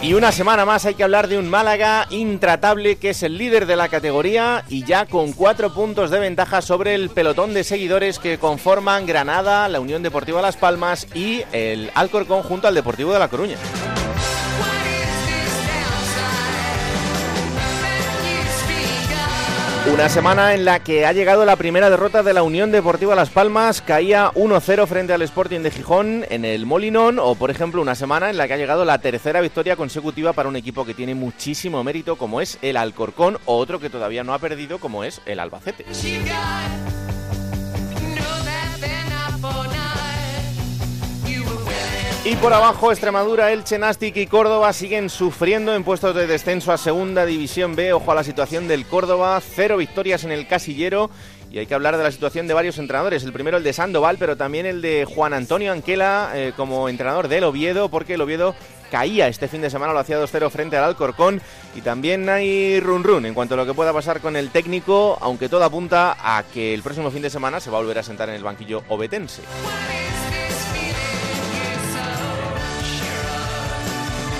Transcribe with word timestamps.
Y 0.00 0.14
una 0.14 0.30
semana 0.30 0.64
más 0.64 0.86
hay 0.86 0.94
que 0.94 1.02
hablar 1.02 1.26
de 1.26 1.38
un 1.38 1.50
Málaga 1.50 2.06
intratable 2.10 2.96
que 2.96 3.10
es 3.10 3.24
el 3.24 3.36
líder 3.36 3.66
de 3.66 3.74
la 3.74 3.88
categoría 3.88 4.64
y 4.68 4.84
ya 4.84 5.06
con 5.06 5.32
cuatro 5.32 5.74
puntos 5.74 6.10
de 6.10 6.20
ventaja 6.20 6.62
sobre 6.62 6.94
el 6.94 7.10
pelotón 7.10 7.52
de 7.52 7.64
seguidores 7.64 8.20
que 8.20 8.38
conforman 8.38 9.06
Granada, 9.06 9.68
la 9.68 9.80
Unión 9.80 10.04
Deportiva 10.04 10.40
Las 10.40 10.56
Palmas 10.56 11.08
y 11.14 11.42
el 11.50 11.90
Alcorcón 11.96 12.44
junto 12.44 12.68
al 12.68 12.76
Deportivo 12.76 13.12
de 13.12 13.18
La 13.18 13.28
Coruña. 13.28 13.56
Una 19.92 20.08
semana 20.08 20.54
en 20.54 20.64
la 20.64 20.80
que 20.80 21.06
ha 21.06 21.12
llegado 21.12 21.44
la 21.44 21.56
primera 21.56 21.90
derrota 21.90 22.22
de 22.22 22.32
la 22.32 22.42
Unión 22.42 22.70
Deportiva 22.70 23.14
Las 23.14 23.30
Palmas, 23.30 23.80
caía 23.80 24.30
1-0 24.34 24.86
frente 24.86 25.12
al 25.12 25.22
Sporting 25.22 25.60
de 25.60 25.70
Gijón 25.70 26.24
en 26.28 26.44
el 26.44 26.66
Molinón, 26.66 27.18
o 27.18 27.34
por 27.34 27.50
ejemplo 27.50 27.82
una 27.82 27.94
semana 27.94 28.30
en 28.30 28.36
la 28.36 28.46
que 28.46 28.54
ha 28.54 28.58
llegado 28.58 28.84
la 28.84 28.98
tercera 28.98 29.40
victoria 29.40 29.76
consecutiva 29.76 30.32
para 30.34 30.48
un 30.48 30.56
equipo 30.56 30.84
que 30.84 30.94
tiene 30.94 31.14
muchísimo 31.14 31.82
mérito 31.82 32.16
como 32.16 32.40
es 32.40 32.58
el 32.62 32.76
Alcorcón, 32.76 33.38
o 33.46 33.56
otro 33.56 33.80
que 33.80 33.90
todavía 33.90 34.24
no 34.24 34.34
ha 34.34 34.38
perdido 34.38 34.78
como 34.78 35.04
es 35.04 35.20
el 35.26 35.40
Albacete. 35.40 35.84
Y 42.28 42.36
por 42.36 42.52
abajo, 42.52 42.92
Extremadura, 42.92 43.52
Elche, 43.52 43.78
Nastic 43.78 44.14
y 44.18 44.26
Córdoba 44.26 44.74
siguen 44.74 45.08
sufriendo 45.08 45.74
en 45.74 45.82
puestos 45.82 46.14
de 46.14 46.26
descenso 46.26 46.72
a 46.72 46.76
Segunda 46.76 47.24
División 47.24 47.74
B. 47.74 47.94
Ojo 47.94 48.12
a 48.12 48.14
la 48.14 48.22
situación 48.22 48.68
del 48.68 48.84
Córdoba, 48.84 49.40
cero 49.40 49.78
victorias 49.78 50.24
en 50.24 50.32
el 50.32 50.46
casillero. 50.46 51.08
Y 51.50 51.58
hay 51.58 51.64
que 51.64 51.72
hablar 51.72 51.96
de 51.96 52.02
la 52.02 52.12
situación 52.12 52.46
de 52.46 52.52
varios 52.52 52.76
entrenadores. 52.76 53.24
El 53.24 53.32
primero 53.32 53.56
el 53.56 53.64
de 53.64 53.72
Sandoval, 53.72 54.18
pero 54.18 54.36
también 54.36 54.66
el 54.66 54.82
de 54.82 55.06
Juan 55.06 55.32
Antonio 55.32 55.72
Anquela 55.72 56.32
eh, 56.34 56.52
como 56.54 56.90
entrenador 56.90 57.28
del 57.28 57.44
Oviedo, 57.44 57.88
porque 57.88 58.12
el 58.14 58.20
Oviedo 58.20 58.54
caía 58.90 59.26
este 59.28 59.48
fin 59.48 59.62
de 59.62 59.70
semana, 59.70 59.94
lo 59.94 59.98
hacía 59.98 60.22
2-0 60.22 60.50
frente 60.50 60.76
al 60.76 60.84
Alcorcón. 60.84 61.40
Y 61.74 61.80
también 61.80 62.28
hay 62.28 62.78
run 62.80 63.04
run 63.04 63.24
en 63.24 63.32
cuanto 63.32 63.54
a 63.54 63.56
lo 63.56 63.64
que 63.64 63.72
pueda 63.72 63.94
pasar 63.94 64.20
con 64.20 64.36
el 64.36 64.50
técnico, 64.50 65.16
aunque 65.22 65.48
todo 65.48 65.64
apunta 65.64 66.14
a 66.20 66.42
que 66.42 66.74
el 66.74 66.82
próximo 66.82 67.10
fin 67.10 67.22
de 67.22 67.30
semana 67.30 67.58
se 67.58 67.70
va 67.70 67.78
a 67.78 67.80
volver 67.80 68.00
a 68.00 68.02
sentar 68.02 68.28
en 68.28 68.34
el 68.34 68.44
banquillo 68.44 68.82
obetense. 68.90 69.40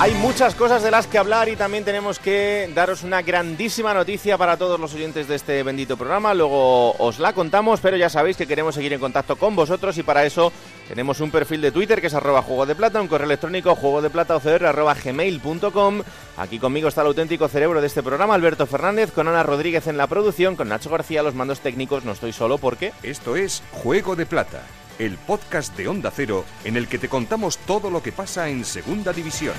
Hay 0.00 0.14
muchas 0.14 0.54
cosas 0.54 0.84
de 0.84 0.92
las 0.92 1.08
que 1.08 1.18
hablar 1.18 1.48
y 1.48 1.56
también 1.56 1.84
tenemos 1.84 2.20
que 2.20 2.70
daros 2.72 3.02
una 3.02 3.20
grandísima 3.20 3.92
noticia 3.92 4.38
para 4.38 4.56
todos 4.56 4.78
los 4.78 4.94
oyentes 4.94 5.26
de 5.26 5.34
este 5.34 5.60
bendito 5.64 5.96
programa. 5.96 6.34
Luego 6.34 6.92
os 6.92 7.18
la 7.18 7.32
contamos, 7.32 7.80
pero 7.80 7.96
ya 7.96 8.08
sabéis 8.08 8.36
que 8.36 8.46
queremos 8.46 8.76
seguir 8.76 8.92
en 8.92 9.00
contacto 9.00 9.34
con 9.34 9.56
vosotros 9.56 9.98
y 9.98 10.04
para 10.04 10.24
eso 10.24 10.52
tenemos 10.86 11.18
un 11.18 11.32
perfil 11.32 11.60
de 11.62 11.72
Twitter 11.72 12.00
que 12.00 12.06
es 12.06 12.14
arroba 12.14 12.42
juego 12.42 12.64
de 12.64 12.76
plata, 12.76 13.00
un 13.00 13.08
correo 13.08 13.26
electrónico 13.26 13.74
juego 13.74 14.00
de 14.00 14.08
plata 14.08 14.36
arroba 14.36 14.94
gmail.com. 14.94 16.02
Aquí 16.36 16.60
conmigo 16.60 16.86
está 16.86 17.00
el 17.00 17.08
auténtico 17.08 17.48
cerebro 17.48 17.80
de 17.80 17.88
este 17.88 18.04
programa, 18.04 18.34
Alberto 18.34 18.66
Fernández, 18.66 19.10
con 19.10 19.26
Ana 19.26 19.42
Rodríguez 19.42 19.88
en 19.88 19.96
la 19.96 20.06
producción, 20.06 20.54
con 20.54 20.68
Nacho 20.68 20.90
García 20.90 21.24
los 21.24 21.34
mandos 21.34 21.58
técnicos. 21.58 22.04
No 22.04 22.12
estoy 22.12 22.32
solo 22.32 22.58
porque... 22.58 22.92
Esto 23.02 23.34
es 23.34 23.64
Juego 23.72 24.14
de 24.14 24.26
Plata, 24.26 24.62
el 24.98 25.16
podcast 25.16 25.76
de 25.76 25.88
Onda 25.88 26.10
Cero 26.10 26.44
en 26.64 26.76
el 26.76 26.88
que 26.88 26.98
te 26.98 27.08
contamos 27.08 27.58
todo 27.58 27.90
lo 27.90 28.02
que 28.02 28.12
pasa 28.12 28.48
en 28.48 28.64
Segunda 28.64 29.12
División. 29.12 29.54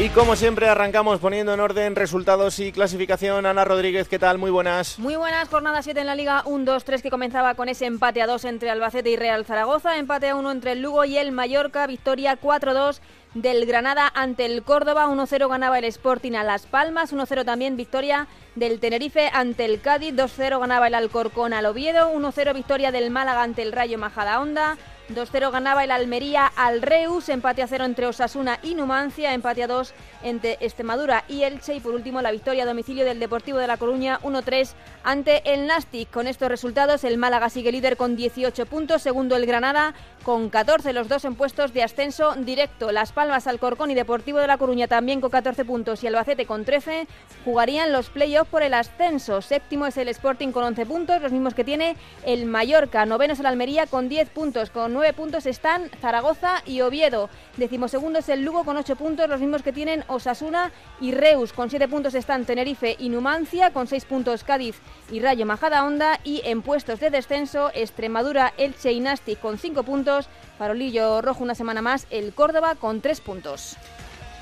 Y 0.00 0.08
como 0.08 0.34
siempre 0.34 0.66
arrancamos 0.66 1.20
poniendo 1.20 1.52
en 1.52 1.60
orden 1.60 1.94
resultados 1.94 2.58
y 2.58 2.72
clasificación. 2.72 3.44
Ana 3.44 3.66
Rodríguez, 3.66 4.08
¿qué 4.08 4.18
tal? 4.18 4.38
Muy 4.38 4.50
buenas. 4.50 4.98
Muy 4.98 5.14
buenas, 5.14 5.50
jornada 5.50 5.82
7 5.82 6.00
en 6.00 6.06
la 6.06 6.14
Liga 6.14 6.42
1-2-3 6.44 7.02
que 7.02 7.10
comenzaba 7.10 7.54
con 7.54 7.68
ese 7.68 7.84
empate 7.84 8.22
a 8.22 8.26
2 8.26 8.46
entre 8.46 8.70
Albacete 8.70 9.10
y 9.10 9.16
Real 9.16 9.44
Zaragoza, 9.44 9.98
empate 9.98 10.30
a 10.30 10.36
1 10.36 10.52
entre 10.52 10.72
el 10.72 10.80
Lugo 10.80 11.04
y 11.04 11.18
el 11.18 11.32
Mallorca, 11.32 11.86
victoria 11.86 12.40
4-2 12.40 13.00
del 13.34 13.64
Granada 13.64 14.10
ante 14.14 14.44
el 14.44 14.62
Córdoba, 14.62 15.06
1-0 15.06 15.48
ganaba 15.48 15.78
el 15.78 15.84
Sporting 15.84 16.32
a 16.32 16.42
Las 16.42 16.66
Palmas, 16.66 17.12
1-0 17.12 17.44
también 17.44 17.76
victoria 17.76 18.26
del 18.56 18.80
Tenerife 18.80 19.30
ante 19.32 19.64
el 19.64 19.80
Cádiz, 19.80 20.14
2-0 20.14 20.58
ganaba 20.58 20.88
el 20.88 20.94
Alcorcón 20.94 21.52
al 21.52 21.66
Oviedo, 21.66 22.12
1-0 22.12 22.54
victoria 22.54 22.90
del 22.90 23.10
Málaga 23.10 23.42
ante 23.42 23.62
el 23.62 23.72
Rayo 23.72 23.98
Majadahonda, 23.98 24.76
2-0 25.14 25.50
ganaba 25.50 25.84
el 25.84 25.90
Almería 25.90 26.46
al 26.46 26.82
Reus, 26.82 27.28
empate 27.28 27.62
a 27.62 27.66
0 27.66 27.84
entre 27.84 28.06
Osasuna 28.06 28.58
y 28.62 28.74
Numancia, 28.74 29.34
empate 29.34 29.62
a 29.62 29.66
2 29.66 29.94
entre 30.22 30.58
Extremadura 30.60 31.24
y 31.28 31.42
Elche 31.42 31.74
y 31.74 31.80
por 31.80 31.94
último 31.94 32.20
la 32.22 32.30
victoria 32.30 32.64
a 32.64 32.66
domicilio 32.66 33.04
del 33.04 33.20
Deportivo 33.20 33.58
de 33.58 33.66
La 33.66 33.76
Coruña 33.76 34.20
1-3 34.22 34.74
ante 35.04 35.52
el 35.52 35.66
Nastic. 35.66 36.10
Con 36.10 36.26
estos 36.26 36.48
resultados 36.48 37.04
el 37.04 37.18
Málaga 37.18 37.50
sigue 37.50 37.72
líder 37.72 37.96
con 37.96 38.16
18 38.16 38.66
puntos, 38.66 39.02
segundo 39.02 39.36
el 39.36 39.46
Granada 39.46 39.94
con 40.22 40.50
14, 40.50 40.92
los 40.92 41.08
dos 41.08 41.24
en 41.24 41.34
puestos 41.34 41.72
de 41.72 41.82
ascenso 41.82 42.34
directo. 42.34 42.92
Las 42.92 43.12
Palmas, 43.12 43.46
Alcorcón 43.46 43.90
y 43.90 43.94
Deportivo 43.94 44.38
de 44.38 44.46
La 44.46 44.58
Coruña 44.58 44.86
también 44.86 45.20
con 45.20 45.30
14 45.30 45.64
puntos 45.64 46.04
y 46.04 46.06
Albacete 46.06 46.46
con 46.46 46.64
13 46.64 47.06
jugarían 47.44 47.92
los 47.92 48.10
playoffs 48.10 48.50
por 48.50 48.62
el 48.62 48.74
ascenso. 48.74 49.40
Séptimo 49.40 49.86
es 49.86 49.96
el 49.96 50.08
Sporting 50.08 50.52
con 50.52 50.64
11 50.64 50.86
puntos, 50.86 51.22
los 51.22 51.32
mismos 51.32 51.54
que 51.54 51.64
tiene 51.64 51.96
el 52.24 52.44
Mallorca. 52.44 53.06
Noveno 53.06 53.32
es 53.32 53.40
el 53.40 53.46
Almería 53.46 53.86
con 53.86 54.08
10 54.08 54.30
puntos, 54.30 54.70
con 54.70 54.92
9 55.00 55.14
puntos 55.14 55.46
están 55.46 55.88
Zaragoza 56.02 56.62
y 56.66 56.82
Oviedo. 56.82 57.30
Decimosegundo 57.56 58.18
es 58.18 58.28
el 58.28 58.44
Lugo 58.44 58.64
con 58.64 58.76
8 58.76 58.96
puntos, 58.96 59.30
los 59.30 59.40
mismos 59.40 59.62
que 59.62 59.72
tienen 59.72 60.04
Osasuna 60.08 60.72
y 61.00 61.12
Reus. 61.12 61.54
Con 61.54 61.70
7 61.70 61.88
puntos 61.88 62.14
están 62.14 62.44
Tenerife 62.44 62.96
y 62.98 63.08
Numancia, 63.08 63.72
con 63.72 63.86
6 63.86 64.04
puntos 64.04 64.44
Cádiz 64.44 64.76
y 65.10 65.20
Rayo 65.20 65.46
Majadahonda. 65.46 66.20
Y 66.22 66.42
en 66.44 66.60
puestos 66.60 67.00
de 67.00 67.08
descenso, 67.08 67.70
Extremadura, 67.72 68.52
Elche 68.58 68.92
y 68.92 69.00
Nasti 69.00 69.36
con 69.36 69.56
5 69.56 69.84
puntos. 69.84 70.28
Farolillo 70.58 71.22
rojo 71.22 71.42
una 71.44 71.54
semana 71.54 71.80
más, 71.80 72.06
el 72.10 72.34
Córdoba 72.34 72.74
con 72.74 73.00
3 73.00 73.22
puntos. 73.22 73.78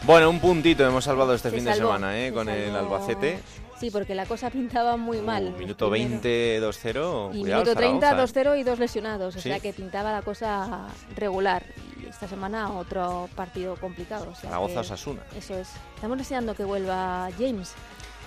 Bueno, 0.03 0.29
un 0.29 0.41
puntito 0.41 0.85
hemos 0.85 1.05
salvado 1.05 1.35
este 1.35 1.51
Se 1.51 1.57
fin 1.57 1.67
de 1.67 1.75
semana 1.75 2.19
¿eh? 2.19 2.31
se 2.31 2.35
con 2.35 2.49
el. 2.49 2.75
Albacete. 2.75 3.39
Sí, 3.79 3.91
porque 3.91 4.15
la 4.15 4.27
cosa 4.27 4.51
pintaba 4.51 4.97
muy 4.97 5.21
mal. 5.21 5.53
Uh, 5.55 5.59
minuto 5.59 5.89
Primero. 5.91 6.11
20, 6.21 6.61
2-0. 6.63 7.31
Y 7.35 7.45
minuto 7.45 7.75
30, 7.75 8.07
Zaragoza. 8.11 8.41
2-0 8.41 8.59
y 8.59 8.63
dos 8.65 8.79
lesionados. 8.79 9.37
O 9.37 9.41
Sí. 9.41 9.49
sea 9.49 9.61
que 9.61 9.73
pintaba 9.73 10.13
la 10.13 10.23
cosa 10.23 10.89
regular. 11.17 11.63
Y 12.03 12.07
esta 12.07 12.27
semana 12.29 12.73
otro 12.73 13.29
partido 13.37 13.77
complicado. 13.77 14.31
o 14.31 14.35
sea 14.35 14.51
Zaragoza 14.51 14.81
Osasuna. 14.81 15.23
Eso 15.37 15.57
es. 15.59 15.69
Estamos 15.95 16.19
deseando 16.19 16.55
que 16.55 16.65
vuelva 16.65 17.29
James 17.39 17.73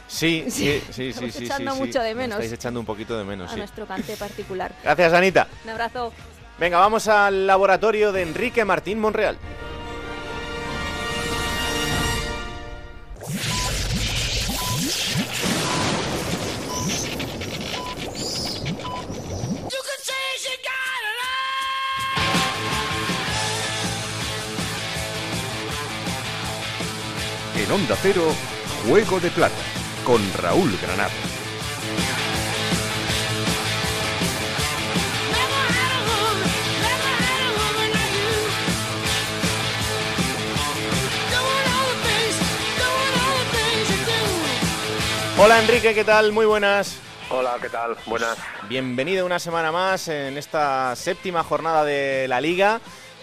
Sí, 0.07 0.45
sí, 0.49 0.81
sí, 0.91 1.13
sí, 1.13 1.13
sí, 1.13 1.31
sí, 1.31 1.45
echando 1.45 1.73
mucho 1.75 2.01
de 2.01 2.09
Nos 2.09 2.17
menos. 2.17 2.35
Estáis 2.39 2.51
echando 2.53 2.79
un 2.81 2.85
poquito 2.85 3.17
de 3.17 3.23
menos, 3.23 3.51
a 3.51 3.55
nuestro 3.55 3.85
cante 3.85 4.15
particular. 4.17 4.73
Gracias, 4.83 5.13
Anita. 5.13 5.47
Un 5.63 5.69
abrazo. 5.71 6.11
Venga, 6.59 6.77
vamos 6.79 7.07
al 7.07 7.47
laboratorio 7.47 8.11
de 8.11 8.21
Enrique 8.21 8.63
Martín 8.65 8.99
Monreal. 8.99 9.37
En 27.71 27.75
Onda 27.75 27.95
Cero, 28.01 28.35
Juego 28.85 29.21
de 29.21 29.29
Plata 29.31 29.55
con 30.03 30.21
Raúl 30.33 30.77
Granado. 30.81 31.09
Hola, 45.37 45.61
Enrique, 45.61 45.93
¿qué 45.93 46.03
tal? 46.03 46.33
Muy 46.33 46.45
buenas. 46.45 46.99
Hola, 47.29 47.55
¿qué 47.61 47.69
tal? 47.69 47.95
Buenas. 48.05 48.37
Bienvenido 48.67 49.25
una 49.25 49.39
semana 49.39 49.71
más 49.71 50.09
en 50.09 50.37
esta 50.37 50.93
séptima 50.97 51.41
jornada 51.45 51.85
de 51.85 52.27
la 52.27 52.41
Liga. 52.41 52.81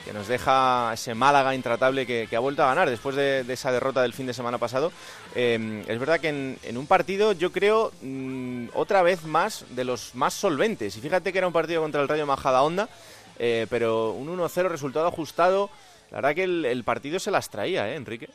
Que 0.09 0.15
nos 0.15 0.27
deja 0.27 0.91
ese 0.95 1.15
Málaga 1.15 1.55
intratable 1.55 2.07
que, 2.07 2.35
ha 2.35 2.39
vuelto 2.39 2.63
a 2.63 2.69
ganar 2.69 2.89
después 2.89 3.15
de, 3.15 3.45
esa 3.47 3.71
derrota 3.71 4.01
del 4.01 4.15
fin 4.15 4.25
de 4.25 4.33
semana 4.33 4.57
pasado. 4.57 4.91
Em, 5.35 5.83
es 5.87 5.99
verdad 5.99 6.19
que 6.19 6.31
en, 6.31 6.79
un 6.79 6.87
partido, 6.87 7.33
yo 7.33 7.53
creo, 7.53 7.93
mm, 8.01 8.69
otra 8.73 9.03
vez 9.03 9.25
más 9.25 9.67
de 9.69 9.85
los 9.85 10.15
más 10.15 10.33
solventes. 10.33 10.97
Y 10.97 11.03
fíjate 11.03 11.31
que 11.31 11.37
era 11.37 11.47
un 11.47 11.53
partido 11.53 11.83
contra 11.83 12.01
el 12.01 12.09
Rayo 12.09 12.25
Majada 12.25 12.63
Onda, 12.63 12.89
eh, 13.39 13.67
pero 13.69 14.13
un 14.13 14.29
1-0 14.31 14.71
resultado 14.71 15.07
ajustado. 15.07 15.69
La 16.11 16.23
verdad 16.23 16.35
que 16.35 16.45
el, 16.45 16.85
partido 16.85 17.19
se 17.19 17.31
las 17.31 17.51
traía, 17.51 17.91
¿eh, 17.91 17.97
Enrique? 17.97 18.31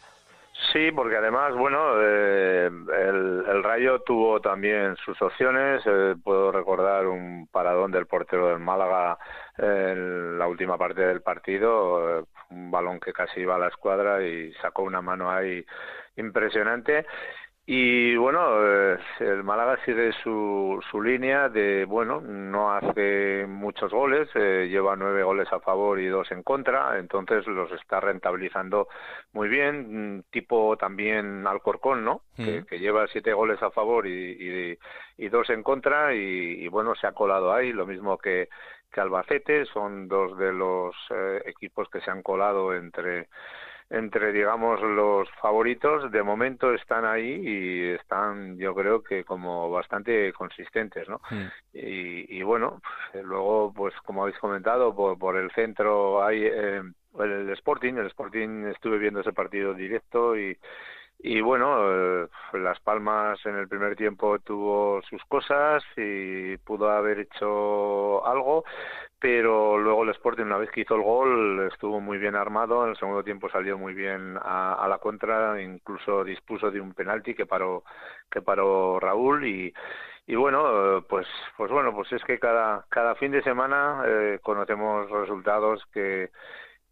Sí, 0.72 0.92
porque 0.92 1.18
además, 1.18 1.56
bueno, 1.56 1.80
eh, 2.00 2.68
el, 2.68 3.64
Rayo 3.64 4.02
tuvo 4.02 4.40
también 4.40 4.96
sus 4.98 5.20
opciones. 5.22 5.82
Eh, 5.86 6.16
puedo 6.24 6.52
recordar 6.52 7.08
un 7.08 7.48
paradón 7.52 7.92
del 7.92 8.06
portero 8.06 8.50
del 8.50 8.60
Málaga 8.60 9.18
en 9.58 10.38
la 10.38 10.48
última 10.48 10.78
parte 10.78 11.02
del 11.02 11.22
partido, 11.22 12.20
eh, 12.20 12.24
un 12.52 12.70
balón 12.70 13.00
que 13.00 13.14
casi 13.14 13.42
iba 13.42 13.56
a 13.56 13.60
la 13.60 13.68
escuadra 13.68 14.24
y 14.24 14.54
sacó 14.62 14.84
una 14.84 15.02
mano 15.02 15.32
ahí 15.32 15.66
impresionante. 16.18 17.06
Y 17.66 18.18
bueno, 18.18 18.42
eh, 18.62 18.98
el 19.22 19.42
Málaga 19.46 19.78
sigue 19.86 20.12
su, 20.22 20.84
su 20.92 21.02
línea 21.02 21.48
de, 21.48 21.86
bueno, 21.86 22.20
no 22.20 22.74
hace 22.74 23.46
muchos 23.48 23.90
goles, 23.90 24.28
eh, 24.36 24.68
lleva 24.70 24.98
nueve 24.98 25.24
goles 25.24 25.48
a 25.54 25.62
favor 25.62 25.98
y 26.02 26.08
dos 26.08 26.30
en 26.34 26.44
contra, 26.44 27.00
entonces 27.00 27.48
los 27.48 27.72
está 27.72 28.02
rentabilizando 28.02 28.90
muy 29.32 29.48
bien, 29.48 30.26
tipo 30.30 30.76
también 30.76 31.48
Alcorcón, 31.48 32.04
¿no? 32.04 32.24
Que, 32.36 32.80
lleva 32.80 33.08
siete 33.08 33.32
goles 33.32 33.64
a 33.64 33.72
favor 33.72 34.08
y, 34.08 34.78
y, 35.18 35.30
dos 35.30 35.50
en 35.50 35.64
contra 35.64 36.14
y, 36.14 36.68
bueno, 36.68 36.96
se 36.96 37.08
ha 37.08 37.14
colado 37.14 37.54
ahí, 37.54 37.72
lo 37.72 37.86
mismo 37.86 38.18
que, 38.18 38.50
que 38.92 39.00
Albacete, 39.00 39.64
son 39.68 40.10
dos 40.10 40.38
de 40.38 40.52
los 40.52 40.94
eh, 41.12 41.42
equipos 41.46 41.88
que 41.90 42.02
se 42.02 42.12
han 42.12 42.24
colado 42.24 42.74
entre 42.74 43.30
entre 43.90 44.32
digamos 44.32 44.82
los 44.82 45.30
favoritos 45.42 46.12
de 46.12 46.24
momento 46.24 46.74
están 46.74 47.06
ahí 47.06 47.42
y 47.44 47.90
están 47.92 48.58
yo 48.58 48.74
creo 48.74 49.04
que 49.04 49.24
como 49.24 49.70
bastante 49.70 50.32
consistentes 50.34 51.08
no 51.08 51.22
mm. 51.30 51.46
y, 51.74 52.38
y, 52.38 52.44
bueno 52.44 52.82
luego 53.24 53.74
pues 53.74 53.94
como 54.06 54.24
habéis 54.24 54.38
comentado 54.40 54.96
por, 54.96 55.18
por 55.18 55.38
el 55.38 55.52
centro 55.52 56.24
hay 56.24 56.44
eh, 56.46 56.82
el 57.20 57.50
Sporting 57.52 57.94
el 57.96 58.08
Sporting 58.08 58.66
estuve 58.68 58.98
viendo 58.98 59.22
ese 59.22 59.34
partido 59.34 59.74
directo 59.74 60.38
y 60.38 60.58
y 61.26 61.40
bueno, 61.40 61.78
eh, 61.90 62.28
Las 62.52 62.82
Palmas 62.82 63.40
en 63.46 63.56
el 63.56 63.70
primer 63.70 63.96
tiempo 63.96 64.40
tuvo 64.40 65.02
sus 65.10 65.24
cosas 65.24 65.82
y 65.96 66.58
pudo 66.58 66.90
haber 66.92 67.20
hecho 67.20 68.26
algo, 68.28 68.66
pero 69.20 69.78
luego 69.78 70.04
el 70.04 70.10
Sporting 70.10 70.44
una 70.44 70.58
vez 70.58 70.70
que 70.70 70.82
hizo 70.82 70.96
el 70.96 71.02
gol 71.02 71.70
estuvo 71.72 72.02
muy 72.02 72.18
bien 72.18 72.36
armado, 72.36 72.84
en 72.84 72.90
el 72.90 72.98
segundo 72.98 73.24
tiempo 73.24 73.50
salió 73.50 73.78
muy 73.78 73.94
bien 73.94 74.38
a, 74.42 74.86
la 74.90 74.98
contra, 74.98 75.62
incluso 75.62 76.26
dispuso 76.26 76.70
de 76.70 76.82
un 76.82 76.94
penalti 76.94 77.34
que 77.34 77.46
paró 77.46 77.86
que 78.30 78.42
paró 78.42 79.00
Raúl 79.00 79.46
y 79.46 79.74
y 80.28 80.36
bueno 80.36 81.06
pues 81.08 81.28
pues 81.56 81.72
bueno 81.72 81.94
pues 81.94 82.12
es 82.12 82.24
que 82.26 82.38
cada 82.38 82.86
cada 82.90 83.16
fin 83.16 83.32
de 83.32 83.44
semana 83.44 84.04
eh, 84.06 84.40
conocemos 84.42 85.10
resultados 85.10 85.86
que 85.94 86.32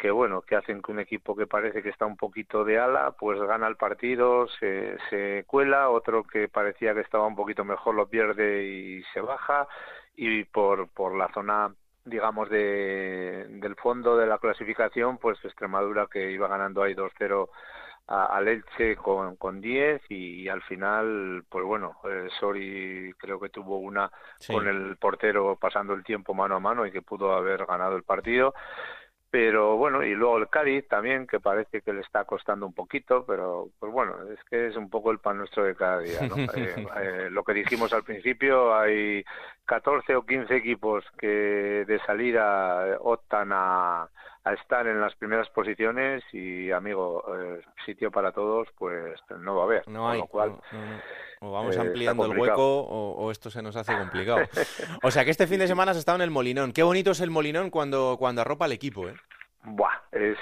que 0.02 0.10
bueno, 0.10 0.42
que 0.42 0.56
hacen 0.56 0.82
que 0.82 0.92
un 0.92 1.00
equipo 1.00 1.36
que 1.36 1.46
parece 1.46 1.84
que 1.84 1.90
está 1.90 2.08
un 2.08 2.18
poquito 2.18 2.66
de 2.66 2.80
ala, 2.80 3.12
pues 3.12 3.40
gana 3.40 3.68
el 3.68 3.76
partido, 3.76 4.48
se, 4.60 4.98
se 5.12 5.44
cuela, 5.46 5.92
otro 5.92 6.24
que 6.24 6.48
parecía 6.48 6.96
que 6.96 7.02
estaba 7.02 7.28
un 7.28 7.36
poquito 7.36 7.64
mejor 7.64 7.94
lo 7.94 8.08
pierde 8.08 8.64
y 8.64 9.04
se 9.14 9.22
baja, 9.22 9.68
y 10.16 10.44
por, 10.46 10.90
por 10.90 11.16
la 11.16 11.32
zona 11.32 11.72
digamos 12.04 12.50
de, 12.50 13.46
del 13.48 13.76
fondo 13.76 14.18
de 14.18 14.26
la 14.26 14.40
clasificación, 14.40 15.20
pues 15.20 15.38
Extremadura 15.46 16.08
que 16.12 16.32
iba 16.32 16.48
ganando 16.48 16.82
ahí 16.82 16.96
2-0 16.96 17.48
al 18.08 18.48
Elche 18.48 18.96
con, 18.96 19.36
con 19.36 19.62
10 19.62 20.02
y, 20.10 20.50
al 20.50 20.64
final, 20.64 21.44
pues 21.48 21.64
bueno, 21.64 21.98
eh, 22.10 22.28
Sori 22.40 23.14
creo 23.20 23.40
que 23.40 23.50
tuvo 23.50 23.78
una 23.78 24.12
con 24.48 24.68
el 24.68 24.98
portero 24.98 25.56
pasando 25.58 25.94
el 25.94 26.04
tiempo 26.04 26.34
mano 26.34 26.56
a 26.56 26.60
mano 26.60 26.88
y 26.88 26.92
que 26.92 27.04
pudo 27.04 27.34
haber 27.34 27.68
ganado 27.68 27.96
el 27.96 28.04
partido 28.04 28.56
pero 29.32 29.78
bueno, 29.78 30.04
y 30.04 30.14
luego 30.14 30.38
el 30.38 30.50
Cádiz 30.50 30.86
también, 30.90 31.26
que 31.26 31.40
parece 31.40 31.82
que 31.82 31.94
le 31.94 32.02
está 32.02 32.26
costando 32.26 32.66
un 32.66 32.74
poquito, 32.74 33.26
pero 33.26 33.70
pues 33.80 33.90
bueno, 33.90 34.14
es 34.30 34.44
que 34.50 34.68
es 34.68 34.76
un 34.76 34.90
poco 34.90 35.10
el 35.10 35.20
pan 35.20 35.38
nuestro 35.38 35.64
de 35.64 35.74
cada 35.74 36.00
día. 36.00 36.20
¿no? 36.28 36.36
Eh, 36.52 36.86
eh, 37.02 37.30
lo 37.32 37.44
que 37.44 37.54
dijimos 37.54 37.94
al 37.94 38.04
principio, 38.04 38.76
hay 38.76 39.24
14 39.66 40.16
o 40.16 40.26
15 40.26 40.54
equipos 40.54 41.06
que 41.18 41.86
de 41.88 42.00
salida 42.06 42.98
optan 43.00 43.52
a, 43.54 44.10
a 44.44 44.54
estar 44.54 44.88
en 44.88 45.00
las 45.00 45.16
primeras 45.16 45.50
posiciones 45.50 46.24
y, 46.34 46.72
amigo, 46.72 47.24
eh, 47.38 47.62
sitio 47.86 48.12
para 48.12 48.32
todos, 48.32 48.68
pues 48.78 49.20
no 49.40 49.56
va 49.56 49.62
a 49.62 49.66
haber. 49.66 49.88
No 49.88 50.10
hay. 50.10 50.20
Lo 50.20 50.28
cual, 50.28 50.56
o 51.40 51.52
vamos 51.52 51.78
ampliando 51.78 52.26
el 52.26 52.38
hueco 52.38 52.82
o, 52.82 53.32
esto 53.32 53.50
se 53.50 53.62
nos 53.62 53.76
hace 53.76 53.98
complicado. 53.98 54.40
o 55.04 55.12
sea 55.12 55.26
que 55.26 55.32
este 55.32 55.48
fin 55.48 55.60
de 55.60 55.68
semana 55.68 55.92
has 55.92 55.98
estado 55.98 56.18
en 56.18 56.24
el 56.24 56.32
Molinón. 56.32 56.72
Qué 56.72 56.84
bonito 56.84 57.12
es 57.12 57.22
el 57.22 57.32
Molinón 57.32 57.70
cuando, 57.70 58.16
cuando 58.20 58.42
arropa 58.42 58.66
al 58.66 58.72
equipo, 58.72 59.08
¿eh? 59.08 59.16
Buah, 59.64 59.94
es, 60.12 60.38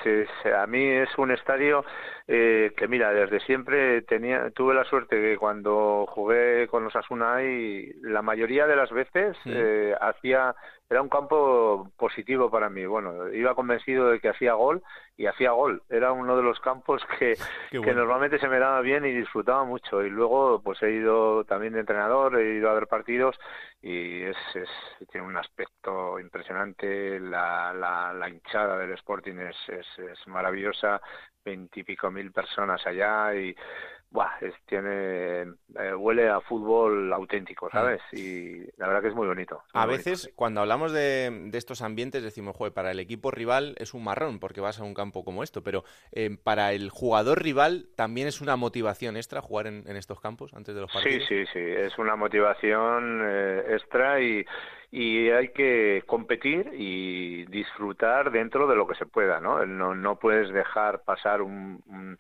a 0.46 0.66
mí 0.66 0.82
es 0.82 1.10
un 1.18 1.32
estadio 1.32 1.84
eh, 2.26 2.72
que 2.78 2.88
mira, 2.88 3.12
desde 3.12 3.42
siempre 3.42 4.02
tenía, 4.04 4.50
tuve 4.52 4.74
la 4.74 4.86
suerte 4.86 5.18
que 5.18 5.38
cuando 5.38 6.06
jugué 6.08 6.68
con 6.68 6.86
los 6.86 6.96
Asuna 6.96 7.44
y 7.44 7.92
la 8.02 8.22
mayoría 8.22 8.66
de 8.66 8.78
las 8.78 8.92
veces 8.92 9.36
eh, 9.46 9.94
hacía 10.00 10.56
era 10.90 11.02
un 11.04 11.10
campo 11.10 11.92
positivo 11.98 12.50
para 12.50 12.70
mí. 12.70 12.86
Bueno, 12.86 13.32
iba 13.32 13.54
convencido 13.54 14.10
de 14.10 14.20
que 14.20 14.30
hacía 14.30 14.54
gol 14.54 14.82
y 15.16 15.28
hacía 15.28 15.52
gol. 15.52 15.84
Era 15.88 16.12
uno 16.14 16.36
de 16.36 16.42
los 16.42 16.60
campos 16.60 17.04
que, 17.20 17.36
que 17.72 17.94
normalmente 17.94 18.40
se 18.40 18.48
me 18.48 18.58
daba 18.58 18.82
bien 18.82 19.06
y 19.06 19.12
disfrutaba 19.12 19.66
mucho. 19.66 20.02
Y 20.04 20.10
luego, 20.10 20.62
pues 20.64 20.82
he 20.82 20.92
ido 20.92 21.44
también 21.44 21.74
de 21.74 21.82
entrenador, 21.82 22.40
he 22.40 22.56
ido 22.56 22.72
a 22.72 22.74
ver 22.74 22.88
partidos 22.88 23.40
y 23.82 24.24
es, 24.24 24.38
es 24.56 24.70
tiene 25.12 25.28
un 25.28 25.38
aspecto 25.38 26.20
impresionante. 26.20 27.20
La, 27.20 27.72
la, 27.72 28.12
la 28.12 28.28
hinchada 28.28 28.76
del 28.78 28.94
Sporting 28.94 29.38
es, 29.38 29.58
es, 29.70 30.00
es 30.00 30.28
maravillosa 30.28 31.02
veintipico 31.46 32.10
mil 32.10 32.32
personas 32.32 32.86
allá 32.86 33.36
y 33.36 33.56
Buah, 34.12 34.40
tiene 34.66 35.42
eh, 35.42 35.94
huele 35.96 36.30
a 36.30 36.42
fútbol 36.42 37.14
auténtico, 37.14 37.68
mm. 37.68 37.72
¿sabes? 37.72 38.02
Y 38.12 38.62
la 38.78 38.88
verdad 38.88 39.02
que 39.04 39.10
es 39.10 39.16
muy 39.16 39.28
bonito. 39.28 39.62
a 39.74 39.86
veces, 39.86 40.32
cuando 40.36 40.62
hablamos 40.62 40.92
de, 40.92 41.52
estos 41.54 41.84
ambientes, 41.84 42.24
decimos, 42.24 42.56
joder, 42.56 42.74
para 42.74 42.90
el 42.90 43.00
equipo 43.00 43.30
rival 43.30 43.76
es 43.78 43.94
un 43.94 44.04
marrón 44.04 44.40
porque 44.40 44.62
vas 44.62 44.80
a 44.80 44.84
un 44.84 44.96
campo 44.96 45.24
como 45.24 45.44
esto, 45.44 45.64
pero 45.64 45.84
eh, 46.12 46.36
para 46.44 46.74
el 46.74 46.90
jugador 46.90 47.44
rival 47.44 47.88
también 47.96 48.28
es 48.28 48.42
una 48.42 48.56
motivación 48.56 49.16
extra 49.16 49.42
jugar 49.42 49.68
en, 49.68 49.86
estos 49.96 50.20
campos 50.20 50.54
antes 50.56 50.74
de 50.74 50.82
los 50.82 50.92
partidos. 50.92 51.28
Sí, 51.28 51.46
sí, 51.46 51.52
sí, 51.54 51.60
es 51.60 51.98
una 52.00 52.16
motivación 52.16 53.22
eh, 53.24 53.64
extra 53.70 54.22
y, 54.22 54.44
y 54.92 55.30
hay 55.30 55.50
que 55.50 56.04
competir 56.08 56.72
y 56.74 57.46
disfrutar 57.46 58.32
dentro 58.32 58.66
de 58.66 58.76
lo 58.76 58.88
que 58.88 58.96
se 58.96 59.06
pueda, 59.06 59.40
¿no? 59.40 59.64
No, 59.66 59.94
no 59.94 60.18
puedes 60.18 60.52
dejar 60.52 61.04
pasar 61.04 61.42
un 61.42 61.84
un 61.88 62.18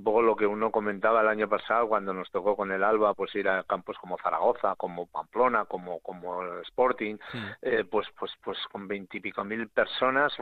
poco 0.00 0.22
lo 0.22 0.34
que 0.36 0.46
uno 0.46 0.70
comentaba 0.70 1.20
el 1.20 1.28
año 1.28 1.48
pasado 1.48 1.88
cuando 1.88 2.14
nos 2.14 2.30
tocó 2.30 2.56
con 2.56 2.72
el 2.72 2.82
Alba 2.82 3.12
pues 3.14 3.34
ir 3.34 3.48
a 3.48 3.62
campos 3.64 3.98
como 3.98 4.16
Zaragoza 4.18 4.74
como 4.76 5.06
Pamplona 5.06 5.66
como 5.66 6.00
como 6.00 6.42
Sporting 6.62 7.16
eh, 7.60 7.84
pues 7.90 8.06
pues 8.18 8.32
pues 8.42 8.58
con 8.70 8.88
veintipico 8.88 9.44
mil 9.44 9.68
personas 9.68 10.32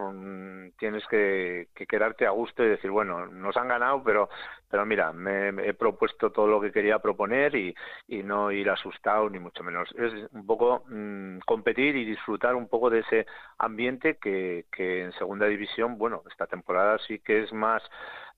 tienes 0.78 1.04
que, 1.08 1.68
que, 1.74 1.86
quedarte 1.86 2.26
a 2.26 2.30
gusto 2.30 2.62
y 2.62 2.68
decir 2.68 2.90
bueno 2.90 3.26
nos 3.26 3.56
han 3.56 3.68
ganado 3.68 4.02
pero 4.04 4.28
pero 4.68 4.86
mira 4.86 5.12
me, 5.12 5.48
he 5.48 5.74
propuesto 5.74 6.30
todo 6.30 6.46
lo 6.46 6.60
que 6.60 6.70
quería 6.70 7.00
proponer 7.00 7.54
y, 7.56 7.74
y 8.06 8.22
no 8.22 8.52
ir 8.52 8.70
asustado 8.70 9.28
ni 9.28 9.40
mucho 9.40 9.64
menos 9.64 9.90
es 9.98 10.30
un 10.32 10.46
poco 10.46 10.84
mm, 10.88 11.38
competir 11.44 11.96
y 11.96 12.04
disfrutar 12.04 12.54
un 12.54 12.68
poco 12.68 12.88
de 12.88 13.00
ese 13.00 13.26
ambiente 13.58 14.16
que, 14.18 14.66
que 14.70 15.02
en 15.02 15.12
segunda 15.12 15.46
división 15.46 15.98
bueno 15.98 16.22
esta 16.30 16.46
temporada 16.46 16.98
sí 17.06 17.18
que 17.18 17.42
es 17.42 17.52
más 17.52 17.82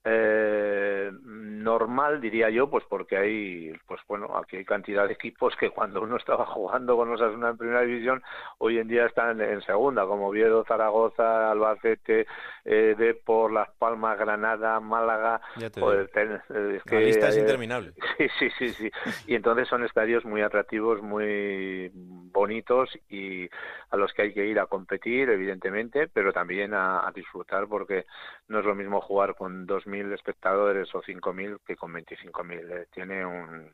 eh, 0.05 1.13
normal 1.23 2.21
diría 2.21 2.51
yo 2.51 2.69
pues 2.69 2.85
porque 2.89 3.17
hay 3.17 3.73
pues 3.87 4.01
bueno 4.09 4.37
aquí 4.37 4.57
hay 4.57 4.65
cantidad 4.65 5.07
de 5.07 5.13
equipos 5.13 5.55
que 5.55 5.71
cuando 5.71 6.03
uno 6.03 6.17
estaba 6.17 6.45
jugando 6.45 6.97
con 6.97 7.13
Osasuna 7.13 7.51
en 7.51 7.57
primera 7.57 7.83
división 7.83 8.21
hoy 8.59 8.79
en 8.79 8.89
día 8.89 9.07
están 9.07 9.41
en 9.41 9.63
segunda 9.63 10.05
como 10.05 10.29
Oviedo 10.29 10.65
Zaragoza 10.65 11.53
Albacete 11.53 12.27
eh, 12.65 12.97
Depor 12.99 13.53
Las 13.53 13.71
Palmas 13.79 14.19
Granada 14.19 14.81
Málaga 14.81 15.41
pues, 15.79 16.11
es 16.17 16.83
que, 16.83 16.95
la 16.95 17.01
lista 17.01 17.29
es 17.29 17.39
interminable. 17.39 17.93
sí 18.19 18.27
sí 18.41 18.51
sí 18.59 18.69
sí. 18.71 18.91
Y 19.29 19.37
entonces 19.37 19.69
son 19.69 19.85
estadios 19.85 20.25
muy 20.25 20.43
atractivos 20.43 21.01
muy 21.01 21.93
bonitos 21.95 22.91
y 23.09 23.49
a 23.91 23.97
los 23.97 24.13
que 24.13 24.23
hay 24.23 24.35
que 24.35 24.47
ir 24.47 24.59
a 24.59 24.67
competir 24.67 25.31
evidentemente 25.31 26.09
pero 26.09 26.33
también 26.33 26.75
a, 26.75 27.07
a 27.07 27.13
disfrutar 27.13 27.69
porque 27.69 28.05
no 28.49 28.59
es 28.59 28.65
lo 28.65 28.75
mismo 28.75 29.01
jugar 29.01 29.37
con 29.37 29.65
dos 29.65 29.87
mil 29.93 30.13
espectadores 30.13 30.95
o 30.95 31.03
cinco 31.03 31.33
mil 31.33 31.59
que 31.67 31.77
con 31.77 31.93
veinticinco 31.93 32.43
mil. 32.43 32.65
Eh, 32.71 32.87
tiene 32.91 33.25
un, 33.25 33.73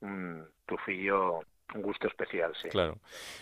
un 0.00 0.48
tufillo 0.66 1.40
un 1.74 1.82
gusto 1.82 2.06
especial, 2.06 2.52
sí. 2.60 2.68
Claro. 2.68 2.98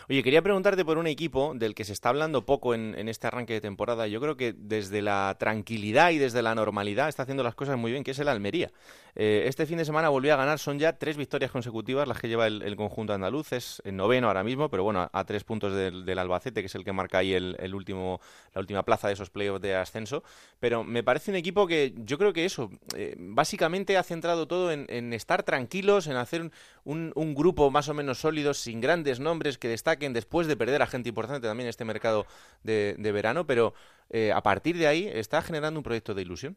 Oye, 0.09 0.23
quería 0.23 0.43
preguntarte 0.43 0.85
por 0.85 0.99
un 0.99 1.07
equipo 1.07 1.53
del 1.55 1.75
que 1.75 1.85
se 1.85 1.93
está 1.93 2.11
hablando 2.11 2.47
poco 2.47 2.75
en, 2.75 3.09
este 3.09 3.27
arranque 3.27 3.55
de 3.55 3.61
temporada. 3.61 4.07
Yo 4.07 4.21
creo 4.21 4.37
que 4.37 4.55
desde 4.57 5.03
la 5.03 5.37
tranquilidad 5.39 6.11
y 6.11 6.19
desde 6.19 6.43
la 6.43 6.55
normalidad 6.55 7.09
está 7.09 7.25
haciendo 7.25 7.43
las 7.43 7.55
cosas 7.55 7.77
muy 7.77 7.91
bien, 7.91 8.05
que 8.05 8.13
es 8.13 8.19
el 8.19 8.29
Almería. 8.29 8.71
Eh, 9.17 9.45
este 9.47 9.67
fin 9.67 9.79
de 9.79 9.85
semana 9.85 10.09
volvió 10.09 10.33
a 10.33 10.37
ganar, 10.37 10.61
son 10.61 10.79
ya 10.79 10.93
tres 10.93 11.17
victorias 11.17 11.51
consecutivas 11.51 12.07
las 12.07 12.21
que 12.21 12.29
lleva 12.29 12.47
el, 12.47 12.77
conjunto 12.77 13.13
andaluz. 13.13 13.53
Es 13.53 13.83
en 13.85 13.97
noveno 13.97 14.29
ahora 14.29 14.45
mismo, 14.45 14.69
pero 14.69 14.85
bueno, 14.85 15.11
a, 15.13 15.25
tres 15.25 15.43
puntos 15.43 15.75
del, 15.75 16.19
Albacete, 16.19 16.61
que 16.61 16.67
es 16.67 16.75
el 16.77 16.85
que 16.85 16.93
marca 16.93 17.19
ahí 17.19 17.33
el, 17.35 17.75
último, 17.75 18.21
la 18.55 18.61
última 18.61 18.85
plaza 18.85 19.09
de 19.09 19.15
esos 19.15 19.31
playoffs 19.31 19.61
de 19.61 19.75
ascenso. 19.75 20.23
Pero 20.61 20.85
me 20.85 21.03
parece 21.03 21.33
un 21.33 21.37
equipo 21.37 21.67
que 21.67 21.95
yo 21.97 22.17
creo 22.17 22.33
que 22.33 22.45
eso, 22.45 22.71
eh, 22.97 23.17
básicamente 23.19 23.97
ha 23.97 24.05
centrado 24.05 24.47
todo 24.47 24.71
en, 24.71 25.13
estar 25.13 25.43
tranquilos, 25.43 26.07
en 26.07 26.17
hacer 26.17 26.51
un 26.85 27.35
grupo 27.35 27.71
más 27.71 27.89
o 27.89 27.95
menos 27.95 28.20
sólidos, 28.21 28.59
sin 28.59 28.81
grandes 28.81 29.21
nombres 29.21 29.59
que 29.59 29.69
destaquen 29.69 30.13
después 30.13 30.47
de 30.47 30.57
perder 30.57 30.83
a 30.83 30.87
gente 30.87 31.09
importante 31.09 31.47
también 31.47 31.67
en 31.67 31.71
este 31.71 31.85
mercado 31.85 32.27
de, 32.63 32.95
verano, 33.13 33.47
pero 33.47 33.75
eh, 34.11 34.33
a 34.33 34.43
partir 34.43 34.77
de 34.77 34.87
ahí 34.87 35.11
está 35.13 35.43
generando 35.43 35.81
un 35.81 35.85
proyecto 35.85 36.15
de 36.15 36.23
ilusión. 36.23 36.57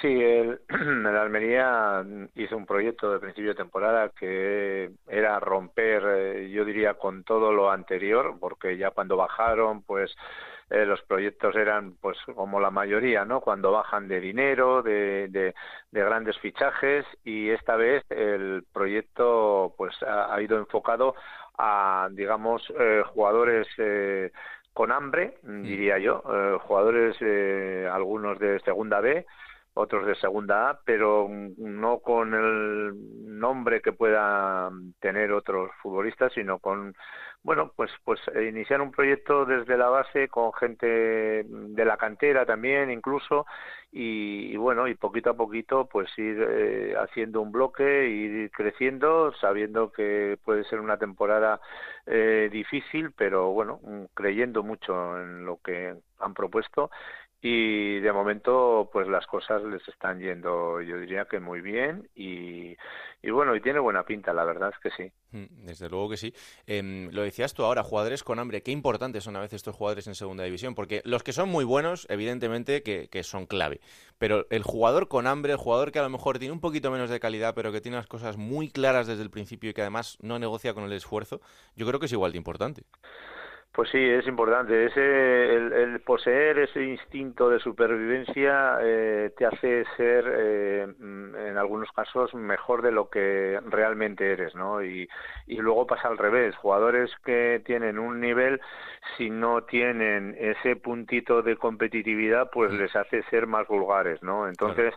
Sí, 0.00 0.08
el, 0.08 0.58
Almería 1.06 2.04
hizo 2.34 2.56
un 2.56 2.66
proyecto 2.66 3.12
de 3.12 3.20
principio 3.20 3.50
de 3.50 3.56
temporada 3.56 4.10
que 4.18 4.90
era 5.06 5.38
romper, 5.40 6.02
eh, 6.06 6.50
yo 6.50 6.64
diría, 6.64 6.94
con 6.94 7.22
todo 7.24 7.52
lo 7.52 7.70
anterior, 7.70 8.36
porque 8.40 8.78
ya 8.78 8.90
cuando 8.92 9.16
bajaron, 9.16 9.82
pues 9.82 10.14
eh, 10.70 10.86
los 10.86 11.02
proyectos 11.02 11.54
eran 11.56 11.94
pues 12.00 12.16
como 12.34 12.60
la 12.60 12.70
mayoría, 12.70 13.24
¿no? 13.24 13.40
Cuando 13.40 13.72
bajan 13.72 14.08
de 14.08 14.20
dinero, 14.20 14.82
de, 14.82 15.28
de, 15.28 15.54
grandes 15.92 16.38
fichajes 16.38 17.04
y 17.24 17.50
esta 17.50 17.76
vez 17.76 18.02
el 18.10 18.64
proyecto 18.72 19.74
pues 19.76 19.94
ha, 20.02 20.40
ido 20.40 20.58
enfocado 20.58 21.14
a 21.58 22.08
digamos 22.12 22.62
eh, 22.78 23.02
jugadores 23.12 23.66
eh, 23.78 24.32
con 24.72 24.90
hambre, 24.90 25.38
mm. 25.42 25.62
diría 25.62 25.98
yo, 25.98 26.22
jugadores 26.66 27.16
algunos 27.92 28.38
de 28.40 28.58
segunda 28.60 29.00
B, 29.00 29.24
otros 29.74 30.06
de 30.06 30.14
segunda 30.16 30.70
A, 30.70 30.80
pero 30.84 31.28
no 31.58 31.98
con 31.98 32.34
el 32.34 32.94
nombre 33.38 33.80
que 33.82 33.92
puedan 33.92 34.94
tener 35.00 35.32
otros 35.32 35.70
futbolistas, 35.82 36.32
sino 36.32 36.58
con 36.58 36.94
bueno, 37.44 37.72
pues, 37.76 37.90
pues 38.04 38.18
iniciar 38.48 38.80
un 38.80 38.90
proyecto 38.90 39.44
desde 39.44 39.76
la 39.76 39.90
base 39.90 40.28
con 40.28 40.52
gente 40.54 40.86
de 40.86 41.84
la 41.84 41.98
cantera 41.98 42.46
también, 42.46 42.90
incluso, 42.90 43.44
y, 43.92 44.56
bueno, 44.56 44.88
y 44.88 44.94
poquito 44.94 45.30
a 45.30 45.36
poquito, 45.36 45.86
pues 45.86 46.08
ir 46.18 46.38
eh, 46.40 46.94
haciendo 46.98 47.42
un 47.42 47.52
bloque, 47.52 48.08
ir 48.08 48.50
creciendo, 48.50 49.32
sabiendo 49.40 49.92
que 49.92 50.38
puede 50.42 50.64
ser 50.64 50.80
una 50.80 50.96
temporada 50.96 51.60
eh, 52.06 52.48
difícil, 52.50 53.12
pero 53.12 53.50
bueno, 53.52 53.78
creyendo 54.14 54.62
mucho 54.62 55.20
en 55.20 55.44
lo 55.44 55.58
que 55.62 55.94
han 56.20 56.34
propuesto 56.34 56.90
y 57.46 58.00
de 58.00 58.10
momento 58.10 58.88
pues 58.90 59.06
las 59.06 59.26
cosas 59.26 59.62
les 59.64 59.86
están 59.86 60.18
yendo 60.18 60.80
yo 60.80 60.98
diría 60.98 61.26
que 61.26 61.40
muy 61.40 61.60
bien 61.60 62.08
y, 62.14 62.74
bueno 63.22 63.54
y 63.54 63.60
tiene 63.60 63.80
buena 63.80 64.02
pinta 64.04 64.32
la 64.32 64.44
verdad 64.44 64.72
es 64.72 64.78
que 64.78 64.90
sí. 64.96 65.12
Mm, 65.30 65.66
desde 65.66 65.90
luego 65.90 66.08
que 66.08 66.16
sí. 66.16 66.32
Em, 66.66 67.10
lo 67.10 67.20
decías 67.20 67.52
tú 67.52 67.62
ahora 67.62 67.82
jugadores 67.82 68.24
con 68.24 68.38
hambre 68.38 68.62
qué 68.62 68.70
importantes 68.70 69.24
son 69.24 69.36
a 69.36 69.40
veces 69.40 69.56
estos 69.56 69.76
jugadores 69.76 70.06
en 70.06 70.14
segunda 70.14 70.42
división 70.44 70.74
porque 70.74 71.02
los 71.04 71.22
que 71.22 71.34
son 71.34 71.50
muy 71.50 71.66
buenos 71.66 72.06
evidentemente 72.08 72.82
que, 72.82 73.08
que 73.08 73.22
son 73.22 73.44
clave. 73.44 73.82
Pero 74.16 74.46
el 74.48 74.62
jugador 74.62 75.08
con 75.08 75.26
hambre 75.26 75.52
el 75.52 75.58
jugador 75.58 75.92
que 75.92 75.98
a 75.98 76.02
lo 76.02 76.08
mejor 76.08 76.38
tiene 76.38 76.52
un 76.52 76.60
poquito 76.60 76.90
menos 76.90 77.10
de 77.10 77.20
calidad 77.20 77.54
pero 77.54 77.72
que 77.72 77.82
tiene 77.82 77.98
las 77.98 78.06
cosas 78.06 78.38
muy 78.38 78.70
claras 78.70 79.06
desde 79.06 79.22
el 79.22 79.30
principio 79.30 79.68
y 79.68 79.74
que 79.74 79.82
además 79.82 80.16
no 80.22 80.38
negocia 80.38 80.72
con 80.72 80.84
el 80.84 80.92
esfuerzo 80.94 81.42
yo 81.76 81.86
creo 81.86 82.00
que 82.00 82.06
es 82.06 82.12
igual 82.12 82.32
de 82.32 82.38
importante 82.38 82.84
pues 83.74 83.90
sí, 83.90 83.98
es 83.98 84.24
importante. 84.28 84.86
Ese, 84.86 85.56
el, 85.56 86.00
poseer 86.02 86.60
ese 86.60 86.80
instinto 86.80 87.50
de 87.50 87.58
supervivencia 87.58 88.78
eh, 88.80 89.32
te 89.36 89.46
hace 89.46 89.84
ser, 89.96 90.24
eh, 90.28 90.86
mm, 90.96 91.34
en 91.34 91.58
algunos 91.58 91.90
casos, 91.90 92.32
mejor 92.34 92.82
de 92.82 92.92
lo 92.92 93.10
que 93.10 93.58
realmente 93.66 94.30
eres, 94.30 94.54
¿no? 94.54 94.80
Y, 94.80 95.08
y 95.48 95.56
luego 95.56 95.88
pasa 95.88 96.06
al 96.06 96.18
revés. 96.18 96.54
Jugadores 96.54 97.10
que 97.24 97.62
tienen 97.66 97.98
un 97.98 98.20
nivel, 98.20 98.60
si 99.18 99.28
no 99.28 99.64
tienen 99.64 100.36
ese 100.38 100.76
puntito 100.76 101.42
de 101.42 101.56
competitividad, 101.56 102.50
pues 102.52 102.72
les 102.72 102.94
hace 102.94 103.24
ser 103.24 103.48
más 103.48 103.66
vulgares, 103.66 104.22
¿no? 104.22 104.46
Entonces, 104.46 104.94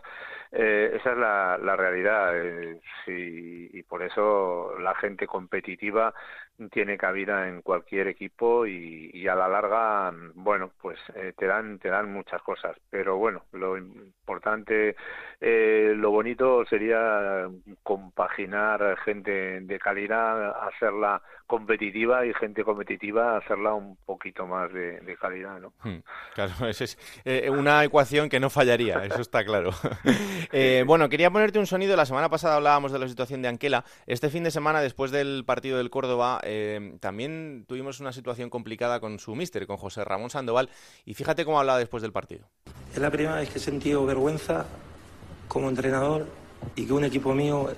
eh, 0.52 0.92
esa 0.94 1.12
es 1.12 1.18
la, 1.18 1.58
la 1.58 1.74
realidad. 1.74 2.32
sí, 3.04 3.70
y 3.72 3.82
por 3.82 4.04
eso 4.04 4.78
la 4.78 4.94
gente 4.94 5.26
competitiva 5.26 6.14
tiene 6.70 6.98
cabida 6.98 7.48
en 7.48 7.62
cualquier 7.62 8.08
equipo 8.08 8.66
y, 8.66 9.26
a 9.28 9.34
la 9.34 9.48
larga, 9.48 10.12
bueno, 10.34 10.72
pues 10.80 10.98
eh, 11.14 11.32
te 11.36 11.46
dan 11.46 11.78
te 11.78 11.88
dan 11.88 12.12
muchas 12.12 12.42
cosas. 12.42 12.76
Pero 12.90 13.16
bueno, 13.16 13.44
lo 13.52 13.76
importante, 13.76 14.96
eh, 15.40 15.92
lo 15.94 16.10
bonito 16.10 16.64
sería 16.66 17.48
compaginar 17.82 18.96
gente 19.04 19.60
de 19.60 19.78
calidad, 19.78 20.66
hacerla 20.66 21.22
competitiva 21.46 22.26
y 22.26 22.34
gente 22.34 22.62
competitiva, 22.62 23.38
hacerla 23.38 23.72
un 23.72 23.96
poquito 24.04 24.46
más 24.46 24.70
de, 24.72 25.16
calidad, 25.18 25.58
¿no? 25.60 25.72
Hmm, 25.82 26.00
claro, 26.34 26.52
esa 26.68 26.84
es 26.84 26.98
eh, 27.24 27.48
una 27.50 27.82
ecuación 27.84 28.28
que 28.28 28.38
no 28.40 28.50
fallaría, 28.50 29.04
eso 29.04 29.20
está 29.20 29.44
claro. 29.44 29.70
bueno, 30.86 31.08
quería 31.08 31.30
ponerte 31.30 31.58
un 31.58 31.66
sonido. 31.66 31.96
La 31.96 32.06
semana 32.06 32.28
pasada 32.28 32.56
hablábamos 32.56 32.92
de 32.92 32.98
la 32.98 33.08
situación 33.08 33.42
de 33.42 33.48
Anquela. 33.48 33.84
Este 34.06 34.28
fin 34.28 34.44
de 34.44 34.50
semana, 34.50 34.80
después 34.80 35.10
del 35.10 35.44
partido 35.46 35.78
del 35.78 35.90
Córdoba, 35.90 36.40
eh, 36.50 36.96
también 36.98 37.66
tuvimos 37.68 38.00
una 38.00 38.12
situación 38.12 38.48
complicada 38.48 39.00
con 39.00 39.18
su 39.18 39.34
mister, 39.34 39.66
con 39.66 39.76
José 39.76 40.02
Ramón 40.02 40.30
Sandoval, 40.30 40.70
y 41.04 41.12
fíjate 41.12 41.44
cómo 41.44 41.60
hablaba 41.60 41.78
después 41.78 42.02
del 42.02 42.12
partido. 42.12 42.48
Es 42.92 42.98
la 42.98 43.10
primera 43.10 43.36
vez 43.36 43.50
que 43.50 43.58
he 43.58 43.60
sentido 43.60 44.06
vergüenza 44.06 44.66
como 45.46 45.68
entrenador 45.68 46.26
y 46.74 46.86
que 46.86 46.92
un 46.92 47.04
equipo 47.04 47.34
mío 47.34 47.70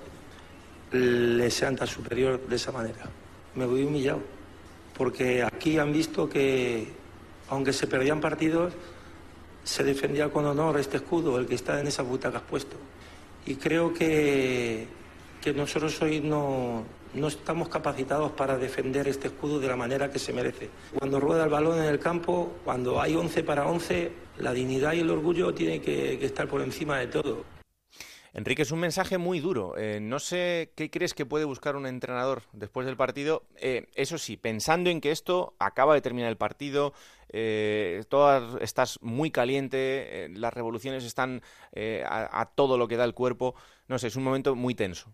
le 0.91 1.51
sea 1.51 1.75
tan 1.75 1.87
superior 1.87 2.39
de 2.47 2.55
esa 2.55 2.71
manera. 2.71 3.09
Me 3.55 3.65
voy 3.65 3.83
humillado, 3.83 4.21
porque 4.97 5.43
aquí 5.43 5.77
han 5.77 5.91
visto 5.91 6.29
que, 6.29 6.87
aunque 7.49 7.73
se 7.73 7.87
perdían 7.87 8.21
partidos, 8.21 8.73
se 9.63 9.83
defendía 9.83 10.29
con 10.29 10.45
honor 10.45 10.79
este 10.79 10.97
escudo, 10.97 11.37
el 11.37 11.45
que 11.45 11.55
está 11.55 11.79
en 11.79 11.87
esa 11.87 12.03
has 12.03 12.41
puesto. 12.43 12.77
Y 13.45 13.55
creo 13.55 13.93
que, 13.93 14.87
que 15.41 15.53
nosotros 15.53 16.01
hoy 16.01 16.21
no, 16.21 16.85
no 17.13 17.27
estamos 17.27 17.69
capacitados 17.69 18.31
para 18.31 18.57
defender 18.57 19.07
este 19.07 19.27
escudo 19.27 19.59
de 19.59 19.67
la 19.67 19.75
manera 19.75 20.09
que 20.09 20.19
se 20.19 20.33
merece. 20.33 20.69
Cuando 20.97 21.19
rueda 21.19 21.43
el 21.43 21.49
balón 21.49 21.79
en 21.79 21.85
el 21.85 21.99
campo, 21.99 22.53
cuando 22.63 23.01
hay 23.01 23.15
11 23.15 23.43
para 23.43 23.67
11, 23.67 24.11
la 24.37 24.53
dignidad 24.53 24.93
y 24.93 24.99
el 24.99 25.09
orgullo 25.09 25.53
tienen 25.53 25.81
que, 25.81 26.23
estar 26.23 26.47
por 26.47 26.61
encima 26.61 26.99
de 26.99 27.07
todo. 27.07 27.43
Enrique, 28.33 28.61
es 28.61 28.71
un 28.71 28.79
mensaje 28.79 29.17
muy 29.17 29.41
duro. 29.41 29.77
Eh, 29.77 29.99
no 30.01 30.17
sé 30.19 30.71
qué 30.77 30.89
crees 30.89 31.13
que 31.13 31.25
puede 31.25 31.43
buscar 31.43 31.75
un 31.75 31.85
entrenador 31.85 32.43
después 32.53 32.85
del 32.85 32.95
partido. 32.95 33.43
Eh, 33.57 33.87
eso 33.95 34.17
sí, 34.17 34.37
pensando 34.37 34.89
en 34.89 35.01
que 35.01 35.11
esto 35.11 35.53
acaba 35.59 35.95
de 35.95 36.01
terminar 36.01 36.29
el 36.29 36.37
partido, 36.37 36.93
eh, 37.27 38.05
todas, 38.07 38.55
estás 38.61 38.99
muy 39.01 39.31
caliente, 39.31 40.29
las 40.33 40.53
revoluciones 40.53 41.03
están 41.03 41.41
a, 41.75 42.51
todo 42.55 42.77
lo 42.77 42.87
que 42.87 42.95
da 42.95 43.03
el 43.03 43.13
cuerpo. 43.13 43.53
No 43.89 43.99
sé, 43.99 44.07
es 44.07 44.15
un 44.15 44.23
momento 44.23 44.55
muy 44.55 44.75
tenso. 44.75 45.13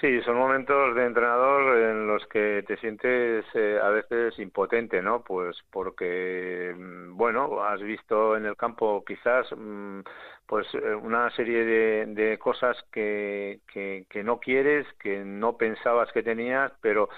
Sí, 0.00 0.20
son 0.22 0.36
momentos 0.36 0.94
de 0.96 1.06
entrenador 1.06 1.78
en 1.78 2.06
los 2.06 2.26
que 2.26 2.64
te 2.66 2.76
sientes 2.78 3.44
eh, 3.54 3.78
a 3.82 3.88
veces 3.90 4.38
impotente, 4.38 5.00
¿no? 5.00 5.22
Pues 5.22 5.56
porque, 5.70 6.74
mm, 6.76 7.16
bueno, 7.16 7.62
has 7.62 7.80
visto 7.80 8.36
en 8.36 8.44
el 8.44 8.56
campo 8.56 9.04
quizás 9.06 9.46
mm, 9.56 10.00
pues 10.46 10.66
eh, 10.74 10.94
una 10.94 11.30
serie 11.30 11.64
de, 11.64 12.06
de 12.08 12.38
cosas 12.38 12.76
que, 12.92 13.60
que, 13.72 14.24
no 14.24 14.40
quieres, 14.40 14.86
que 15.00 15.24
no 15.24 15.56
pensabas 15.56 16.10
que 16.12 16.22
tenías, 16.22 16.72
pero 16.80 17.08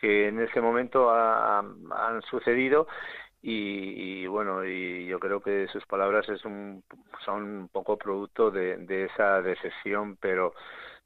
que 0.00 0.28
en 0.28 0.40
ese 0.40 0.60
momento 0.60 1.10
han 1.12 2.22
sucedido 2.22 2.88
y, 3.42 4.26
bueno 4.26 4.64
y 4.64 5.06
yo 5.06 5.18
creo 5.20 5.40
que 5.40 5.66
sus 5.68 5.84
palabras 5.86 6.28
es 6.28 6.44
un, 6.44 6.82
son 7.24 7.42
un 7.42 7.68
poco 7.68 7.96
producto 7.98 8.50
de, 8.50 8.76
de 8.78 9.04
esa 9.06 9.42
decepción 9.42 10.16
pero 10.20 10.54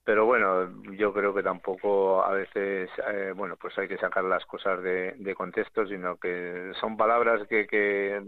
pero 0.07 0.25
bueno, 0.25 0.85
yo 0.93 1.13
creo 1.13 1.35
que 1.35 1.43
tampoco 1.43 2.23
a 2.23 2.31
veces, 2.31 2.89
eh, 3.13 3.33
bueno, 3.35 3.57
pues 3.57 3.77
hay 3.77 3.89
que 3.89 3.99
sacar 3.99 4.23
las 4.23 4.47
cosas 4.47 4.81
de, 4.81 5.35
contexto, 5.37 5.85
sino 5.85 6.15
que 6.17 6.71
son 6.81 6.97
palabras 6.97 7.45
que, 7.49 7.67
que 7.67 8.23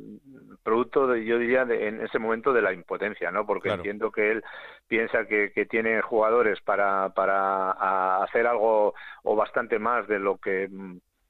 producto, 0.64 1.06
de, 1.06 1.24
yo 1.24 1.38
diría, 1.38 1.64
de, 1.64 1.86
en 1.86 2.00
ese 2.00 2.18
momento 2.18 2.52
de 2.52 2.62
la 2.62 2.72
impotencia, 2.72 3.30
¿no? 3.30 3.46
Porque 3.46 3.68
entiendo 3.68 4.10
que 4.10 4.32
él 4.32 4.44
piensa 4.88 5.26
que, 5.26 5.52
que 5.52 5.66
tiene 5.66 6.02
jugadores 6.02 6.60
para, 6.62 7.10
para 7.10 8.24
hacer 8.24 8.48
algo 8.48 8.94
o 9.22 9.36
bastante 9.36 9.78
más 9.78 10.08
de 10.08 10.18
lo 10.18 10.38
que 10.38 10.68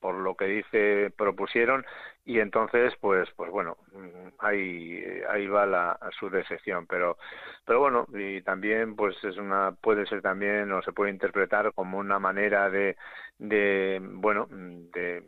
por 0.01 0.15
lo 0.15 0.35
que 0.35 0.47
dice 0.47 1.13
propusieron 1.17 1.85
y 2.29 2.41
entonces 2.41 2.93
pues 3.01 3.27
pues 3.37 3.51
bueno 3.51 3.79
mm, 3.93 4.29
ahí 4.41 5.03
ahí 5.31 5.47
va 5.49 5.65
la 5.67 5.99
su 6.21 6.29
decepción. 6.29 6.87
Pero 6.87 7.17
pero 7.65 7.81
bueno 7.81 8.07
y 8.15 8.43
también 8.43 8.97
pues 8.97 9.17
es 9.25 9.39
una 9.39 9.73
puede 9.73 10.07
ser 10.07 10.21
también 10.21 10.71
o 10.73 10.83
se 10.83 10.93
puede 10.93 11.11
interpretar 11.11 11.73
como 11.73 11.99
una 11.99 12.19
manera 12.19 12.69
de 12.69 12.97
de 13.39 13.99
bueno 14.03 14.47
de 14.51 15.25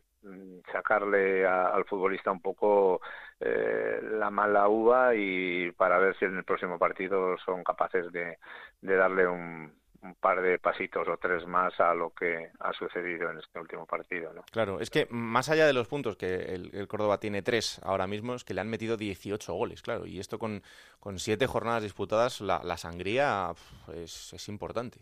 sacarle 0.71 1.47
al 1.47 1.87
futbolista 1.87 2.31
un 2.31 2.43
poco 2.43 3.01
eh, 3.41 4.01
la 4.03 4.31
mala 4.31 4.69
uva 4.69 5.15
y 5.15 5.73
para 5.73 5.99
ver 5.99 6.15
si 6.19 6.27
en 6.27 6.37
el 6.37 6.45
próximo 6.45 6.79
partido 6.79 7.39
son 7.39 7.65
capaces 7.65 8.13
de, 8.13 8.37
de 8.83 8.97
darle 8.97 9.27
un, 9.27 9.73
un 10.03 10.15
par 10.15 10.41
de 10.41 10.59
pasitos 10.59 11.07
o 11.09 11.17
tres 11.17 11.47
más 11.47 11.79
a 11.79 11.95
lo 11.95 12.11
que 12.11 12.51
ha 12.59 12.73
sucedido 12.73 13.31
en 13.31 13.39
este 13.39 13.59
último 13.59 13.87
partido. 13.87 14.33
¿no? 14.33 14.43
Claro, 14.51 14.81
es 14.81 14.91
que 14.91 15.07
más 15.11 15.49
allá 15.49 15.67
de 15.67 15.73
los 15.73 15.89
puntos, 15.89 16.17
que 16.17 16.55
el, 16.55 16.89
Córdoba 16.89 17.19
tiene 17.19 17.43
tres 17.43 17.81
ahora 17.83 18.07
mismo, 18.07 18.35
es 18.35 18.45
que 18.45 18.55
le 18.55 18.61
han 18.61 18.69
metido 18.69 18.97
18 18.97 19.53
goles, 19.53 19.83
claro, 19.83 20.07
y 20.07 20.19
esto 20.19 20.39
con, 20.39 20.63
con 20.99 21.19
siete 21.19 21.47
jornadas 21.47 21.83
disputadas, 21.83 22.41
la, 22.41 22.77
sangría 22.77 23.53
es 23.95 24.49
importante. 24.49 25.01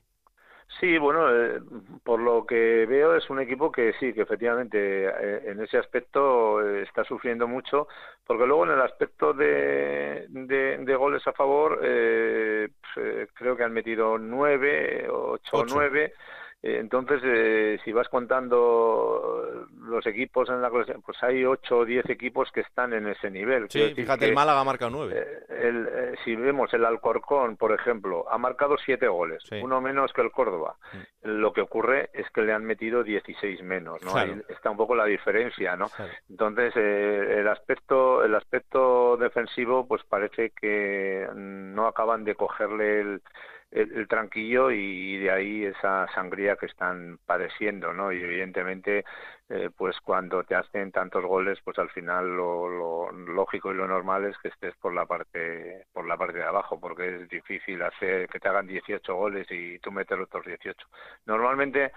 Sí, 0.81 0.99
bueno, 0.99 1.35
eh, 1.35 1.61
por 2.05 2.21
lo 2.21 2.45
que 2.45 2.87
veo 2.87 3.17
es 3.17 3.29
un 3.31 3.41
equipo 3.41 3.73
que 3.73 3.95
sí, 3.99 4.13
que 4.13 4.23
efectivamente 4.23 5.07
eh, 5.07 5.43
en 5.47 5.61
ese 5.61 5.79
aspecto 5.79 6.61
eh, 6.61 6.83
está 6.83 7.05
sufriendo 7.05 7.49
mucho, 7.49 7.89
porque 8.27 8.47
luego 8.47 8.65
en 8.65 8.73
el 8.73 8.83
aspecto 8.83 9.33
de, 9.33 10.27
de, 10.29 10.95
goles 10.95 11.27
a 11.27 11.33
favor 11.33 11.79
pues, 11.79 13.29
creo 13.35 13.57
que 13.57 13.65
han 13.65 13.73
metido 13.73 14.19
nueve, 14.19 15.09
ocho, 15.11 15.51
ocho. 15.53 15.75
nueve. 15.75 16.13
Eh, 16.61 16.79
entonces, 16.81 17.21
eh, 17.25 17.79
si 17.85 17.93
vas 17.93 18.09
contando 18.09 19.67
los 19.81 20.05
equipos 20.07 20.49
en 20.49 20.61
la 20.61 20.71
pues 20.71 21.23
hay 21.23 21.45
8 21.45 21.79
o 21.79 21.85
10 21.85 22.11
equipos 22.11 22.51
que 22.51 22.61
están 22.61 22.93
en 22.93 23.07
ese 23.07 23.31
nivel. 23.31 23.67
Sí, 23.71 23.95
fíjate, 23.95 24.27
el 24.27 24.35
Málaga 24.35 24.65
marca 24.65 24.91
9. 24.91 25.15
Eh, 25.17 25.69
el, 25.69 26.19
si 26.25 26.35
vemos 26.35 26.73
el 26.75 26.85
Alcorcón, 26.85 27.57
por 27.57 27.73
ejemplo, 27.73 28.27
ha 28.29 28.39
marcado 28.39 28.77
7 28.77 29.07
goles, 29.07 29.45
uno 29.63 29.81
menos 29.81 30.13
que 30.13 30.21
el 30.21 30.33
Córdoba. 30.33 30.77
Mm. 30.93 31.29
Lo 31.41 31.53
que 31.53 31.61
ocurre 31.61 32.11
es 32.13 32.29
que 32.31 32.43
le 32.43 32.53
han 32.53 32.65
metido 32.65 33.05
16 33.05 33.63
menos, 33.63 34.03
¿no? 34.03 34.17
Ahí 34.17 34.35
está 34.49 34.71
un 34.71 34.77
poco 34.77 34.97
la 34.97 35.05
diferencia, 35.05 35.77
¿no? 35.77 35.87
Entonces, 36.29 36.75
el 36.77 37.47
aspecto 37.47 38.25
el 38.25 38.35
aspecto 38.35 39.17
defensivo, 39.17 39.87
pues 39.87 40.03
parece 40.05 40.51
que 40.51 41.29
no 41.35 41.87
acaban 41.87 42.25
de 42.25 42.35
cogerle 42.35 43.01
el 43.01 43.23
el, 43.71 44.09
tranquillo 44.09 44.71
y 44.71 45.19
de 45.19 45.31
ahí 45.31 45.65
esa 45.65 46.07
sangría 46.15 46.57
que 46.57 46.67
están 46.67 47.19
padeciendo, 47.27 47.93
¿no? 47.93 48.13
Y 48.13 48.23
evidentemente, 48.23 49.05
eh, 49.49 49.71
pues 49.77 49.99
cuando 50.01 50.43
te 50.45 50.55
hacen 50.55 50.91
tantos 50.93 51.25
goles, 51.25 51.59
pues 51.65 51.79
al 51.79 51.91
final 51.91 52.37
lo, 52.37 53.11
lógico 53.13 53.71
y 53.71 53.77
lo 53.77 53.87
normal 53.87 54.25
es 54.25 54.39
que 54.39 54.49
estés 54.49 54.75
por 54.77 54.95
la 54.95 55.07
parte 55.07 55.87
por 55.93 56.07
la 56.07 56.17
parte 56.17 56.39
de 56.39 56.45
abajo, 56.45 56.81
porque 56.81 57.17
es 57.17 57.29
difícil 57.29 57.83
hacer 57.83 58.29
que 58.29 58.41
te 58.41 58.49
hagan 58.49 58.67
18 58.67 59.15
goles 59.15 59.47
y 59.51 59.79
tú 59.81 59.93
meter 59.93 60.21
otros 60.21 60.45
18. 60.47 60.87
Normalmente 61.27 61.93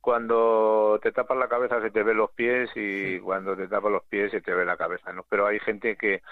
cuando 0.00 0.98
te 1.02 1.12
tapas 1.12 1.38
la 1.38 1.48
cabeza 1.48 1.80
se 1.80 1.90
te 1.90 2.02
ve 2.02 2.12
los 2.14 2.30
pies 2.32 2.70
y 2.74 3.18
cuando 3.20 3.56
te 3.56 3.68
tapas 3.68 3.90
los 3.92 4.04
pies 4.04 4.30
se 4.30 4.42
te 4.42 4.52
ve 4.52 4.64
la 4.66 4.76
cabeza, 4.76 5.12
¿no? 5.12 5.24
Pero 5.30 5.46
hay 5.46 5.58
gente 5.60 5.96
que, 5.96 6.22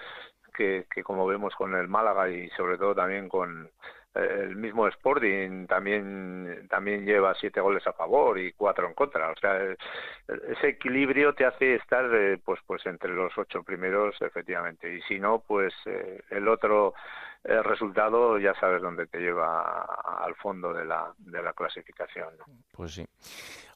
que, 0.55 0.87
que 0.95 1.03
como 1.03 1.27
vemos 1.27 1.55
con 1.55 1.75
el 1.75 1.89
Málaga 1.89 2.29
y 2.29 2.51
sobre 2.51 2.77
todo 2.77 2.95
también 2.95 3.29
con 3.31 3.71
el 4.15 4.57
mismo 4.57 4.87
Sporting 4.89 5.67
también 5.67 6.67
también 6.69 7.07
lleva 7.07 7.35
siete 7.35 7.61
goles 7.61 7.87
a 7.87 7.93
favor 7.93 8.39
y 8.39 8.53
cuatro 8.53 8.87
en 8.87 8.95
contra. 8.95 9.31
O 9.31 9.37
sea 9.37 9.59
ese 10.49 10.69
equilibrio 10.69 11.35
te 11.35 11.47
hace 11.47 11.77
estar 11.77 12.05
eh, 12.15 12.39
pues 12.45 12.61
pues 12.67 12.85
entre 12.87 13.11
los 13.11 13.33
ocho 13.39 13.63
primeros 13.63 14.15
efectivamente. 14.21 14.95
Y 14.95 15.01
si 15.03 15.19
no 15.19 15.39
pues 15.47 15.73
eh, 15.87 16.21
el 16.31 16.49
otro 16.49 16.95
el 17.45 17.65
resultado 17.65 18.39
ya 18.39 18.55
sabes 18.61 18.83
dónde 18.83 19.07
te 19.07 19.19
lleva 19.19 19.85
al 20.25 20.35
fondo 20.37 20.73
de 20.73 20.85
la, 20.85 21.13
de 21.19 21.43
la 21.43 21.53
clasificación. 21.53 22.29
Pues 22.71 22.95
sí. 22.95 23.05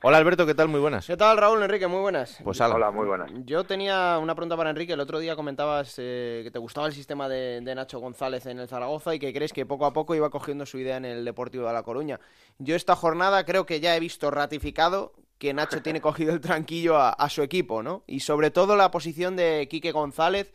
Hola 0.02 0.18
Alberto, 0.18 0.46
¿qué 0.46 0.54
tal? 0.54 0.68
Muy 0.68 0.78
buenas. 0.78 1.06
¿Qué 1.06 1.16
tal 1.16 1.36
Raúl, 1.36 1.62
Enrique? 1.62 1.86
Muy 1.86 2.00
buenas. 2.00 2.38
Pues 2.44 2.60
hola, 2.60 2.90
muy 2.90 3.06
buenas. 3.06 3.30
Yo 3.44 3.64
tenía 3.64 4.18
una 4.18 4.34
pregunta 4.34 4.56
para 4.56 4.70
Enrique. 4.70 4.92
El 4.92 5.00
otro 5.00 5.18
día 5.18 5.34
comentabas 5.34 5.94
eh, 5.98 6.42
que 6.44 6.50
te 6.50 6.58
gustaba 6.58 6.86
el 6.86 6.92
sistema 6.92 7.28
de, 7.28 7.60
Nacho 7.74 7.98
González 7.98 8.46
en 8.46 8.60
el 8.60 8.68
Zaragoza 8.68 9.14
y 9.14 9.18
que 9.18 9.32
crees 9.32 9.52
que 9.52 9.66
poco 9.66 9.86
a 9.86 9.92
poco 9.92 10.14
iba 10.14 10.30
cogiendo 10.30 10.64
su 10.64 10.78
idea 10.78 10.98
en 10.98 11.06
el 11.06 11.24
Deportivo 11.24 11.66
de 11.66 11.72
La 11.72 11.82
Coruña. 11.82 12.20
Yo 12.58 12.76
esta 12.76 12.94
jornada 12.94 13.44
creo 13.44 13.66
que 13.66 13.80
ya 13.80 13.96
he 13.96 14.00
visto 14.00 14.30
ratificado 14.30 15.14
que 15.38 15.54
Nacho 15.54 15.82
tiene 15.82 16.00
cogido 16.02 16.32
el 16.32 16.40
tranquillo 16.40 16.98
a, 16.98 17.10
a 17.10 17.28
su 17.28 17.42
equipo, 17.42 17.82
¿no? 17.82 18.04
Y 18.06 18.20
sobre 18.20 18.50
todo 18.50 18.76
la 18.76 18.90
posición 18.90 19.34
de 19.34 19.66
Quique 19.68 19.92
González 19.92 20.52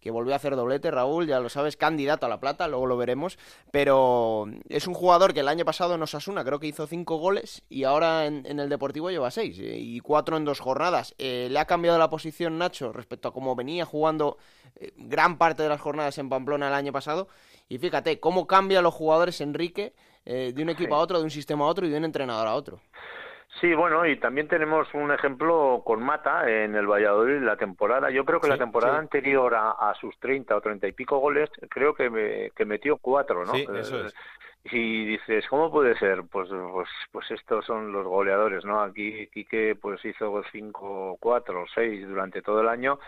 que 0.00 0.10
volvió 0.10 0.32
a 0.32 0.36
hacer 0.36 0.56
doblete, 0.56 0.90
Raúl, 0.90 1.26
ya 1.26 1.40
lo 1.40 1.48
sabes, 1.48 1.76
candidato 1.76 2.26
a 2.26 2.28
la 2.28 2.40
plata, 2.40 2.68
luego 2.68 2.86
lo 2.86 2.96
veremos, 2.96 3.38
pero 3.70 4.46
es 4.68 4.86
un 4.86 4.94
jugador 4.94 5.34
que 5.34 5.40
el 5.40 5.48
año 5.48 5.64
pasado 5.64 5.94
en 5.94 6.02
Osasuna 6.02 6.44
creo 6.44 6.58
que 6.58 6.66
hizo 6.66 6.86
cinco 6.86 7.16
goles 7.16 7.62
y 7.68 7.84
ahora 7.84 8.26
en, 8.26 8.46
el 8.46 8.68
Deportivo 8.68 9.10
lleva 9.10 9.30
seis 9.30 9.58
eh, 9.58 9.78
y 9.78 10.00
cuatro 10.00 10.36
en 10.36 10.44
dos 10.44 10.60
jornadas. 10.60 11.14
Eh, 11.18 11.48
le 11.50 11.58
ha 11.58 11.66
cambiado 11.66 11.98
la 11.98 12.08
posición 12.08 12.58
Nacho 12.58 12.92
respecto 12.92 13.28
a 13.28 13.32
cómo 13.32 13.54
venía 13.54 13.84
jugando 13.84 14.38
eh, 14.76 14.92
gran 14.96 15.36
parte 15.36 15.62
de 15.62 15.68
las 15.68 15.80
jornadas 15.80 16.16
en 16.18 16.28
Pamplona 16.28 16.68
el 16.68 16.74
año 16.74 16.92
pasado 16.92 17.28
y 17.68 17.78
fíjate 17.78 18.20
cómo 18.20 18.46
cambia 18.46 18.82
los 18.82 18.94
jugadores 18.94 19.40
Enrique 19.40 19.94
de 20.24 20.62
un 20.62 20.68
equipo 20.68 20.94
a 20.94 20.98
otro, 20.98 21.18
de 21.18 21.24
un 21.24 21.30
sistema 21.30 21.64
a 21.64 21.68
otro 21.68 21.86
y 21.86 21.90
de 21.90 21.96
un 21.96 22.04
entrenador 22.04 22.46
a 22.46 22.54
otro. 22.54 22.80
Sí, 23.58 23.74
bueno, 23.74 24.06
y 24.06 24.16
también 24.16 24.46
tenemos 24.46 24.86
un 24.94 25.10
ejemplo 25.10 25.82
con 25.84 26.02
Mata 26.02 26.48
en 26.48 26.76
el 26.76 26.86
Valladolid 26.86 27.42
la 27.42 27.56
temporada. 27.56 28.10
Yo 28.10 28.24
creo 28.24 28.40
que 28.40 28.48
la 28.48 28.56
temporada 28.56 28.98
anterior 28.98 29.54
a, 29.54 29.92
sus 30.00 30.16
30 30.20 30.56
o 30.56 30.60
30 30.60 30.86
y 30.86 30.92
pico 30.92 31.18
goles, 31.18 31.50
creo 31.68 31.94
que, 31.94 32.08
me, 32.08 32.50
que 32.50 32.64
metió 32.64 32.96
cuatro, 32.98 33.44
¿no? 33.44 33.52
Sí, 33.54 33.66
eso 33.74 34.06
es. 34.06 34.14
Y 34.62 35.06
dices, 35.06 35.46
¿cómo 35.48 35.70
puede 35.70 35.98
ser? 35.98 36.22
Pues, 36.30 36.48
pues, 36.50 36.88
pues 37.10 37.30
estos 37.30 37.64
son 37.64 37.92
los 37.92 38.06
goleadores, 38.06 38.64
¿no? 38.64 38.80
Aquí 38.82 39.26
Quique 39.28 39.74
pues 39.80 40.04
hizo 40.04 40.42
cinco, 40.52 41.16
cuatro, 41.18 41.64
seis 41.74 42.06
durante 42.06 42.42
todo 42.42 42.60
el 42.60 42.68
año 42.68 42.98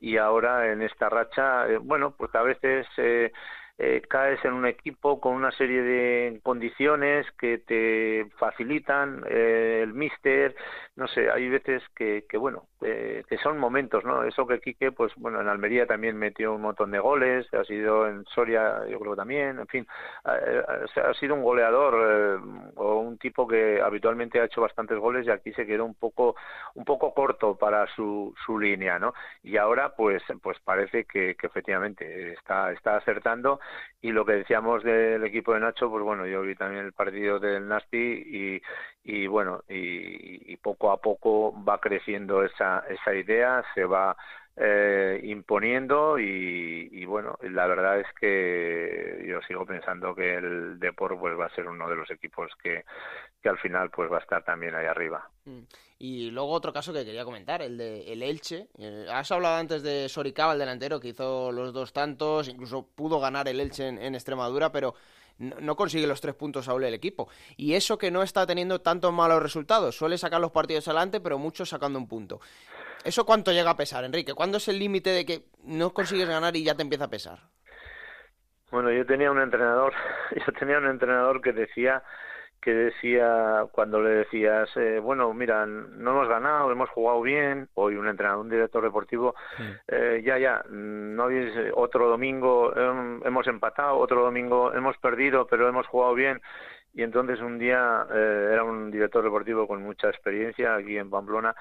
y 0.00 0.16
ahora 0.16 0.72
en 0.72 0.82
esta 0.82 1.08
racha, 1.08 1.68
eh, 1.68 1.76
bueno, 1.76 2.14
pues 2.16 2.34
a 2.34 2.42
veces 2.42 2.86
eh, 2.96 3.30
eh, 3.78 4.02
caes 4.08 4.44
en 4.44 4.52
un 4.52 4.66
equipo 4.66 5.18
con 5.18 5.34
una 5.34 5.50
serie 5.52 5.82
de 5.82 6.40
condiciones 6.42 7.26
que 7.32 7.58
te 7.58 8.26
facilitan 8.36 9.24
eh, 9.28 9.80
el 9.82 9.94
míster, 9.94 10.54
no 10.94 11.08
sé, 11.08 11.30
hay 11.30 11.48
veces 11.48 11.82
que, 11.96 12.26
que 12.28 12.36
bueno, 12.36 12.66
eh, 12.82 13.24
que 13.28 13.38
son 13.38 13.58
momentos, 13.58 14.04
¿no? 14.04 14.24
Eso 14.24 14.46
que 14.46 14.60
Quique, 14.60 14.92
pues 14.92 15.12
bueno, 15.16 15.40
en 15.40 15.48
Almería 15.48 15.86
también 15.86 16.16
metió 16.18 16.54
un 16.54 16.60
montón 16.62 16.90
de 16.90 16.98
goles, 16.98 17.46
ha 17.54 17.64
sido 17.64 18.06
en 18.06 18.24
Soria, 18.26 18.86
yo 18.88 19.00
creo 19.00 19.16
también, 19.16 19.58
en 19.58 19.66
fin, 19.66 19.86
ha, 20.24 21.14
sido 21.14 21.34
un 21.34 21.42
goleador 21.42 22.40
o 22.76 22.96
un 22.98 23.16
tipo 23.18 23.46
que 23.48 23.80
habitualmente 23.80 24.38
ha 24.40 24.44
hecho 24.44 24.60
bastantes 24.60 24.98
goles 24.98 25.26
y 25.26 25.30
aquí 25.30 25.52
se 25.54 25.66
quedó 25.66 25.86
un 25.86 25.94
poco, 25.94 26.36
un 26.74 26.84
poco 26.84 27.14
corto 27.14 27.56
para 27.56 27.86
su, 27.94 28.34
su 28.44 28.58
línea, 28.58 28.98
¿no? 28.98 29.14
Y 29.42 29.56
ahora, 29.56 29.94
pues, 29.96 30.22
pues 30.42 30.58
parece 30.60 31.04
que, 31.04 31.34
que 31.36 31.46
efectivamente 31.46 32.32
está, 32.34 32.70
está 32.72 32.96
acertando 32.96 33.60
y 34.00 34.10
lo 34.10 34.24
que 34.24 34.32
decíamos 34.32 34.82
del 34.82 35.24
equipo 35.24 35.54
de 35.54 35.60
Nacho, 35.60 35.88
pues 35.88 36.02
bueno, 36.02 36.26
yo 36.26 36.42
vi 36.42 36.56
también 36.56 36.84
el 36.84 36.92
partido 36.92 37.38
del 37.38 37.68
Nasti 37.68 37.96
y, 37.96 38.62
y 39.04 39.26
bueno, 39.28 39.62
y, 39.68 40.56
poco 40.56 40.90
a 40.90 41.00
poco 41.00 41.54
va 41.64 41.78
creciendo 41.80 42.44
esa, 42.44 42.84
esa 42.88 43.14
idea, 43.14 43.64
se 43.74 43.84
va 43.84 44.16
eh, 44.56 45.20
imponiendo 45.24 46.18
y, 46.18 47.04
bueno, 47.06 47.38
la 47.42 47.66
verdad 47.66 48.00
es 48.00 48.06
que 48.20 49.24
yo 49.26 49.40
sigo 49.42 49.64
pensando 49.64 50.14
que 50.14 50.34
el 50.34 50.78
Depor 50.78 51.18
pues 51.18 51.38
va 51.38 51.46
a 51.46 51.54
ser 51.54 51.66
uno 51.66 51.88
de 51.88 51.96
los 51.96 52.10
equipos 52.10 52.50
que, 52.62 52.84
que 53.42 53.48
al 53.48 53.58
final 53.58 53.90
pues 53.90 54.10
va 54.10 54.18
a 54.18 54.20
estar 54.20 54.44
también 54.44 54.74
ahí 54.74 54.86
arriba. 54.86 55.28
Mm. 55.44 55.62
Y 55.98 56.30
luego 56.32 56.50
otro 56.50 56.72
caso 56.72 56.92
que 56.92 57.04
quería 57.04 57.24
comentar, 57.24 57.62
el 57.62 57.78
de 57.78 58.12
el 58.12 58.24
Elche. 58.24 58.66
Eh, 58.76 59.06
has 59.08 59.30
hablado 59.30 59.56
antes 59.56 59.84
de 59.84 60.08
Soricaba, 60.08 60.52
el 60.52 60.58
delantero, 60.58 60.98
que 60.98 61.08
hizo 61.08 61.52
los 61.52 61.72
dos 61.72 61.92
tantos, 61.92 62.48
incluso 62.48 62.88
pudo 62.94 63.20
ganar 63.20 63.46
el 63.46 63.60
Elche 63.60 63.86
en, 63.86 64.14
Extremadura, 64.14 64.72
pero 64.72 64.94
no, 65.38 65.76
consigue 65.76 66.08
los 66.08 66.20
tres 66.20 66.34
puntos 66.34 66.66
aún 66.66 66.82
el 66.82 66.94
equipo. 66.94 67.28
Y 67.56 67.74
eso 67.74 67.98
que 67.98 68.10
no 68.10 68.24
está 68.24 68.44
teniendo 68.46 68.80
tantos 68.80 69.12
malos 69.12 69.42
resultados. 69.42 69.96
Suele 69.96 70.18
sacar 70.18 70.40
los 70.40 70.50
partidos 70.50 70.88
adelante, 70.88 71.20
pero 71.20 71.38
muchos 71.38 71.68
sacando 71.68 72.00
un 72.00 72.08
punto. 72.08 72.40
¿Eso 73.04 73.24
cuánto 73.24 73.52
llega 73.52 73.70
a 73.70 73.76
pesar, 73.76 74.04
Enrique? 74.04 74.34
¿Cuándo 74.34 74.58
es 74.58 74.68
el 74.68 74.78
límite 74.78 75.10
de 75.10 75.24
que 75.24 75.42
no 75.64 75.90
consigues 75.90 76.28
ganar 76.28 76.54
y 76.56 76.64
ya 76.64 76.74
te 76.74 76.82
empieza 76.82 77.04
a 77.04 77.10
pesar? 77.10 77.38
Bueno, 78.70 78.90
yo 78.90 79.04
tenía 79.04 79.30
un 79.30 79.40
entrenador, 79.40 79.92
yo 80.46 80.52
tenía 80.58 80.78
un 80.78 80.86
entrenador 80.86 81.40
que 81.40 81.52
decía 81.52 82.02
que 82.62 82.72
decía 82.72 83.66
cuando 83.72 84.00
le 84.00 84.10
decías 84.10 84.70
eh, 84.76 85.00
bueno 85.00 85.34
mira 85.34 85.66
no 85.66 86.12
hemos 86.12 86.28
ganado 86.28 86.70
hemos 86.70 86.88
jugado 86.90 87.20
bien 87.20 87.68
hoy 87.74 87.96
un 87.96 88.06
entrenador 88.06 88.40
un 88.44 88.50
director 88.50 88.84
deportivo 88.84 89.34
eh, 89.88 90.22
ya 90.24 90.38
ya 90.38 90.64
no 90.70 91.24
habéis 91.24 91.52
otro 91.74 92.08
domingo 92.08 92.72
hemos 93.24 93.48
empatado 93.48 93.98
otro 93.98 94.22
domingo 94.22 94.72
hemos 94.74 94.96
perdido 94.98 95.44
pero 95.48 95.68
hemos 95.68 95.88
jugado 95.88 96.14
bien 96.14 96.40
y 96.94 97.02
entonces 97.02 97.40
un 97.40 97.58
día 97.58 98.06
eh, 98.14 98.50
era 98.52 98.62
un 98.62 98.92
director 98.92 99.24
deportivo 99.24 99.66
con 99.66 99.82
mucha 99.82 100.08
experiencia 100.08 100.76
aquí 100.76 100.96
en 100.96 101.10
Pamplona 101.10 101.56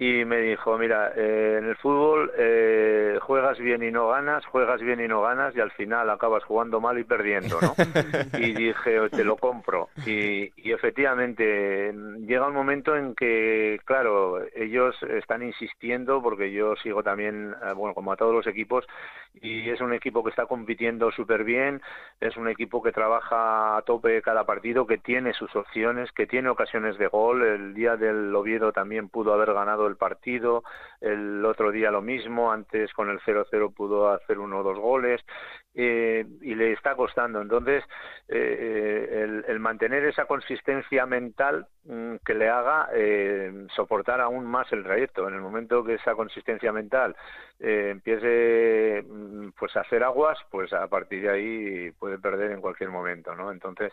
y 0.00 0.24
me 0.24 0.38
dijo, 0.38 0.78
mira, 0.78 1.12
eh, 1.14 1.56
en 1.58 1.66
el 1.66 1.76
fútbol 1.76 2.32
eh, 2.38 3.18
juegas 3.20 3.58
bien 3.58 3.82
y 3.82 3.90
no 3.90 4.08
ganas, 4.08 4.46
juegas 4.46 4.80
bien 4.80 4.98
y 4.98 5.06
no 5.06 5.20
ganas 5.20 5.54
y 5.54 5.60
al 5.60 5.70
final 5.72 6.08
acabas 6.08 6.42
jugando 6.42 6.80
mal 6.80 6.98
y 6.98 7.04
perdiendo, 7.04 7.58
¿no? 7.60 7.74
y 8.38 8.54
dije, 8.54 9.10
te 9.10 9.24
lo 9.24 9.36
compro. 9.36 9.90
Y, 10.06 10.52
y 10.56 10.72
efectivamente, 10.72 11.92
llega 12.26 12.48
un 12.48 12.54
momento 12.54 12.96
en 12.96 13.14
que, 13.14 13.78
claro, 13.84 14.42
ellos 14.56 14.96
están 15.02 15.42
insistiendo 15.42 16.22
porque 16.22 16.50
yo 16.50 16.76
sigo 16.76 17.02
también, 17.02 17.54
eh, 17.62 17.74
bueno, 17.74 17.92
como 17.92 18.10
a 18.10 18.16
todos 18.16 18.34
los 18.34 18.46
equipos, 18.46 18.86
y 19.34 19.70
es 19.70 19.80
un 19.80 19.92
equipo 19.92 20.22
que 20.22 20.30
está 20.30 20.46
compitiendo 20.46 21.10
súper 21.12 21.44
bien, 21.44 21.80
es 22.20 22.36
un 22.36 22.48
equipo 22.48 22.82
que 22.82 22.92
trabaja 22.92 23.76
a 23.76 23.82
tope 23.82 24.22
cada 24.22 24.44
partido, 24.44 24.86
que 24.86 24.98
tiene 24.98 25.32
sus 25.32 25.54
opciones, 25.56 26.12
que 26.12 26.26
tiene 26.26 26.48
ocasiones 26.48 26.98
de 26.98 27.06
gol. 27.06 27.42
El 27.42 27.74
día 27.74 27.96
del 27.96 28.34
Oviedo 28.34 28.72
también 28.72 29.08
pudo 29.08 29.32
haber 29.32 29.52
ganado 29.52 29.86
el 29.86 29.96
partido, 29.96 30.64
el 31.00 31.44
otro 31.44 31.70
día 31.70 31.90
lo 31.90 32.02
mismo, 32.02 32.52
antes 32.52 32.92
con 32.92 33.10
el 33.10 33.20
0-0 33.20 33.74
pudo 33.74 34.10
hacer 34.10 34.38
uno 34.38 34.60
o 34.60 34.62
dos 34.62 34.78
goles 34.78 35.20
eh, 35.74 36.26
y 36.40 36.54
le 36.54 36.72
está 36.72 36.94
costando. 36.96 37.40
Entonces, 37.40 37.84
eh, 38.28 39.22
el, 39.22 39.44
el, 39.46 39.60
mantener 39.60 40.04
esa 40.04 40.24
consistencia 40.24 41.06
mental 41.06 41.66
mm, 41.84 42.16
que 42.24 42.34
le 42.34 42.48
haga 42.48 42.88
eh, 42.92 43.66
soportar 43.74 44.20
aún 44.20 44.46
más 44.46 44.70
el 44.72 44.82
trayecto. 44.82 45.28
En 45.28 45.34
el 45.34 45.40
momento 45.40 45.84
que 45.84 45.94
esa 45.94 46.14
consistencia 46.14 46.72
mental 46.72 47.14
eh, 47.60 47.90
empiece 47.92 49.04
mm, 49.08 49.50
pues 49.58 49.76
a 49.76 49.80
hacer 49.80 50.02
aguas, 50.02 50.38
pues 50.50 50.72
a 50.72 50.86
partir 50.88 51.22
de 51.22 51.30
ahí 51.30 51.90
puede 51.92 52.18
perder 52.18 52.52
en 52.52 52.60
cualquier 52.60 52.90
momento, 52.90 53.34
¿no? 53.34 53.52
Entonces, 53.52 53.92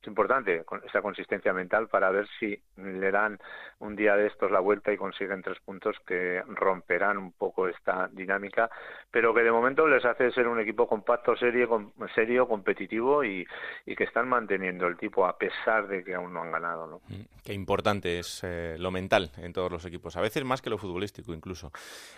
es 0.00 0.08
importante 0.08 0.64
esa 0.86 1.02
consistencia 1.02 1.52
mental 1.52 1.88
para 1.88 2.10
ver 2.10 2.28
si 2.38 2.56
le 2.76 3.10
dan 3.10 3.38
un 3.80 3.96
día 3.96 4.14
de 4.16 4.28
estos 4.28 4.50
la 4.50 4.60
vuelta 4.60 4.92
y 4.92 4.96
consiguen 4.96 5.42
tres 5.42 5.58
puntos 5.64 5.96
que 6.06 6.42
romperán 6.46 7.18
un 7.18 7.32
poco 7.32 7.66
esta 7.68 8.08
dinámica, 8.12 8.70
pero 9.10 9.34
que 9.34 9.42
de 9.42 9.50
momento 9.50 9.86
les 9.86 10.04
hace 10.04 10.30
ser 10.30 10.46
un 10.46 10.60
equipo 10.60 10.86
compacto, 10.86 11.36
serio, 11.36 11.92
serio 12.14 12.46
competitivo 12.46 13.24
y, 13.24 13.46
que 13.84 14.04
están 14.04 14.28
manteniendo 14.28 14.86
el 14.86 14.96
tipo 14.96 15.26
a 15.26 15.38
pesar 15.38 15.88
de 15.88 16.04
que 16.04 16.14
aún 16.14 16.32
no 16.32 16.42
han 16.42 16.52
ganado. 16.52 16.86
¿no? 16.86 17.00
Mm, 17.08 17.22
qué 17.42 17.54
importante 17.54 18.18
es 18.18 18.44
eh, 18.44 18.76
lo 18.78 18.90
mental 18.90 19.32
en 19.38 19.52
todos 19.52 19.72
los 19.72 19.84
equipos, 19.86 20.16
a 20.16 20.20
veces 20.20 20.44
más 20.44 20.60
que 20.60 20.70
lo 20.70 20.78
futbolístico 20.78 21.32
incluso. 21.32 21.72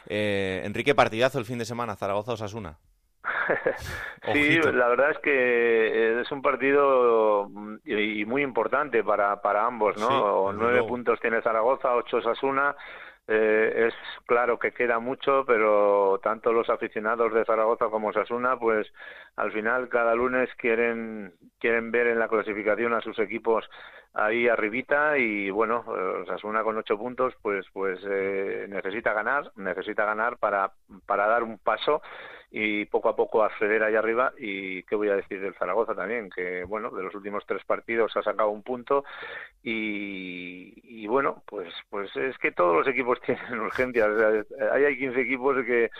Eh, 0.07 0.63
Enrique, 0.65 0.95
partidazo 0.95 1.39
el 1.39 1.45
fin 1.45 1.59
de 1.59 1.65
semana, 1.65 1.97
Zaragoza-Osasuna. 1.97 2.77
sí, 4.33 4.59
la 4.61 4.89
verdad 4.89 5.11
es 5.13 5.19
que 5.19 5.31
eh, 5.33 6.21
es 6.21 6.31
un 6.31 6.43
partido 6.43 7.49
mm, 7.51 7.77
y 7.85 8.25
muy 8.25 8.43
importante 8.43 9.03
para, 9.03 9.41
para 9.41 9.67
ambos, 9.67 9.97
¿no? 9.99 10.53
Nueve 10.53 10.83
puntos 10.85 11.21
tiene 11.21 11.43
Zaragoza, 11.43 11.95
ocho 11.95 12.21
Sasuna. 12.21 12.75
Eh, 13.31 13.89
es 13.89 13.95
claro 14.27 14.59
que 14.59 14.73
queda 14.73 14.99
mucho, 15.01 15.45
pero 15.47 16.19
tanto 16.23 16.51
los 16.51 16.71
aficionados 16.71 17.35
de 17.35 17.45
Zaragoza 17.45 17.89
como 17.91 18.11
Sasuna, 18.11 18.59
pues 18.59 18.91
al 19.37 19.53
final 19.53 19.91
cada 19.91 20.15
lunes 20.15 20.49
quieren 20.57 21.35
quieren 21.61 21.91
ver 21.91 22.07
en 22.07 22.19
la 22.19 22.29
clasificación 22.29 22.95
a 22.95 23.03
sus 23.03 23.19
equipos 23.19 23.69
ahí 24.15 24.49
arribita 24.49 25.17
y 25.19 25.51
bueno, 25.51 25.85
eh, 25.97 26.25
Sasuna 26.27 26.63
con 26.63 26.77
ocho 26.77 26.99
puntos, 26.99 27.35
pues 27.43 27.67
pues 27.73 28.01
eh, 28.09 28.67
necesita 28.69 29.13
ganar, 29.13 29.51
necesita 29.57 30.05
ganar 30.05 30.39
para 30.39 30.73
para 31.07 31.27
dar 31.27 31.43
un 31.43 31.59
paso 31.59 32.03
y 32.51 32.87
poco 32.87 33.11
a 33.11 33.17
poco 33.17 33.43
acceder 33.43 33.83
ahí 33.83 33.95
arriba. 33.95 34.33
Y 34.39 34.83
qué 34.85 34.97
voy 34.97 35.09
a 35.09 35.17
decir 35.17 35.41
del 35.41 35.55
Zaragoza 35.55 35.95
también, 35.95 36.31
que 36.31 36.65
bueno, 36.65 36.91
de 36.91 37.03
los 37.03 37.15
últimos 37.15 37.45
tres 37.47 37.65
partidos 37.65 38.17
ha 38.17 38.23
sacado 38.23 38.51
un 38.51 38.63
punto 38.63 39.05
y, 39.63 41.07
bueno, 41.07 41.43
pues 41.47 41.73
pues 41.91 42.15
es 42.17 42.37
que 42.39 42.53
todos 42.53 42.77
los 42.77 42.89
equipos 42.89 43.21
tienen 43.27 43.61
urgencias. 43.61 44.47
hay 44.73 44.99
15 44.99 45.21
equipos 45.21 45.65
que 45.65 45.91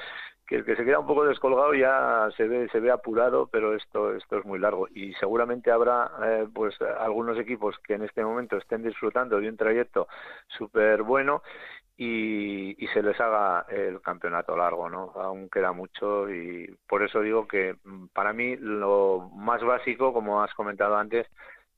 que 0.49 0.57
el 0.57 0.65
que 0.65 0.77
se 0.77 0.85
queda 0.85 0.99
un 0.99 1.07
poco 1.07 1.27
descolgado 1.27 1.75
ya 1.75 2.29
se 2.37 2.49
ve 2.49 2.69
se 2.73 2.81
ve 2.81 2.91
apurado 2.91 3.49
pero 3.53 3.75
esto 3.77 4.15
esto 4.15 4.39
es 4.39 4.45
muy 4.47 4.59
largo 4.59 4.89
y 4.89 5.13
seguramente 5.15 5.71
habrá 5.71 6.11
eh, 6.25 6.49
pues 6.53 6.75
algunos 6.81 7.39
equipos 7.39 7.77
que 7.85 7.95
en 7.95 8.03
este 8.03 8.25
momento 8.25 8.57
estén 8.57 8.83
disfrutando 8.83 9.39
de 9.39 9.49
un 9.49 9.57
trayecto 9.59 10.09
súper 10.49 11.03
bueno 11.03 11.43
y, 12.01 12.77
y, 12.83 12.87
se 12.95 13.03
les 13.03 13.21
haga 13.21 13.67
el 13.69 14.01
campeonato 14.01 14.57
largo, 14.57 14.89
¿no? 14.89 15.11
Aún 15.17 15.49
queda 15.49 15.73
mucho 15.73 16.31
y 16.31 16.73
por 16.87 17.03
eso 17.03 17.21
digo 17.21 17.49
que 17.49 17.75
mm, 17.83 18.07
para 18.15 18.33
mí 18.33 18.55
lo 18.57 19.31
más 19.35 19.65
básico, 19.65 20.13
como 20.13 20.41
has 20.41 20.55
comentado 20.55 20.97
antes, 20.97 21.27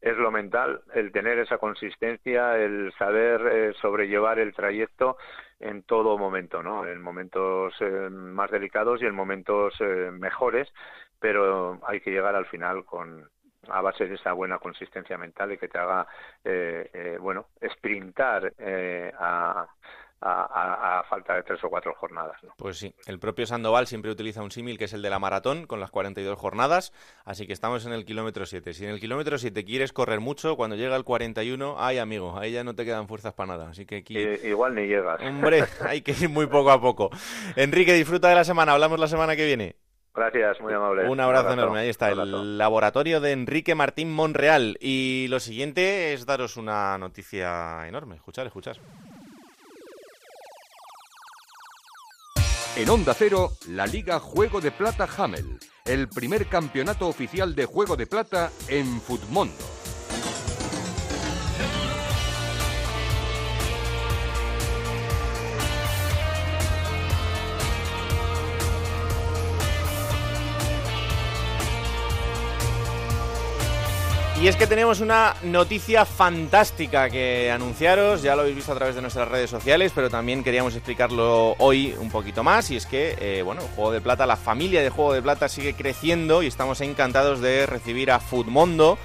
es 0.01 0.17
lo 0.17 0.31
mental, 0.31 0.81
el 0.95 1.13
tener 1.13 1.39
esa 1.39 1.59
consistencia, 1.59 2.57
el 2.57 2.93
saber 2.99 3.41
eh, 3.47 3.73
sobrellevar 3.81 4.39
el 4.39 4.55
trayecto 4.55 5.19
en 5.59 5.83
todo 5.83 6.17
momento, 6.17 6.63
¿no? 6.63 6.87
En 6.87 7.03
momentos 7.03 7.75
eh, 7.81 8.09
más 8.11 8.51
delicados 8.51 9.03
y 9.03 9.07
en 9.07 9.15
momentos 9.15 9.75
eh, 9.81 10.11
mejores, 10.11 10.73
pero 11.19 11.79
hay 11.87 12.01
que 12.01 12.11
llegar 12.11 12.35
al 12.35 12.47
final 12.47 12.85
con 12.85 13.29
a 13.69 13.83
base 13.83 14.07
de 14.07 14.15
esa 14.15 14.33
buena 14.33 14.59
consistencia 14.59 15.19
mental 15.19 15.53
y 15.53 15.59
que 15.59 15.69
te 15.69 15.79
haga, 15.79 16.07
bueno, 17.21 17.49
sprintar 17.63 18.55
a 19.19 19.69
a, 20.23 21.03
falta 21.09 21.35
de 21.35 21.43
tres 21.43 21.63
o 21.65 21.69
cuatro 21.69 21.95
jornadas. 21.95 22.37
Pues 22.57 22.79
sí, 22.79 22.95
el 23.07 23.19
propio 23.19 23.47
Sandoval 23.47 23.87
siempre 23.87 24.11
utiliza 24.11 24.43
un 24.43 24.51
símil 24.51 24.79
que 24.79 24.85
es 24.85 24.93
el 24.93 25.03
de 25.03 25.11
la 25.11 25.19
maratón 25.19 25.67
con 25.67 25.81
las 25.81 25.91
42 25.91 26.39
jornadas, 26.39 26.93
así 27.25 27.47
que 27.47 27.53
estamos 27.53 27.87
en 27.87 27.93
el 27.93 28.05
kilómetro 28.05 28.47
7. 28.47 28.75
Si 28.75 28.85
en 28.85 28.91
el 28.91 29.01
kilómetro 29.01 29.39
7 29.39 29.65
quieres 29.65 29.93
correr 29.93 30.21
mucho, 30.21 30.57
cuando 30.57 30.77
llega 30.77 30.97
el 30.97 31.05
41, 31.05 31.77
ay 31.79 31.99
amigo, 31.99 32.39
ahí 32.39 32.53
ya 32.53 32.65
no 32.65 32.75
te 32.75 32.85
quedan 32.85 33.09
fuerzas 33.09 33.33
para 33.33 33.55
nada, 33.55 33.71
así 33.71 33.87
que 33.87 33.99
aquí... 33.99 34.19
igual 34.19 34.75
ni 34.75 34.87
llegas. 34.87 35.21
Hombre, 35.23 35.65
hay 35.87 36.03
que 36.03 36.13
ir 36.13 36.29
muy 36.29 36.47
poco 36.47 36.71
a 36.71 36.81
poco. 36.81 37.11
Enrique, 37.57 37.95
disfruta 37.95 38.29
de 38.29 38.35
la 38.35 38.45
semana, 38.45 38.73
hablamos 38.73 38.99
la 39.01 39.09
semana 39.09 39.37
que 39.37 39.47
viene. 39.47 39.77
Gracias, 40.13 40.61
muy 40.61 40.75
amable. 40.75 41.09
Un 41.09 41.21
abrazo, 41.21 41.53
enorme. 41.53 41.81
Ahí 41.81 41.89
está, 41.89 42.11
el 42.11 42.59
laboratorio 42.59 43.21
de 43.21 43.31
Enrique 43.31 43.77
Martín 43.77 44.13
Monreal. 44.13 44.77
Y 44.81 45.29
lo 45.31 45.39
siguiente 45.39 46.13
es 46.13 46.27
daros 46.27 46.57
una 46.57 46.99
noticia 46.99 47.87
enorme. 47.87 48.17
Escuchar, 48.17 48.45
escuchar. 48.47 48.77
En 52.81 52.89
Onda 52.89 53.13
Cero, 53.13 53.53
la 53.69 53.87
Liga 53.87 54.19
Juego 54.19 54.63
de 54.63 54.71
Plata 54.71 55.07
Hamel, 55.19 55.59
el 55.85 56.09
primer 56.09 56.47
campeonato 56.47 57.09
oficial 57.09 57.55
de 57.55 57.67
Juego 57.67 57.95
de 57.95 58.07
Plata 58.07 58.51
en 58.69 59.03
Futmundo. 59.03 59.80
Y 74.41 74.49
es 74.49 74.57
que 74.57 74.67
tenemos 74.67 75.01
una 75.01 75.37
noticia 75.43 76.07
fantástica 76.07 77.11
que 77.11 77.51
anunciaros, 77.51 78.23
ya 78.23 78.35
lo 78.35 78.41
habéis 78.41 78.57
visto 78.57 78.73
a 78.73 78.75
través 78.75 78.95
de 78.95 79.03
nuestras 79.03 79.29
redes 79.29 79.51
sociales, 79.51 79.93
pero 79.95 80.09
también 80.09 80.43
queríamos 80.43 80.75
explicarlo 80.75 81.57
hoy 81.59 81.95
un 82.01 82.11
poquito 82.11 82.43
más, 82.43 82.71
y 82.71 82.77
es 82.77 82.87
que, 82.87 83.17
eh, 83.21 83.43
bueno, 83.43 83.61
Juego 83.77 83.93
de 83.93 84.01
Plata, 84.01 84.25
la 84.25 84.39
familia 84.39 84.81
de 84.81 84.89
Juego 84.89 85.13
de 85.13 85.21
Plata 85.21 85.51
sigue 85.51 85.75
creciendo 85.75 86.43
y 86.43 86.47
estamos 86.47 86.81
encantados 86.81 87.43
de 87.43 87.67
recibir 87.67 88.11
a 88.11 88.19
Foodmondo, 88.19 88.97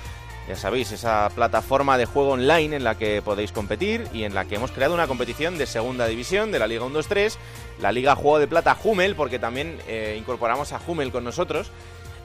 ya 0.47 0.55
sabéis, 0.55 0.93
esa 0.93 1.29
plataforma 1.35 1.97
de 1.97 2.05
juego 2.05 2.33
online 2.33 2.77
en 2.77 2.85
la 2.85 2.95
que 2.95 3.21
podéis 3.21 3.51
competir 3.51 4.07
y 4.13 4.23
en 4.23 4.35
la 4.35 4.45
que 4.45 4.55
hemos 4.55 4.71
creado 4.71 4.93
una 4.93 5.07
competición 5.07 5.57
de 5.57 5.65
segunda 5.65 6.07
división 6.07 6.53
de 6.53 6.59
la 6.59 6.67
Liga 6.67 6.85
1-2-3, 6.85 7.35
la 7.81 7.91
Liga 7.91 8.15
Juego 8.15 8.39
de 8.39 8.47
Plata 8.47 8.77
Hummel, 8.81 9.15
porque 9.15 9.39
también 9.39 9.79
eh, 9.87 10.15
incorporamos 10.17 10.71
a 10.71 10.79
Hummel 10.87 11.11
con 11.11 11.25
nosotros 11.25 11.71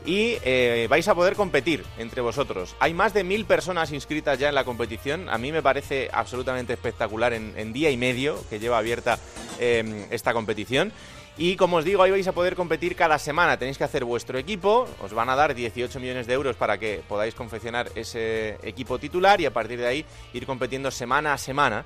y 0.05 0.37
eh, 0.43 0.87
vais 0.89 1.07
a 1.09 1.15
poder 1.15 1.35
competir 1.35 1.85
entre 1.99 2.21
vosotros. 2.21 2.75
Hay 2.81 2.95
más 2.95 3.13
de 3.15 3.25
mil 3.25 3.45
personas 3.45 3.93
inscritas 3.93 4.39
ya 4.39 4.49
en 4.49 4.55
la 4.55 4.65
competición. 4.65 5.29
A 5.29 5.39
mí 5.39 5.53
me 5.53 5.63
parece 5.63 6.09
absolutamente 6.13 6.73
espectacular 6.73 7.33
en, 7.33 7.73
día 7.73 7.91
y 7.91 7.97
medio 7.97 8.43
que 8.49 8.59
lleva 8.59 8.79
abierta 8.79 9.19
em, 9.59 10.07
esta 10.11 10.33
competición. 10.33 10.93
Y 11.37 11.57
como 11.57 11.77
os 11.77 11.85
digo, 11.85 12.03
ahí 12.03 12.11
vais 12.11 12.27
a 12.29 12.33
poder 12.33 12.55
competir 12.55 12.97
cada 12.97 13.19
semana. 13.19 13.57
Tenéis 13.57 13.79
que 13.79 13.85
hacer 13.85 14.05
vuestro 14.05 14.37
equipo. 14.37 14.87
Os 15.01 15.15
van 15.15 15.31
a 15.31 15.37
dar 15.37 15.55
18 15.55 15.99
millones 16.01 16.27
de 16.27 16.35
euros 16.35 16.57
para 16.57 16.77
que 16.79 17.03
podáis 17.09 17.35
confeccionar 17.35 17.91
ese 17.95 18.59
equipo 18.63 18.99
titular 18.99 19.41
y 19.41 19.47
a 19.47 19.53
partir 19.53 19.79
de 19.79 19.87
ahí 19.87 20.05
ir 20.35 20.45
competiendo 20.45 20.91
semana 20.91 21.33
a 21.33 21.39
semana. 21.39 21.85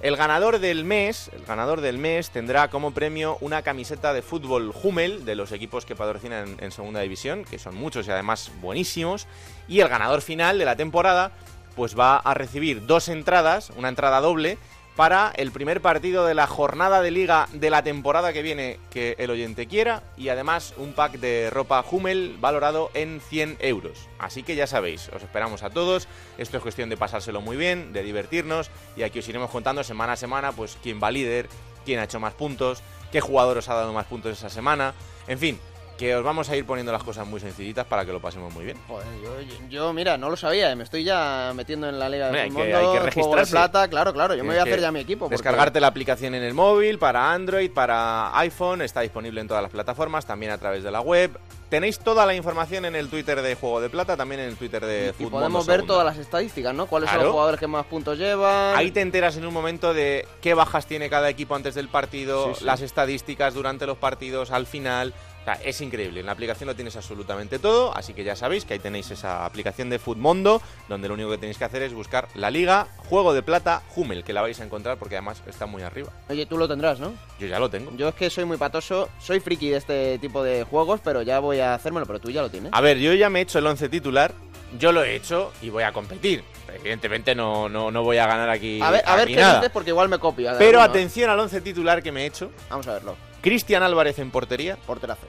El 0.00 0.16
ganador 0.16 0.60
del 0.60 0.86
mes, 0.86 1.30
el 1.34 1.44
ganador 1.44 1.82
del 1.82 1.98
mes 1.98 2.30
tendrá 2.30 2.68
como 2.68 2.92
premio 2.92 3.36
una 3.42 3.60
camiseta 3.60 4.14
de 4.14 4.22
fútbol 4.22 4.72
Hummel 4.82 5.26
de 5.26 5.34
los 5.34 5.52
equipos 5.52 5.84
que 5.84 5.94
patrocinan 5.94 6.56
en 6.58 6.70
segunda 6.72 7.00
división, 7.00 7.44
que 7.44 7.58
son 7.58 7.74
muchos 7.74 8.08
y 8.08 8.10
además 8.10 8.50
buenísimos, 8.62 9.26
y 9.68 9.80
el 9.80 9.88
ganador 9.88 10.22
final 10.22 10.58
de 10.58 10.64
la 10.64 10.76
temporada 10.76 11.32
pues 11.76 11.98
va 11.98 12.16
a 12.16 12.32
recibir 12.32 12.86
dos 12.86 13.10
entradas, 13.10 13.70
una 13.76 13.90
entrada 13.90 14.22
doble 14.22 14.56
para 15.00 15.32
el 15.34 15.50
primer 15.50 15.80
partido 15.80 16.26
de 16.26 16.34
la 16.34 16.46
jornada 16.46 17.00
de 17.00 17.10
liga 17.10 17.48
de 17.54 17.70
la 17.70 17.82
temporada 17.82 18.34
que 18.34 18.42
viene 18.42 18.78
que 18.90 19.16
el 19.18 19.30
oyente 19.30 19.66
quiera 19.66 20.02
y 20.18 20.28
además 20.28 20.74
un 20.76 20.92
pack 20.92 21.12
de 21.12 21.48
ropa 21.48 21.82
Hummel 21.90 22.36
valorado 22.38 22.90
en 22.92 23.22
100 23.22 23.56
euros. 23.60 24.10
Así 24.18 24.42
que 24.42 24.56
ya 24.56 24.66
sabéis, 24.66 25.08
os 25.08 25.22
esperamos 25.22 25.62
a 25.62 25.70
todos, 25.70 26.06
esto 26.36 26.58
es 26.58 26.62
cuestión 26.62 26.90
de 26.90 26.98
pasárselo 26.98 27.40
muy 27.40 27.56
bien, 27.56 27.94
de 27.94 28.02
divertirnos 28.02 28.70
y 28.94 29.02
aquí 29.02 29.20
os 29.20 29.28
iremos 29.30 29.48
contando 29.48 29.82
semana 29.84 30.12
a 30.12 30.16
semana 30.16 30.52
pues 30.52 30.76
quién 30.82 31.00
va 31.02 31.10
líder, 31.10 31.48
quién 31.86 31.98
ha 31.98 32.04
hecho 32.04 32.20
más 32.20 32.34
puntos, 32.34 32.82
qué 33.10 33.22
jugador 33.22 33.56
os 33.56 33.70
ha 33.70 33.74
dado 33.76 33.94
más 33.94 34.04
puntos 34.04 34.36
esa 34.36 34.50
semana, 34.50 34.92
en 35.28 35.38
fin, 35.38 35.58
que 36.00 36.16
os 36.16 36.24
vamos 36.24 36.48
a 36.48 36.56
ir 36.56 36.64
poniendo 36.64 36.92
las 36.92 37.02
cosas 37.04 37.26
muy 37.26 37.40
sencillitas 37.40 37.84
para 37.84 38.06
que 38.06 38.12
lo 38.12 38.20
pasemos 38.20 38.50
muy 38.54 38.64
bien. 38.64 38.78
Joder, 38.88 39.06
yo, 39.22 39.38
yo- 39.42 39.68
yo, 39.68 39.92
mira, 39.92 40.16
no 40.16 40.30
lo 40.30 40.36
sabía, 40.38 40.74
me 40.74 40.82
estoy 40.84 41.04
ya 41.04 41.52
metiendo 41.54 41.90
en 41.90 41.98
la 41.98 42.08
Liga 42.08 42.28
Hombre, 42.28 42.40
de 42.40 42.44
hay 42.44 42.50
que- 42.50 42.56
Mundo, 42.56 42.64
hay 42.78 42.80
que 42.80 42.86
Juego 42.86 42.94
de 43.04 43.04
registrarse. 43.10 43.50
Plata, 43.52 43.88
claro, 43.88 44.14
claro, 44.14 44.34
yo 44.34 44.42
me 44.42 44.48
voy 44.48 44.58
a 44.58 44.62
hacer 44.62 44.76
que 44.76 44.80
ya 44.80 44.92
mi 44.92 45.00
equipo. 45.00 45.26
porque- 45.26 45.34
Descargarte 45.36 45.78
la 45.78 45.88
aplicación 45.88 46.34
en 46.34 46.42
el 46.42 46.54
móvil 46.54 46.98
para 46.98 47.30
Android, 47.34 47.70
para 47.70 48.34
iPhone, 48.38 48.80
está 48.80 49.02
disponible 49.02 49.42
en 49.42 49.48
todas 49.48 49.62
las 49.62 49.70
plataformas, 49.70 50.24
también 50.24 50.52
a 50.52 50.56
través 50.58 50.82
de 50.82 50.90
la 50.90 51.02
web. 51.02 51.38
Tenéis 51.68 51.98
toda 52.00 52.26
la 52.26 52.34
información 52.34 52.84
en 52.86 52.96
el 52.96 53.08
Twitter 53.08 53.42
de 53.42 53.54
Juego 53.54 53.80
de 53.80 53.90
Plata, 53.90 54.16
también 54.16 54.40
en 54.40 54.48
el 54.48 54.56
Twitter 54.56 54.84
de 54.84 55.10
Y 55.10 55.12
Fútbol 55.12 55.30
podemos 55.42 55.66
ver 55.66 55.82
todas 55.84 56.04
las 56.04 56.16
estadísticas, 56.16 56.74
¿no? 56.74 56.86
¿Cuáles 56.86 57.10
son 57.10 57.18
los 57.22 57.30
jugadores 57.30 57.60
que 57.60 57.66
más 57.68 57.84
puntos 57.86 58.18
llevan? 58.18 58.74
Ahí 58.76 58.90
te 58.90 59.02
enteras 59.02 59.36
en 59.36 59.46
un 59.46 59.52
momento 59.54 59.92
de 59.94 60.26
qué 60.40 60.54
bajas 60.54 60.86
tiene 60.86 61.08
cada 61.10 61.28
equipo 61.28 61.54
antes 61.54 61.74
del 61.76 61.88
partido, 61.88 62.54
Sí, 62.54 62.60
sí. 62.60 62.64
las 62.64 62.80
estadísticas 62.80 63.52
durante 63.54 63.86
los 63.86 63.98
partidos, 63.98 64.50
al 64.50 64.66
final. 64.66 65.12
O 65.40 65.44
sea, 65.44 65.54
es 65.64 65.80
increíble. 65.80 66.20
En 66.20 66.26
la 66.26 66.32
aplicación 66.32 66.66
lo 66.68 66.74
tienes 66.76 66.96
absolutamente 66.96 67.58
todo, 67.58 67.96
así 67.96 68.12
que 68.12 68.24
ya 68.24 68.36
sabéis 68.36 68.64
que 68.64 68.74
ahí 68.74 68.78
tenéis 68.78 69.10
esa 69.10 69.46
aplicación 69.46 69.88
de 69.88 69.98
Futmundo, 69.98 70.60
donde 70.88 71.08
lo 71.08 71.14
único 71.14 71.30
que 71.30 71.38
tenéis 71.38 71.56
que 71.56 71.64
hacer 71.64 71.82
es 71.82 71.94
buscar 71.94 72.28
la 72.34 72.50
liga, 72.50 72.88
juego 73.08 73.32
de 73.32 73.42
plata, 73.42 73.82
Hummel, 73.96 74.22
que 74.22 74.32
la 74.34 74.42
vais 74.42 74.60
a 74.60 74.64
encontrar 74.64 74.98
porque 74.98 75.16
además 75.16 75.42
está 75.46 75.64
muy 75.66 75.82
arriba. 75.82 76.12
Oye, 76.28 76.44
tú 76.44 76.58
lo 76.58 76.68
tendrás, 76.68 77.00
¿no? 77.00 77.14
Yo 77.38 77.46
ya 77.46 77.58
lo 77.58 77.70
tengo. 77.70 77.90
Yo 77.96 78.08
es 78.08 78.14
que 78.14 78.28
soy 78.28 78.44
muy 78.44 78.58
patoso, 78.58 79.08
soy 79.18 79.40
friki 79.40 79.70
de 79.70 79.78
este 79.78 80.18
tipo 80.18 80.42
de 80.42 80.64
juegos, 80.64 81.00
pero 81.02 81.22
ya 81.22 81.38
voy 81.40 81.60
a 81.60 81.74
hacérmelo, 81.74 82.04
pero 82.06 82.20
tú 82.20 82.30
ya 82.30 82.42
lo 82.42 82.50
tienes. 82.50 82.70
A 82.74 82.80
ver, 82.82 82.98
yo 82.98 83.14
ya 83.14 83.30
me 83.30 83.38
he 83.38 83.42
hecho 83.42 83.58
el 83.58 83.66
11 83.66 83.88
titular, 83.88 84.34
yo 84.78 84.92
lo 84.92 85.02
he 85.02 85.16
hecho 85.16 85.52
y 85.62 85.70
voy 85.70 85.84
a 85.84 85.92
competir. 85.92 86.44
Evidentemente 86.72 87.34
no, 87.34 87.68
no, 87.68 87.90
no 87.90 88.02
voy 88.02 88.18
a 88.18 88.26
ganar 88.26 88.50
aquí, 88.50 88.80
A 88.80 88.90
ver, 88.90 89.02
a 89.06 89.16
ver 89.16 89.26
qué 89.26 89.36
dices, 89.36 89.70
porque 89.72 89.90
igual 89.90 90.08
me 90.08 90.18
copio. 90.18 90.52
Pero 90.58 90.80
Alguno. 90.80 90.82
atención 90.82 91.30
al 91.30 91.40
11 91.40 91.60
titular 91.62 92.02
que 92.02 92.12
me 92.12 92.22
he 92.22 92.26
hecho. 92.26 92.50
Vamos 92.68 92.86
a 92.86 92.92
verlo. 92.92 93.29
Cristian 93.40 93.82
Álvarez 93.82 94.18
en 94.18 94.30
portería. 94.30 94.76
Porterazo. 94.86 95.26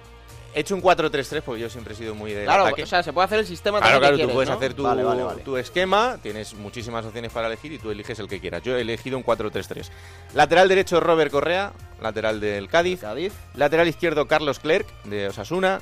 He 0.54 0.60
hecho 0.60 0.76
un 0.76 0.82
4-3-3 0.82 1.43
porque 1.43 1.62
yo 1.62 1.69
siempre 1.69 1.93
he 1.93 1.97
sido 1.97 2.13
muy 2.13 2.34
de 2.34 2.43
Claro, 2.43 2.63
ataque. 2.65 2.84
o 2.84 2.86
sea, 2.86 3.02
se 3.04 3.13
puede 3.13 3.24
hacer 3.24 3.39
el 3.39 3.47
sistema 3.47 3.80
Claro, 3.80 4.00
claro, 4.00 4.17
que 4.17 4.24
tú 4.28 4.34
puedes 4.34 4.50
¿no? 4.50 4.56
hacer 4.58 4.74
tu, 4.74 4.84
Vale, 4.84 5.02
vale, 5.02 5.24
vale. 5.24 5.43
tu 5.43 5.56
esquema, 5.56 6.17
tienes 6.21 6.54
muchísimas 6.56 7.06
opciones 7.06 7.32
para 7.32 7.47
elegir 7.47 7.71
y 7.71 7.78
tú 7.80 7.89
eliges 7.89 8.19
el 8.19 8.28
que 8.28 8.41
quieras. 8.41 8.62
Yo 8.62 8.76
he 8.76 8.82
elegido 8.82 9.17
un 9.17 9.24
4-3-3. 9.24 9.89
Lateral 10.34 10.67
derecho 10.67 11.00
Robert 11.00 11.32
Correa, 11.32 11.71
lateral 12.02 12.41
del 12.41 12.67
Cádiz. 12.67 13.00
Cádiz. 13.00 13.32
Lateral 13.56 13.88
izquierdo 13.88 14.28
Carlos 14.28 14.60
Clerc, 14.60 14.88
de 15.06 15.30
Osasuna. 15.30 15.80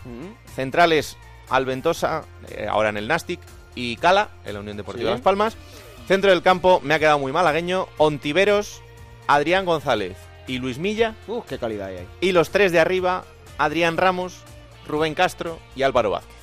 Centrales 0.55 1.17
Alventosa, 1.49 2.25
eh, 2.49 2.67
ahora 2.69 2.89
en 2.89 2.97
el 2.97 3.07
Nastic. 3.07 3.39
Y 3.73 3.95
Cala, 3.97 4.29
en 4.45 4.53
la 4.53 4.59
Unión 4.59 4.77
Deportiva 4.77 5.09
Sí. 5.09 5.13
Las 5.13 5.21
Palmas. 5.21 5.57
Centro 6.07 6.29
del 6.29 6.43
campo, 6.43 6.79
me 6.83 6.93
ha 6.93 6.99
quedado 6.99 7.17
muy 7.17 7.31
malagueño. 7.31 7.87
Ontiveros, 7.97 8.83
Adrián 9.25 9.65
González 9.65 10.15
y 10.49 10.57
Luis 10.57 10.77
Milla. 10.79 11.15
Uh, 11.27 11.41
qué 11.43 11.57
calidad 11.59 11.88
hay 11.88 11.97
ahí. 11.97 12.07
Y 12.21 12.31
los 12.31 12.49
tres 12.49 12.71
de 12.71 12.79
arriba, 12.79 13.23
Adrián 13.57 13.97
Ramos, 13.97 14.39
Rubén 14.88 15.13
Castro 15.13 15.59
y 15.75 15.83
Álvaro 15.83 16.09
Vázquez. 16.09 16.35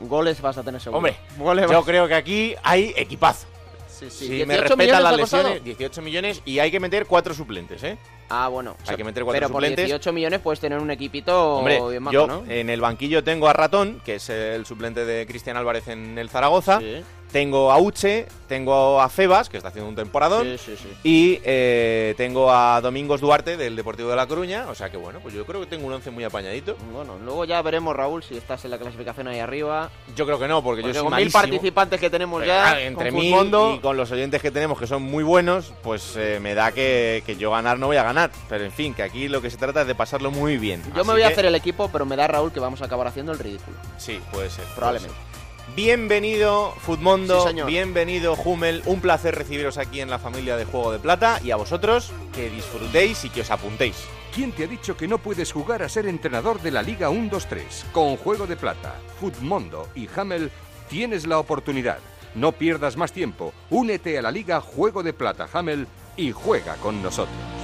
Goles 0.00 0.40
vas 0.40 0.58
a 0.58 0.62
tener 0.62 0.80
seguro. 0.80 0.98
Hombre, 0.98 1.16
Goles 1.38 1.66
Yo 1.68 1.78
vas- 1.78 1.84
creo 1.86 2.06
que 2.06 2.14
aquí 2.14 2.54
hay 2.62 2.92
equipazo. 2.96 3.46
Sí, 3.88 4.10
sí. 4.10 4.26
Si 4.26 4.28
18 4.34 4.46
me 4.46 4.56
respetan 4.58 5.02
las 5.02 5.16
lesiones, 5.16 5.64
18 5.64 6.02
millones 6.02 6.42
y 6.44 6.58
hay 6.58 6.70
que 6.70 6.80
meter 6.80 7.06
cuatro 7.06 7.34
suplentes, 7.34 7.82
¿eh? 7.84 7.96
Ah, 8.28 8.48
bueno. 8.48 8.76
Hay 8.86 8.96
que 8.96 9.04
meter 9.04 9.22
cuatro 9.24 9.40
Pero 9.40 9.48
por 9.52 9.62
suplentes. 9.62 9.86
18 9.86 10.12
millones 10.12 10.40
puedes 10.40 10.58
tener 10.60 10.78
un 10.78 10.90
equipito 10.90 11.56
Hombre, 11.58 11.80
bien 11.90 12.02
majo, 12.02 12.12
yo 12.12 12.26
¿no? 12.26 12.44
en 12.48 12.70
el 12.70 12.80
banquillo 12.80 13.22
tengo 13.22 13.48
a 13.48 13.52
Ratón, 13.52 14.00
que 14.04 14.16
es 14.16 14.28
el 14.30 14.64
suplente 14.66 15.04
de 15.04 15.26
Cristian 15.26 15.56
Álvarez 15.56 15.88
en 15.88 16.18
el 16.18 16.30
Zaragoza. 16.30 16.80
Sí, 16.80 17.02
Tengo 17.32 17.72
a 17.72 17.78
Uche, 17.78 18.26
tengo 18.46 19.00
a 19.00 19.08
Febas, 19.08 19.48
que 19.48 19.56
está 19.56 19.70
haciendo 19.70 19.88
un 19.88 19.94
temporadón. 19.96 20.46
sí, 20.58 20.58
sí, 20.58 20.76
sí. 20.76 20.88
Y 21.02 21.40
eh, 21.44 22.12
tengo 22.18 22.52
a 22.52 22.78
Domingos 22.82 23.22
Duarte 23.22 23.56
del 23.56 23.74
Deportivo 23.74 24.10
de 24.10 24.16
La 24.16 24.26
Coruña. 24.26 24.66
O 24.68 24.74
sea 24.74 24.90
que 24.90 24.98
bueno, 24.98 25.18
pues 25.20 25.32
yo 25.32 25.46
creo 25.46 25.60
que 25.60 25.66
tengo 25.66 25.86
un 25.86 25.94
once 25.94 26.10
muy 26.10 26.24
apañadito. 26.24 26.76
Bueno, 26.92 27.16
luego 27.24 27.46
ya 27.46 27.62
veremos, 27.62 27.96
Raúl, 27.96 28.22
si 28.22 28.36
estás 28.36 28.62
en 28.66 28.70
la 28.72 28.78
clasificación 28.78 29.28
ahí 29.28 29.38
arriba. 29.38 29.90
Yo 30.14 30.26
creo 30.26 30.38
que 30.38 30.46
no, 30.46 30.62
porque, 30.62 30.82
Porque 30.82 30.94
yo 30.94 31.00
soy 31.00 31.08
con 31.08 31.16
mil 31.16 31.24
malísimo. 31.24 31.40
participantes 31.42 31.98
que 32.00 32.10
tenemos 32.10 32.44
ya, 32.44 32.78
entre 32.82 33.10
con 33.10 33.20
Futmundo, 33.20 33.74
y 33.76 33.78
con 33.78 33.96
los 33.96 34.10
oyentes 34.12 34.42
que 34.42 34.50
tenemos 34.50 34.78
que 34.78 34.86
son 34.86 35.02
muy 35.02 35.24
buenos, 35.24 35.72
pues 35.82 36.14
eh, 36.16 36.38
me 36.38 36.54
da 36.54 36.72
que, 36.72 37.22
que 37.24 37.36
yo 37.36 37.50
ganar 37.52 37.78
no 37.78 37.86
voy 37.86 37.96
a 37.96 38.02
ganar. 38.02 38.30
Pero 38.50 38.64
en 38.64 38.72
fin, 38.72 38.92
que 38.92 39.02
aquí 39.02 39.28
lo 39.28 39.40
que 39.40 39.48
se 39.48 39.56
trata 39.56 39.80
es 39.80 39.86
de 39.86 39.94
pasarlo 39.94 40.30
muy 40.30 40.58
bien. 40.58 40.82
yo 40.94 41.00
Así 41.00 41.06
me 41.08 41.14
voy 41.14 41.22
a 41.22 41.28
hacer 41.28 41.46
el 41.46 41.54
equipo, 41.54 41.88
pero 41.90 42.04
me 42.04 42.16
da 42.16 42.26
Raúl 42.26 42.52
que 42.52 42.60
vamos 42.60 42.82
a 42.82 42.84
acabar 42.84 43.06
haciendo 43.06 43.32
el 43.32 43.38
ridículo. 43.38 43.74
Sí, 43.96 44.20
puede 44.30 44.50
ser. 44.50 44.64
puede 44.64 44.76
Probablemente. 44.76 45.14
ser. 45.16 45.31
Bienvenido, 45.74 46.74
Futmundo. 46.80 47.40
Sí, 47.40 47.48
señor. 47.48 47.66
Bienvenido, 47.66 48.34
Hummel. 48.34 48.82
Un 48.84 49.00
placer 49.00 49.34
recibiros 49.34 49.78
aquí 49.78 50.02
en 50.02 50.10
la 50.10 50.18
familia 50.18 50.58
de 50.58 50.66
Juego 50.66 50.92
de 50.92 50.98
Plata. 50.98 51.40
Y 51.42 51.50
a 51.50 51.56
vosotros, 51.56 52.12
que 52.34 52.50
disfrutéis 52.50 53.24
y 53.24 53.30
que 53.30 53.40
os 53.40 53.50
apuntéis. 53.50 53.96
¿Quién 54.34 54.52
te 54.52 54.64
ha 54.64 54.66
dicho 54.66 54.98
que 54.98 55.08
no 55.08 55.16
puedes 55.16 55.50
jugar 55.50 55.82
a 55.82 55.88
ser 55.88 56.06
entrenador 56.06 56.60
de 56.60 56.72
la 56.72 56.82
Liga 56.82 57.08
1-2-3? 57.08 57.90
Con 57.90 58.18
Juego 58.18 58.46
de 58.46 58.56
Plata, 58.56 58.94
Futmundo 59.18 59.88
y 59.94 60.08
Hamel 60.14 60.50
tienes 60.90 61.26
la 61.26 61.38
oportunidad. 61.38 62.00
No 62.34 62.52
pierdas 62.52 62.98
más 62.98 63.12
tiempo. 63.12 63.54
Únete 63.70 64.18
a 64.18 64.22
la 64.22 64.30
Liga 64.30 64.60
Juego 64.60 65.02
de 65.02 65.14
Plata 65.14 65.48
Hamel 65.54 65.86
y 66.18 66.32
juega 66.32 66.74
con 66.76 67.02
nosotros. 67.02 67.61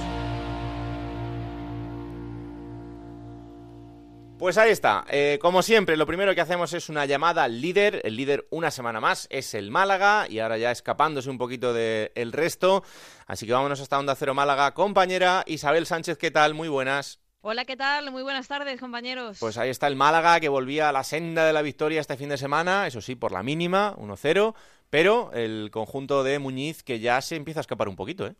Pues 4.39 4.57
ahí 4.57 4.71
está. 4.71 5.03
Eh, 5.09 5.37
como 5.41 5.61
siempre, 5.61 5.97
lo 5.97 6.07
primero 6.07 6.33
que 6.33 6.39
hacemos 6.39 6.71
es 6.71 6.87
una 6.87 7.05
llamada 7.05 7.43
al 7.43 7.59
líder. 7.59 7.99
El 8.05 8.15
líder 8.15 8.47
una 8.51 8.71
semana 8.71 9.01
más 9.01 9.27
es 9.29 9.53
el 9.53 9.69
Málaga 9.69 10.27
y 10.29 10.39
ahora 10.39 10.57
ya 10.57 10.71
escapándose 10.71 11.29
un 11.29 11.37
poquito 11.37 11.73
del 11.73 12.31
resto. 12.31 12.81
Así 13.27 13.45
que 13.45 13.51
vámonos 13.51 13.81
hasta 13.81 13.99
Onda 13.99 14.15
Cero 14.15 14.33
Málaga. 14.33 14.73
Compañera 14.73 15.43
Isabel 15.45 15.85
Sánchez, 15.85 16.17
¿qué 16.17 16.31
tal? 16.31 16.53
Muy 16.53 16.69
buenas. 16.69 17.19
Hola, 17.41 17.65
¿qué 17.65 17.75
tal? 17.75 18.11
Muy 18.11 18.23
buenas 18.23 18.47
tardes, 18.47 18.79
compañeros. 18.79 19.39
Pues 19.41 19.57
ahí 19.57 19.69
está 19.69 19.87
el 19.87 19.97
Málaga 19.97 20.39
que 20.39 20.47
volvía 20.47 20.87
a 20.87 20.93
la 20.93 21.03
senda 21.03 21.43
de 21.43 21.51
la 21.51 21.61
victoria 21.61 21.99
este 21.99 22.15
fin 22.15 22.29
de 22.29 22.37
semana. 22.37 22.87
Eso 22.87 23.01
sí, 23.01 23.15
por 23.15 23.33
la 23.33 23.43
mínima, 23.43 23.93
1-0. 23.97 24.55
Pero 24.89 25.31
el 25.33 25.69
conjunto 25.69 26.23
de 26.23 26.39
Muñiz 26.39 26.81
que 26.81 27.01
ya 27.01 27.19
se 27.19 27.35
empieza 27.35 27.59
a 27.59 27.67
escapar 27.67 27.89
un 27.89 27.97
poquito, 27.97 28.25
¿eh? 28.25 28.35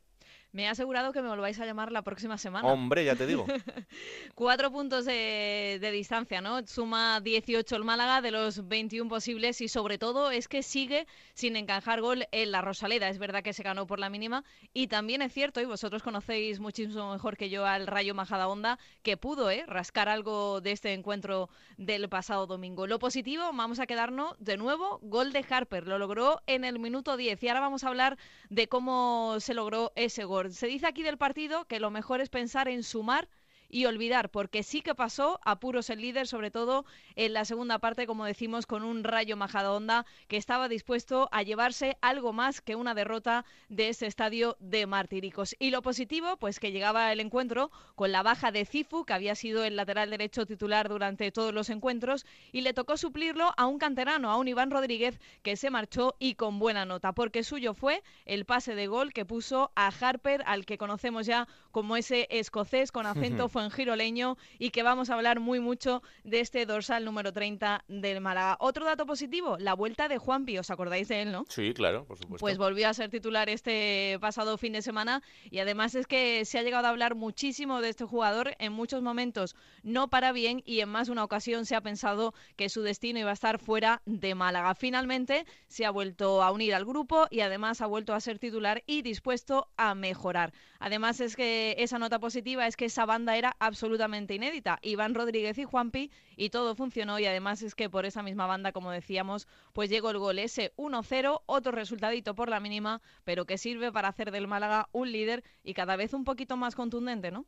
Me 0.52 0.64
he 0.64 0.68
asegurado 0.68 1.14
que 1.14 1.22
me 1.22 1.30
volváis 1.30 1.60
a 1.60 1.66
llamar 1.66 1.92
la 1.92 2.02
próxima 2.02 2.38
semana. 2.38 2.68
Hombre, 2.68 3.06
ya 3.06 3.16
te 3.16 3.28
digo. 3.28 3.46
Cuatro 4.36 4.72
puntos 4.72 5.06
de, 5.06 5.78
de 5.80 5.92
distancia, 5.92 6.42
¿no? 6.42 6.66
Suma 6.66 7.20
18 7.22 7.76
el 7.76 7.84
Málaga 7.84 8.22
de 8.22 8.32
los 8.32 8.68
21 8.68 9.08
posibles 9.08 9.62
y 9.62 9.68
sobre 9.68 10.00
todo 10.00 10.32
es 10.32 10.48
que 10.48 10.64
sigue 10.64 11.06
sin 11.36 11.56
encajar 11.56 12.02
gol 12.02 12.28
en 12.32 12.52
la 12.52 12.62
Rosaleda. 12.62 13.10
Es 13.10 13.20
verdad 13.20 13.44
que 13.44 13.54
se 13.54 13.62
ganó 13.62 13.86
por 13.86 14.00
la 14.00 14.10
mínima 14.10 14.44
y 14.74 14.88
también 14.88 15.22
es 15.22 15.34
cierto, 15.34 15.62
y 15.62 15.66
vosotros 15.66 16.02
conocéis 16.02 16.60
muchísimo 16.60 17.12
mejor 17.12 17.38
que 17.38 17.50
yo 17.50 17.66
al 17.66 17.86
Rayo 17.86 18.16
Majadahonda, 18.16 18.80
que 19.04 19.18
pudo 19.18 19.52
¿eh? 19.52 19.64
rascar 19.68 20.10
algo 20.10 20.62
de 20.62 20.72
este 20.72 20.94
encuentro 20.94 21.50
del 21.78 22.10
pasado 22.10 22.48
domingo. 22.48 22.88
Lo 22.88 22.98
positivo, 22.98 23.44
vamos 23.54 23.80
a 23.80 23.86
quedarnos 23.86 24.36
de 24.40 24.58
nuevo, 24.58 25.00
gol 25.04 25.32
de 25.32 25.46
Harper. 25.48 25.88
Lo 25.88 26.00
logró 26.00 26.42
en 26.48 26.66
el 26.66 26.80
minuto 26.80 27.18
10 27.18 27.44
y 27.44 27.48
ahora 27.48 27.60
vamos 27.60 27.84
a 27.84 27.90
hablar 27.90 28.18
de 28.50 28.68
cómo 28.68 29.36
se 29.40 29.54
logró 29.54 29.92
ese 29.96 30.24
gol. 30.24 30.39
Se 30.52 30.68
dice 30.68 30.88
aquí 30.88 31.04
del 31.04 31.18
partido 31.18 31.66
que 31.66 31.80
lo 31.80 31.92
mejor 31.92 32.22
es 32.22 32.30
pensar 32.30 32.68
en 32.68 32.84
sumar 32.84 33.28
y 33.70 33.86
olvidar, 33.86 34.30
porque 34.30 34.64
sí 34.64 34.82
que 34.82 34.96
pasó 34.96 35.40
apuros 35.44 35.90
el 35.90 36.02
líder, 36.02 36.28
sobre 36.28 36.52
todo 36.52 36.86
en 37.16 37.34
la 37.34 37.46
segunda 37.46 37.80
parte, 37.80 38.08
como 38.08 38.26
decimos, 38.26 38.66
con 38.66 38.84
un 38.84 39.04
rayo 39.04 39.38
Majadahonda 39.38 40.06
que 40.28 40.38
estaba 40.38 40.68
dispuesto 40.68 41.30
a 41.32 41.44
llevarse 41.44 41.98
algo 42.02 42.34
más 42.34 42.62
que 42.62 42.76
una 42.76 42.94
derrota 42.94 43.46
de 43.70 43.90
ese 43.90 44.08
estadio 44.08 44.58
de 44.60 44.88
Martiricos. 44.88 45.56
Y 45.60 45.70
lo 45.70 45.82
positivo, 45.82 46.38
pues 46.38 46.60
que 46.60 46.72
llegaba 46.72 47.12
el 47.12 47.20
encuentro 47.20 47.72
con 47.96 48.12
la 48.12 48.24
baja 48.24 48.52
de 48.52 48.66
Cifu, 48.66 49.06
que 49.06 49.14
había 49.14 49.36
sido 49.36 49.64
el 49.64 49.76
lateral 49.76 50.10
derecho 50.10 50.46
titular 50.46 50.90
durante 50.90 51.32
todos 51.32 51.54
los 51.54 51.70
encuentros, 51.70 52.26
y 52.52 52.62
le 52.62 52.74
tocó 52.74 52.98
suplirlo 52.98 53.54
a 53.58 53.68
un 53.68 53.78
canterano, 53.78 54.32
a 54.32 54.38
un 54.38 54.48
Iván 54.48 54.72
Rodríguez, 54.72 55.20
que 55.44 55.56
se 55.56 55.70
marchó 55.70 56.16
y 56.20 56.36
con 56.36 56.60
buena 56.60 56.86
nota, 56.86 57.14
porque 57.14 57.44
suyo 57.44 57.74
fue 57.74 58.02
el 58.26 58.46
pase 58.46 58.76
de 58.76 58.88
gol 58.88 59.14
que 59.14 59.26
puso 59.26 59.72
a 59.76 59.88
Harper, 59.88 60.44
al 60.46 60.66
que 60.66 60.78
conocemos 60.78 61.26
ya 61.26 61.48
como 61.72 61.96
ese 61.98 62.28
escocés 62.32 62.92
con 62.92 63.06
acento 63.06 63.50
giroleño 63.70 64.38
y 64.58 64.70
que 64.70 64.84
vamos 64.84 65.10
a 65.10 65.16
hablar 65.16 65.40
muy 65.40 65.60
mucho 65.60 66.02
de 66.24 66.40
este 66.40 66.66
dorsal 66.66 67.04
número 67.04 67.34
30 67.34 67.84
del 67.88 68.22
Málaga. 68.22 68.58
Otro 68.60 68.86
dato 68.86 69.06
positivo, 69.06 69.58
la 69.60 69.74
vuelta 69.74 70.08
de 70.08 70.18
Juanpi, 70.18 70.58
¿os 70.58 70.70
acordáis 70.70 71.08
de 71.08 71.24
él, 71.24 71.32
no? 71.32 71.46
Sí, 71.50 71.74
claro, 71.74 72.06
por 72.06 72.18
supuesto. 72.18 72.42
Pues 72.42 72.58
volvió 72.58 72.88
a 72.88 72.94
ser 72.94 73.10
titular 73.10 73.50
este 73.50 74.18
pasado 74.22 74.58
fin 74.58 74.74
de 74.74 74.82
semana 74.82 75.22
y 75.52 75.60
además 75.60 75.96
es 75.96 76.08
que 76.08 76.46
se 76.46 76.58
ha 76.58 76.64
llegado 76.64 76.88
a 76.88 76.92
hablar 76.92 77.16
muchísimo 77.16 77.82
de 77.82 77.90
este 77.90 78.06
jugador 78.06 78.56
en 78.60 78.72
muchos 78.72 79.02
momentos, 79.02 79.56
no 79.84 80.10
para 80.10 80.32
bien 80.32 80.64
y 80.66 80.80
en 80.80 80.90
más 80.90 81.08
de 81.08 81.14
una 81.14 81.24
ocasión 81.24 81.66
se 81.66 81.76
ha 81.76 81.82
pensado 81.82 82.34
que 82.56 82.70
su 82.70 82.82
destino 82.82 83.20
iba 83.20 83.32
a 83.32 83.34
estar 83.34 83.60
fuera 83.60 84.02
de 84.06 84.36
Málaga. 84.36 84.76
Finalmente 84.76 85.46
se 85.68 85.86
ha 85.86 85.92
vuelto 85.92 86.44
a 86.44 86.52
unir 86.52 86.74
al 86.76 86.86
grupo 86.86 87.28
y 87.30 87.42
además 87.42 87.82
ha 87.82 87.88
vuelto 87.88 88.14
a 88.14 88.20
ser 88.20 88.40
titular 88.40 88.84
y 88.86 89.02
dispuesto 89.02 89.68
a 89.78 89.96
mejorar. 89.96 90.54
Además 90.80 91.20
es 91.20 91.36
que 91.36 91.76
esa 91.80 92.00
nota 92.00 92.20
positiva 92.20 92.68
es 92.68 92.78
que 92.78 92.86
esa 92.86 93.06
banda 93.06 93.36
era 93.38 93.49
absolutamente 93.60 94.36
inédita. 94.36 94.80
Iván 94.82 95.16
Rodríguez 95.16 95.58
y 95.58 95.64
Juanpi 95.64 96.12
y 96.36 96.50
todo 96.50 96.76
funcionó 96.76 97.20
y 97.20 97.26
además 97.26 97.62
es 97.62 97.76
que 97.76 97.90
por 97.90 98.06
esa 98.06 98.24
misma 98.24 98.46
banda, 98.46 98.72
como 98.72 98.92
decíamos, 98.92 99.48
pues 99.74 99.90
llegó 99.90 100.12
el 100.12 100.20
gol 100.20 100.40
ese 100.40 100.74
1-0, 100.78 101.42
otro 101.46 101.72
resultadito 101.72 102.36
por 102.36 102.50
la 102.50 102.60
mínima, 102.60 103.02
pero 103.24 103.46
que 103.46 103.58
sirve 103.58 103.92
para 103.92 104.10
hacer 104.10 104.32
del 104.32 104.48
Málaga 104.48 104.90
un 104.92 105.12
líder 105.12 105.44
y 105.64 105.74
cada 105.74 105.96
vez 105.96 106.14
un 106.14 106.24
poquito 106.24 106.58
más 106.58 106.76
contundente, 106.76 107.32
¿no? 107.32 107.46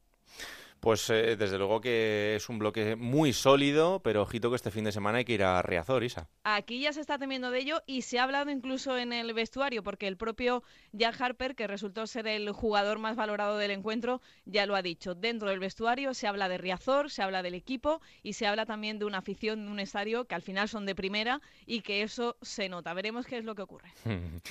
Pues 0.82 1.08
eh, 1.12 1.36
desde 1.36 1.60
luego 1.60 1.80
que 1.80 2.36
es 2.36 2.50
un 2.50 2.58
bloque 2.58 2.96
muy 2.96 3.34
sólido, 3.34 4.02
pero 4.02 4.24
ojito 4.24 4.50
que 4.50 4.56
este 4.56 4.72
fin 4.72 4.84
de 4.84 4.92
semana 4.92 5.20
hay 5.20 5.26
que 5.26 5.34
ir 5.34 5.44
a 5.44 5.62
Riazor, 5.62 6.04
Isa. 6.04 6.28
Aquí 6.44 6.82
ya 6.82 6.92
se 6.92 7.02
está 7.02 7.20
temiendo 7.20 7.52
de 7.52 7.60
ello 7.60 7.84
y 7.86 8.02
se 8.02 8.18
ha 8.18 8.24
hablado 8.24 8.50
incluso 8.50 8.98
en 8.98 9.14
el 9.14 9.32
vestuario, 9.36 9.84
porque 9.84 10.08
el 10.08 10.18
propio 10.18 10.64
Jan 10.98 11.14
Harper, 11.20 11.54
que 11.54 11.68
resultó 11.68 12.08
ser 12.08 12.26
el 12.26 12.52
jugador 12.52 12.98
más 12.98 13.16
valorado 13.16 13.60
del 13.60 13.70
encuentro, 13.70 14.22
ya 14.46 14.66
lo 14.66 14.76
ha 14.76 14.82
dicho. 14.82 15.14
Dentro 15.14 15.50
del 15.50 15.60
vestuario 15.60 16.16
se 16.16 16.26
habla 16.26 16.50
de 16.50 16.58
Riazor, 16.58 17.12
se 17.12 17.22
habla 17.22 17.44
del 17.44 17.54
equipo 17.54 18.02
y 18.24 18.34
se 18.34 18.48
habla 18.48 18.66
también 18.66 18.98
de 18.98 19.06
una 19.06 19.20
afición 19.20 19.64
de 19.64 19.72
un 19.72 19.80
estadio 19.80 20.26
que 20.26 20.34
al 20.34 20.42
final 20.42 20.68
son 20.68 20.88
de 20.88 20.96
primera 20.96 21.42
y 21.68 21.82
que 21.82 22.02
eso 22.02 22.38
se 22.42 22.70
nota. 22.70 22.96
Veremos 22.96 23.28
qué 23.28 23.38
es 23.38 23.46
lo 23.46 23.54
que 23.54 23.62
ocurre. 23.62 23.94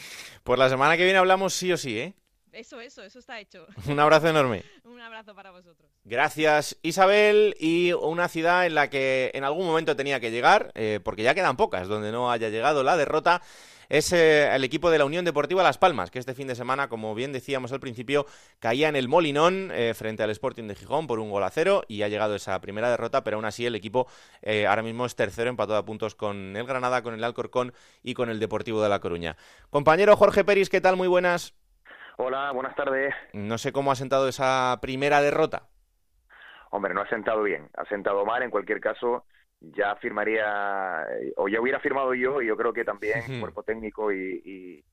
pues 0.44 0.58
la 0.60 0.68
semana 0.68 0.96
que 0.96 1.02
viene 1.02 1.18
hablamos 1.18 1.54
sí 1.54 1.72
o 1.72 1.76
sí, 1.76 1.98
¿eh? 1.98 2.14
Eso, 2.52 2.80
eso, 2.80 3.02
eso 3.02 3.18
está 3.18 3.38
hecho. 3.38 3.66
Un 3.88 4.00
abrazo 4.00 4.28
enorme. 4.28 4.64
Un 4.84 5.00
abrazo 5.00 5.34
para 5.34 5.50
vosotros. 5.50 5.90
Gracias, 6.04 6.76
Isabel. 6.82 7.54
Y 7.58 7.92
una 7.92 8.28
ciudad 8.28 8.66
en 8.66 8.74
la 8.74 8.90
que 8.90 9.30
en 9.34 9.44
algún 9.44 9.66
momento 9.66 9.96
tenía 9.96 10.20
que 10.20 10.30
llegar, 10.30 10.72
eh, 10.74 11.00
porque 11.02 11.22
ya 11.22 11.34
quedan 11.34 11.56
pocas 11.56 11.88
donde 11.88 12.12
no 12.12 12.30
haya 12.30 12.48
llegado 12.48 12.82
la 12.82 12.96
derrota, 12.96 13.42
es 13.88 14.12
eh, 14.12 14.54
el 14.54 14.62
equipo 14.62 14.90
de 14.90 14.98
la 14.98 15.04
Unión 15.04 15.24
Deportiva 15.24 15.64
Las 15.64 15.78
Palmas, 15.78 16.10
que 16.10 16.20
este 16.20 16.34
fin 16.34 16.46
de 16.46 16.54
semana, 16.54 16.88
como 16.88 17.14
bien 17.14 17.32
decíamos 17.32 17.72
al 17.72 17.80
principio, 17.80 18.24
caía 18.60 18.88
en 18.88 18.94
el 18.94 19.08
Molinón 19.08 19.70
eh, 19.72 19.94
frente 19.94 20.22
al 20.22 20.30
Sporting 20.30 20.68
de 20.68 20.76
Gijón 20.76 21.08
por 21.08 21.18
un 21.18 21.30
gol 21.30 21.42
a 21.42 21.50
cero 21.50 21.82
y 21.88 22.02
ha 22.02 22.08
llegado 22.08 22.36
esa 22.36 22.60
primera 22.60 22.88
derrota, 22.88 23.24
pero 23.24 23.36
aún 23.36 23.46
así 23.46 23.66
el 23.66 23.74
equipo 23.74 24.06
ahora 24.68 24.82
mismo 24.82 25.06
es 25.06 25.16
tercero, 25.16 25.50
empatado 25.50 25.78
a 25.78 25.84
puntos 25.84 26.14
con 26.14 26.56
el 26.56 26.66
Granada, 26.66 27.02
con 27.02 27.14
el 27.14 27.24
Alcorcón 27.24 27.72
y 28.02 28.14
con 28.14 28.30
el 28.30 28.38
Deportivo 28.38 28.80
de 28.82 28.88
La 28.88 29.00
Coruña. 29.00 29.36
Compañero 29.70 30.16
Jorge 30.16 30.44
Peris, 30.44 30.68
¿qué 30.68 30.80
tal? 30.80 30.96
Muy 30.96 31.08
buenas. 31.08 31.54
Hola, 32.22 32.52
buenas 32.52 32.76
tardes. 32.76 33.14
No 33.32 33.56
sé 33.56 33.72
cómo 33.72 33.90
ha 33.90 33.94
sentado 33.94 34.28
esa 34.28 34.78
primera 34.82 35.22
derrota. 35.22 35.70
Hombre, 36.70 36.92
no 36.92 37.00
ha 37.00 37.08
sentado 37.08 37.42
bien, 37.42 37.70
ha 37.74 37.86
sentado 37.86 38.26
mal. 38.26 38.42
En 38.42 38.50
cualquier 38.50 38.78
caso, 38.78 39.24
ya 39.58 39.96
firmaría, 39.96 41.06
o 41.36 41.48
ya 41.48 41.62
hubiera 41.62 41.80
firmado 41.80 42.12
yo, 42.12 42.42
y 42.42 42.48
yo 42.48 42.58
creo 42.58 42.74
que 42.74 42.84
también 42.84 43.40
cuerpo 43.40 43.62
técnico 43.62 44.12
y, 44.12 44.84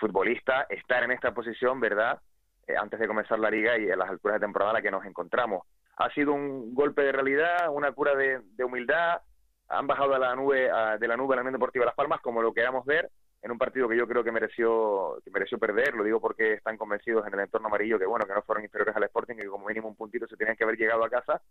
futbolista, 0.00 0.66
estar 0.68 1.04
en 1.04 1.12
esta 1.12 1.32
posición, 1.32 1.78
¿verdad? 1.78 2.20
Eh, 2.66 2.74
antes 2.76 2.98
de 2.98 3.06
comenzar 3.06 3.38
la 3.38 3.52
liga 3.52 3.78
y 3.78 3.88
a 3.88 3.94
las 3.94 4.10
alturas 4.10 4.40
de 4.40 4.46
temporada 4.46 4.72
en 4.72 4.74
la 4.74 4.82
que 4.82 4.90
nos 4.90 5.06
encontramos. 5.06 5.64
Ha 5.98 6.10
sido 6.10 6.32
un 6.32 6.74
golpe 6.74 7.02
de 7.02 7.12
realidad, 7.12 7.68
una 7.70 7.92
cura 7.92 8.16
de, 8.16 8.42
humildad. 8.64 9.20
Han 9.68 9.86
bajado 9.86 10.16
a 10.16 10.18
la 10.18 10.34
nube, 10.34 10.68
de 10.98 11.08
la 11.08 11.16
nube 11.16 11.36
la 11.36 11.42
Unión 11.42 11.52
Deportiva 11.54 11.84
Las 11.84 11.94
Palmas, 11.94 12.20
como 12.20 12.42
lo 12.42 12.52
queramos 12.52 12.84
ver 12.84 13.12
en 13.44 13.50
un 13.50 13.58
partido 13.58 13.86
que 13.86 13.96
yo 13.96 14.08
creo 14.08 14.24
que 14.24 14.32
mereció 14.32 15.20
que 15.22 15.30
mereció 15.30 15.58
perder, 15.58 15.92
lo 15.92 16.02
digo 16.02 16.18
porque 16.18 16.54
están 16.54 16.78
convencidos 16.78 17.26
en 17.26 17.34
el 17.34 17.40
entorno 17.40 17.68
amarillo 17.68 17.98
que 17.98 18.06
bueno, 18.06 18.26
que 18.26 18.32
no 18.32 18.40
fueron 18.40 18.64
inferiores 18.64 18.96
al 18.96 19.04
Sporting, 19.04 19.36
que 19.36 19.46
como 19.46 19.66
mínimo 19.66 19.86
un 19.86 19.96
puntito 19.96 20.26
se 20.26 20.36
tenían 20.38 20.56
que 20.56 20.64
haber 20.64 20.78
llegado 20.78 21.04
a 21.04 21.10
casa, 21.10 21.42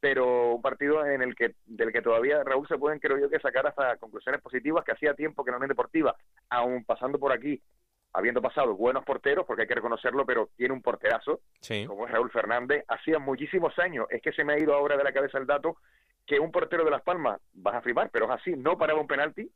pero 0.00 0.54
un 0.56 0.60
partido 0.60 1.06
en 1.06 1.22
el 1.22 1.36
que 1.36 1.54
del 1.64 1.92
que 1.92 2.02
todavía 2.02 2.42
Raúl 2.42 2.66
se 2.66 2.76
pueden 2.76 2.98
creo 2.98 3.16
yo 3.16 3.30
que 3.30 3.38
sacar 3.38 3.64
hasta 3.64 3.96
conclusiones 3.98 4.42
positivas 4.42 4.84
que 4.84 4.90
hacía 4.90 5.14
tiempo 5.14 5.44
que 5.44 5.52
la 5.52 5.58
Unión 5.58 5.68
Deportiva, 5.68 6.16
aún 6.50 6.84
pasando 6.84 7.16
por 7.16 7.32
aquí, 7.32 7.62
habiendo 8.12 8.42
pasado 8.42 8.74
buenos 8.74 9.04
porteros, 9.04 9.46
porque 9.46 9.62
hay 9.62 9.68
que 9.68 9.76
reconocerlo, 9.76 10.26
pero 10.26 10.50
tiene 10.56 10.74
un 10.74 10.82
porterazo, 10.82 11.42
como 11.86 12.06
es 12.06 12.12
Raúl 12.12 12.30
Fernández, 12.32 12.84
hacía 12.88 13.20
muchísimos 13.20 13.78
años, 13.78 14.08
es 14.10 14.20
que 14.20 14.32
se 14.32 14.42
me 14.42 14.54
ha 14.54 14.58
ido 14.58 14.74
ahora 14.74 14.96
de 14.96 15.04
la 15.04 15.12
cabeza 15.12 15.38
el 15.38 15.46
dato 15.46 15.76
que 16.26 16.40
un 16.40 16.50
portero 16.50 16.84
de 16.84 16.90
Las 16.90 17.02
Palmas, 17.02 17.40
vas 17.52 17.76
a 17.76 17.82
firmar, 17.82 18.10
pero 18.10 18.24
es 18.24 18.32
así, 18.32 18.56
no 18.56 18.76
paraba 18.76 19.00
un 19.00 19.06
penalti, 19.06 19.48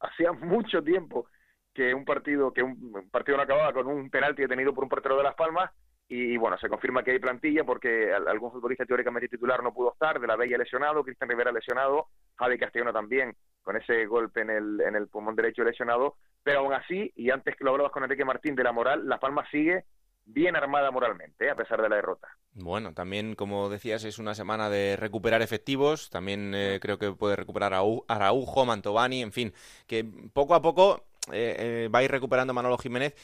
hacía 0.00 0.32
mucho 0.32 0.82
tiempo 0.82 1.26
que 1.72 1.94
un 1.94 2.04
partido 2.04 2.52
que 2.52 2.62
un, 2.62 3.08
partido 3.10 3.36
no 3.36 3.44
acababa 3.44 3.72
con 3.72 3.86
un 3.86 4.10
penalti 4.10 4.42
detenido 4.42 4.74
por 4.74 4.84
un 4.84 4.90
portero 4.90 5.16
de 5.16 5.22
Las 5.22 5.34
Palmas 5.34 5.70
y, 6.12 6.36
bueno, 6.36 6.58
se 6.58 6.68
confirma 6.68 7.04
que 7.04 7.12
hay 7.12 7.20
plantilla 7.20 7.62
porque 7.62 8.12
algún 8.12 8.50
futbolista 8.50 8.84
teóricamente 8.84 9.28
titular 9.28 9.62
no 9.62 9.72
pudo 9.72 9.92
estar, 9.92 10.18
de 10.18 10.26
la 10.26 10.34
Bella 10.34 10.58
lesionado, 10.58 11.04
Cristian 11.04 11.30
Rivera 11.30 11.52
lesionado, 11.52 12.08
Javi 12.36 12.58
Castellano 12.58 12.92
también 12.92 13.36
con 13.62 13.76
ese 13.76 14.06
golpe 14.06 14.40
en 14.40 14.50
el, 14.50 14.80
en 14.80 14.96
el 14.96 15.06
pulmón 15.06 15.36
derecho 15.36 15.62
lesionado, 15.62 16.16
pero 16.42 16.60
aún 16.60 16.72
así, 16.72 17.12
y 17.14 17.30
antes 17.30 17.54
que 17.54 17.62
lo 17.62 17.70
hablabas 17.70 17.92
con 17.92 18.02
Enrique 18.02 18.24
Martín 18.24 18.56
de 18.56 18.64
la 18.64 18.72
moral, 18.72 19.08
Las 19.08 19.20
Palmas 19.20 19.48
sigue 19.52 19.84
bien 20.32 20.56
armada 20.56 20.90
moralmente, 20.90 21.46
¿eh? 21.46 21.50
a 21.50 21.54
pesar 21.54 21.80
de 21.82 21.88
la 21.88 21.96
derrota. 21.96 22.28
Bueno, 22.52 22.94
también, 22.94 23.34
como 23.34 23.68
decías, 23.68 24.04
es 24.04 24.18
una 24.18 24.34
semana 24.34 24.68
de 24.70 24.96
recuperar 24.96 25.42
efectivos. 25.42 26.10
También 26.10 26.52
eh, 26.54 26.78
creo 26.80 26.98
que 26.98 27.12
puede 27.12 27.36
recuperar 27.36 27.74
a 27.74 27.82
Araujo, 28.08 28.66
Mantovani, 28.66 29.22
en 29.22 29.32
fin, 29.32 29.52
que 29.86 30.04
poco 30.32 30.54
a 30.54 30.62
poco 30.62 31.04
eh, 31.32 31.88
va 31.94 32.00
a 32.00 32.02
ir 32.02 32.10
recuperando 32.10 32.52
Manolo 32.52 32.76
Jiménez 32.78 33.14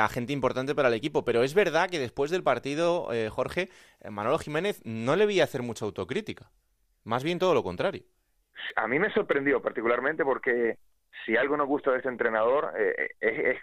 a 0.00 0.08
gente 0.08 0.32
importante 0.32 0.74
para 0.74 0.88
el 0.88 0.94
equipo. 0.94 1.24
Pero 1.24 1.44
es 1.44 1.54
verdad 1.54 1.88
que 1.88 2.00
después 2.00 2.30
del 2.30 2.42
partido, 2.42 3.08
Jorge, 3.30 3.68
Manolo 4.10 4.38
Jiménez 4.38 4.80
no 4.84 5.14
le 5.14 5.26
vi 5.26 5.40
hacer 5.40 5.62
mucha 5.62 5.84
autocrítica. 5.84 6.50
Más 7.04 7.22
bien 7.22 7.38
todo 7.38 7.54
lo 7.54 7.62
contrario. 7.62 8.02
A 8.74 8.88
mí 8.88 8.98
me 8.98 9.12
sorprendió 9.12 9.62
particularmente 9.62 10.24
porque 10.24 10.78
si 11.24 11.36
algo 11.36 11.56
nos 11.56 11.68
gusta 11.68 11.92
de 11.92 11.98
este 11.98 12.08
entrenador 12.08 12.72
es 13.20 13.58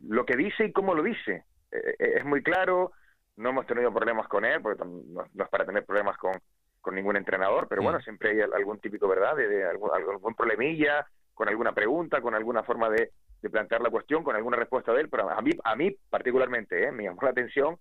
lo 0.00 0.24
que 0.24 0.36
dice 0.36 0.66
y 0.66 0.72
cómo 0.72 0.94
lo 0.94 1.02
dice. 1.02 1.44
Eh, 1.72 1.94
es 1.98 2.24
muy 2.24 2.42
claro, 2.42 2.92
no 3.36 3.50
hemos 3.50 3.66
tenido 3.66 3.92
problemas 3.92 4.28
con 4.28 4.44
él, 4.44 4.60
porque 4.60 4.84
no, 4.84 5.24
es 5.24 5.48
para 5.48 5.64
tener 5.64 5.84
problemas 5.84 6.16
con, 6.18 6.32
con 6.80 6.94
ningún 6.94 7.16
entrenador, 7.16 7.66
pero 7.68 7.82
bueno, 7.82 7.98
mm. 7.98 8.02
siempre 8.02 8.30
hay 8.30 8.40
algún 8.40 8.78
típico, 8.78 9.08
¿verdad?, 9.08 9.36
de, 9.36 9.64
algún, 9.64 9.90
algún, 9.92 10.34
problemilla, 10.34 11.06
con 11.34 11.48
alguna 11.48 11.72
pregunta, 11.72 12.20
con 12.20 12.34
alguna 12.34 12.62
forma 12.62 12.90
de, 12.90 13.10
de, 13.40 13.50
plantear 13.50 13.80
la 13.80 13.90
cuestión, 13.90 14.22
con 14.22 14.36
alguna 14.36 14.56
respuesta 14.56 14.92
de 14.92 15.00
él, 15.00 15.08
pero 15.08 15.30
a 15.30 15.40
mí, 15.40 15.50
a 15.64 15.74
mí 15.74 15.90
particularmente, 16.10 16.84
¿eh? 16.84 16.92
me 16.92 17.04
llamó 17.04 17.22
la 17.22 17.30
atención 17.30 17.78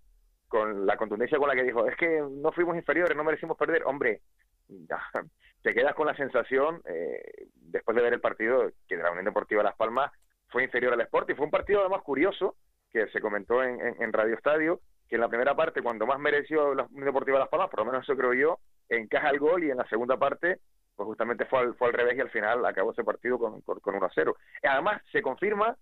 con 0.48 0.86
la 0.86 0.98
contundencia 0.98 1.38
con 1.38 1.48
la 1.48 1.56
que 1.56 1.64
dijo, 1.64 1.88
es 1.88 1.96
que 1.96 2.22
no 2.30 2.52
fuimos 2.52 2.76
inferiores, 2.76 3.16
no 3.16 3.24
merecimos 3.24 3.58
perder, 3.58 3.84
hombre, 3.86 4.22
te 5.62 5.74
quedas 5.74 5.96
con 5.96 6.08
la 6.08 6.16
sensación, 6.16 6.82
eh, 6.86 7.48
después 7.56 7.96
de 7.96 8.04
ver 8.04 8.14
el 8.14 8.22
partido, 8.22 8.70
que 8.88 8.98
de 8.98 9.04
la 9.04 9.12
Unión 9.12 9.26
Deportiva 9.26 9.64
Las 9.64 9.76
Palmas 9.76 10.12
fue 10.50 10.64
inferior 10.64 10.94
al 10.94 11.02
Sport, 11.02 11.30
y 11.30 11.36
fue 11.36 11.46
un 11.46 11.52
partido 11.52 11.82
además 11.82 12.02
curioso, 12.02 12.56
que 12.92 13.08
se 13.08 13.22
comentó 13.22 13.64
en, 13.64 13.80
en, 14.00 14.14
Radio 14.14 14.36
Estadio, 14.36 14.82
que 15.08 15.16
en 15.16 15.22
la 15.22 15.30
primera 15.30 15.56
parte, 15.56 15.82
cuando 15.82 16.06
más 16.06 16.20
mereció 16.20 16.74
la 16.74 16.88
Deportiva 16.90 17.40
Las 17.40 17.50
Palmas, 17.50 17.70
por 17.70 17.80
lo 17.80 17.86
menos 17.86 18.04
eso 18.04 18.18
creo 18.18 18.34
yo, 18.34 18.60
encaja 18.90 19.30
el 19.30 19.40
gol 19.40 19.64
y 19.64 19.72
en 19.72 19.78
la 19.78 19.88
segunda 19.88 20.18
parte, 20.18 20.60
pues 20.96 21.08
justamente 21.08 21.46
fue 21.46 21.60
al, 21.60 21.76
fue 21.76 21.88
al 21.88 21.94
revés 21.94 22.18
y 22.18 22.22
al 22.22 22.30
final 22.30 22.66
acabó 22.66 22.92
ese 22.92 23.04
partido 23.04 23.40
con, 23.40 23.62
con, 23.62 23.96
1 23.96 24.06
a 24.06 24.12
0. 24.14 24.36
Además, 24.64 25.02
se 25.12 25.22
confirma, 25.22 25.76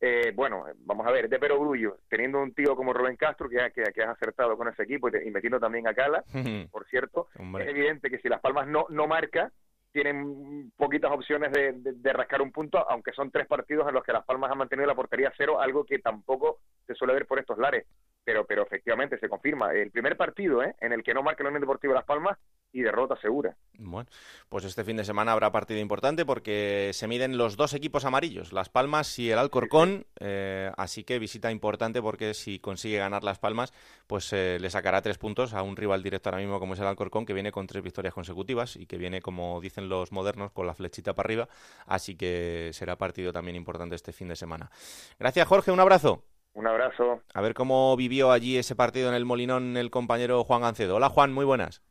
eh, 0.00 0.32
bueno, 0.34 0.64
vamos 0.78 1.06
a 1.06 1.10
ver, 1.10 1.28
de 1.28 1.38
perogrullo, 1.38 1.98
teniendo 2.08 2.40
un 2.40 2.54
tío 2.54 2.76
como 2.76 2.92
Rubén 2.92 3.16
Castro, 3.16 3.48
que, 3.48 3.58
que, 3.74 3.82
que 3.92 4.02
has 4.02 4.10
acertado 4.10 4.56
con 4.56 4.68
ese 4.68 4.84
equipo 4.84 5.08
y, 5.08 5.30
metiendo 5.30 5.60
también 5.60 5.88
a 5.88 5.94
Cala, 5.94 6.24
por 6.70 6.86
cierto, 6.86 7.28
es 7.34 7.68
evidente 7.68 8.08
que 8.08 8.18
si 8.18 8.28
Las 8.28 8.40
Palmas 8.40 8.66
no, 8.68 8.86
no 8.88 9.06
marca, 9.06 9.52
tienen 9.92 10.72
poquitas 10.76 11.12
opciones 11.12 11.52
de, 11.52 12.12
rascar 12.12 12.42
un 12.42 12.50
punto, 12.50 12.78
aunque 12.90 13.12
son 13.12 13.30
tres 13.30 13.46
partidos 13.46 13.86
en 13.88 13.94
los 13.94 14.02
que 14.02 14.12
Las 14.12 14.24
Palmas 14.24 14.50
han 14.50 14.58
mantenido 14.58 14.86
la 14.86 14.94
portería 14.94 15.32
cero, 15.36 15.60
algo 15.60 15.84
que 15.84 15.98
tampoco 15.98 16.60
se 16.86 16.94
suele 16.94 17.14
ver 17.14 17.26
por 17.26 17.38
estos 17.38 17.58
lares. 17.58 17.86
Pero, 18.24 18.46
pero 18.46 18.62
efectivamente 18.62 19.18
se 19.18 19.28
confirma. 19.28 19.72
El 19.72 19.90
primer 19.90 20.16
partido 20.16 20.62
¿eh? 20.62 20.74
en 20.80 20.92
el 20.92 21.02
que 21.02 21.14
no 21.14 21.22
marca 21.22 21.42
la 21.42 21.48
Unión 21.48 21.62
Deportiva 21.62 21.94
Las 21.94 22.04
Palmas 22.04 22.38
y 22.72 22.80
derrota 22.80 23.16
segura. 23.20 23.54
Bueno, 23.78 24.08
pues 24.48 24.64
este 24.64 24.84
fin 24.84 24.96
de 24.96 25.04
semana 25.04 25.32
habrá 25.32 25.52
partido 25.52 25.80
importante 25.80 26.24
porque 26.24 26.90
se 26.94 27.06
miden 27.06 27.36
los 27.36 27.56
dos 27.56 27.74
equipos 27.74 28.04
amarillos, 28.04 28.52
Las 28.52 28.70
Palmas 28.70 29.18
y 29.18 29.30
el 29.30 29.38
Alcorcón, 29.38 30.06
eh, 30.20 30.70
así 30.76 31.04
que 31.04 31.18
visita 31.18 31.50
importante 31.50 32.00
porque 32.00 32.32
si 32.32 32.58
consigue 32.58 32.98
ganar 32.98 33.24
Las 33.24 33.38
Palmas, 33.38 33.72
pues 34.06 34.32
eh, 34.32 34.58
le 34.60 34.70
sacará 34.70 35.02
tres 35.02 35.18
puntos 35.18 35.52
a 35.52 35.62
un 35.62 35.76
rival 35.76 36.02
directo 36.02 36.30
ahora 36.30 36.40
mismo 36.40 36.58
como 36.58 36.74
es 36.74 36.80
el 36.80 36.86
Alcorcón, 36.86 37.26
que 37.26 37.34
viene 37.34 37.52
con 37.52 37.66
tres 37.66 37.82
victorias 37.82 38.14
consecutivas 38.14 38.76
y 38.76 38.86
que 38.86 38.96
viene, 38.96 39.20
como 39.20 39.60
dicen 39.60 39.88
los 39.88 40.12
modernos, 40.12 40.52
con 40.52 40.66
la 40.66 40.74
flechita 40.74 41.14
para 41.14 41.26
arriba, 41.26 41.48
así 41.86 42.16
que 42.16 42.70
será 42.72 42.96
partido 42.96 43.32
también 43.32 43.56
importante 43.56 43.94
este 43.94 44.12
fin 44.12 44.28
de 44.28 44.36
semana. 44.36 44.70
Gracias 45.18 45.46
Jorge, 45.46 45.70
un 45.70 45.80
abrazo. 45.80 46.24
Un 46.54 46.66
abrazo. 46.66 47.22
A 47.32 47.40
ver 47.40 47.54
cómo 47.54 47.96
vivió 47.96 48.30
allí 48.30 48.58
ese 48.58 48.76
partido 48.76 49.08
en 49.08 49.14
el 49.14 49.24
Molinón 49.24 49.76
el 49.76 49.90
compañero 49.90 50.44
Juan 50.44 50.60
Gancedo. 50.62 50.96
Hola 50.96 51.08
Juan, 51.08 51.32
muy 51.32 51.44
buenas. 51.44 51.82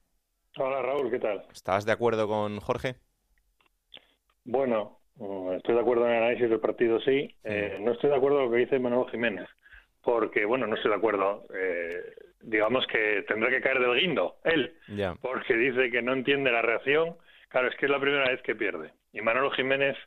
Hola 0.57 0.81
Raúl, 0.81 1.09
¿qué 1.09 1.19
tal? 1.19 1.43
¿Estás 1.51 1.85
de 1.85 1.91
acuerdo 1.91 2.27
con 2.27 2.59
Jorge? 2.59 2.95
Bueno, 4.43 4.99
estoy 5.55 5.75
de 5.75 5.81
acuerdo 5.81 6.05
en 6.05 6.11
el 6.11 6.23
análisis 6.23 6.49
del 6.49 6.59
partido, 6.59 6.99
sí. 6.99 7.35
Eh, 7.43 7.77
no 7.81 7.93
estoy 7.93 8.09
de 8.09 8.17
acuerdo 8.17 8.37
con 8.37 8.45
lo 8.45 8.51
que 8.51 8.57
dice 8.57 8.79
Manuel 8.79 9.09
Jiménez, 9.09 9.47
porque, 10.03 10.45
bueno, 10.45 10.67
no 10.67 10.75
estoy 10.75 10.91
de 10.91 10.97
acuerdo. 10.97 11.45
Eh, 11.53 12.15
digamos 12.41 12.85
que 12.87 13.23
tendrá 13.27 13.49
que 13.49 13.61
caer 13.61 13.79
del 13.79 13.99
guindo, 13.99 14.37
él, 14.43 14.75
porque 15.21 15.55
dice 15.55 15.89
que 15.89 16.01
no 16.01 16.13
entiende 16.13 16.51
la 16.51 16.61
reacción. 16.61 17.15
Claro, 17.49 17.67
es 17.67 17.75
que 17.77 17.85
es 17.85 17.91
la 17.91 17.99
primera 17.99 18.29
vez 18.29 18.41
que 18.43 18.55
pierde. 18.55 18.93
Y 19.13 19.21
Manolo 19.21 19.51
Jiménez 19.51 19.97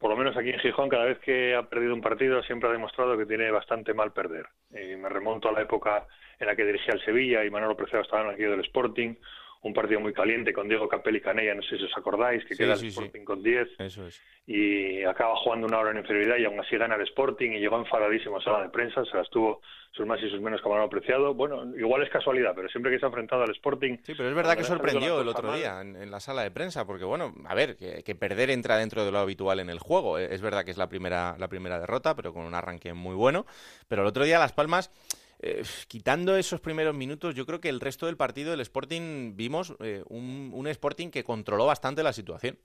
por 0.00 0.10
lo 0.10 0.16
menos 0.16 0.34
aquí 0.34 0.48
en 0.48 0.58
Gijón, 0.58 0.88
cada 0.88 1.04
vez 1.04 1.18
que 1.18 1.54
ha 1.54 1.68
perdido 1.68 1.94
un 1.94 2.00
partido 2.00 2.42
siempre 2.42 2.70
ha 2.70 2.72
demostrado 2.72 3.18
que 3.18 3.26
tiene 3.26 3.50
bastante 3.50 3.92
mal 3.92 4.12
perder. 4.12 4.46
Y 4.70 4.96
me 4.96 5.10
remonto 5.10 5.50
a 5.50 5.52
la 5.52 5.60
época 5.60 6.06
en 6.38 6.46
la 6.46 6.56
que 6.56 6.64
dirigía 6.64 6.94
el 6.94 7.04
Sevilla 7.04 7.44
y 7.44 7.50
Manolo 7.50 7.76
Preciado 7.76 8.02
estaba 8.02 8.32
en 8.32 8.42
el 8.42 8.50
del 8.50 8.60
Sporting, 8.60 9.14
un 9.62 9.74
partido 9.74 10.00
muy 10.00 10.12
caliente 10.12 10.52
con 10.52 10.68
Diego 10.68 10.88
Capelli 10.88 11.18
y 11.18 11.20
Canella, 11.20 11.54
no 11.54 11.62
sé 11.62 11.76
si 11.76 11.84
os 11.84 11.96
acordáis, 11.96 12.44
que 12.46 12.56
queda 12.56 12.74
el 12.74 12.86
Sporting 12.86 13.24
con 13.24 13.42
10. 13.42 13.68
Eso 13.78 14.06
es. 14.06 14.22
Y 14.46 15.04
acaba 15.04 15.36
jugando 15.36 15.66
una 15.66 15.78
hora 15.78 15.90
en 15.90 15.98
inferioridad 15.98 16.38
y 16.38 16.44
aún 16.46 16.58
así 16.58 16.76
gana 16.76 16.94
el 16.94 17.02
Sporting 17.02 17.50
y 17.50 17.60
llegó 17.60 17.76
enfadadísimo 17.76 18.38
a 18.38 18.42
sala 18.42 18.62
de 18.62 18.70
prensa, 18.70 19.04
se 19.04 19.16
las 19.16 19.28
tuvo 19.28 19.60
sus 19.92 20.06
más 20.06 20.22
y 20.22 20.30
sus 20.30 20.40
menos 20.40 20.62
como 20.62 20.76
apreciado. 20.76 21.34
Bueno, 21.34 21.76
igual 21.76 22.02
es 22.02 22.10
casualidad, 22.10 22.52
pero 22.54 22.68
siempre 22.68 22.90
que 22.90 22.98
se 22.98 23.04
ha 23.04 23.08
enfrentado 23.08 23.42
al 23.42 23.50
Sporting... 23.50 23.98
Sí, 24.02 24.14
pero 24.16 24.30
es 24.30 24.34
verdad 24.34 24.56
que 24.56 24.64
sorprendió 24.64 25.20
el 25.20 25.28
otro 25.28 25.52
día 25.52 25.80
en, 25.82 26.10
la 26.10 26.20
sala 26.20 26.42
de 26.42 26.50
prensa, 26.50 26.86
porque 26.86 27.04
bueno, 27.04 27.34
a 27.46 27.54
ver, 27.54 27.76
que, 27.76 28.14
perder 28.14 28.50
entra 28.50 28.78
dentro 28.78 29.04
de 29.04 29.12
lo 29.12 29.18
habitual 29.18 29.60
en 29.60 29.68
el 29.68 29.78
juego. 29.78 30.18
Es 30.18 30.40
verdad 30.40 30.64
que 30.64 30.70
es 30.70 30.78
la 30.78 30.88
primera, 30.88 31.36
la 31.38 31.48
primera 31.48 31.78
derrota, 31.78 32.16
pero 32.16 32.32
con 32.32 32.44
un 32.44 32.54
arranque 32.54 32.94
muy 32.94 33.14
bueno. 33.14 33.44
Pero 33.88 34.02
el 34.02 34.08
otro 34.08 34.24
día 34.24 34.38
Las 34.38 34.52
Palmas 34.52 34.90
eh, 35.42 35.62
quitando 35.88 36.36
esos 36.36 36.60
primeros 36.60 36.94
minutos, 36.94 37.34
yo 37.34 37.46
creo 37.46 37.60
que 37.60 37.70
el 37.70 37.80
resto 37.80 38.04
del 38.04 38.18
partido 38.18 38.50
del 38.50 38.60
Sporting 38.60 39.36
vimos 39.36 39.74
eh, 39.80 40.02
un, 40.08 40.66
Sporting 40.66 41.10
que 41.10 41.24
controló 41.24 41.64
bastante 41.64 42.02
la 42.02 42.12
situación. 42.12 42.58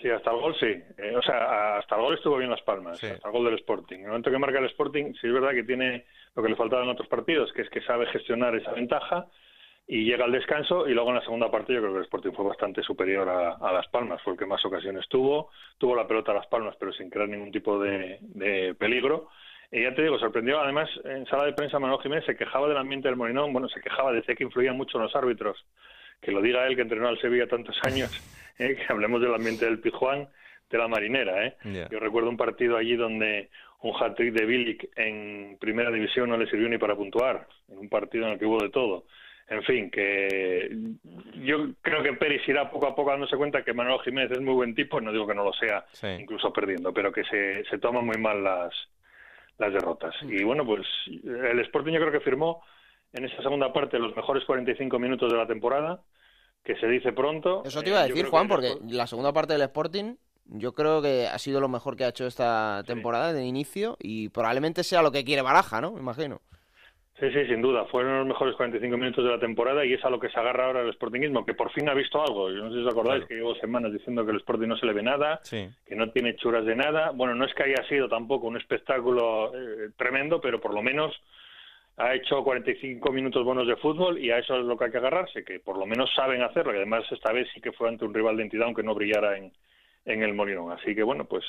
Sí, 0.00 0.10
hasta 0.10 0.30
el 0.30 0.36
gol 0.36 0.54
sí. 0.60 0.66
Eh, 0.66 1.16
o 1.16 1.22
sea, 1.22 1.78
hasta 1.78 1.96
el 1.96 2.02
gol 2.02 2.14
estuvo 2.14 2.36
bien 2.36 2.50
Las 2.50 2.60
Palmas, 2.60 3.02
hasta 3.02 3.28
el 3.28 3.32
gol 3.32 3.46
del 3.46 3.54
Sporting. 3.54 3.96
En 3.96 4.02
el 4.02 4.08
momento 4.08 4.30
que 4.30 4.38
marca 4.38 4.58
el 4.58 4.66
Sporting, 4.66 5.14
sí 5.14 5.26
es 5.26 5.32
verdad 5.32 5.52
que 5.52 5.64
tiene 5.64 6.04
lo 6.34 6.42
que 6.42 6.50
le 6.50 6.56
faltaba 6.56 6.82
en 6.82 6.90
otros 6.90 7.08
partidos, 7.08 7.50
que 7.54 7.62
es 7.62 7.70
que 7.70 7.80
sabe 7.80 8.06
gestionar 8.08 8.54
esa 8.54 8.72
ventaja 8.72 9.28
y 9.86 10.04
llega 10.04 10.26
al 10.26 10.32
descanso 10.32 10.86
y 10.86 10.92
luego 10.92 11.08
en 11.10 11.14
la 11.14 11.22
segunda 11.22 11.50
parte 11.50 11.72
yo 11.72 11.80
creo 11.80 11.92
que 11.92 11.98
el 12.00 12.04
Sporting 12.04 12.32
fue 12.32 12.44
bastante 12.44 12.82
superior 12.82 13.26
a, 13.26 13.72
Las 13.72 13.88
Palmas, 13.88 14.20
fue 14.22 14.34
el 14.34 14.38
que 14.38 14.44
más 14.44 14.62
ocasiones 14.66 15.08
tuvo, 15.08 15.50
tuvo 15.78 15.96
la 15.96 16.06
pelota 16.06 16.32
a 16.32 16.34
Las 16.34 16.46
Palmas 16.48 16.76
pero 16.78 16.92
sin 16.92 17.08
crear 17.08 17.28
ningún 17.28 17.52
tipo 17.52 17.78
de 17.78 18.74
peligro 18.78 19.28
y 19.72 19.82
ya 19.82 19.94
te 19.94 20.02
digo, 20.02 20.18
sorprendió. 20.18 20.60
Además, 20.60 20.88
en 21.04 21.26
sala 21.26 21.44
de 21.44 21.52
prensa, 21.52 21.78
Manuel 21.78 22.00
Jiménez 22.00 22.24
se 22.24 22.36
quejaba 22.36 22.68
del 22.68 22.76
ambiente 22.76 23.08
del 23.08 23.16
Molinón. 23.16 23.52
Bueno, 23.52 23.68
se 23.68 23.80
quejaba, 23.80 24.12
decía 24.12 24.34
que 24.34 24.44
influían 24.44 24.76
mucho 24.76 24.98
los 24.98 25.14
árbitros. 25.14 25.64
Que 26.20 26.32
lo 26.32 26.40
diga 26.40 26.66
él, 26.66 26.76
que 26.76 26.82
entrenó 26.82 27.08
al 27.08 27.20
Sevilla 27.20 27.46
tantos 27.46 27.78
años, 27.82 28.10
¿eh? 28.58 28.76
que 28.76 28.92
hablemos 28.92 29.20
del 29.20 29.34
ambiente 29.34 29.64
del 29.64 29.80
Pijuán, 29.80 30.28
de 30.70 30.78
la 30.78 30.88
Marinera. 30.88 31.46
¿eh? 31.46 31.56
Yo 31.90 31.98
recuerdo 32.00 32.30
un 32.30 32.36
partido 32.36 32.76
allí 32.76 32.96
donde 32.96 33.50
un 33.82 33.92
hat-trick 33.94 34.32
de 34.32 34.46
Bilic 34.46 34.88
en 34.96 35.58
primera 35.60 35.90
división 35.90 36.30
no 36.30 36.36
le 36.36 36.48
sirvió 36.48 36.68
ni 36.68 36.78
para 36.78 36.96
puntuar, 36.96 37.46
en 37.68 37.78
un 37.78 37.88
partido 37.88 38.26
en 38.26 38.32
el 38.32 38.38
que 38.38 38.46
hubo 38.46 38.62
de 38.62 38.70
todo. 38.70 39.04
En 39.48 39.62
fin, 39.62 39.90
que 39.90 40.76
yo 41.44 41.68
creo 41.80 42.02
que 42.02 42.14
Pérez 42.14 42.42
irá 42.48 42.68
poco 42.68 42.88
a 42.88 42.96
poco 42.96 43.10
dándose 43.10 43.36
cuenta 43.36 43.62
que 43.62 43.72
Manuel 43.72 44.00
Jiménez 44.00 44.32
es 44.32 44.40
muy 44.40 44.54
buen 44.54 44.74
tipo, 44.74 45.00
no 45.00 45.12
digo 45.12 45.26
que 45.26 45.36
no 45.36 45.44
lo 45.44 45.52
sea, 45.52 45.84
incluso 46.18 46.52
perdiendo, 46.52 46.92
pero 46.92 47.12
que 47.12 47.22
se, 47.24 47.62
se 47.66 47.78
toman 47.78 48.06
muy 48.06 48.18
mal 48.18 48.42
las, 48.42 48.74
las 49.58 49.72
derrotas. 49.72 50.14
Y 50.22 50.42
bueno, 50.44 50.64
pues 50.64 50.86
el 51.06 51.60
Sporting 51.60 51.92
yo 51.92 52.00
creo 52.00 52.12
que 52.12 52.20
firmó 52.20 52.62
en 53.12 53.24
esa 53.24 53.42
segunda 53.42 53.72
parte 53.72 53.98
los 53.98 54.14
mejores 54.14 54.44
45 54.44 54.98
minutos 54.98 55.30
de 55.30 55.38
la 55.38 55.46
temporada, 55.46 56.02
que 56.64 56.76
se 56.76 56.86
dice 56.86 57.12
pronto. 57.12 57.62
Eso 57.64 57.82
te 57.82 57.90
iba 57.90 58.00
a 58.00 58.06
decir, 58.06 58.26
Juan, 58.26 58.48
porque 58.48 58.76
la 58.88 59.06
segunda 59.06 59.32
parte 59.32 59.54
del 59.54 59.62
Sporting 59.62 60.16
yo 60.48 60.74
creo 60.74 61.02
que 61.02 61.26
ha 61.26 61.38
sido 61.38 61.60
lo 61.60 61.68
mejor 61.68 61.96
que 61.96 62.04
ha 62.04 62.08
hecho 62.08 62.26
esta 62.26 62.82
temporada 62.86 63.32
de 63.32 63.44
inicio 63.44 63.96
y 63.98 64.28
probablemente 64.28 64.84
sea 64.84 65.02
lo 65.02 65.10
que 65.10 65.24
quiere 65.24 65.42
Baraja, 65.42 65.80
¿no? 65.80 65.92
Me 65.92 66.00
imagino. 66.00 66.40
Sí, 67.18 67.30
sí, 67.32 67.46
sin 67.46 67.62
duda. 67.62 67.86
Fueron 67.86 68.18
los 68.18 68.26
mejores 68.26 68.54
45 68.56 68.94
minutos 68.98 69.24
de 69.24 69.30
la 69.30 69.38
temporada 69.38 69.86
y 69.86 69.94
es 69.94 70.04
a 70.04 70.10
lo 70.10 70.20
que 70.20 70.28
se 70.28 70.38
agarra 70.38 70.66
ahora 70.66 70.82
el 70.82 70.92
Sportingismo, 70.92 71.46
que 71.46 71.54
por 71.54 71.72
fin 71.72 71.88
ha 71.88 71.94
visto 71.94 72.22
algo. 72.22 72.50
Yo 72.50 72.62
no 72.62 72.68
sé 72.68 72.76
si 72.76 72.84
os 72.84 72.92
acordáis 72.92 73.24
que 73.24 73.36
llevo 73.36 73.54
semanas 73.54 73.90
diciendo 73.90 74.24
que 74.26 74.32
el 74.32 74.38
Sporting 74.38 74.68
no 74.68 74.76
se 74.76 74.84
le 74.84 74.92
ve 74.92 75.02
nada, 75.02 75.40
que 75.50 75.96
no 75.96 76.10
tiene 76.10 76.36
churas 76.36 76.66
de 76.66 76.76
nada. 76.76 77.12
Bueno, 77.12 77.34
no 77.34 77.46
es 77.46 77.54
que 77.54 77.62
haya 77.62 77.88
sido 77.88 78.06
tampoco 78.06 78.46
un 78.48 78.58
espectáculo 78.58 79.50
eh, 79.54 79.90
tremendo, 79.96 80.42
pero 80.42 80.60
por 80.60 80.74
lo 80.74 80.82
menos 80.82 81.14
ha 81.96 82.14
hecho 82.14 82.44
45 82.44 83.10
minutos 83.10 83.42
buenos 83.44 83.66
de 83.66 83.76
fútbol 83.76 84.18
y 84.18 84.30
a 84.30 84.38
eso 84.38 84.58
es 84.58 84.66
lo 84.66 84.76
que 84.76 84.84
hay 84.84 84.90
que 84.90 84.98
agarrarse, 84.98 85.42
que 85.42 85.58
por 85.60 85.78
lo 85.78 85.86
menos 85.86 86.10
saben 86.14 86.42
hacerlo, 86.42 86.74
y 86.74 86.76
además 86.76 87.04
esta 87.10 87.32
vez 87.32 87.48
sí 87.54 87.62
que 87.62 87.72
fue 87.72 87.88
ante 87.88 88.04
un 88.04 88.12
rival 88.12 88.36
de 88.36 88.42
entidad, 88.42 88.66
aunque 88.66 88.82
no 88.82 88.94
brillara 88.94 89.38
en, 89.38 89.50
en 90.06 90.22
el 90.22 90.34
Molinón. 90.34 90.72
Así 90.72 90.94
que 90.94 91.02
bueno, 91.02 91.24
pues 91.24 91.44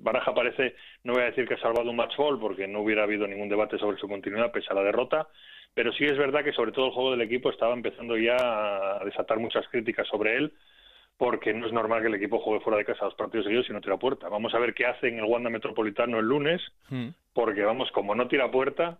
Baraja 0.00 0.34
parece, 0.34 0.74
no 1.04 1.14
voy 1.14 1.22
a 1.22 1.26
decir 1.26 1.48
que 1.48 1.54
ha 1.54 1.60
salvado 1.60 1.90
un 1.90 1.96
match 1.96 2.16
ball 2.16 2.38
porque 2.38 2.66
no 2.66 2.80
hubiera 2.80 3.04
habido 3.04 3.26
ningún 3.26 3.48
debate 3.48 3.78
sobre 3.78 3.96
su 3.98 4.08
continuidad 4.08 4.52
pese 4.52 4.68
a 4.70 4.74
la 4.74 4.82
derrota, 4.82 5.28
pero 5.72 5.92
sí 5.92 6.04
es 6.04 6.18
verdad 6.18 6.44
que 6.44 6.52
sobre 6.52 6.72
todo 6.72 6.86
el 6.86 6.92
juego 6.92 7.12
del 7.12 7.22
equipo 7.22 7.50
estaba 7.50 7.72
empezando 7.72 8.16
ya 8.18 8.36
a 8.36 9.04
desatar 9.04 9.38
muchas 9.38 9.66
críticas 9.68 10.06
sobre 10.08 10.36
él 10.36 10.52
porque 11.16 11.54
no 11.54 11.66
es 11.66 11.72
normal 11.72 12.00
que 12.00 12.08
el 12.08 12.14
equipo 12.14 12.40
juegue 12.40 12.64
fuera 12.64 12.78
de 12.78 12.84
casa 12.84 13.04
dos 13.04 13.14
partidos 13.14 13.44
seguidos 13.44 13.68
y 13.68 13.72
no 13.72 13.80
tira 13.80 13.96
puerta. 13.96 14.28
Vamos 14.28 14.54
a 14.54 14.58
ver 14.58 14.74
qué 14.74 14.86
hace 14.86 15.06
en 15.06 15.18
el 15.18 15.24
Wanda 15.24 15.50
Metropolitano 15.50 16.18
el 16.18 16.26
lunes, 16.26 16.60
hmm. 16.88 17.10
porque 17.32 17.62
vamos, 17.62 17.92
como 17.92 18.16
no 18.16 18.26
tira 18.26 18.50
puerta, 18.50 18.98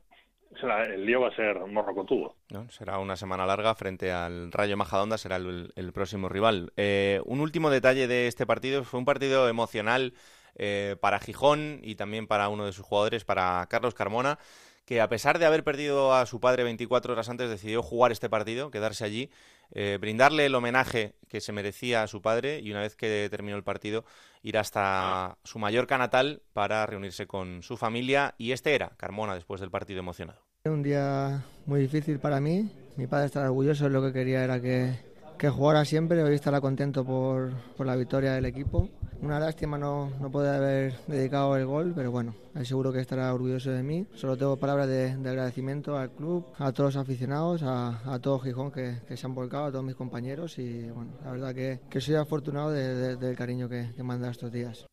el 0.86 1.06
lío 1.06 1.20
va 1.20 1.28
a 1.28 1.36
ser 1.36 1.58
morrocotudo. 1.66 2.36
¿No? 2.50 2.70
Será 2.70 2.98
una 2.98 3.16
semana 3.16 3.46
larga 3.46 3.74
frente 3.74 4.12
al 4.12 4.52
Rayo 4.52 4.76
Majadonda, 4.76 5.18
será 5.18 5.36
el, 5.36 5.92
próximo 5.92 6.28
rival. 6.28 6.72
Eh, 6.76 7.20
un 7.24 7.40
último 7.40 7.70
detalle 7.70 8.06
de 8.06 8.26
este 8.26 8.46
partido, 8.46 8.84
fue 8.84 8.98
un 8.98 9.04
partido 9.04 9.48
emocional 9.48 10.14
eh, 10.56 10.96
para 11.00 11.18
Gijón 11.18 11.80
y 11.82 11.94
también 11.94 12.26
para 12.26 12.48
uno 12.48 12.66
de 12.66 12.72
sus 12.72 12.84
jugadores, 12.84 13.24
para 13.24 13.66
Carlos 13.70 13.94
Carmona, 13.94 14.38
que 14.84 15.00
a 15.00 15.08
pesar 15.08 15.38
de 15.38 15.46
haber 15.46 15.64
perdido 15.64 16.14
a 16.14 16.26
su 16.26 16.40
padre 16.40 16.64
24 16.64 17.12
horas 17.12 17.28
antes, 17.28 17.48
decidió 17.48 17.82
jugar 17.82 18.12
este 18.12 18.28
partido, 18.28 18.70
quedarse 18.70 19.04
allí, 19.04 19.30
eh, 19.72 19.98
brindarle 20.00 20.46
el 20.46 20.54
homenaje 20.54 21.14
que 21.28 21.40
se 21.40 21.52
merecía 21.52 22.02
a 22.02 22.06
su 22.06 22.20
padre 22.20 22.60
y 22.60 22.70
una 22.70 22.80
vez 22.80 22.94
que 22.94 23.28
terminó 23.30 23.56
el 23.56 23.64
partido, 23.64 24.04
ir 24.42 24.58
hasta 24.58 25.38
su 25.44 25.58
mayor 25.58 25.90
natal 25.90 26.42
para 26.52 26.84
reunirse 26.86 27.26
con 27.26 27.62
su 27.62 27.76
familia. 27.76 28.34
Y 28.38 28.52
este 28.52 28.74
era 28.74 28.90
Carmona 28.96 29.34
después 29.34 29.60
del 29.60 29.70
partido 29.70 30.00
emocionado. 30.00 30.40
Un 30.64 30.82
día 30.82 31.44
muy 31.66 31.80
difícil 31.80 32.18
para 32.18 32.40
mí. 32.40 32.70
Mi 32.96 33.06
padre 33.06 33.26
estaba 33.26 33.46
orgulloso, 33.46 33.88
lo 33.88 34.02
que 34.02 34.12
quería 34.12 34.44
era 34.44 34.60
que, 34.60 34.94
que 35.42 35.50
jugara 35.50 35.84
siempre. 35.84 36.22
Hoy 36.22 36.36
estará 36.36 36.60
contento 36.60 37.04
por, 37.04 37.50
por 37.76 37.84
la 37.84 37.96
victoria 37.96 38.34
del 38.34 38.44
equipo. 38.44 38.88
Una 39.22 39.40
lástima 39.40 39.76
no, 39.76 40.12
no 40.20 40.30
poder 40.30 40.54
haber 40.54 40.94
dedicado 41.08 41.56
el 41.56 41.66
gol, 41.66 41.92
pero 41.96 42.12
bueno, 42.12 42.36
seguro 42.62 42.92
que 42.92 43.00
estará 43.00 43.34
orgulloso 43.34 43.72
de 43.72 43.82
mí. 43.82 44.06
Solo 44.14 44.36
tengo 44.36 44.56
palabras 44.56 44.86
de, 44.86 45.10
agradecimiento 45.10 45.98
al 45.98 46.12
club, 46.12 46.46
a 46.58 46.70
todos 46.70 46.94
los 46.94 47.02
aficionados, 47.02 47.64
a, 47.64 48.14
a 48.14 48.20
todo 48.20 48.38
Gijón 48.38 48.70
que, 48.70 49.00
que, 49.08 49.16
se 49.16 49.26
han 49.26 49.34
volcado, 49.34 49.64
a 49.64 49.72
todos 49.72 49.84
mis 49.84 49.96
compañeros 49.96 50.60
y 50.60 50.88
bueno, 50.90 51.10
la 51.24 51.32
verdad 51.32 51.52
que, 51.52 51.80
que 51.90 52.00
soy 52.00 52.14
afortunado 52.14 52.70
del 52.70 53.36
cariño 53.36 53.68
que, 53.68 53.90
que 53.96 54.02
manda 54.04 54.30
estos 54.30 54.52
días 54.52 54.86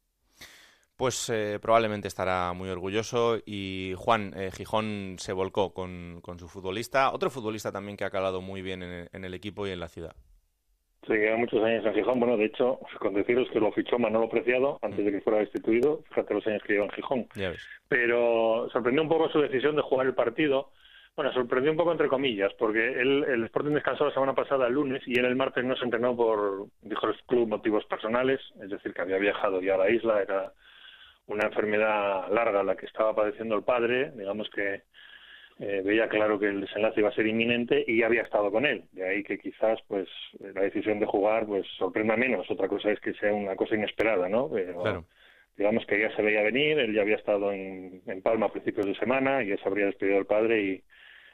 pues 0.98 1.30
eh, 1.30 1.60
probablemente 1.62 2.10
estará 2.10 2.52
muy 2.52 2.68
orgulloso. 2.68 3.38
Y 3.46 3.94
Juan, 3.96 4.34
eh, 4.36 4.52
Gijón 4.52 5.16
se 5.18 5.32
volcó 5.32 5.74
con, 5.74 6.20
con, 6.22 6.38
su 6.38 6.50
futbolista, 6.50 7.14
otro 7.14 7.30
futbolista 7.30 7.72
también 7.72 7.96
que 7.96 8.04
ha 8.04 8.10
calado 8.10 8.42
muy 8.42 8.62
bien 8.62 8.84
en 8.84 9.24
el 9.24 9.34
equipo 9.34 9.66
y 9.66 9.72
en 9.72 9.80
la 9.80 9.88
ciudad. 9.88 10.14
Sí, 11.08 11.14
lleva 11.14 11.38
muchos 11.38 11.64
años 11.64 11.86
en 11.86 11.94
Gijón. 11.94 12.20
Bueno, 12.20 12.38
de 12.38 12.46
hecho, 12.46 12.80
con 13.00 13.14
deciros 13.14 13.50
que 13.52 13.60
lo 13.60 13.72
fichó 13.72 13.98
Manolo 13.98 14.30
Preciado 14.30 14.80
antes 14.82 15.04
de 15.04 15.12
que 15.12 15.22
fuera 15.22 15.40
destituido. 15.40 16.04
Fíjate 16.10 16.34
los 16.34 16.46
años 16.48 16.64
que 16.64 16.74
lleva 16.74 16.86
en 16.86 16.92
Gijón. 16.92 17.28
Pero 17.88 18.70
sorprendió 18.72 19.02
un 19.02 19.10
poco 19.10 19.30
su 19.30 19.40
decisión 19.40 19.76
de 19.76 19.82
jugar 19.82 20.08
el 20.08 20.14
partido. 20.14 20.72
Bueno, 21.16 21.34
sorprendió 21.34 21.72
un 21.72 21.78
poco 21.78 21.92
entre 21.92 22.08
comillas, 22.08 22.54
porque 22.58 23.02
él, 23.02 23.26
el 23.28 23.44
Sporting 23.46 23.74
descansó 23.74 24.06
la 24.06 24.14
semana 24.14 24.36
pasada 24.36 24.68
el 24.68 24.74
lunes 24.74 25.02
y 25.06 25.20
él 25.20 25.26
el 25.26 25.36
martes 25.36 25.66
no 25.66 25.76
se 25.76 25.84
entrenó 25.84 26.16
por, 26.16 26.68
dijo 26.82 27.08
el 27.08 27.16
club, 27.28 27.50
motivos 27.50 27.84
personales, 27.86 28.40
es 28.62 28.70
decir, 28.70 28.94
que 28.94 29.02
había 29.02 29.18
viajado 29.18 29.62
ya 29.62 29.76
a 29.76 29.80
la 29.80 29.90
isla, 29.90 30.22
era 30.22 30.54
una 31.28 31.48
enfermedad 31.48 32.30
larga 32.32 32.64
la 32.64 32.76
que 32.76 32.86
estaba 32.86 33.14
padeciendo 33.14 33.56
el 33.56 33.64
padre, 33.64 34.12
digamos 34.16 34.50
que 34.50 34.84
eh, 35.60 35.82
veía 35.84 36.08
claro 36.08 36.40
que 36.40 36.48
el 36.48 36.62
desenlace 36.62 37.02
iba 37.02 37.10
a 37.10 37.16
ser 37.16 37.28
inminente 37.28 37.84
y 37.86 38.02
había 38.04 38.22
estado 38.22 38.50
con 38.50 38.66
él. 38.66 38.86
De 38.94 39.08
ahí 39.08 39.24
que 39.24 39.38
quizás 39.38 39.78
pues 39.88 40.08
la 40.40 40.62
decisión 40.62 41.00
de 41.00 41.06
jugar 41.06 41.46
pues 41.46 41.68
sorprenda 41.78 42.16
menos. 42.16 42.50
Otra 42.50 42.70
cosa 42.70 42.92
es 42.92 43.00
que 43.02 43.14
sea 43.16 43.34
una 43.34 43.56
cosa 43.56 43.76
inesperada, 43.76 44.30
¿no? 44.30 44.50
Pero 44.50 45.06
digamos 45.58 45.86
que 45.86 46.00
ya 46.00 46.16
se 46.16 46.22
veía 46.22 46.42
venir, 46.42 46.80
él 46.80 46.94
ya 46.94 47.02
había 47.02 47.18
estado 47.18 47.52
en, 47.52 48.02
Palma 48.24 48.46
a 48.46 48.52
principios 48.52 48.86
de 48.86 48.96
semana 48.96 49.44
y 49.44 49.50
ya 49.50 49.58
se 49.58 49.68
habría 49.68 49.88
despedido 49.88 50.16
del 50.16 50.26
padre 50.26 50.62
y, 50.62 50.84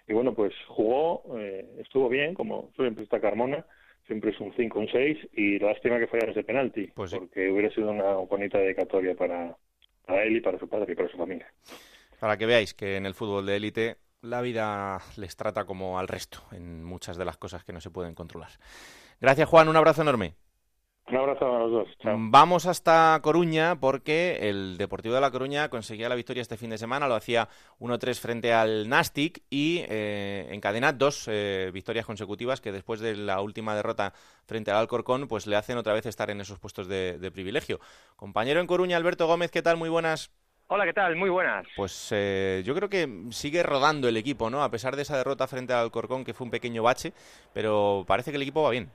y 0.07 0.13
bueno, 0.13 0.33
pues 0.33 0.53
jugó, 0.67 1.37
eh, 1.37 1.63
estuvo 1.79 2.09
bien, 2.09 2.33
como 2.33 2.71
siempre 2.75 3.03
está 3.03 3.21
Carmona, 3.21 3.63
siempre 4.07 4.31
es 4.31 4.39
un 4.39 4.51
5, 4.55 4.79
un 4.79 4.87
6 4.87 5.17
y 5.33 5.59
lástima 5.59 5.99
que 5.99 6.07
fuera 6.07 6.31
ese 6.31 6.43
penalti, 6.43 6.87
pues 6.95 7.13
porque 7.13 7.51
hubiera 7.51 7.69
sido 7.69 7.91
una 7.91 8.13
bonita 8.13 8.57
dedicatoria 8.57 9.13
para, 9.13 9.55
para 10.03 10.23
él 10.23 10.37
y 10.37 10.41
para 10.41 10.57
su 10.57 10.67
padre 10.67 10.93
y 10.93 10.95
para 10.95 11.09
su 11.09 11.17
familia. 11.17 11.47
Para 12.19 12.37
que 12.37 12.47
veáis 12.47 12.73
que 12.73 12.97
en 12.97 13.05
el 13.05 13.13
fútbol 13.13 13.45
de 13.45 13.57
élite 13.57 13.97
la 14.25 14.41
vida 14.41 14.99
les 15.17 15.35
trata 15.35 15.65
como 15.65 15.99
al 15.99 16.07
resto 16.07 16.39
en 16.51 16.83
muchas 16.83 17.17
de 17.17 17.25
las 17.25 17.37
cosas 17.37 17.63
que 17.63 17.73
no 17.73 17.81
se 17.81 17.91
pueden 17.91 18.15
controlar. 18.15 18.51
Gracias, 19.21 19.47
Juan. 19.47 19.69
Un 19.69 19.77
abrazo 19.77 20.01
enorme. 20.01 20.35
Un 21.07 21.17
abrazo 21.17 21.45
a 21.45 21.59
los 21.59 21.71
dos. 21.71 21.87
Vamos 22.03 22.65
hasta 22.65 23.19
Coruña 23.21 23.79
porque 23.79 24.49
el 24.49 24.75
Deportivo 24.77 25.13
de 25.13 25.21
La 25.21 25.29
Coruña 25.29 25.69
conseguía 25.69 26.09
la 26.09 26.15
victoria 26.15 26.41
este 26.41 26.57
fin 26.57 26.71
de 26.71 26.79
semana, 26.79 27.07
lo 27.07 27.13
hacía 27.13 27.47
1-3 27.79 28.19
frente 28.19 28.53
al 28.53 28.89
Nastic 28.89 29.43
y 29.51 29.83
eh, 29.87 30.47
encadena 30.49 30.93
dos 30.93 31.27
eh, 31.27 31.69
victorias 31.71 32.07
consecutivas 32.07 32.59
que 32.59 32.71
después 32.71 33.01
de 33.01 33.15
la 33.15 33.39
última 33.41 33.75
derrota 33.75 34.13
frente 34.45 34.71
al 34.71 34.77
Alcorcón 34.77 35.27
pues 35.27 35.45
le 35.45 35.55
hacen 35.55 35.77
otra 35.77 35.93
vez 35.93 36.07
estar 36.07 36.31
en 36.31 36.41
esos 36.41 36.57
puestos 36.57 36.87
de, 36.87 37.31
privilegio. 37.31 37.79
Compañero 38.15 38.59
en 38.59 38.65
Coruña, 38.65 38.97
Alberto 38.97 39.27
Gómez, 39.27 39.51
¿qué 39.51 39.61
tal? 39.61 39.77
Muy 39.77 39.89
buenas. 39.89 40.31
Hola, 40.67 40.85
¿qué 40.85 40.93
tal? 40.93 41.15
Muy 41.15 41.29
buenas. 41.29 41.67
Pues 41.75 42.11
eh, 42.11 42.63
yo 42.65 42.73
creo 42.73 42.89
que 42.89 43.07
sigue 43.29 43.61
rodando 43.61 44.09
el 44.09 44.17
equipo, 44.17 44.49
¿no? 44.49 44.63
A 44.63 44.71
pesar 44.71 44.95
de 44.95 45.03
esa 45.03 45.15
derrota 45.15 45.47
frente 45.47 45.73
al 45.73 45.83
Alcorcón, 45.83 46.25
que 46.25 46.33
fue 46.33 46.45
un 46.45 46.49
pequeño 46.49 46.81
bache, 46.81 47.13
pero 47.53 48.03
parece 48.07 48.31
que 48.31 48.37
el 48.37 48.41
equipo 48.41 48.63
va 48.63 48.71
bien. 48.71 48.89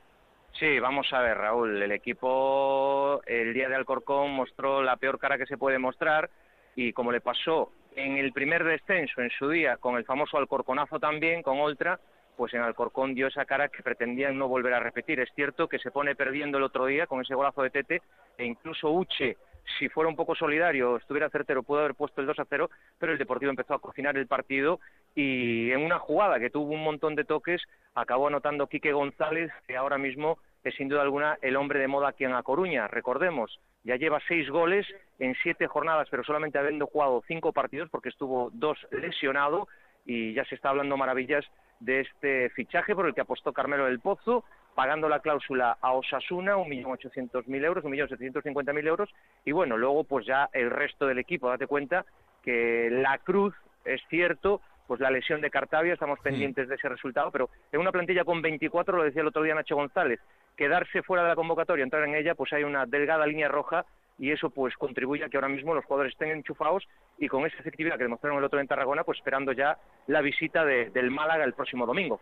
Sí, 0.58 0.80
vamos 0.80 1.06
a 1.12 1.20
ver, 1.20 1.38
Raúl. 1.38 1.80
El 1.80 1.92
equipo 1.92 3.22
el 3.24 3.54
día 3.54 3.68
de 3.68 3.76
Alcorcón 3.76 4.32
mostró 4.32 4.82
la 4.82 4.96
peor 4.96 5.20
cara 5.20 5.38
que 5.38 5.46
se 5.46 5.56
puede 5.56 5.78
mostrar 5.78 6.28
y 6.74 6.92
como 6.92 7.12
le 7.12 7.20
pasó 7.20 7.70
en 7.94 8.18
el 8.18 8.32
primer 8.32 8.64
descenso 8.64 9.20
en 9.20 9.30
su 9.30 9.48
día 9.48 9.76
con 9.76 9.96
el 9.96 10.04
famoso 10.04 10.38
Alcorconazo 10.38 10.98
también, 10.98 11.40
con 11.40 11.60
Oltra, 11.60 12.00
pues 12.36 12.52
en 12.52 12.62
Alcorcón 12.62 13.14
dio 13.14 13.28
esa 13.28 13.44
cara 13.44 13.68
que 13.68 13.84
pretendían 13.84 14.36
no 14.36 14.48
volver 14.48 14.74
a 14.74 14.80
repetir. 14.80 15.20
Es 15.20 15.30
cierto 15.36 15.68
que 15.68 15.78
se 15.78 15.92
pone 15.92 16.16
perdiendo 16.16 16.58
el 16.58 16.64
otro 16.64 16.86
día 16.86 17.06
con 17.06 17.20
ese 17.20 17.36
golazo 17.36 17.62
de 17.62 17.70
Tete 17.70 18.02
e 18.36 18.44
incluso 18.44 18.90
Uche 18.90 19.36
si 19.78 19.88
fuera 19.88 20.08
un 20.08 20.16
poco 20.16 20.34
solidario, 20.34 20.96
estuviera 20.96 21.30
certero, 21.30 21.62
pudo 21.62 21.80
haber 21.80 21.94
puesto 21.94 22.20
el 22.20 22.26
2 22.26 22.38
a 22.38 22.44
0, 22.44 22.70
pero 22.98 23.12
el 23.12 23.18
Deportivo 23.18 23.50
empezó 23.50 23.74
a 23.74 23.80
cocinar 23.80 24.16
el 24.16 24.26
partido 24.26 24.80
y 25.14 25.70
en 25.70 25.80
una 25.80 25.98
jugada 25.98 26.38
que 26.38 26.50
tuvo 26.50 26.72
un 26.72 26.84
montón 26.84 27.14
de 27.14 27.24
toques, 27.24 27.62
acabó 27.94 28.28
anotando 28.28 28.66
Quique 28.66 28.92
González, 28.92 29.50
que 29.66 29.76
ahora 29.76 29.98
mismo 29.98 30.38
es 30.64 30.74
sin 30.74 30.88
duda 30.88 31.02
alguna 31.02 31.38
el 31.42 31.56
hombre 31.56 31.78
de 31.78 31.88
moda 31.88 32.08
aquí 32.08 32.24
en 32.24 32.34
A 32.34 32.42
Coruña. 32.42 32.86
Recordemos, 32.88 33.58
ya 33.84 33.96
lleva 33.96 34.20
seis 34.28 34.48
goles 34.50 34.86
en 35.18 35.34
siete 35.42 35.66
jornadas, 35.66 36.08
pero 36.10 36.24
solamente 36.24 36.58
habiendo 36.58 36.86
jugado 36.86 37.22
cinco 37.26 37.52
partidos 37.52 37.88
porque 37.90 38.10
estuvo 38.10 38.50
dos 38.52 38.78
lesionado 38.90 39.68
y 40.04 40.34
ya 40.34 40.44
se 40.44 40.54
está 40.54 40.70
hablando 40.70 40.96
maravillas 40.96 41.44
de 41.80 42.00
este 42.00 42.50
fichaje 42.50 42.94
por 42.94 43.06
el 43.06 43.14
que 43.14 43.22
apostó 43.22 43.52
Carmelo 43.52 43.86
del 43.86 44.00
Pozo, 44.00 44.44
pagando 44.74 45.08
la 45.08 45.20
cláusula 45.20 45.76
a 45.80 45.92
Osasuna, 45.92 46.56
1.800.000 46.56 47.64
euros, 47.64 47.84
1.750.000 47.84 48.86
euros, 48.86 49.10
y 49.44 49.52
bueno, 49.52 49.76
luego 49.76 50.04
pues 50.04 50.26
ya 50.26 50.48
el 50.52 50.70
resto 50.70 51.06
del 51.06 51.18
equipo, 51.18 51.48
date 51.48 51.66
cuenta 51.66 52.04
que 52.42 52.88
la 52.90 53.18
Cruz, 53.18 53.54
es 53.84 54.00
cierto, 54.08 54.60
pues 54.86 55.00
la 55.00 55.10
lesión 55.10 55.40
de 55.40 55.50
Cartavia, 55.50 55.92
estamos 55.92 56.18
pendientes 56.20 56.68
de 56.68 56.74
ese 56.74 56.88
resultado, 56.88 57.30
pero 57.30 57.48
en 57.70 57.80
una 57.80 57.92
plantilla 57.92 58.24
con 58.24 58.42
24, 58.42 58.96
lo 58.96 59.04
decía 59.04 59.22
el 59.22 59.28
otro 59.28 59.42
día 59.42 59.54
Nacho 59.54 59.76
González, 59.76 60.20
quedarse 60.56 61.02
fuera 61.02 61.22
de 61.22 61.28
la 61.28 61.36
convocatoria, 61.36 61.84
entrar 61.84 62.02
en 62.04 62.14
ella, 62.14 62.34
pues 62.34 62.52
hay 62.52 62.64
una 62.64 62.86
delgada 62.86 63.26
línea 63.26 63.48
roja 63.48 63.84
y 64.18 64.32
eso 64.32 64.50
pues 64.50 64.76
contribuye 64.76 65.24
a 65.24 65.28
que 65.28 65.36
ahora 65.36 65.48
mismo 65.48 65.74
los 65.74 65.84
jugadores 65.84 66.12
estén 66.12 66.30
enchufados 66.30 66.86
y 67.18 67.28
con 67.28 67.46
esa 67.46 67.56
efectividad 67.58 67.96
que 67.96 68.02
demostraron 68.02 68.38
el 68.38 68.44
otro 68.44 68.60
en 68.60 68.66
Tarragona, 68.66 69.02
pues 69.02 69.18
esperando 69.18 69.52
ya 69.52 69.78
la 70.08 70.20
visita 70.20 70.64
del 70.64 71.10
Málaga 71.10 71.44
el 71.44 71.54
próximo 71.54 71.86
domingo. 71.86 72.20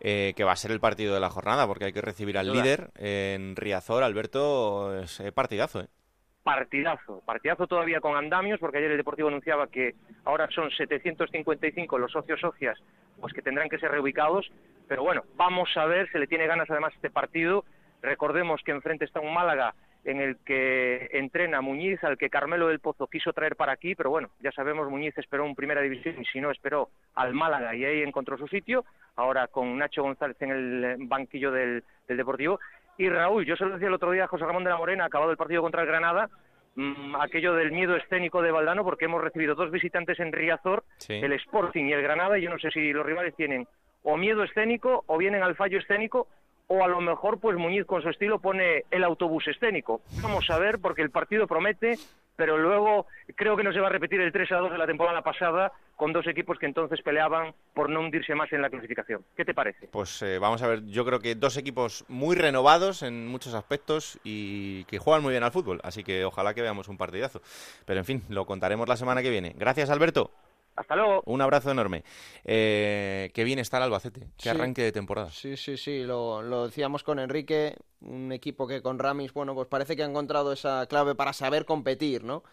Eh, 0.00 0.32
que 0.36 0.44
va 0.44 0.52
a 0.52 0.56
ser 0.56 0.70
el 0.70 0.78
partido 0.78 1.12
de 1.12 1.18
la 1.18 1.28
jornada, 1.28 1.66
porque 1.66 1.86
hay 1.86 1.92
que 1.92 2.00
recibir 2.00 2.38
al 2.38 2.52
líder 2.52 2.90
en 2.94 3.56
Riazor, 3.56 4.04
Alberto, 4.04 4.96
es 4.96 5.18
eh, 5.18 5.32
partidazo. 5.32 5.80
¿eh? 5.80 5.88
Partidazo, 6.44 7.20
partidazo 7.26 7.66
todavía 7.66 8.00
con 8.00 8.16
andamios, 8.16 8.60
porque 8.60 8.78
ayer 8.78 8.92
el 8.92 8.96
Deportivo 8.96 9.26
anunciaba 9.26 9.66
que 9.66 9.96
ahora 10.24 10.48
son 10.52 10.70
755 10.70 11.98
los 11.98 12.12
socios 12.12 12.40
socias, 12.40 12.78
pues 13.20 13.34
que 13.34 13.42
tendrán 13.42 13.68
que 13.68 13.78
ser 13.78 13.90
reubicados, 13.90 14.48
pero 14.86 15.02
bueno, 15.02 15.24
vamos 15.34 15.68
a 15.76 15.84
ver, 15.86 16.08
se 16.12 16.20
le 16.20 16.28
tiene 16.28 16.46
ganas 16.46 16.70
además 16.70 16.94
este 16.94 17.10
partido, 17.10 17.64
recordemos 18.00 18.62
que 18.64 18.70
enfrente 18.70 19.04
está 19.04 19.18
un 19.18 19.34
Málaga 19.34 19.74
en 20.08 20.22
el 20.22 20.38
que 20.38 21.10
entrena 21.12 21.60
Muñiz, 21.60 22.02
al 22.02 22.16
que 22.16 22.30
Carmelo 22.30 22.68
del 22.68 22.80
Pozo 22.80 23.08
quiso 23.08 23.34
traer 23.34 23.56
para 23.56 23.72
aquí, 23.72 23.94
pero 23.94 24.08
bueno, 24.08 24.30
ya 24.40 24.50
sabemos, 24.52 24.88
Muñiz 24.88 25.16
esperó 25.18 25.44
en 25.44 25.54
primera 25.54 25.82
división 25.82 26.16
y 26.18 26.24
si 26.24 26.40
no 26.40 26.50
esperó 26.50 26.88
al 27.14 27.34
Málaga 27.34 27.74
y 27.74 27.84
ahí 27.84 28.00
encontró 28.00 28.38
su 28.38 28.48
sitio, 28.48 28.86
ahora 29.16 29.48
con 29.48 29.76
Nacho 29.76 30.02
González 30.02 30.40
en 30.40 30.50
el 30.50 30.96
banquillo 31.06 31.52
del, 31.52 31.84
Deportivo. 32.08 32.58
Y 32.96 33.10
Raúl, 33.10 33.44
yo 33.44 33.54
se 33.56 33.66
lo 33.66 33.74
decía 33.74 33.88
el 33.88 33.94
otro 33.94 34.10
día 34.10 34.24
a 34.24 34.28
José 34.28 34.46
Ramón 34.46 34.64
de 34.64 34.70
la 34.70 34.78
Morena, 34.78 35.04
acabado 35.04 35.30
el 35.30 35.36
partido 35.36 35.60
contra 35.60 35.82
el 35.82 35.88
Granada, 35.88 36.30
mm, 36.74 37.16
aquello 37.16 37.52
del 37.52 37.70
miedo 37.70 37.94
escénico 37.94 38.40
de 38.40 38.50
Valdano, 38.50 38.84
porque 38.84 39.04
hemos 39.04 39.22
recibido 39.22 39.54
dos 39.54 39.70
visitantes 39.70 40.18
en 40.20 40.32
Riazor, 40.32 40.84
el 41.10 41.32
Sporting 41.34 41.84
y 41.84 41.92
el 41.92 42.00
Granada, 42.00 42.38
y 42.38 42.42
yo 42.42 42.50
no 42.50 42.58
sé 42.58 42.70
si 42.70 42.94
los 42.94 43.04
rivales 43.04 43.36
tienen 43.36 43.68
o 44.04 44.16
miedo 44.16 44.42
escénico 44.42 45.04
o 45.06 45.18
vienen 45.18 45.42
al 45.42 45.54
fallo 45.54 45.78
escénico 45.78 46.28
o 46.68 46.84
a 46.84 46.88
lo 46.88 47.00
mejor 47.00 47.40
pues 47.40 47.56
Muñiz 47.56 47.84
con 47.86 48.02
su 48.02 48.08
estilo 48.08 48.38
pone 48.38 48.84
el 48.90 49.04
autobús 49.04 49.46
escénico. 49.48 50.02
Vamos 50.22 50.48
a 50.50 50.58
ver 50.58 50.78
porque 50.78 51.02
el 51.02 51.10
partido 51.10 51.46
promete, 51.46 51.98
pero 52.36 52.56
luego 52.56 53.06
creo 53.34 53.56
que 53.56 53.64
no 53.64 53.72
se 53.72 53.80
va 53.80 53.88
a 53.88 53.90
repetir 53.90 54.20
el 54.20 54.32
3 54.32 54.52
a 54.52 54.56
2 54.58 54.72
de 54.72 54.78
la 54.78 54.86
temporada 54.86 55.22
pasada 55.22 55.72
con 55.96 56.12
dos 56.12 56.26
equipos 56.26 56.58
que 56.58 56.66
entonces 56.66 57.02
peleaban 57.02 57.54
por 57.74 57.90
no 57.90 58.00
hundirse 58.00 58.34
más 58.34 58.52
en 58.52 58.62
la 58.62 58.70
clasificación. 58.70 59.24
¿Qué 59.36 59.44
te 59.44 59.54
parece? 59.54 59.88
Pues 59.88 60.22
eh, 60.22 60.38
vamos 60.38 60.62
a 60.62 60.68
ver, 60.68 60.86
yo 60.86 61.04
creo 61.04 61.18
que 61.18 61.34
dos 61.34 61.56
equipos 61.56 62.04
muy 62.06 62.36
renovados 62.36 63.02
en 63.02 63.26
muchos 63.26 63.54
aspectos 63.54 64.20
y 64.22 64.84
que 64.84 64.98
juegan 64.98 65.22
muy 65.22 65.32
bien 65.32 65.42
al 65.42 65.50
fútbol, 65.50 65.80
así 65.82 66.04
que 66.04 66.24
ojalá 66.24 66.54
que 66.54 66.62
veamos 66.62 66.88
un 66.88 66.98
partidazo. 66.98 67.40
Pero 67.84 67.98
en 67.98 68.04
fin, 68.04 68.22
lo 68.28 68.46
contaremos 68.46 68.88
la 68.88 68.96
semana 68.96 69.22
que 69.22 69.30
viene. 69.30 69.54
Gracias, 69.56 69.90
Alberto. 69.90 70.30
Hasta 70.78 70.94
luego. 70.94 71.22
Un 71.26 71.40
abrazo 71.40 71.70
enorme. 71.70 72.04
Eh, 72.44 73.30
qué 73.34 73.42
bien 73.42 73.58
está 73.58 73.78
el 73.78 73.84
Albacete. 73.84 74.28
Qué 74.36 74.50
arranque 74.50 74.82
de 74.82 74.92
temporada. 74.92 75.30
Sí, 75.30 75.56
sí, 75.56 75.76
sí. 75.76 76.04
Lo, 76.04 76.40
lo, 76.40 76.66
decíamos 76.66 77.02
con 77.02 77.18
Enrique. 77.18 77.76
Un 78.00 78.30
equipo 78.30 78.68
que 78.68 78.80
con 78.80 79.00
Ramis, 79.00 79.32
bueno, 79.32 79.54
pues 79.56 79.66
parece 79.66 79.96
que 79.96 80.04
ha 80.04 80.06
encontrado 80.06 80.52
esa 80.52 80.86
clave 80.86 81.16
para 81.16 81.32
saber 81.32 81.64
competir, 81.64 82.22
¿no? 82.22 82.44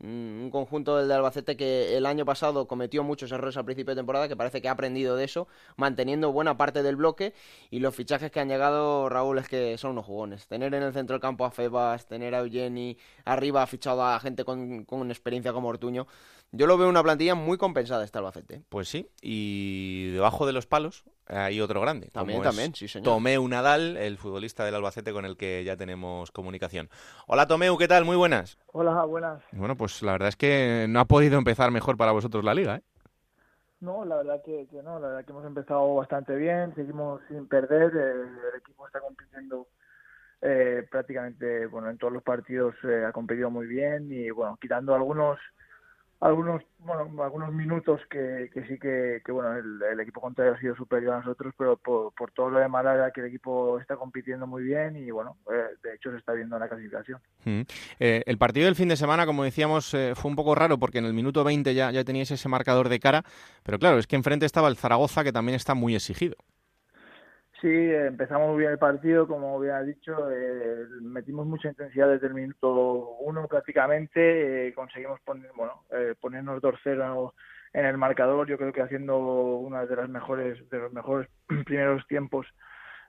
un 0.00 0.50
conjunto 0.52 0.96
del 0.96 1.08
de 1.08 1.14
Albacete 1.14 1.56
que 1.56 1.96
el 1.96 2.06
año 2.06 2.24
pasado 2.24 2.68
cometió 2.68 3.02
muchos 3.02 3.32
errores 3.32 3.56
al 3.56 3.64
principio 3.64 3.94
de 3.94 3.98
temporada, 3.98 4.28
que 4.28 4.36
parece 4.36 4.62
que 4.62 4.68
ha 4.68 4.72
aprendido 4.72 5.16
de 5.16 5.24
eso, 5.24 5.48
manteniendo 5.76 6.30
buena 6.32 6.56
parte 6.56 6.82
del 6.82 6.96
bloque 6.96 7.34
y 7.70 7.80
los 7.80 7.94
fichajes 7.94 8.30
que 8.30 8.40
han 8.40 8.48
llegado, 8.48 9.08
Raúl, 9.08 9.38
es 9.38 9.48
que 9.48 9.76
son 9.76 9.92
unos 9.92 10.06
jugones. 10.06 10.46
Tener 10.46 10.72
en 10.74 10.82
el 10.82 10.92
centro 10.92 11.14
del 11.14 11.20
campo 11.20 11.44
a 11.44 11.50
Febas, 11.50 12.06
tener 12.06 12.34
a 12.34 12.40
Eugeni, 12.40 12.96
arriba 13.24 13.62
ha 13.62 13.66
fichado 13.66 14.04
a 14.04 14.20
gente 14.20 14.44
con, 14.44 14.84
con 14.84 15.10
experiencia 15.10 15.52
como 15.52 15.68
Ortuño. 15.68 16.06
Yo 16.50 16.66
lo 16.66 16.78
veo 16.78 16.88
una 16.88 17.02
plantilla 17.02 17.34
muy 17.34 17.58
compensada 17.58 18.04
este 18.04 18.18
Albacete. 18.18 18.62
Pues 18.70 18.88
sí, 18.88 19.10
y 19.20 20.10
debajo 20.12 20.46
de 20.46 20.54
los 20.54 20.66
palos 20.66 21.04
hay 21.26 21.60
otro 21.60 21.80
grande. 21.82 22.08
También, 22.08 22.42
también, 22.42 22.74
sí, 22.74 22.88
señor. 22.88 23.04
Tomeu 23.04 23.46
Nadal, 23.46 23.98
el 23.98 24.16
futbolista 24.16 24.64
del 24.64 24.74
Albacete 24.74 25.12
con 25.12 25.26
el 25.26 25.36
que 25.36 25.62
ya 25.64 25.76
tenemos 25.76 26.30
comunicación. 26.30 26.88
Hola 27.26 27.46
Tomeu, 27.46 27.76
¿qué 27.76 27.86
tal? 27.86 28.06
Muy 28.06 28.16
buenas. 28.16 28.58
Hola, 28.72 29.04
buenas. 29.04 29.42
Bueno, 29.52 29.76
pues 29.76 30.02
la 30.02 30.12
verdad 30.12 30.28
es 30.28 30.36
que 30.36 30.86
no 30.88 31.00
ha 31.00 31.04
podido 31.04 31.36
empezar 31.36 31.70
mejor 31.70 31.98
para 31.98 32.12
vosotros 32.12 32.42
la 32.42 32.54
liga, 32.54 32.76
¿eh? 32.76 32.82
No, 33.80 34.04
la 34.04 34.16
verdad 34.16 34.42
que, 34.44 34.66
no, 34.82 34.98
la 34.98 35.08
verdad 35.08 35.24
que 35.24 35.30
hemos 35.30 35.46
empezado 35.46 35.94
bastante 35.94 36.34
bien, 36.34 36.74
seguimos 36.74 37.20
sin 37.28 37.46
perder, 37.46 37.94
el 37.94 38.58
equipo 38.58 38.86
está 38.86 39.00
compitiendo 39.00 39.68
eh, 40.40 40.84
prácticamente, 40.90 41.66
bueno, 41.66 41.88
en 41.88 41.96
todos 41.96 42.12
los 42.12 42.24
partidos 42.24 42.74
eh, 42.82 43.04
ha 43.06 43.12
competido 43.12 43.50
muy 43.50 43.68
bien 43.68 44.10
y 44.10 44.30
bueno, 44.30 44.58
quitando 44.60 44.96
algunos 44.96 45.38
algunos 46.20 46.62
bueno 46.80 47.22
algunos 47.22 47.52
minutos 47.52 48.00
que, 48.10 48.50
que 48.52 48.62
sí 48.66 48.78
que, 48.78 49.22
que 49.24 49.30
bueno 49.30 49.54
el, 49.56 50.00
equipo 50.00 50.20
contrario 50.20 50.54
ha 50.54 50.60
sido 50.60 50.74
superior 50.74 51.14
a 51.14 51.18
nosotros 51.18 51.54
pero 51.56 51.76
por, 51.76 52.12
por 52.12 52.32
todo 52.32 52.50
lo 52.50 52.58
demás 52.58 52.84
la 52.84 53.10
que 53.12 53.20
el 53.20 53.28
equipo 53.28 53.78
está 53.78 53.96
compitiendo 53.96 54.46
muy 54.46 54.64
bien 54.64 54.96
y 54.96 55.10
bueno 55.10 55.36
eh, 55.52 55.76
de 55.82 55.94
hecho 55.94 56.10
se 56.10 56.18
está 56.18 56.32
viendo 56.32 56.56
en 56.56 56.60
la 56.60 56.68
clasificación 56.68 57.20
mm. 57.44 57.60
eh, 58.00 58.22
el 58.26 58.38
partido 58.38 58.66
del 58.66 58.74
fin 58.74 58.88
de 58.88 58.96
semana 58.96 59.26
como 59.26 59.44
decíamos 59.44 59.94
eh, 59.94 60.14
fue 60.16 60.30
un 60.30 60.36
poco 60.36 60.54
raro 60.54 60.78
porque 60.78 60.98
en 60.98 61.04
el 61.04 61.14
minuto 61.14 61.44
20 61.44 61.72
ya, 61.74 61.90
ya 61.92 62.04
teníais 62.04 62.30
ese 62.30 62.48
marcador 62.48 62.88
de 62.88 62.98
cara 62.98 63.24
pero 63.62 63.78
claro 63.78 63.98
es 63.98 64.06
que 64.06 64.16
enfrente 64.16 64.46
estaba 64.46 64.68
el 64.68 64.76
Zaragoza 64.76 65.22
que 65.22 65.32
también 65.32 65.54
está 65.54 65.74
muy 65.74 65.94
exigido 65.94 66.36
Sí, 67.60 67.68
empezamos 67.68 68.50
muy 68.50 68.60
bien 68.60 68.72
el 68.72 68.78
partido, 68.78 69.26
como 69.26 69.58
bien 69.58 69.74
has 69.74 69.86
dicho, 69.86 70.30
eh, 70.30 70.86
metimos 71.00 71.44
mucha 71.44 71.68
intensidad 71.68 72.08
desde 72.08 72.28
el 72.28 72.34
minuto 72.34 73.16
uno 73.20 73.48
prácticamente, 73.48 74.68
eh, 74.68 74.74
conseguimos 74.74 75.18
poner, 75.22 75.50
bueno, 75.56 75.82
eh, 75.90 76.14
ponernos 76.20 76.62
2-0 76.62 77.34
en 77.72 77.84
el 77.84 77.98
marcador, 77.98 78.46
yo 78.46 78.58
creo 78.58 78.72
que 78.72 78.82
haciendo 78.82 79.18
una 79.18 79.84
de 79.86 79.96
las 79.96 80.08
mejores, 80.08 80.68
de 80.70 80.78
los 80.78 80.92
mejores 80.92 81.28
primeros 81.66 82.06
tiempos 82.06 82.46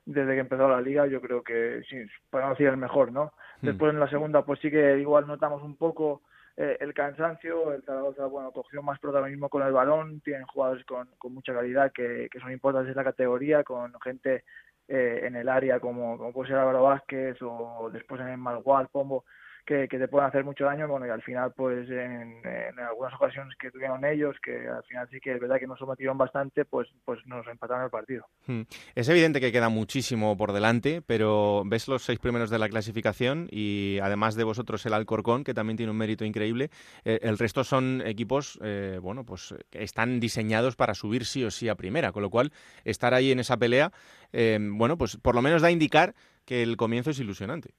desde 0.06 0.34
que 0.34 0.40
empezó 0.40 0.68
la 0.68 0.82
liga, 0.82 1.06
yo 1.06 1.22
creo 1.22 1.44
que 1.44 1.82
sí, 1.88 1.98
podemos 2.32 2.58
decir 2.58 2.70
el 2.70 2.78
mejor, 2.78 3.12
¿no? 3.12 3.32
Hmm. 3.62 3.68
Después 3.68 3.94
en 3.94 4.00
la 4.00 4.10
segunda, 4.10 4.44
pues 4.44 4.60
sí 4.62 4.72
que 4.72 4.98
igual 4.98 5.28
notamos 5.28 5.62
un 5.62 5.78
poco 5.78 6.24
eh, 6.62 6.76
el 6.82 6.94
cansancio, 6.94 7.72
el 7.72 7.84
Zaragoza 7.84 8.26
bueno, 8.26 8.52
cogió 8.52 8.84
más 8.84 9.00
protagonismo 9.00 9.48
con 9.48 9.64
el 9.64 9.72
balón, 9.72 10.20
tienen 10.20 10.46
jugadores 10.46 10.84
con, 10.84 11.08
con 11.18 11.34
mucha 11.34 11.54
calidad 11.54 11.94
que, 11.94 12.28
que, 12.30 12.40
son 12.42 12.52
importantes 12.52 12.92
en 12.92 12.98
la 12.98 13.06
categoría, 13.06 13.64
con 13.64 13.94
gente 14.02 14.44
eh, 14.90 15.22
en 15.24 15.38
el 15.38 15.48
área 15.48 15.80
como, 15.80 16.18
como 16.18 16.34
puede 16.34 16.50
ser 16.50 16.58
Álvaro 16.58 16.84
Vázquez 16.84 17.38
o 17.42 17.90
después 17.94 18.20
en 18.20 18.28
el 18.28 18.38
Malgual, 18.40 18.90
Pombo, 18.92 19.24
que, 19.70 20.00
te 20.00 20.08
pueden 20.08 20.28
hacer 20.28 20.44
mucho 20.44 20.66
daño, 20.66 20.88
bueno, 20.88 21.06
y 21.06 21.10
al 21.10 21.22
final, 21.22 21.54
pues 21.56 21.88
en, 21.90 22.42
algunas 22.80 23.14
ocasiones 23.14 23.56
que 23.60 23.70
tuvieron 23.70 24.04
ellos, 24.04 24.36
que 24.44 24.68
al 24.68 24.84
final 24.84 25.08
sí 25.12 25.20
que 25.20 25.34
es 25.34 25.40
verdad 25.40 25.60
que 25.60 25.68
nos 25.68 25.78
sometieron 25.78 26.18
bastante, 26.18 26.66
pues, 26.66 26.88
pues 27.06 27.20
nos 27.28 27.46
empataron 27.48 27.84
el 27.84 27.92
partido. 27.92 28.26
Hmm. 28.48 28.62
Es 28.96 29.08
evidente 29.10 29.40
que 29.40 29.52
queda 29.52 29.70
muchísimo 29.70 30.36
por 30.38 30.54
delante, 30.54 31.04
pero 31.06 31.62
ves 31.66 31.88
los 31.88 32.04
seis 32.04 32.18
primeros 32.18 32.50
de 32.50 32.58
la 32.58 32.68
clasificación 32.68 33.48
y 33.52 34.00
además 34.02 34.34
de 34.34 34.44
vosotros 34.44 34.84
el 34.88 34.94
Alcorcón, 34.94 35.44
que 35.44 35.54
también 35.54 35.78
tiene 35.78 35.92
un 35.92 35.98
mérito 35.98 36.26
increíble, 36.26 36.72
eh, 37.06 37.20
el 37.22 37.38
resto 37.38 37.64
son 37.64 38.02
equipos, 38.06 38.60
eh, 38.64 38.98
bueno, 39.00 39.24
pues 39.24 39.54
están 39.72 40.20
diseñados 40.20 40.76
para 40.76 40.96
subir 40.96 41.26
sí 41.26 41.44
o 41.44 41.52
sí 41.52 41.70
a 41.70 41.76
primera, 41.76 42.12
con 42.12 42.24
lo 42.24 42.32
cual 42.32 42.52
estar 42.86 43.14
ahí 43.14 43.32
en 43.32 43.40
esa 43.40 43.58
pelea, 43.58 43.92
eh, 44.34 44.58
bueno, 44.60 44.98
pues 44.98 45.18
por 45.18 45.36
lo 45.36 45.44
menos 45.44 45.62
da 45.62 45.68
a 45.68 45.72
indicar 45.72 46.16
que 46.46 46.64
el 46.64 46.76
comienzo 46.76 47.12
es 47.12 47.20
ilusionante. 47.20 47.76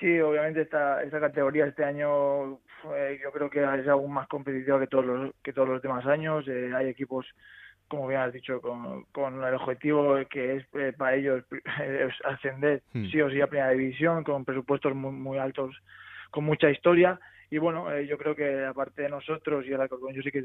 Sí, 0.00 0.20
obviamente 0.20 0.62
esta, 0.62 1.02
esta 1.02 1.20
categoría 1.20 1.66
este 1.66 1.84
año 1.84 2.58
yo 3.22 3.32
creo 3.32 3.50
que 3.50 3.62
es 3.62 3.88
aún 3.88 4.12
más 4.12 4.28
competitiva 4.28 4.78
que 4.78 4.86
todos 4.86 5.04
los, 5.04 5.34
que 5.42 5.52
todos 5.52 5.68
los 5.68 5.82
demás 5.82 6.06
años. 6.06 6.46
Eh, 6.48 6.70
hay 6.74 6.88
equipos, 6.88 7.26
como 7.88 8.06
bien 8.06 8.20
has 8.20 8.32
dicho, 8.32 8.60
con, 8.60 9.04
con 9.12 9.42
el 9.42 9.54
objetivo 9.54 10.16
que 10.30 10.56
es 10.56 10.64
eh, 10.74 10.92
para 10.96 11.16
ellos 11.16 11.44
ascender 12.24 12.82
hmm. 12.92 13.06
sí 13.06 13.20
o 13.20 13.30
sí 13.30 13.40
a 13.40 13.46
primera 13.46 13.70
división, 13.70 14.22
con 14.24 14.44
presupuestos 14.44 14.94
muy, 14.94 15.12
muy 15.12 15.38
altos, 15.38 15.74
con 16.30 16.44
mucha 16.44 16.70
historia 16.70 17.18
y 17.50 17.58
bueno, 17.58 17.92
eh, 17.92 18.06
yo 18.06 18.18
creo 18.18 18.34
que 18.34 18.64
aparte 18.64 19.02
de 19.02 19.08
nosotros 19.08 19.64
y 19.66 19.72
el 19.72 19.80
Alcorcón, 19.80 20.14
yo 20.14 20.22
sí 20.22 20.32
que, 20.32 20.42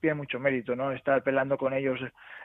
tiene 0.00 0.14
mucho 0.14 0.38
mérito, 0.38 0.76
¿no? 0.76 0.92
Estar 0.92 1.22
peleando 1.22 1.58
con 1.58 1.72
ellos 1.72 1.98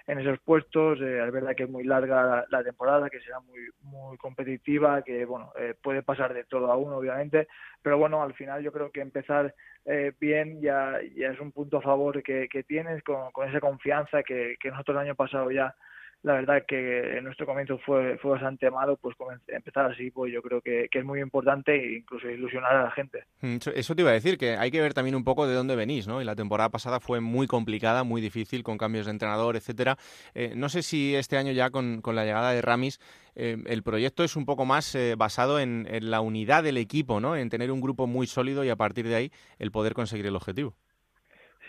en 0.08 0.20
esos 0.20 0.40
puestos, 0.40 1.00
eh, 1.02 1.24
es 1.26 1.32
verdad 1.32 1.56
que 1.56 1.64
es 1.64 1.70
muy 1.70 1.84
larga 1.84 2.46
la, 2.50 2.64
temporada, 2.64 3.10
que 3.10 3.20
será 3.20 3.40
muy 3.42 3.60
muy 3.84 4.18
competitiva, 4.18 5.04
que 5.04 5.26
bueno, 5.26 5.52
eh, 5.60 5.76
puede 5.82 6.02
pasar 6.02 6.34
de 6.34 6.44
todo 6.46 6.72
a 6.72 6.78
uno, 6.78 6.98
obviamente, 6.98 7.48
pero 7.84 8.00
bueno, 8.00 8.24
al 8.24 8.34
final 8.34 8.64
yo 8.64 8.72
creo 8.72 8.92
que 8.92 9.02
empezar 9.02 9.54
eh, 9.86 10.14
bien 10.20 10.60
ya, 10.62 11.00
ya 11.16 11.30
es 11.30 11.40
un 11.40 11.52
punto 11.52 11.78
a 11.78 11.82
favor 11.82 12.24
que, 12.24 12.48
que 12.50 12.64
tienes, 12.64 13.04
con, 13.04 13.32
con 13.32 13.48
esa 13.48 13.60
confianza 13.60 14.24
que, 14.24 14.56
que 14.60 14.72
nosotros 14.72 14.96
el 14.96 15.08
año 15.08 15.16
pasado 15.16 15.52
ya 15.52 15.76
la 16.22 16.34
verdad 16.34 16.64
que 16.68 17.18
en 17.18 17.24
nuestro 17.24 17.46
comienzo 17.46 17.78
fue, 17.86 18.18
fue 18.18 18.32
bastante 18.32 18.70
malo, 18.70 18.98
pues 18.98 19.16
empezar 19.48 19.90
así, 19.90 20.12
pues 20.12 20.34
yo 20.34 20.42
creo 20.42 20.62
que, 20.62 20.90
es 20.92 21.06
muy 21.06 21.22
importante 21.22 21.74
e 21.74 21.98
incluso 21.98 22.30
ilusionar 22.30 22.76
a 22.76 22.84
la 22.84 22.92
gente. 22.92 23.24
Mm, 23.42 23.58
eso 23.74 23.96
te 23.96 24.02
iba 24.02 24.12
a 24.12 24.14
decir, 24.14 24.38
que 24.38 24.58
hay 24.58 24.70
que 24.70 24.82
ver 24.82 24.94
también 24.94 25.16
un 25.16 25.24
poco 25.24 25.48
de 25.48 25.56
dónde 25.56 25.78
venís, 25.78 26.08
¿no? 26.08 26.22
Y 26.22 26.26
la 26.26 26.36
temporada 26.36 26.70
pasada 26.70 27.00
fue 27.00 27.22
muy 27.22 27.48
complicada, 27.48 28.04
muy 28.04 28.22
difícil, 28.22 28.64
con 28.64 28.78
cambios 28.78 29.06
de 29.06 29.12
entrenador, 29.12 29.56
etcétera. 29.56 29.98
Eh, 30.34 30.54
no 30.56 30.68
sé 30.68 30.84
si 30.84 31.16
este 31.16 31.38
año 31.38 31.54
ya 31.54 31.70
con, 31.70 32.02
con 32.02 32.16
la 32.16 32.26
llegada 32.26 32.52
de 32.52 32.62
Ramis 32.62 33.00
eh, 33.36 33.58
el 33.68 33.84
proyecto 33.84 34.26
es 34.26 34.36
un 34.36 34.46
poco 34.46 34.66
más 34.66 34.94
eh, 34.96 35.16
basado 35.18 35.60
en, 35.60 35.88
en 35.90 36.12
la 36.12 36.20
unidad 36.20 36.64
del 36.64 36.76
equipo, 36.78 37.22
¿no? 37.22 37.38
En 37.38 37.50
tener 37.50 37.72
un 37.72 37.80
grupo 37.80 38.08
muy 38.08 38.28
sólido 38.28 38.66
y 38.66 38.70
a 38.70 38.76
partir 38.76 39.08
de 39.08 39.16
ahí 39.16 39.32
el 39.58 39.72
poder 39.72 39.94
conseguir 39.94 40.26
el 40.26 40.36
objetivo. 40.36 40.76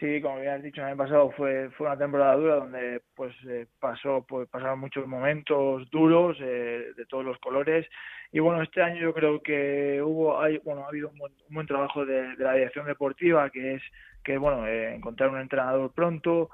Sí, 0.01 0.23
como 0.23 0.41
bien 0.41 0.53
has 0.53 0.63
dicho, 0.63 0.81
el 0.81 0.87
año 0.87 0.97
pasado 0.97 1.31
fue, 1.33 1.69
fue 1.77 1.87
una 1.87 1.99
temporada 1.99 2.35
dura 2.35 2.55
donde 2.55 3.03
pues 3.15 3.35
eh, 3.47 3.67
pasó 3.79 4.25
pues 4.27 4.49
pasaron 4.49 4.81
muchos 4.81 5.07
momentos 5.07 5.91
duros 5.91 6.39
eh, 6.41 6.93
de 6.97 7.05
todos 7.05 7.23
los 7.23 7.37
colores. 7.39 7.87
Y 8.33 8.39
bueno 8.39 8.63
este 8.63 8.81
año 8.81 8.99
yo 8.99 9.13
creo 9.13 9.43
que 9.43 10.01
hubo 10.03 10.41
hay 10.41 10.57
bueno 10.65 10.85
ha 10.85 10.89
habido 10.89 11.11
un 11.11 11.19
buen, 11.51 11.67
trabajo 11.67 12.07
de, 12.07 12.35
la 12.39 12.55
dirección 12.55 12.87
deportiva 12.87 13.51
que 13.51 13.75
es 13.75 13.83
que 14.25 14.39
bueno 14.39 14.67
eh, 14.67 14.95
encontrar 14.95 15.29
un 15.29 15.41
entrenador 15.41 15.93
pronto 15.93 16.49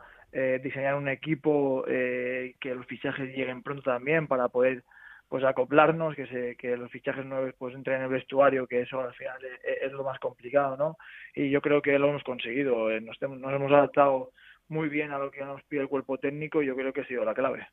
diseñar 0.63 0.97
un 0.97 1.09
equipo 1.09 1.83
que 1.87 2.75
los 2.75 2.85
fichajes 2.85 3.35
lleguen 3.35 3.63
pronto 3.63 3.83
también 3.83 4.27
para 4.27 4.49
poder 4.49 4.83
pues 5.29 5.45
acoplarnos, 5.45 6.14
que, 6.14 6.27
se, 6.27 6.57
que 6.57 6.77
los 6.77 6.91
fichajes 6.91 7.24
nuevos 7.24 7.55
pues 7.59 7.74
entren 7.74 7.97
en 7.97 8.03
el 8.05 8.09
vestuario, 8.11 8.66
que 8.66 8.83
eso 8.83 9.01
al 9.01 9.14
final 9.14 9.39
es, 9.83 9.93
lo 9.93 10.05
más 10.05 10.18
complicado, 10.18 10.77
¿no? 10.77 10.97
Y 11.35 11.51
yo 11.51 11.61
creo 11.61 11.83
que 11.83 11.99
lo 11.99 12.09
hemos 12.09 12.22
conseguido, 12.22 12.91
eh, 12.91 13.01
nos, 13.01 13.20
nos 13.20 13.53
hemos 13.53 13.72
adaptado 13.72 14.33
muy 14.68 14.89
bien 14.89 15.12
a 15.12 15.18
lo 15.18 15.31
que 15.31 15.45
nos 15.45 15.62
pide 15.64 15.83
el 15.83 15.89
cuerpo 15.89 16.18
técnico 16.18 16.62
y 16.62 16.66
yo 16.66 16.77
creo 16.77 16.93
que 16.93 17.01
ha 17.03 17.07
sido 17.07 17.24
la 17.24 17.35
clave. 17.35 17.66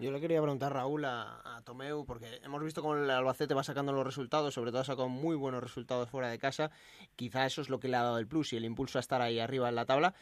Yo 0.00 0.10
le 0.10 0.20
quería 0.20 0.42
preguntar, 0.42 0.72
Raúl, 0.72 1.04
a, 1.04 1.40
a, 1.44 1.62
Tomeu, 1.62 2.04
porque 2.04 2.26
hemos 2.42 2.62
visto 2.64 2.82
cómo 2.82 2.96
el 2.96 3.08
Albacete 3.08 3.54
va 3.54 3.62
sacando 3.62 3.92
los 3.92 4.04
resultados, 4.04 4.52
sobre 4.52 4.72
todo 4.72 4.80
ha 4.80 4.84
sacado 4.84 5.08
muy 5.08 5.36
buenos 5.36 5.62
resultados 5.62 6.10
fuera 6.10 6.28
de 6.28 6.38
casa. 6.38 6.72
Quizá 7.14 7.46
eso 7.46 7.62
es 7.62 7.68
lo 7.68 7.78
que 7.78 7.86
le 7.86 7.96
ha 7.96 8.02
dado 8.02 8.18
el 8.18 8.26
plus 8.26 8.52
y 8.52 8.56
el 8.56 8.64
impulso 8.64 8.98
a 8.98 9.00
estar 9.00 9.22
ahí 9.22 9.38
arriba 9.38 9.68
en 9.68 9.76
la 9.76 9.86
tabla. 9.86 10.12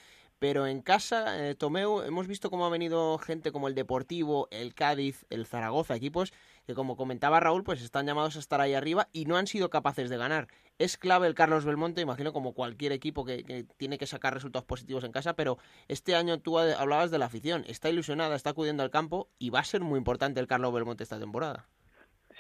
Pero 0.43 0.67
en 0.67 0.83
casa, 0.83 1.39
eh, 1.39 1.55
Tomeu, 1.55 2.03
hemos 2.03 2.27
visto 2.27 2.51
cómo 2.51 2.67
ha 2.67 2.69
venido 2.69 3.17
gente 3.19 3.53
como 3.53 3.69
el 3.69 3.77
Deportivo, 3.77 4.49
el 4.51 4.75
Cádiz, 4.75 5.25
el 5.31 5.47
Zaragoza, 5.47 5.95
equipos 5.95 6.33
que 6.67 6.75
como 6.75 6.97
comentaba 6.97 7.39
Raúl, 7.39 7.63
pues 7.63 7.81
están 7.81 8.07
llamados 8.07 8.35
a 8.35 8.41
estar 8.41 8.61
ahí 8.61 8.75
arriba 8.75 9.07
y 9.13 9.27
no 9.27 9.37
han 9.37 9.47
sido 9.47 9.71
capaces 9.71 10.11
de 10.11 10.17
ganar. 10.17 10.49
Es 10.81 10.99
clave 10.99 11.29
el 11.29 11.37
Carlos 11.37 11.65
Belmonte, 11.65 12.01
imagino 12.01 12.33
como 12.33 12.55
cualquier 12.55 12.91
equipo 12.91 13.25
que, 13.25 13.67
tiene 13.77 13.99
que 13.99 14.07
sacar 14.09 14.35
resultados 14.35 14.67
positivos 14.67 15.05
en 15.05 15.13
casa, 15.13 15.35
pero 15.35 15.59
este 15.87 16.17
año 16.17 16.41
tú 16.41 16.59
hablabas 16.59 17.13
de 17.13 17.19
la 17.19 17.27
afición, 17.27 17.63
está 17.69 17.89
ilusionada, 17.89 18.35
está 18.35 18.51
acudiendo 18.51 18.83
al 18.83 18.91
campo 18.91 19.29
y 19.39 19.51
va 19.51 19.61
a 19.61 19.65
ser 19.65 19.83
muy 19.83 19.99
importante 19.99 20.41
el 20.41 20.49
Carlos 20.49 20.75
Belmonte 20.75 21.05
esta 21.05 21.21
temporada. 21.21 21.69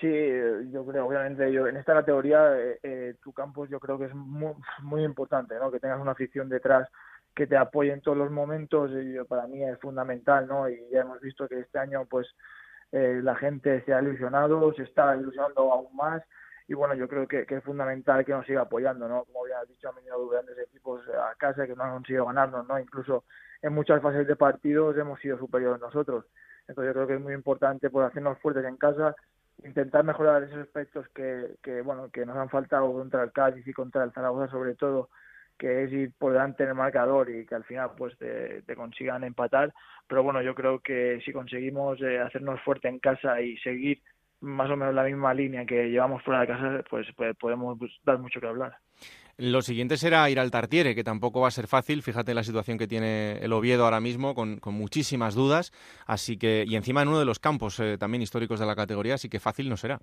Sí, 0.01 0.11
yo 0.73 0.85
creo, 0.85 1.07
obviamente, 1.07 1.53
yo 1.53 1.69
en 1.69 1.77
esta 1.77 1.95
categoría 1.95 2.59
eh, 2.59 2.81
eh, 2.83 3.15
tu 3.23 3.33
campo 3.33 3.65
yo 3.67 3.79
creo 3.79 3.97
que 3.97 4.07
es 4.07 4.15
muy, 4.17 4.55
muy 4.83 5.05
importante, 5.05 5.55
¿no? 5.61 5.71
Que 5.71 5.79
tengas 5.79 6.01
una 6.01 6.11
afición 6.11 6.49
detrás 6.49 6.89
que 7.35 7.47
te 7.47 7.57
apoye 7.57 7.93
en 7.93 8.01
todos 8.01 8.17
los 8.17 8.31
momentos, 8.31 8.91
y 8.93 9.17
para 9.25 9.47
mí 9.47 9.63
es 9.63 9.79
fundamental, 9.81 10.47
¿no? 10.47 10.69
Y 10.69 10.79
ya 10.91 11.01
hemos 11.01 11.21
visto 11.21 11.49
que 11.49 11.61
este 11.61 11.79
año, 11.79 12.07
pues, 12.09 12.27
eh, 12.93 13.21
la 13.23 13.35
gente 13.37 13.83
se 13.85 13.95
ha 13.95 14.03
ilusionado, 14.03 14.73
se 14.75 14.83
está 14.83 15.17
ilusionando 15.17 15.73
aún 15.73 15.97
más, 15.97 16.23
y 16.69 16.75
bueno, 16.75 16.95
yo 16.95 17.09
creo 17.09 17.27
que, 17.27 17.47
es 17.49 17.65
fundamental 17.65 18.25
que 18.25 18.33
nos 18.33 18.47
siga 18.47 18.63
apoyando, 18.63 19.09
¿no? 19.09 19.25
Como 19.25 19.45
había 19.45 19.63
dicho, 19.65 19.89
han 19.89 19.97
venido 19.97 20.29
grandes 20.29 20.59
equipos 20.59 21.03
a 21.09 21.35
casa 21.37 21.67
que 21.67 21.75
no 21.75 21.85
han 21.85 21.93
conseguido 21.93 22.27
ganarnos, 22.27 22.67
¿no? 22.67 22.79
Incluso 22.79 23.25
en 23.63 23.73
muchas 23.75 24.01
fases 24.01 24.27
de 24.27 24.37
partidos 24.37 24.97
hemos 24.97 25.21
sido 25.21 25.39
superiores 25.39 25.81
nosotros. 25.81 26.25
Entonces 26.69 26.91
yo 26.91 26.95
creo 26.95 27.07
que 27.07 27.15
es 27.15 27.21
muy 27.21 27.35
importante 27.35 27.91
por 27.91 28.05
hacernos 28.05 28.39
fuertes 28.39 28.65
en 28.65 28.77
casa, 28.77 29.15
intentar 29.65 30.05
mejorar 30.05 30.45
esos 30.45 30.59
aspectos 30.59 31.07
que, 31.15 31.57
que 31.63 31.83
bueno, 31.83 32.11
que 32.11 32.25
nos 32.25 32.37
han 32.37 32.49
faltado 32.49 32.93
contra 32.93 33.23
el 33.23 33.33
Cádiz 33.33 33.67
y 33.67 33.73
contra 33.73 34.05
el 34.05 34.13
Zaragoza 34.13 34.51
sobre 34.51 34.75
todo, 34.75 35.11
que 35.63 35.85
es 35.85 35.93
ir 35.93 36.11
por 36.19 36.33
delante 36.33 36.65
en 36.65 36.71
el 36.71 36.75
marcador 36.75 37.31
y 37.31 37.47
que 37.47 37.55
al 37.55 37.63
final 37.63 37.93
pues 37.97 38.19
te, 38.19 38.65
consigan 38.75 39.23
empatar 39.23 39.73
pero 40.09 40.25
bueno 40.25 40.43
yo 40.43 40.57
creo 40.57 40.81
que 40.81 41.21
si 41.25 41.31
conseguimos 41.31 42.01
eh, 42.03 42.19
hacernos 42.19 42.61
fuerte 42.63 42.89
en 42.89 42.99
casa 42.99 43.41
y 43.41 43.57
seguir 43.59 44.03
más 44.41 44.69
o 44.69 44.77
menos 44.77 44.93
la 44.93 45.05
misma 45.05 45.33
línea 45.33 45.65
que 45.65 45.89
llevamos 45.89 46.21
fuera 46.25 46.41
de 46.41 46.49
casa 46.49 46.85
pues, 46.91 47.07
pues 47.17 47.37
podemos 47.37 47.79
dar 48.05 48.19
mucho 48.19 48.41
que 48.41 48.49
hablar 48.49 48.77
lo 49.39 49.63
siguiente 49.63 49.97
será 49.97 50.29
ir 50.29 50.39
al 50.39 50.51
Tartiere, 50.51 50.95
que 50.95 51.05
tampoco 51.05 51.41
va 51.41 51.49
a 51.49 51.53
ser 51.53 51.67
fácil. 51.67 52.03
Fíjate 52.03 52.35
la 52.35 52.45
situación 52.45 52.77
que 52.77 52.87
tiene 52.87 53.39
el 53.39 53.55
Oviedo 53.55 53.85
ahora 53.85 53.99
mismo, 53.99 54.35
con, 54.35 54.61
muchísimas 54.67 55.35
dudas. 55.35 55.73
Así 56.07 56.37
que, 56.37 56.65
y 56.69 56.77
encima 56.77 57.01
en 57.01 57.09
uno 57.09 57.19
de 57.19 57.25
los 57.25 57.39
campos 57.39 57.81
eh, 57.81 57.97
también 57.99 58.21
históricos 58.21 58.61
de 58.61 58.67
la 58.67 58.77
categoría, 58.77 59.15
así 59.15 59.31
que 59.31 59.41
fácil 59.41 59.71
no 59.71 59.79
será. 59.79 60.01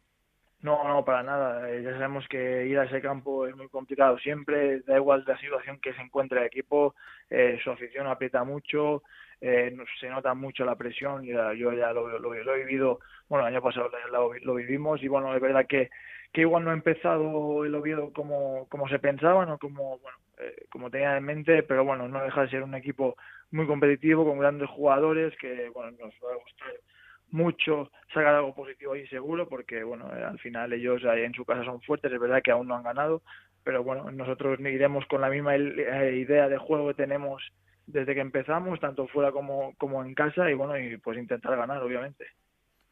No, 0.61 0.83
no, 0.85 1.05
para 1.05 1.23
nada. 1.23 1.71
Eh, 1.71 1.83
ya 1.83 1.93
sabemos 1.93 2.27
que 2.27 2.65
ir 2.67 2.77
a 2.77 2.83
ese 2.83 3.01
campo 3.01 3.47
es 3.47 3.55
muy 3.55 3.69
complicado 3.69 4.17
siempre, 4.19 4.81
da 4.81 4.97
igual 4.97 5.23
la 5.25 5.37
situación 5.37 5.79
que 5.79 5.93
se 5.93 6.01
encuentre 6.01 6.39
el 6.41 6.47
equipo, 6.47 6.95
eh, 7.29 7.57
su 7.63 7.71
afición 7.71 8.07
aprieta 8.07 8.43
mucho, 8.43 9.03
eh, 9.39 9.73
se 10.01 10.09
nota 10.09 10.33
mucho 10.33 10.65
la 10.65 10.75
presión, 10.75 11.23
ya, 11.23 11.53
yo 11.53 11.71
ya 11.71 11.93
lo, 11.93 12.19
lo, 12.19 12.33
he 12.33 12.65
vivido, 12.65 12.99
bueno, 13.29 13.47
el 13.47 13.53
año 13.53 13.63
pasado 13.63 13.89
lo, 14.43 14.55
vivimos 14.55 15.01
y 15.01 15.07
bueno, 15.07 15.33
es 15.33 15.41
verdad 15.41 15.65
que, 15.65 15.89
que 16.33 16.41
igual 16.41 16.65
no 16.65 16.71
ha 16.71 16.73
empezado 16.73 17.63
el 17.63 17.73
Oviedo 17.73 18.11
como, 18.11 18.67
como 18.67 18.89
se 18.89 18.99
pensaba, 18.99 19.45
no 19.45 19.57
como, 19.59 19.99
bueno, 19.99 20.17
eh, 20.39 20.65
como 20.69 20.91
tenía 20.91 21.15
en 21.15 21.23
mente, 21.23 21.63
pero 21.63 21.85
bueno, 21.85 22.09
no 22.09 22.21
deja 22.21 22.41
de 22.41 22.49
ser 22.49 22.63
un 22.63 22.75
equipo 22.75 23.15
muy 23.51 23.65
competitivo, 23.65 24.25
con 24.25 24.39
grandes 24.39 24.69
jugadores 24.69 25.33
que, 25.37 25.69
bueno, 25.69 25.91
nos 25.91 26.13
va 26.15 26.33
a 26.33 26.43
gustar 26.43 26.73
mucho 27.31 27.91
sacar 28.13 28.35
algo 28.35 28.55
positivo 28.55 28.93
ahí 28.93 29.07
seguro 29.07 29.47
porque 29.47 29.83
bueno 29.83 30.09
eh, 30.15 30.23
al 30.23 30.39
final 30.39 30.73
ellos 30.73 31.01
en 31.03 31.33
su 31.33 31.45
casa 31.45 31.63
son 31.63 31.81
fuertes 31.81 32.11
es 32.11 32.19
verdad 32.19 32.41
que 32.43 32.51
aún 32.51 32.67
no 32.67 32.75
han 32.75 32.83
ganado 32.83 33.21
pero 33.63 33.83
bueno 33.83 34.09
nosotros 34.11 34.59
iremos 34.59 35.05
con 35.05 35.21
la 35.21 35.29
misma 35.29 35.55
eh, 35.55 36.17
idea 36.17 36.49
de 36.49 36.57
juego 36.57 36.87
que 36.87 36.95
tenemos 36.95 37.43
desde 37.85 38.13
que 38.13 38.21
empezamos 38.21 38.79
tanto 38.79 39.07
fuera 39.07 39.31
como 39.31 39.73
como 39.77 40.03
en 40.03 40.13
casa 40.13 40.49
y 40.49 40.53
bueno 40.53 40.77
y 40.77 40.97
pues 40.97 41.17
intentar 41.17 41.55
ganar 41.55 41.81
obviamente 41.81 42.25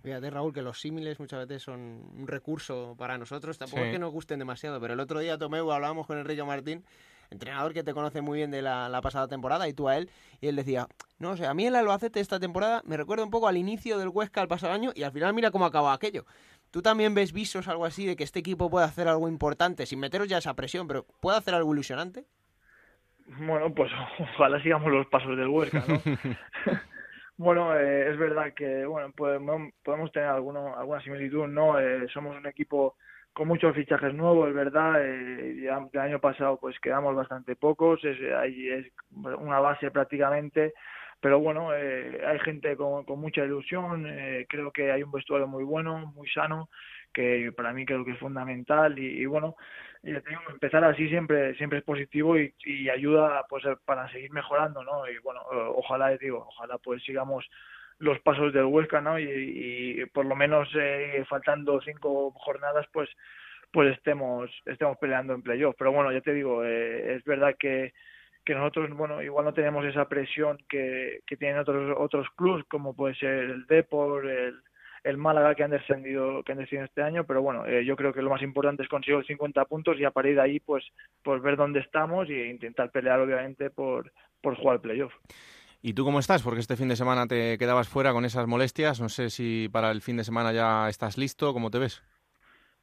Fíjate, 0.04 0.30
Raúl, 0.30 0.54
que 0.54 0.62
los 0.62 0.80
símiles 0.80 1.20
muchas 1.20 1.46
veces 1.48 1.64
son 1.64 1.80
un 2.16 2.28
recurso 2.28 2.96
para 2.98 3.18
nosotros. 3.18 3.58
Tampoco 3.58 3.84
es 3.84 3.92
que 3.92 4.00
nos 4.00 4.12
gusten 4.12 4.40
demasiado, 4.40 4.80
pero 4.80 4.94
el 4.94 5.00
otro 5.00 5.20
día, 5.20 5.38
Tomeu, 5.38 5.70
hablábamos 5.72 6.06
con 6.06 6.20
Enrique 6.20 6.44
Martín 6.44 6.86
entrenador 7.30 7.74
que 7.74 7.84
te 7.84 7.94
conoce 7.94 8.22
muy 8.22 8.40
bien 8.40 8.52
de 8.52 8.62
la, 8.62 9.00
pasada 9.02 9.28
temporada, 9.28 9.68
y 9.68 9.74
tú 9.74 9.88
a 9.88 9.98
él, 9.98 10.10
y 10.42 10.48
él 10.48 10.56
decía, 10.56 10.88
no 11.20 11.38
sé, 11.38 11.46
a 11.46 11.54
mí 11.54 11.66
el 11.66 11.76
Albacete 11.76 12.20
esta 12.20 12.40
temporada 12.40 12.82
me 12.86 12.98
recuerda 12.98 13.24
un 13.24 13.32
poco 13.32 13.48
al 13.48 13.58
inicio 13.58 13.98
del 13.98 14.10
Huesca 14.10 14.42
el 14.42 14.48
pasado 14.48 14.74
año, 14.74 14.92
y 14.96 15.04
al 15.04 15.12
final 15.12 15.34
mira 15.34 15.52
cómo 15.52 15.66
acaba 15.66 15.94
aquello. 15.94 16.26
¿Tú 16.72 16.82
también 16.82 17.16
ves 17.16 17.32
visos 17.32 17.68
algo 17.68 17.86
así 17.86 18.06
de 18.06 18.16
que 18.16 18.24
este 18.24 18.40
equipo 18.40 18.70
puede 18.70 18.86
hacer 18.86 19.08
algo 19.08 19.28
importante, 19.28 19.86
sin 19.86 20.00
meteros 20.00 20.28
ya 20.28 20.38
esa 20.38 20.54
presión, 20.54 20.88
pero 20.88 21.06
puede 21.22 21.38
hacer 21.38 21.54
algo 21.54 21.74
ilusionante? 21.74 22.26
Bueno, 23.28 23.74
pues 23.74 23.92
ojalá 24.20 24.62
sigamos 24.62 24.92
los 24.92 25.08
pasos 25.08 25.38
del 25.38 25.48
Huesca, 25.48 25.84
¿no? 25.88 26.02
bueno, 27.38 27.76
eh, 27.78 28.12
es 28.12 28.18
verdad 28.18 28.54
que 28.54 28.86
bueno 28.86 29.12
podemos, 29.12 29.72
podemos 29.84 30.12
tener 30.12 30.30
alguno, 30.30 30.76
alguna 30.78 31.02
similitud, 31.02 31.48
¿no? 31.48 31.80
Eh, 31.80 32.08
somos 32.14 32.36
un 32.36 32.48
equipo 32.48 32.96
con 33.38 33.48
muchos 33.48 33.76
fichajes 33.76 34.16
nuevos, 34.16 34.50
es 34.50 34.56
verdad. 34.56 34.96
Eh, 35.00 35.70
el 35.94 36.00
año 36.00 36.20
pasado 36.20 36.58
pues 36.60 36.80
quedamos 36.80 37.16
bastante 37.16 37.56
pocos, 37.56 38.04
es, 38.04 38.18
es 38.20 38.92
una 39.12 39.60
base 39.60 39.92
prácticamente. 39.92 40.74
Pero 41.20 41.40
bueno, 41.40 41.72
eh, 41.74 42.20
hay 42.26 42.40
gente 42.40 42.76
con, 42.76 43.06
con 43.06 43.20
mucha 43.20 43.46
ilusión, 43.46 44.08
eh, 44.08 44.48
creo 44.50 44.72
que 44.72 44.92
hay 44.92 45.04
un 45.04 45.12
vestuario 45.12 45.48
muy 45.48 45.64
bueno, 45.64 46.12
muy 46.16 46.28
sano, 46.30 46.70
que 47.14 47.52
para 47.56 47.74
mí 47.74 47.86
creo 47.86 48.04
que 48.04 48.12
es 48.12 48.20
fundamental 48.20 48.98
y, 48.98 49.26
bueno, 49.26 49.56
empezar 50.04 50.84
así 50.84 51.08
siempre 51.10 51.56
siempre 51.56 51.80
es 51.80 51.86
positivo 51.86 52.38
y, 52.38 52.54
y, 52.66 52.90
ayuda 52.90 53.46
pues 53.50 53.64
para 53.86 54.12
seguir 54.12 54.32
mejorando, 54.32 54.84
¿no? 54.84 55.08
Y 55.10 55.18
bueno, 55.20 55.42
ojalá, 55.76 56.10
digo, 56.18 56.46
ojalá 56.48 56.78
pues 56.80 57.04
sigamos 57.04 57.48
los 58.00 58.20
pasos 58.20 58.54
del 58.54 58.66
Huesca, 58.66 59.02
¿no? 59.02 59.20
Y, 59.20 60.06
por 60.14 60.26
lo 60.26 60.36
menos 60.36 60.70
eh, 60.76 61.24
faltando 61.30 61.82
cinco 61.82 62.32
jornadas, 62.32 62.86
pues 62.92 63.10
pues 63.72 63.94
estemos 63.98 64.50
estemos 64.66 64.98
peleando 64.98 65.34
en 65.34 65.42
playoff. 65.42 65.76
Pero 65.78 65.92
bueno, 65.92 66.12
ya 66.12 66.22
te 66.22 66.34
digo, 66.34 66.64
eh, 66.64 67.16
es 67.16 67.24
verdad 67.26 67.56
que 67.58 67.94
que 68.46 68.56
nosotros, 68.56 68.90
bueno, 68.92 69.22
igual 69.22 69.44
no 69.44 69.54
tenemos 69.54 69.86
esa 69.86 70.08
presión 70.08 70.58
que, 70.70 71.20
que 71.28 71.36
tienen 71.36 71.60
otros 71.60 71.98
otros 72.00 72.28
clubes, 72.38 72.64
como 72.70 72.96
puede 72.96 73.14
ser 73.16 73.44
el 73.44 73.66
Depor, 73.68 74.26
el, 74.26 74.62
el 75.04 75.18
Málaga 75.18 75.54
que 75.56 75.64
han 75.64 75.72
descendido 75.72 76.44
que 76.44 76.54
han 76.54 76.60
descendido 76.60 76.86
este 76.86 77.02
año, 77.02 77.26
pero 77.26 77.42
bueno, 77.42 77.66
eh, 77.66 77.84
yo 77.86 77.96
creo 77.96 78.14
que 78.14 78.22
lo 78.22 78.30
más 78.30 78.42
importante 78.42 78.84
es 78.84 78.90
conseguir 78.90 79.18
los 79.18 79.28
50 79.28 79.66
puntos 79.66 80.00
y 80.00 80.06
a 80.06 80.12
partir 80.12 80.36
de 80.36 80.42
ahí, 80.42 80.60
pues, 80.60 80.86
pues 81.24 81.42
ver 81.42 81.58
dónde 81.58 81.80
estamos 81.80 82.30
e 82.30 82.48
intentar 82.48 82.92
pelear, 82.92 83.20
obviamente, 83.20 83.70
por, 83.70 84.12
por 84.42 84.56
jugar 84.56 84.82
playoff. 84.82 85.14
¿Y 85.82 85.94
tú 85.94 86.04
cómo 86.04 86.20
estás? 86.20 86.44
Porque 86.44 86.60
este 86.60 86.76
fin 86.76 86.88
de 86.88 86.96
semana 86.96 87.28
te 87.28 87.58
quedabas 87.58 87.88
fuera 87.88 88.12
con 88.12 88.26
esas 88.26 88.48
molestias. 88.48 89.00
No 89.00 89.10
sé 89.10 89.30
si 89.30 89.70
para 89.72 89.92
el 89.92 90.02
fin 90.02 90.18
de 90.18 90.24
semana 90.24 90.52
ya 90.52 90.90
estás 90.90 91.18
listo. 91.18 91.54
¿Cómo 91.54 91.70
te 91.70 91.80
ves? 91.80 92.04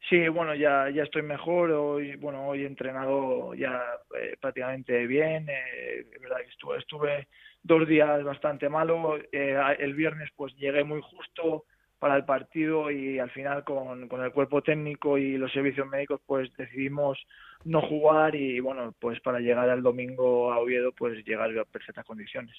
Sí, 0.09 0.29
bueno, 0.29 0.55
ya, 0.55 0.91
ya 0.91 1.03
estoy 1.03 1.23
mejor. 1.23 1.71
Hoy, 1.73 2.17
bueno, 2.17 2.47
hoy 2.47 2.65
entrenado 2.65 3.55
ya 3.55 3.83
eh, 4.19 4.37
prácticamente 4.41 5.07
bien. 5.07 5.47
Eh, 5.49 6.07
verdad 6.21 6.39
estuve 6.79 7.27
dos 7.63 7.89
días 7.89 8.23
bastante 8.23 8.69
malo. 8.69 9.19
Eh, 9.33 9.59
el 9.79 9.95
viernes 9.95 10.31
pues 10.37 10.55
llegué 10.57 10.85
muy 10.85 11.01
justo 11.03 11.65
para 11.99 12.17
el 12.17 12.25
partido 12.25 12.91
y 12.91 13.19
al 13.19 13.31
final 13.31 13.65
con, 13.65 14.09
con 14.09 14.23
el 14.23 14.31
cuerpo 14.31 14.63
técnico 14.63 15.17
y 15.17 15.39
los 15.39 15.51
servicios 15.53 15.89
médicos 15.89 16.21
pues 16.27 16.55
decidimos 16.57 17.19
no 17.65 17.81
jugar 17.83 18.35
y 18.35 18.61
bueno, 18.61 18.95
pues 18.99 19.21
para 19.21 19.41
llegar 19.41 19.69
al 19.71 19.83
domingo 19.83 20.53
a 20.53 20.59
Oviedo, 20.59 20.93
pues 20.93 21.25
llegar 21.25 21.51
a 21.59 21.65
perfectas 21.65 22.05
condiciones. 22.05 22.55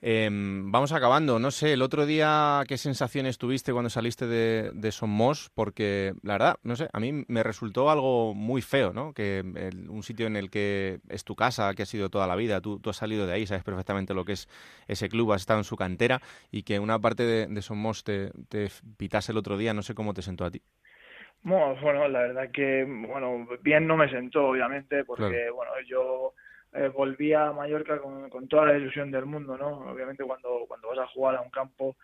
Em, 0.00 0.70
vamos 0.70 0.92
acabando, 0.92 1.38
no 1.38 1.50
sé, 1.50 1.72
el 1.72 1.82
otro 1.82 2.04
día 2.04 2.62
qué 2.68 2.76
sensaciones 2.76 3.38
tuviste 3.38 3.72
cuando 3.72 3.88
saliste 3.88 4.26
de, 4.26 4.70
de 4.74 4.92
Somos, 4.92 5.50
porque 5.54 6.14
la 6.22 6.34
verdad, 6.34 6.56
no 6.62 6.76
sé, 6.76 6.88
a 6.92 7.00
mí 7.00 7.24
me 7.26 7.42
resultó 7.42 7.90
algo 7.90 8.34
muy 8.34 8.60
feo, 8.60 8.92
¿no? 8.92 9.12
Que 9.14 9.42
un 9.88 10.02
sitio 10.02 10.26
en 10.26 10.36
el 10.36 10.50
que 10.50 11.00
es 11.08 11.24
tu 11.24 11.34
casa, 11.34 11.74
que 11.74 11.82
ha 11.82 11.86
sido 11.86 12.10
toda 12.10 12.26
la 12.26 12.36
vida, 12.36 12.60
tú, 12.60 12.78
tú 12.80 12.90
has 12.90 12.96
salido 12.96 13.26
de 13.26 13.32
ahí, 13.32 13.46
sabes 13.46 13.64
perfectamente 13.64 14.14
lo 14.14 14.24
que 14.24 14.32
es 14.32 14.48
ese 14.88 15.08
club, 15.08 15.32
has 15.32 15.42
estado 15.42 15.60
en 15.60 15.64
su 15.64 15.76
cantera 15.76 16.20
y 16.50 16.64
que 16.64 16.78
una 16.78 16.98
parte 16.98 17.24
de, 17.24 17.46
de 17.46 17.62
Somos 17.62 18.04
te, 18.04 18.30
te 18.48 18.68
pitase 18.96 19.32
el 19.32 19.38
otro 19.38 19.56
día, 19.56 19.72
no 19.72 19.82
sé 19.82 19.94
cómo 19.94 20.12
te 20.12 20.22
sentó 20.22 20.44
a 20.44 20.50
ti. 20.50 20.62
Bueno, 21.44 22.08
la 22.08 22.20
verdad 22.20 22.50
que, 22.52 22.84
bueno, 22.84 23.48
bien 23.62 23.86
no 23.86 23.96
me 23.96 24.08
sentó, 24.08 24.48
obviamente, 24.48 25.04
porque, 25.04 25.50
bueno, 25.50 25.72
yo 25.86 26.34
eh, 26.72 26.88
volví 26.88 27.32
a 27.32 27.52
Mallorca 27.52 27.98
con, 27.98 28.30
con, 28.30 28.46
toda 28.48 28.66
la 28.66 28.76
ilusión 28.76 29.10
del 29.10 29.26
mundo, 29.26 29.58
¿no? 29.58 29.90
Obviamente 29.90 30.24
cuando, 30.24 30.64
cuando 30.68 30.88
vas 30.88 31.00
a 31.00 31.06
jugar 31.08 31.36
a 31.36 31.40
un 31.40 31.50
campo 31.50 31.96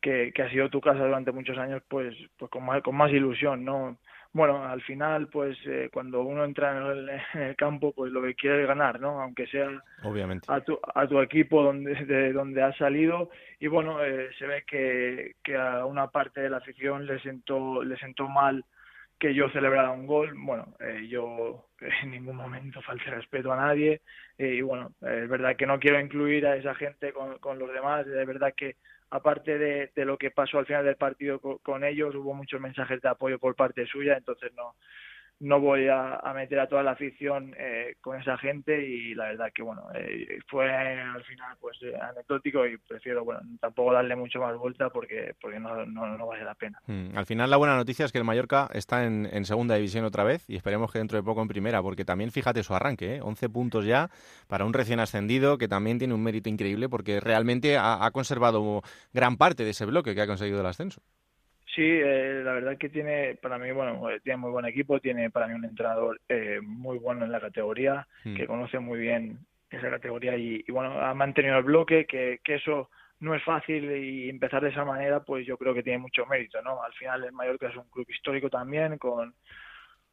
que, 0.00 0.32
que 0.34 0.42
ha 0.42 0.50
sido 0.50 0.68
tu 0.68 0.80
casa 0.80 1.04
durante 1.04 1.32
muchos 1.32 1.56
años, 1.56 1.82
pues, 1.88 2.14
pues 2.36 2.50
con, 2.50 2.64
más, 2.66 2.82
con 2.82 2.94
más 2.94 3.10
ilusión, 3.10 3.64
¿no? 3.64 3.96
Bueno, 4.34 4.64
al 4.64 4.80
final, 4.82 5.28
pues 5.28 5.58
eh, 5.66 5.90
cuando 5.92 6.22
uno 6.22 6.44
entra 6.44 6.76
en 6.76 6.82
el, 6.82 7.08
en 7.34 7.42
el, 7.42 7.56
campo, 7.56 7.92
pues 7.92 8.12
lo 8.12 8.22
que 8.22 8.34
quiere 8.34 8.62
es 8.62 8.68
ganar, 8.68 8.98
¿no? 9.00 9.20
Aunque 9.20 9.46
sea 9.46 9.68
Obviamente. 10.04 10.46
A, 10.50 10.60
tu, 10.60 10.78
a 10.94 11.06
tu 11.06 11.20
equipo 11.20 11.62
donde, 11.62 11.94
de 12.06 12.32
donde 12.32 12.62
has 12.62 12.76
salido. 12.76 13.30
Y 13.60 13.66
bueno, 13.66 14.02
eh, 14.02 14.30
se 14.38 14.46
ve 14.46 14.64
que, 14.66 15.36
que 15.42 15.56
a 15.56 15.84
una 15.84 16.08
parte 16.08 16.40
de 16.40 16.50
la 16.50 16.58
afición 16.58 17.06
le 17.06 17.20
sentó, 17.20 17.82
le 17.82 17.96
sentó 17.98 18.26
mal 18.28 18.64
que 19.22 19.34
yo 19.34 19.48
celebrara 19.50 19.92
un 19.92 20.04
gol. 20.04 20.34
Bueno, 20.36 20.74
eh, 20.80 21.06
yo 21.08 21.68
en 22.02 22.10
ningún 22.10 22.34
momento 22.34 22.82
falté 22.82 23.04
respeto 23.04 23.52
a 23.52 23.56
nadie 23.56 24.02
eh, 24.36 24.54
y 24.54 24.62
bueno, 24.62 24.90
es 25.00 25.28
verdad 25.28 25.54
que 25.54 25.64
no 25.64 25.78
quiero 25.78 26.00
incluir 26.00 26.44
a 26.44 26.56
esa 26.56 26.74
gente 26.74 27.12
con, 27.12 27.38
con 27.38 27.56
los 27.56 27.72
demás, 27.72 28.04
es 28.04 28.26
verdad 28.26 28.52
que 28.56 28.78
aparte 29.10 29.58
de, 29.58 29.92
de, 29.94 30.04
lo 30.04 30.18
que 30.18 30.32
pasó 30.32 30.58
al 30.58 30.66
final 30.66 30.84
del 30.84 30.96
partido 30.96 31.38
con, 31.38 31.58
con, 31.58 31.84
ellos, 31.84 32.16
hubo 32.16 32.34
muchos 32.34 32.60
mensajes 32.60 33.00
de 33.00 33.10
apoyo 33.10 33.38
por 33.38 33.54
parte 33.54 33.86
suya, 33.86 34.16
entonces 34.16 34.52
no, 34.56 34.74
no 35.42 35.58
voy 35.60 35.88
a, 35.88 36.20
meter 36.34 36.60
a 36.60 36.68
toda 36.68 36.84
la 36.84 36.92
afición 36.92 37.52
eh, 37.58 37.96
con 38.00 38.18
esa 38.18 38.38
gente 38.38 38.86
y 38.86 39.12
la 39.14 39.24
verdad 39.24 39.50
que 39.52 39.62
bueno 39.62 39.82
eh, 39.92 40.38
fue 40.48 40.70
al 40.70 41.22
final 41.24 41.56
pues 41.60 41.76
eh, 41.82 41.94
anecdótico 42.00 42.64
y 42.64 42.78
prefiero 42.78 43.24
bueno 43.24 43.40
tampoco 43.60 43.92
darle 43.92 44.14
mucho 44.14 44.38
más 44.38 44.56
vuelta 44.56 44.88
porque 44.90 45.34
porque 45.40 45.58
no, 45.58 45.84
no, 45.84 46.16
no 46.16 46.26
vale 46.28 46.44
la 46.44 46.54
pena 46.54 46.80
mm, 46.86 47.18
al 47.18 47.26
final 47.26 47.50
la 47.50 47.56
buena 47.56 47.76
noticia 47.76 48.04
es 48.04 48.12
que 48.12 48.18
el 48.18 48.24
Mallorca 48.24 48.70
está 48.72 49.04
en, 49.04 49.44
segunda 49.44 49.74
división 49.74 50.04
otra 50.04 50.22
vez 50.22 50.48
y 50.48 50.54
esperemos 50.54 50.92
que 50.92 50.98
dentro 50.98 51.18
de 51.18 51.24
poco 51.24 51.42
en 51.42 51.48
primera 51.48 51.82
porque 51.82 52.04
también 52.04 52.30
fíjate 52.30 52.62
su 52.62 52.74
arranque 52.74 53.16
¿eh? 53.16 53.20
11 53.20 53.48
puntos 53.48 53.84
ya 53.84 54.10
para 54.46 54.64
un 54.64 54.72
recién 54.72 55.00
ascendido 55.00 55.58
que 55.58 55.66
también 55.66 55.98
tiene 55.98 56.14
un 56.14 56.22
mérito 56.22 56.48
increíble 56.48 56.88
porque 56.88 57.18
realmente 57.18 57.76
ha 57.76 58.08
conservado 58.12 58.82
gran 59.12 59.36
parte 59.36 59.64
de 59.64 59.70
ese 59.70 59.86
bloque 59.86 60.14
que 60.14 60.20
ha 60.20 60.26
conseguido 60.28 60.60
el 60.60 60.66
ascenso 60.66 61.02
Sí, 61.74 61.82
eh, 61.82 62.42
la 62.44 62.52
verdad 62.52 62.76
que 62.76 62.90
tiene, 62.90 63.36
para 63.36 63.58
mí, 63.58 63.70
bueno, 63.72 64.10
eh, 64.10 64.20
tiene 64.22 64.36
muy 64.36 64.50
buen 64.50 64.66
equipo, 64.66 65.00
tiene 65.00 65.30
para 65.30 65.48
mí 65.48 65.54
un 65.54 65.64
entrenador 65.64 66.20
eh, 66.28 66.60
muy 66.62 66.98
bueno 66.98 67.24
en 67.24 67.32
la 67.32 67.40
categoría, 67.40 68.06
mm. 68.24 68.36
que 68.36 68.46
conoce 68.46 68.78
muy 68.78 69.00
bien 69.00 69.38
esa 69.70 69.88
categoría 69.88 70.36
y, 70.36 70.62
y, 70.66 70.70
bueno, 70.70 71.00
ha 71.00 71.14
mantenido 71.14 71.56
el 71.56 71.64
bloque, 71.64 72.04
que, 72.04 72.40
que 72.44 72.56
eso 72.56 72.90
no 73.20 73.34
es 73.34 73.42
fácil 73.42 73.90
y 73.90 74.28
empezar 74.28 74.62
de 74.62 74.68
esa 74.68 74.84
manera, 74.84 75.20
pues 75.20 75.46
yo 75.46 75.56
creo 75.56 75.72
que 75.72 75.82
tiene 75.82 75.98
mucho 75.98 76.26
mérito, 76.26 76.60
¿no? 76.60 76.82
Al 76.82 76.92
final 76.92 77.24
el 77.24 77.32
Mallorca 77.32 77.68
es 77.68 77.76
un 77.76 77.88
club 77.88 78.06
histórico 78.10 78.50
también, 78.50 78.98
con, 78.98 79.34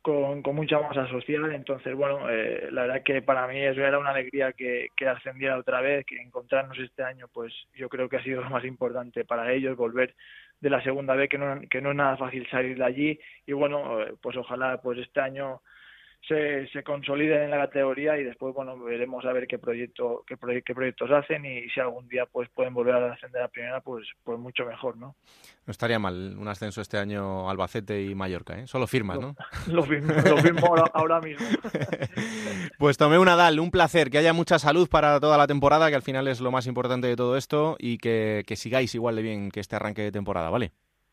con, 0.02 0.41
con 0.41 0.56
mucha 0.56 0.80
masa 0.80 1.08
social, 1.10 1.52
entonces, 1.54 1.93
bueno, 1.95 2.30
eh, 2.30 2.70
la 2.72 2.84
verdad 2.84 3.04
que 3.04 3.22
para 3.22 3.47
mí 3.47 3.60
eso 3.60 3.82
era 3.82 4.00
una 4.00 4.12
alegría 4.12 4.54
que, 4.54 4.88
que 4.95 5.08
ascendiera 5.08 5.58
otra 5.58 5.82
vez, 5.82 6.06
que 6.06 6.22
encontrarnos 6.22 6.78
este 6.80 7.04
año, 7.04 7.28
pues 7.34 7.54
yo 7.76 7.89
creo 7.89 8.08
que 8.08 8.18
ha 8.18 8.24
sido 8.24 8.41
lo 8.41 8.50
más 8.50 8.64
importante 8.64 9.26
para 9.26 9.52
ellos, 9.52 9.76
volver 9.76 10.16
de 10.62 10.70
la 10.70 10.82
segunda 10.84 11.16
vez 11.16 11.30
que 11.30 11.38
no, 11.38 11.62
que 11.70 11.82
no 11.82 11.91
es 11.91 11.95
nada 11.95 12.18
fácil 12.18 12.47
salir 12.50 12.78
de 12.78 12.86
allí. 12.86 13.20
Y 13.45 13.54
bueno 13.54 14.02
eh, 14.02 14.14
pues 14.22 14.38
ojalá 14.38 14.82
pues 14.82 15.00
este 15.00 15.22
año 15.22 15.62
se, 16.28 16.67
se 16.67 16.84
consoliden 16.84 17.43
en 17.43 17.51
la 17.51 17.57
categoría 17.57 18.17
y 18.17 18.24
después 18.24 18.53
bueno 18.53 18.78
veremos 18.78 19.26
a 19.26 19.34
ver 19.34 19.47
qué 19.47 19.57
proyecto 19.57 20.24
qué, 20.28 20.38
proye 20.38 20.61
qué 20.61 20.76
proyectos 20.76 21.09
hacen 21.11 21.45
y 21.45 21.70
si 21.70 21.80
algún 21.80 22.07
día 22.07 22.26
pues 22.26 22.49
pueden 22.49 22.74
volver 22.74 22.95
a 22.95 23.13
ascender 23.13 23.41
a 23.41 23.47
primera 23.47 23.82
pues 23.82 24.05
pues 24.24 24.38
mucho 24.38 24.65
mejor 24.65 24.97
no 24.97 25.15
no 25.65 25.72
estaría 25.72 25.99
mal 25.99 26.36
un 26.38 26.47
ascenso 26.47 26.82
este 26.82 26.97
año 26.97 27.49
Albacete 27.49 28.01
y 28.01 28.15
Mallorca 28.15 28.59
¿eh? 28.59 28.67
solo 28.67 28.86
firmas 28.86 29.20
no 29.20 29.36
lo 29.67 29.84
firmo, 29.84 30.13
lo 30.13 30.38
firmo 30.38 30.67
ahora, 30.67 30.84
ahora, 30.93 31.22
mismo. 31.22 31.45
Pues 32.78 32.97
tomé 32.97 33.17
una 33.17 33.36
Dal 33.36 33.59
un 33.59 33.72
placer. 33.72 34.09
Que 34.09 34.17
haya 34.17 34.34
mucha 34.34 34.59
salud 34.59 34.88
para 34.89 35.20
toda 35.20 35.38
la 35.38 35.47
temporada 35.47 35.89
que 35.89 35.95
al 35.95 36.01
final 36.01 36.28
es 36.28 36.39
lo 36.39 36.51
más 36.51 36.67
importante 36.67 37.07
de 37.07 37.15
todo 37.15 37.38
esto 37.38 37.76
y 37.80 37.97
que, 37.97 38.43
que 38.47 38.55
sigáis 38.55 38.95
igual 38.95 39.15
de 39.15 39.22
bien 39.22 39.51
que 39.51 39.59
este 39.59 39.76
arranque 39.76 40.01
de 40.01 40.11
temporada 40.11 40.49
vale 40.49 40.72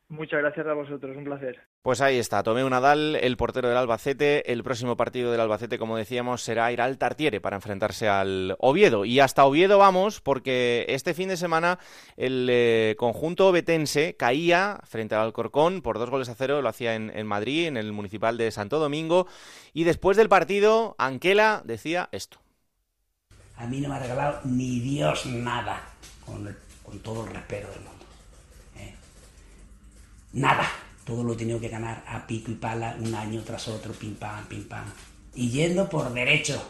Muchas 0.09 0.38
gracias 0.38 0.64
a 0.68 0.72
vosotros, 0.72 1.16
un 1.16 1.24
placer. 1.24 1.59
Pues 1.82 2.00
ahí 2.00 2.18
está, 2.18 2.44
Tomé 2.44 2.62
Nadal, 2.70 3.16
el 3.16 3.36
portero 3.36 3.68
del 3.68 3.76
Albacete. 3.76 4.52
El 4.52 4.62
próximo 4.62 4.96
partido 4.96 5.32
del 5.32 5.40
Albacete, 5.40 5.78
como 5.78 5.96
decíamos, 5.96 6.42
será 6.42 6.70
ir 6.70 6.80
al 6.80 6.96
Tartiere 6.96 7.40
para 7.40 7.57
enfrentarse 7.57 8.09
al 8.09 8.54
Oviedo. 8.61 9.04
Y 9.04 9.18
hasta 9.18 9.44
Oviedo 9.44 9.78
vamos, 9.78 10.20
porque 10.20 10.86
este 10.88 11.12
fin 11.12 11.28
de 11.28 11.36
semana 11.36 11.80
el 12.16 12.46
eh, 12.48 12.94
conjunto 12.96 13.50
betense 13.50 14.14
caía 14.16 14.78
frente 14.84 15.16
al 15.16 15.22
Alcorcón 15.22 15.82
por 15.82 15.98
dos 15.98 16.09
goles 16.09 16.28
a 16.28 16.36
cero, 16.36 16.62
lo 16.62 16.68
hacía 16.68 16.94
en, 16.94 17.11
en 17.11 17.26
Madrid, 17.26 17.66
en 17.66 17.76
el 17.76 17.92
municipal 17.92 18.38
de 18.38 18.52
Santo 18.52 18.78
Domingo. 18.78 19.26
Y 19.72 19.82
después 19.82 20.16
del 20.16 20.28
partido, 20.28 20.94
Anquela 20.98 21.62
decía 21.64 22.09
esto. 22.12 22.38
A 23.57 23.66
mí 23.66 23.80
no 23.80 23.88
me 23.88 23.96
ha 23.96 23.98
regalado 23.98 24.40
ni 24.44 24.78
Dios 24.78 25.26
nada, 25.26 25.82
con, 26.24 26.46
el, 26.46 26.57
con 26.84 27.00
todo 27.00 27.26
el 27.26 27.34
respeto 27.34 27.68
del 27.70 27.80
mundo 27.80 27.95
nada. 30.37 30.68
Todo 31.05 31.22
lo 31.22 31.32
he 31.32 31.37
tenido 31.37 31.61
que 31.61 31.68
ganar 31.68 32.05
a 32.07 32.26
pico 32.26 32.51
y 32.51 32.55
pala, 32.55 32.97
un 33.01 33.14
año 33.14 33.43
tras 33.43 33.68
otro, 33.68 33.93
pim 33.93 34.14
pam, 34.14 34.45
pim 34.47 34.66
pam. 34.68 34.84
Y 35.34 35.51
yendo 35.51 35.89
por 35.89 36.12
derecho, 36.12 36.62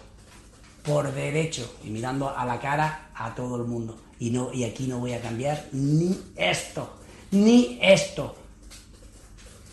por 0.85 1.13
derecho, 1.13 1.77
y 1.85 1.91
mirando 1.91 2.37
a 2.37 2.45
la 2.45 2.59
cara 2.61 3.11
a 3.15 3.35
todo 3.35 3.57
el 3.57 3.65
mundo. 3.65 3.99
Y, 4.19 4.31
no, 4.31 4.53
y 4.53 4.65
aquí 4.65 4.87
no 4.87 4.99
voy 4.99 5.13
a 5.13 5.21
cambiar 5.21 5.67
ni 5.73 6.19
esto, 6.37 6.97
ni 7.31 7.79
esto. 7.83 8.37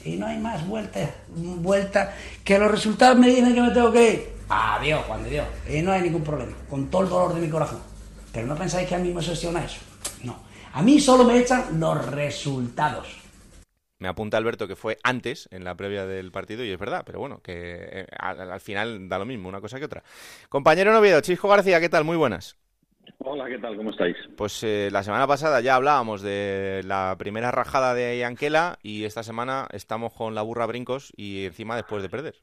Y 0.05 0.15
no 0.15 0.27
hay 0.27 0.37
más 0.37 0.67
vuelta, 0.67 0.99
vuelta, 1.27 2.13
que 2.43 2.57
los 2.57 2.69
resultados 2.69 3.17
me 3.17 3.27
dicen 3.27 3.53
que 3.53 3.61
me 3.61 3.71
tengo 3.71 3.91
que 3.91 4.11
ir. 4.11 4.33
Adiós, 4.49 5.05
Juan 5.05 5.23
de 5.23 5.29
Dios. 5.29 5.47
Y 5.69 5.81
no 5.81 5.91
hay 5.91 6.01
ningún 6.01 6.23
problema, 6.23 6.53
con 6.69 6.87
todo 6.87 7.03
el 7.03 7.09
dolor 7.09 7.33
de 7.35 7.41
mi 7.41 7.49
corazón. 7.49 7.79
Pero 8.31 8.47
no 8.47 8.55
pensáis 8.55 8.87
que 8.87 8.95
a 8.95 8.99
mí 8.99 9.09
me 9.09 9.19
obsesiona 9.19 9.63
eso. 9.63 9.79
No. 10.23 10.35
A 10.73 10.81
mí 10.81 10.99
solo 10.99 11.23
me 11.23 11.37
echan 11.37 11.79
los 11.79 12.05
resultados. 12.07 13.22
Me 14.03 14.09
apunta 14.09 14.35
Alberto 14.35 14.67
que 14.67 14.75
fue 14.75 14.97
antes, 15.01 15.47
en 15.49 15.63
la 15.63 15.75
previa 15.75 16.05
del 16.05 16.29
partido, 16.29 16.65
y 16.65 16.71
es 16.71 16.77
verdad, 16.77 17.03
pero 17.05 17.19
bueno, 17.19 17.39
que 17.41 18.01
eh, 18.01 18.07
al, 18.19 18.59
final 18.59 19.07
da 19.07 19.17
lo 19.17 19.23
mismo 19.23 19.47
una 19.47 19.61
cosa 19.61 19.79
que 19.79 19.85
otra. 19.85 20.03
Compañero 20.49 20.91
Noviedo, 20.91 21.21
Chisco 21.21 21.47
García, 21.47 21.79
¿qué 21.79 21.87
tal? 21.87 22.03
Muy 22.03 22.17
buenas. 22.17 22.59
Hola, 23.19 23.47
¿qué 23.47 23.59
tal? 23.59 23.77
¿Cómo 23.77 23.91
estáis? 23.91 24.17
Pues 24.35 24.61
eh, 24.65 24.89
la 24.91 25.03
semana 25.03 25.25
pasada 25.25 25.61
ya 25.61 25.75
hablábamos 25.75 26.21
de 26.21 26.81
la 26.83 27.15
primera 27.17 27.51
rajada 27.51 27.93
de 27.93 28.25
Anquela 28.25 28.77
y 28.83 29.05
esta 29.05 29.23
semana 29.23 29.69
estamos 29.71 30.11
con 30.11 30.35
la 30.35 30.41
burra 30.41 30.65
brincos 30.65 31.13
y 31.15 31.45
encima 31.45 31.77
después 31.77 32.03
de 32.03 32.09
perder. 32.09 32.35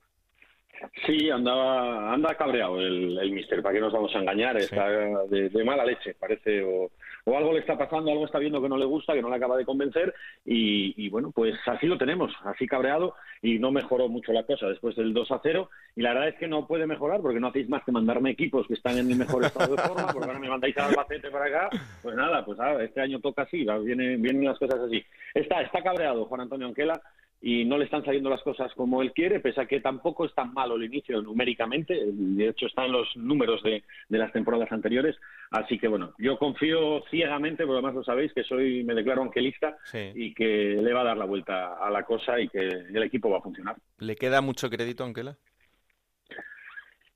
Sí, 1.04 1.28
andaba, 1.28 2.10
anda 2.14 2.34
cabreado 2.36 2.80
el, 2.80 3.18
el 3.18 3.32
mister, 3.32 3.62
¿para 3.62 3.74
qué 3.74 3.80
nos 3.80 3.92
vamos 3.92 4.14
a 4.14 4.18
engañar? 4.18 4.56
Está 4.56 4.88
de, 4.88 5.62
mala 5.62 5.84
leche, 5.84 6.14
parece, 6.14 6.62
o, 6.62 6.90
o, 7.24 7.36
algo 7.36 7.52
le 7.52 7.60
está 7.60 7.76
pasando, 7.76 8.10
algo 8.10 8.24
está 8.24 8.38
viendo 8.38 8.60
que 8.60 8.68
no 8.68 8.76
le 8.76 8.84
gusta, 8.84 9.14
que 9.14 9.22
no 9.22 9.30
le 9.30 9.36
acaba 9.36 9.56
de 9.56 9.64
convencer, 9.64 10.14
y, 10.44 11.08
bueno, 11.10 11.30
pues 11.32 11.54
así 11.66 11.86
lo 11.86 11.98
tenemos, 11.98 12.32
así 12.44 12.66
cabreado, 12.66 13.14
y 13.42 13.58
no 13.58 13.70
mejoró 13.70 14.08
mucho 14.08 14.32
la 14.32 14.44
cosa 14.44 14.66
después 14.66 14.96
del 14.96 15.12
2 15.12 15.30
a 15.30 15.40
0, 15.42 15.70
y 15.96 16.02
la 16.02 16.12
verdad 16.12 16.28
es 16.28 16.36
que 16.36 16.48
no 16.48 16.66
puede 16.66 16.86
mejorar, 16.86 17.20
porque 17.20 17.40
no 17.40 17.48
hacéis 17.48 17.68
más 17.68 17.84
que 17.84 17.92
mandarme 17.92 18.30
equipos 18.30 18.66
que 18.66 18.74
están 18.74 18.98
en 18.98 19.10
el 19.10 19.16
mejor 19.16 19.44
estado 19.44 19.76
de 19.76 19.82
forma, 19.82 20.06
porque 20.12 20.28
ahora 20.28 20.38
me 20.38 20.48
mandáis 20.48 20.76
al 20.78 20.90
Albacete 20.90 21.30
para 21.30 21.46
acá, 21.46 21.70
pues 22.02 22.16
nada, 22.16 22.44
pues 22.44 22.58
ah, 22.60 22.82
este 22.82 23.00
año 23.00 23.20
toca 23.20 23.42
así, 23.42 23.66
vienen, 23.84 24.20
vienen 24.20 24.44
las 24.44 24.58
cosas 24.58 24.80
así. 24.80 25.04
Está, 25.34 25.62
está 25.62 25.82
cabreado 25.82 26.24
Juan 26.26 26.42
Antonio 26.42 26.66
Anquela, 26.66 27.00
y 27.42 27.64
no 27.64 27.78
le 27.78 27.84
están 27.84 28.04
saliendo 28.04 28.28
las 28.28 28.42
cosas 28.42 28.72
como 28.74 29.00
él 29.00 29.12
quiere, 29.12 29.40
pese 29.40 29.62
a 29.62 29.66
que 29.66 29.80
tampoco 29.80 30.26
es 30.26 30.34
tan 30.34 30.52
malo 30.52 30.76
el 30.76 30.84
inicio 30.84 31.22
numéricamente, 31.22 31.98
de 32.12 32.48
hecho 32.48 32.66
están 32.66 32.92
los 32.92 33.08
números 33.16 33.62
de, 33.62 33.82
las 34.08 34.32
temporadas 34.32 34.70
anteriores, 34.72 35.16
así 35.50 35.78
que 35.78 35.88
bueno, 35.88 36.12
yo 36.18 36.36
confío 36.38 37.02
ciegamente, 37.10 37.64
porque 37.64 37.78
además 37.78 37.94
lo 37.94 38.04
sabéis, 38.04 38.32
que 38.34 38.44
soy, 38.44 38.84
me 38.84 38.94
declaro 38.94 39.22
anquelista 39.22 39.78
y 40.14 40.34
que 40.34 40.78
le 40.80 40.92
va 40.92 41.00
a 41.00 41.04
dar 41.04 41.16
la 41.16 41.24
vuelta 41.24 41.74
a 41.74 41.90
la 41.90 42.02
cosa 42.02 42.38
y 42.38 42.48
que 42.48 42.60
el 42.60 43.02
equipo 43.02 43.30
va 43.30 43.38
a 43.38 43.42
funcionar. 43.42 43.76
¿Le 43.98 44.16
queda 44.16 44.40
mucho 44.40 44.68
crédito 44.68 45.04
Anquela? 45.04 45.38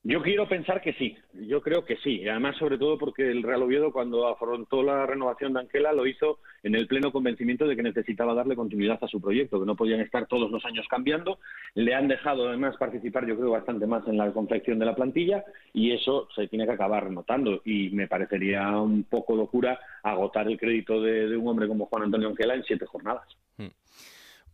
Yo 0.06 0.20
quiero 0.20 0.46
pensar 0.46 0.82
que 0.82 0.92
sí, 0.92 1.16
yo 1.32 1.62
creo 1.62 1.86
que 1.86 1.96
sí, 1.96 2.20
y 2.20 2.28
además 2.28 2.58
sobre 2.58 2.76
todo 2.76 2.98
porque 2.98 3.30
el 3.30 3.42
Real 3.42 3.62
Oviedo 3.62 3.90
cuando 3.90 4.28
afrontó 4.28 4.82
la 4.82 5.06
renovación 5.06 5.54
de 5.54 5.60
Anquela 5.60 5.94
lo 5.94 6.06
hizo 6.06 6.40
en 6.62 6.74
el 6.74 6.86
pleno 6.86 7.10
convencimiento 7.10 7.66
de 7.66 7.74
que 7.74 7.82
necesitaba 7.82 8.34
darle 8.34 8.54
continuidad 8.54 8.98
a 9.02 9.08
su 9.08 9.18
proyecto, 9.18 9.58
que 9.58 9.64
no 9.64 9.76
podían 9.76 10.00
estar 10.00 10.26
todos 10.26 10.50
los 10.50 10.62
años 10.66 10.86
cambiando, 10.90 11.38
le 11.74 11.94
han 11.94 12.06
dejado 12.06 12.46
además 12.46 12.76
participar 12.76 13.26
yo 13.26 13.34
creo 13.34 13.52
bastante 13.52 13.86
más 13.86 14.06
en 14.06 14.18
la 14.18 14.30
confección 14.30 14.78
de 14.78 14.84
la 14.84 14.94
plantilla 14.94 15.42
y 15.72 15.92
eso 15.92 16.28
se 16.36 16.48
tiene 16.48 16.66
que 16.66 16.72
acabar 16.72 17.10
notando 17.10 17.62
y 17.64 17.88
me 17.88 18.06
parecería 18.06 18.78
un 18.78 19.04
poco 19.04 19.34
locura 19.34 19.80
agotar 20.02 20.46
el 20.48 20.58
crédito 20.58 21.00
de, 21.00 21.34
un 21.34 21.48
hombre 21.48 21.66
como 21.66 21.86
Juan 21.86 22.02
Antonio 22.02 22.28
Anquela 22.28 22.54
en 22.54 22.64
siete 22.64 22.84
jornadas. 22.84 23.26
Hmm. 23.56 23.68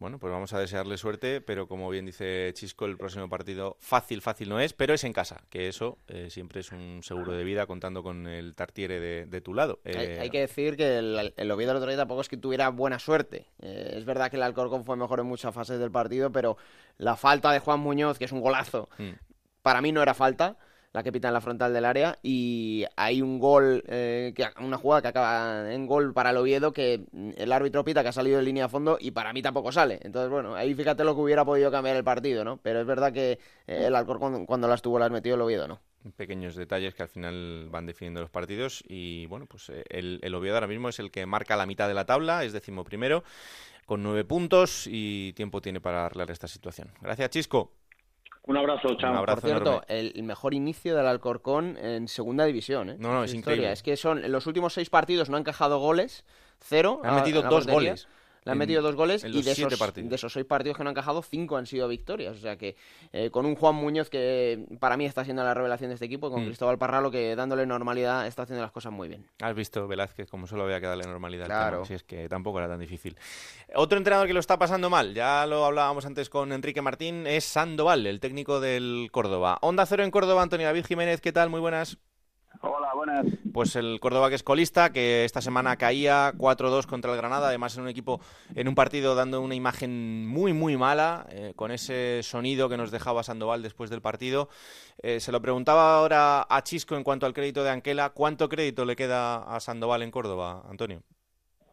Bueno, 0.00 0.18
pues 0.18 0.32
vamos 0.32 0.54
a 0.54 0.58
desearle 0.58 0.96
suerte, 0.96 1.42
pero 1.42 1.68
como 1.68 1.90
bien 1.90 2.06
dice 2.06 2.50
Chisco, 2.54 2.86
el 2.86 2.96
próximo 2.96 3.28
partido 3.28 3.76
fácil, 3.80 4.22
fácil 4.22 4.48
no 4.48 4.58
es, 4.58 4.72
pero 4.72 4.94
es 4.94 5.04
en 5.04 5.12
casa, 5.12 5.42
que 5.50 5.68
eso 5.68 5.98
eh, 6.08 6.30
siempre 6.30 6.60
es 6.60 6.72
un 6.72 7.02
seguro 7.02 7.32
de 7.32 7.44
vida 7.44 7.66
contando 7.66 8.02
con 8.02 8.26
el 8.26 8.56
Tartiere 8.56 9.26
de, 9.26 9.40
tu 9.42 9.52
lado. 9.52 9.78
Hay, 9.84 9.92
eh, 9.94 10.30
que 10.32 10.40
decir 10.40 10.78
que 10.78 10.96
el, 10.96 11.34
el 11.36 11.50
Oviedo 11.50 11.72
el 11.72 11.76
otro 11.76 11.90
día 11.90 11.98
tampoco 11.98 12.22
es 12.22 12.30
que 12.30 12.38
tuviera 12.38 12.70
buena 12.70 12.98
suerte. 12.98 13.48
Eh, 13.60 13.92
es 13.98 14.06
verdad 14.06 14.30
que 14.30 14.36
el 14.36 14.42
Alcorcón 14.42 14.86
fue 14.86 14.96
mejor 14.96 15.20
en 15.20 15.26
muchas 15.26 15.54
fases 15.54 15.78
del 15.78 15.90
partido, 15.90 16.32
pero 16.32 16.56
la 16.96 17.14
falta 17.16 17.52
de 17.52 17.58
Juan 17.58 17.80
Muñoz, 17.80 18.18
que 18.18 18.24
es 18.24 18.32
un 18.32 18.40
golazo, 18.40 18.88
mm. 18.96 19.10
para 19.60 19.82
mí 19.82 19.92
no 19.92 20.00
era 20.00 20.14
falta 20.14 20.56
la 20.92 21.02
que 21.02 21.12
pita 21.12 21.28
en 21.28 21.34
la 21.34 21.40
frontal 21.40 21.72
del 21.72 21.84
área 21.84 22.18
y 22.22 22.84
hay 22.96 23.22
un 23.22 23.38
gol, 23.38 23.84
eh, 23.86 24.32
que, 24.34 24.46
una 24.60 24.76
jugada 24.76 25.02
que 25.02 25.08
acaba 25.08 25.72
en 25.72 25.86
gol 25.86 26.12
para 26.12 26.30
el 26.30 26.36
Oviedo 26.36 26.72
que 26.72 27.04
el 27.36 27.52
árbitro 27.52 27.84
pita 27.84 28.02
que 28.02 28.08
ha 28.08 28.12
salido 28.12 28.38
de 28.38 28.44
línea 28.44 28.64
a 28.64 28.68
fondo 28.68 28.98
y 29.00 29.12
para 29.12 29.32
mí 29.32 29.40
tampoco 29.42 29.70
sale. 29.70 30.00
Entonces, 30.02 30.30
bueno, 30.30 30.54
ahí 30.54 30.74
fíjate 30.74 31.04
lo 31.04 31.14
que 31.14 31.20
hubiera 31.20 31.44
podido 31.44 31.70
cambiar 31.70 31.96
el 31.96 32.04
partido, 32.04 32.44
¿no? 32.44 32.56
Pero 32.58 32.80
es 32.80 32.86
verdad 32.86 33.12
que 33.12 33.38
eh, 33.66 33.86
el 33.86 33.94
Alcorcón 33.94 34.46
cuando 34.46 34.66
las 34.66 34.82
tuvo 34.82 34.98
las 34.98 35.10
metió 35.10 35.34
el 35.34 35.40
Oviedo, 35.40 35.68
¿no? 35.68 35.80
Pequeños 36.16 36.56
detalles 36.56 36.94
que 36.94 37.02
al 37.02 37.08
final 37.08 37.68
van 37.70 37.86
definiendo 37.86 38.20
los 38.20 38.30
partidos 38.30 38.82
y 38.88 39.26
bueno, 39.26 39.46
pues 39.46 39.68
eh, 39.68 39.84
el, 39.90 40.18
el 40.22 40.34
Oviedo 40.34 40.54
ahora 40.54 40.66
mismo 40.66 40.88
es 40.88 40.98
el 40.98 41.10
que 41.10 41.24
marca 41.26 41.56
la 41.56 41.66
mitad 41.66 41.88
de 41.88 41.94
la 41.94 42.06
tabla, 42.06 42.42
es 42.42 42.52
decimoprimero 42.52 43.20
primero 43.20 43.30
con 43.86 44.04
nueve 44.04 44.24
puntos 44.24 44.86
y 44.86 45.32
tiempo 45.32 45.60
tiene 45.60 45.80
para 45.80 46.06
arreglar 46.06 46.30
esta 46.30 46.46
situación. 46.46 46.92
Gracias, 47.00 47.30
Chisco. 47.30 47.72
Un 48.44 48.56
abrazo, 48.56 48.94
chao. 48.96 49.24
Por 49.24 49.40
cierto, 49.40 49.82
el 49.88 50.22
mejor 50.22 50.54
inicio 50.54 50.96
del 50.96 51.06
Alcorcón 51.06 51.76
en 51.76 52.08
segunda 52.08 52.44
división. 52.44 52.90
¿eh? 52.90 52.96
No, 52.98 53.12
no, 53.12 53.24
es 53.24 53.34
increíble. 53.34 53.70
Es 53.70 53.82
que 53.82 53.96
son 53.96 54.24
en 54.24 54.32
los 54.32 54.46
últimos 54.46 54.72
seis 54.72 54.88
partidos 54.90 55.28
no 55.28 55.36
han 55.36 55.42
encajado 55.42 55.78
goles, 55.78 56.24
cero. 56.58 57.00
Han 57.04 57.16
metido 57.16 57.42
dos 57.42 57.66
goles. 57.66 58.08
Le 58.50 58.52
han 58.52 58.58
metido 58.58 58.82
dos 58.82 58.96
goles 58.96 59.24
y 59.24 59.42
de 59.42 59.52
esos, 59.52 59.94
de 59.94 60.14
esos 60.14 60.32
seis 60.32 60.44
partidos 60.44 60.76
que 60.76 60.82
no 60.82 60.90
han 60.90 60.94
encajado, 60.94 61.22
cinco 61.22 61.56
han 61.56 61.66
sido 61.66 61.86
victorias. 61.86 62.36
O 62.36 62.40
sea 62.40 62.56
que 62.56 62.76
eh, 63.12 63.30
con 63.30 63.46
un 63.46 63.54
Juan 63.54 63.76
Muñoz 63.76 64.10
que 64.10 64.66
para 64.80 64.96
mí 64.96 65.04
está 65.04 65.24
siendo 65.24 65.44
la 65.44 65.54
revelación 65.54 65.90
de 65.90 65.94
este 65.94 66.06
equipo, 66.06 66.30
con 66.30 66.42
mm. 66.42 66.46
Cristóbal 66.46 66.78
Parralo 66.78 67.10
que 67.10 67.36
dándole 67.36 67.64
normalidad 67.66 68.26
está 68.26 68.42
haciendo 68.42 68.62
las 68.62 68.72
cosas 68.72 68.92
muy 68.92 69.08
bien. 69.08 69.26
Has 69.40 69.54
visto, 69.54 69.86
Velázquez, 69.86 70.28
como 70.28 70.46
solo 70.46 70.64
había 70.64 70.80
que 70.80 70.86
darle 70.86 71.04
normalidad. 71.04 71.46
Claro. 71.46 71.84
si 71.84 71.94
es 71.94 72.02
que 72.02 72.28
tampoco 72.28 72.58
era 72.58 72.68
tan 72.68 72.80
difícil. 72.80 73.16
Otro 73.74 73.98
entrenador 73.98 74.26
que 74.26 74.34
lo 74.34 74.40
está 74.40 74.58
pasando 74.58 74.90
mal, 74.90 75.14
ya 75.14 75.46
lo 75.46 75.64
hablábamos 75.64 76.04
antes 76.06 76.28
con 76.28 76.52
Enrique 76.52 76.82
Martín, 76.82 77.26
es 77.26 77.44
Sandoval, 77.44 78.06
el 78.06 78.20
técnico 78.20 78.60
del 78.60 79.08
Córdoba. 79.12 79.58
Onda 79.62 79.86
Cero 79.86 80.02
en 80.02 80.10
Córdoba, 80.10 80.42
Antonio 80.42 80.66
David 80.66 80.86
Jiménez, 80.86 81.20
¿qué 81.20 81.32
tal? 81.32 81.50
Muy 81.50 81.60
buenas. 81.60 81.98
Hola, 82.62 82.92
buenas. 82.94 83.26
Pues 83.52 83.74
el 83.76 84.00
Córdoba 84.00 84.28
que 84.28 84.34
es 84.34 84.42
colista, 84.42 84.92
que 84.92 85.24
esta 85.24 85.40
semana 85.40 85.76
caía 85.76 86.32
4-2 86.32 86.86
contra 86.86 87.10
el 87.12 87.16
Granada, 87.16 87.48
además 87.48 87.76
en 87.76 87.84
un 87.84 87.88
equipo, 87.88 88.20
en 88.54 88.68
un 88.68 88.74
partido 88.74 89.14
dando 89.14 89.40
una 89.40 89.54
imagen 89.54 90.26
muy, 90.26 90.52
muy 90.52 90.76
mala, 90.76 91.26
eh, 91.30 91.52
con 91.56 91.70
ese 91.70 92.22
sonido 92.22 92.68
que 92.68 92.76
nos 92.76 92.90
dejaba 92.90 93.22
Sandoval 93.22 93.62
después 93.62 93.88
del 93.88 94.02
partido. 94.02 94.48
Eh, 95.02 95.20
se 95.20 95.32
lo 95.32 95.40
preguntaba 95.40 95.96
ahora 95.96 96.46
a 96.48 96.62
Chisco 96.62 96.96
en 96.96 97.04
cuanto 97.04 97.24
al 97.24 97.32
crédito 97.32 97.64
de 97.64 97.70
Anquela, 97.70 98.10
¿cuánto 98.10 98.48
crédito 98.48 98.84
le 98.84 98.96
queda 98.96 99.42
a 99.42 99.60
Sandoval 99.60 100.02
en 100.02 100.10
Córdoba, 100.10 100.62
Antonio? 100.68 101.02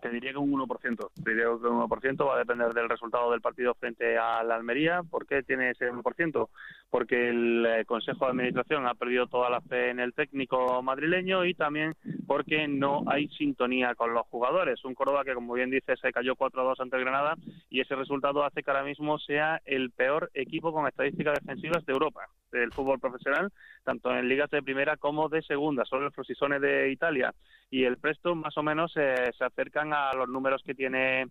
Te 0.02 0.10
diría 0.10 0.32
que 0.32 0.38
un 0.38 0.52
1%. 0.52 1.10
Te 1.24 1.32
diría 1.32 1.46
que 1.46 1.68
un 1.68 1.90
1% 1.90 2.28
va 2.28 2.36
a 2.36 2.40
depender 2.40 2.74
del 2.74 2.88
resultado 2.88 3.32
del 3.32 3.42
partido 3.42 3.74
frente 3.74 4.18
a 4.18 4.44
la 4.44 4.56
Almería. 4.56 5.02
¿Por 5.04 5.26
qué 5.26 5.42
tiene 5.42 5.72
ese 5.72 5.92
1%? 5.92 6.50
Porque 6.90 7.30
el 7.30 7.66
eh, 7.66 7.86
Consejo 7.86 8.26
de 8.26 8.32
Administración 8.32 8.88
ha 8.88 8.94
perdido 8.94 9.28
toda 9.28 9.50
la 9.50 9.62
fe 9.62 9.90
en 9.90 10.00
el 10.00 10.14
técnico 10.14 10.82
madrileño 10.82 11.44
y 11.46 11.54
también 11.54 11.94
porque 12.26 12.68
no 12.68 13.04
hay 13.08 13.28
sintonía 13.30 13.94
con 13.96 14.14
los 14.14 14.26
jugadores. 14.28 14.84
Un 14.86 14.96
Córdoba 14.96 15.24
que, 15.26 15.34
como 15.34 15.54
bien 15.54 15.70
dice, 15.70 15.96
se 15.98 16.14
cayó 16.14 16.36
4-2 16.36 16.76
ante 16.80 16.98
el 16.98 17.04
Granada 17.04 17.36
y 17.70 17.82
ese 17.82 17.96
resultado 17.96 18.44
hace 18.44 18.64
que 18.64 18.72
ahora 18.72 18.84
mismo 18.84 19.20
sea 19.20 19.62
el 19.66 19.92
peor 19.92 20.32
equipo 20.34 20.72
con 20.72 20.88
estadísticas 20.88 21.40
defensivas 21.40 21.86
de 21.86 21.94
Europa, 21.94 22.22
del 22.52 22.72
fútbol 22.72 23.00
profesional, 23.00 23.52
tanto 23.84 24.16
en 24.16 24.28
ligas 24.28 24.50
de 24.50 24.64
primera 24.64 24.98
como 24.98 25.30
de 25.30 25.42
segunda. 25.42 25.84
Son 25.86 26.04
los 26.04 26.14
Frosisone 26.14 26.60
de 26.60 26.92
Italia 26.92 27.34
y 27.70 27.84
el 27.84 27.98
Presto 27.98 28.36
más 28.36 28.58
o 28.58 28.64
menos 28.64 28.94
eh, 28.96 29.32
se 29.38 29.44
acercan 29.44 29.94
a 29.94 30.14
los 30.14 30.30
números 30.30 30.62
que 30.66 30.74
tiene 30.74 31.26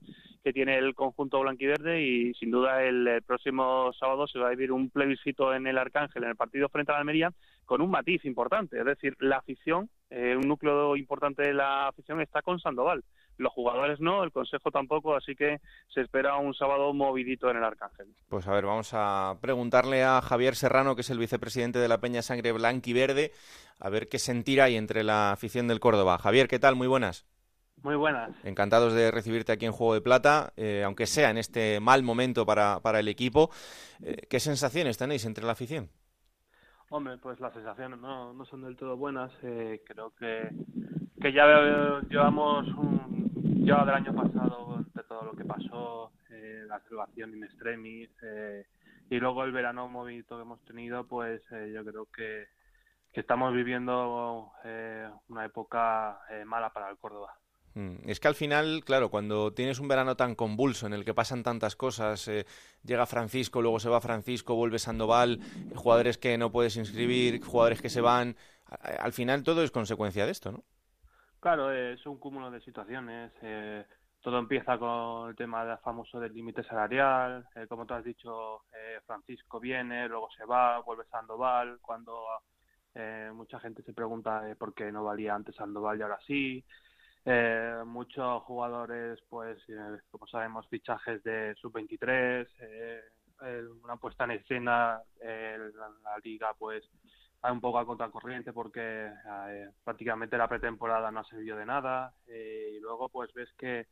que 0.44 0.52
tiene 0.52 0.78
el 0.78 0.94
conjunto 0.94 1.40
blanquiverde 1.40 2.02
y 2.02 2.32
sin 2.34 2.52
duda 2.52 2.84
el, 2.84 3.20
próximo 3.26 3.92
sábado 3.98 4.28
se 4.28 4.38
va 4.38 4.46
a 4.46 4.50
vivir 4.50 4.70
un 4.70 4.90
plebiscito 4.90 5.45
en 5.54 5.66
el 5.66 5.78
Arcángel 5.78 6.24
en 6.24 6.30
el 6.30 6.36
partido 6.36 6.68
frente 6.68 6.92
a 6.92 6.94
la 6.94 7.00
Almería 7.00 7.32
con 7.64 7.80
un 7.80 7.90
matiz 7.90 8.24
importante, 8.24 8.78
es 8.78 8.84
decir, 8.84 9.16
la 9.18 9.38
afición, 9.38 9.90
eh, 10.10 10.36
un 10.36 10.48
núcleo 10.48 10.96
importante 10.96 11.42
de 11.42 11.54
la 11.54 11.88
afición 11.88 12.20
está 12.20 12.42
con 12.42 12.60
Sandoval 12.60 13.02
los 13.38 13.52
jugadores 13.52 14.00
no, 14.00 14.22
el 14.24 14.32
Consejo 14.32 14.70
tampoco, 14.70 15.14
así 15.14 15.34
que 15.34 15.60
se 15.92 16.00
espera 16.00 16.36
un 16.36 16.54
sábado 16.54 16.92
movidito 16.92 17.50
en 17.50 17.58
el 17.58 17.64
Arcángel. 17.64 18.06
Pues 18.28 18.46
a 18.46 18.52
ver, 18.52 18.64
vamos 18.64 18.90
a 18.92 19.36
preguntarle 19.40 20.04
a 20.04 20.20
Javier 20.20 20.54
Serrano, 20.54 20.94
que 20.94 21.02
es 21.02 21.10
el 21.10 21.18
vicepresidente 21.18 21.78
de 21.78 21.88
la 21.88 22.00
Peña 22.00 22.22
Sangre 22.22 22.52
Blanca 22.52 22.90
y 22.90 22.92
Verde, 22.92 23.32
a 23.78 23.90
ver 23.90 24.08
qué 24.08 24.18
sentir 24.18 24.60
hay 24.60 24.76
entre 24.76 25.04
la 25.04 25.32
afición 25.32 25.68
del 25.68 25.80
Córdoba. 25.80 26.18
Javier, 26.18 26.48
¿qué 26.48 26.58
tal? 26.58 26.76
Muy 26.76 26.86
buenas. 26.86 27.26
Muy 27.86 27.94
buenas. 27.94 28.34
Encantados 28.42 28.94
de 28.94 29.12
recibirte 29.12 29.52
aquí 29.52 29.64
en 29.64 29.70
Juego 29.70 29.94
de 29.94 30.00
Plata, 30.00 30.52
eh, 30.56 30.82
aunque 30.84 31.06
sea 31.06 31.30
en 31.30 31.38
este 31.38 31.78
mal 31.78 32.02
momento 32.02 32.44
para, 32.44 32.80
para 32.80 32.98
el 32.98 33.06
equipo. 33.06 33.48
Eh, 34.02 34.26
¿Qué 34.28 34.40
sensaciones 34.40 34.98
tenéis 34.98 35.24
entre 35.24 35.44
la 35.44 35.52
afición? 35.52 35.88
Hombre, 36.90 37.16
pues 37.18 37.38
las 37.38 37.54
sensaciones 37.54 38.00
no, 38.00 38.34
no 38.34 38.44
son 38.44 38.62
del 38.62 38.76
todo 38.76 38.96
buenas. 38.96 39.30
Eh, 39.44 39.84
creo 39.86 40.12
que, 40.18 40.50
que 41.22 41.32
ya 41.32 41.44
llevamos 42.10 42.66
un, 42.70 43.64
ya 43.64 43.84
del 43.84 43.94
año 43.94 44.12
pasado 44.16 44.84
de 44.92 45.02
todo 45.04 45.22
lo 45.22 45.36
que 45.36 45.44
pasó, 45.44 46.10
eh, 46.30 46.64
la 46.66 46.80
salvación 46.88 47.36
in 47.36 47.44
extremis 47.44 48.10
eh, 48.20 48.66
y 49.10 49.20
luego 49.20 49.44
el 49.44 49.52
verano 49.52 49.86
movido 49.86 50.36
que 50.36 50.42
hemos 50.42 50.60
tenido, 50.64 51.06
pues 51.06 51.40
eh, 51.52 51.70
yo 51.72 51.84
creo 51.84 52.06
que, 52.06 52.48
que 53.12 53.20
estamos 53.20 53.54
viviendo 53.54 54.50
una 55.28 55.44
época 55.44 56.18
mala 56.46 56.70
para 56.70 56.90
el 56.90 56.96
Córdoba. 56.96 57.32
Mm, 57.76 58.08
es 58.08 58.18
que 58.18 58.28
al 58.28 58.34
final, 58.34 58.82
claro, 58.84 59.10
cuando 59.10 59.52
tienes 59.52 59.78
un 59.78 59.86
verano 59.86 60.16
tan 60.16 60.34
convulso 60.34 60.86
en 60.86 60.94
el 60.94 61.04
que 61.04 61.14
pasan 61.14 61.42
tantas 61.42 61.76
cosas, 61.76 62.26
eh, 62.26 62.46
llega 62.82 63.06
Francisco, 63.06 63.62
luego 63.62 63.78
se 63.78 63.90
va 63.90 64.00
Francisco, 64.00 64.56
vuelve 64.56 64.78
Sandoval, 64.78 65.40
jugadores 65.74 66.16
que 66.18 66.38
no 66.38 66.50
puedes 66.50 66.76
inscribir, 66.76 67.44
jugadores 67.44 67.80
que 67.80 67.90
se 67.90 68.00
van, 68.00 68.34
al 68.98 69.12
final 69.12 69.42
todo 69.42 69.62
es 69.62 69.70
consecuencia 69.70 70.24
de 70.24 70.32
esto, 70.32 70.52
¿no? 70.52 70.64
Claro, 71.38 71.70
es 71.70 72.04
un 72.06 72.18
cúmulo 72.18 72.50
de 72.50 72.60
situaciones. 72.60 73.30
Eh, 73.42 73.84
todo 74.20 74.38
empieza 74.38 74.78
con 74.78 75.28
el 75.28 75.36
tema 75.36 75.76
famoso 75.76 76.18
del 76.18 76.34
límite 76.34 76.64
salarial, 76.64 77.46
eh, 77.54 77.66
como 77.68 77.86
tú 77.86 77.94
has 77.94 78.04
dicho, 78.04 78.62
eh, 78.72 78.98
Francisco 79.06 79.60
viene, 79.60 80.08
luego 80.08 80.28
se 80.36 80.44
va, 80.44 80.80
vuelve 80.80 81.04
Sandoval, 81.04 81.78
cuando 81.80 82.24
mucha 83.34 83.60
gente 83.60 83.82
se 83.82 83.92
pregunta 83.92 84.42
por 84.58 84.72
qué 84.72 84.90
no 84.90 85.04
valía 85.04 85.34
antes 85.34 85.54
Sandoval 85.54 85.98
y 85.98 86.02
ahora 86.02 86.18
sí. 86.26 86.64
Muchos 87.86 88.42
jugadores, 88.44 89.18
pues, 89.28 89.58
como 90.10 90.26
sabemos, 90.26 90.68
fichajes 90.68 91.22
de 91.24 91.54
sub-23, 91.60 92.46
una 93.82 93.96
puesta 93.96 94.24
en 94.24 94.32
escena, 94.32 95.00
la, 95.20 96.18
liga, 96.22 96.54
pues, 96.58 96.84
hay 97.42 97.52
un 97.52 97.60
poco 97.60 97.78
a 97.78 97.86
contracorriente 97.86 98.52
porque 98.52 99.10
prácticamente 99.84 100.38
la 100.38 100.48
pretemporada 100.48 101.10
no 101.10 101.20
ha 101.20 101.24
servido 101.24 101.56
de 101.56 101.66
nada 101.66 102.14
y 102.28 102.80
luego, 102.80 103.08
pues, 103.08 103.32
ves 103.34 103.52
que 103.58 103.86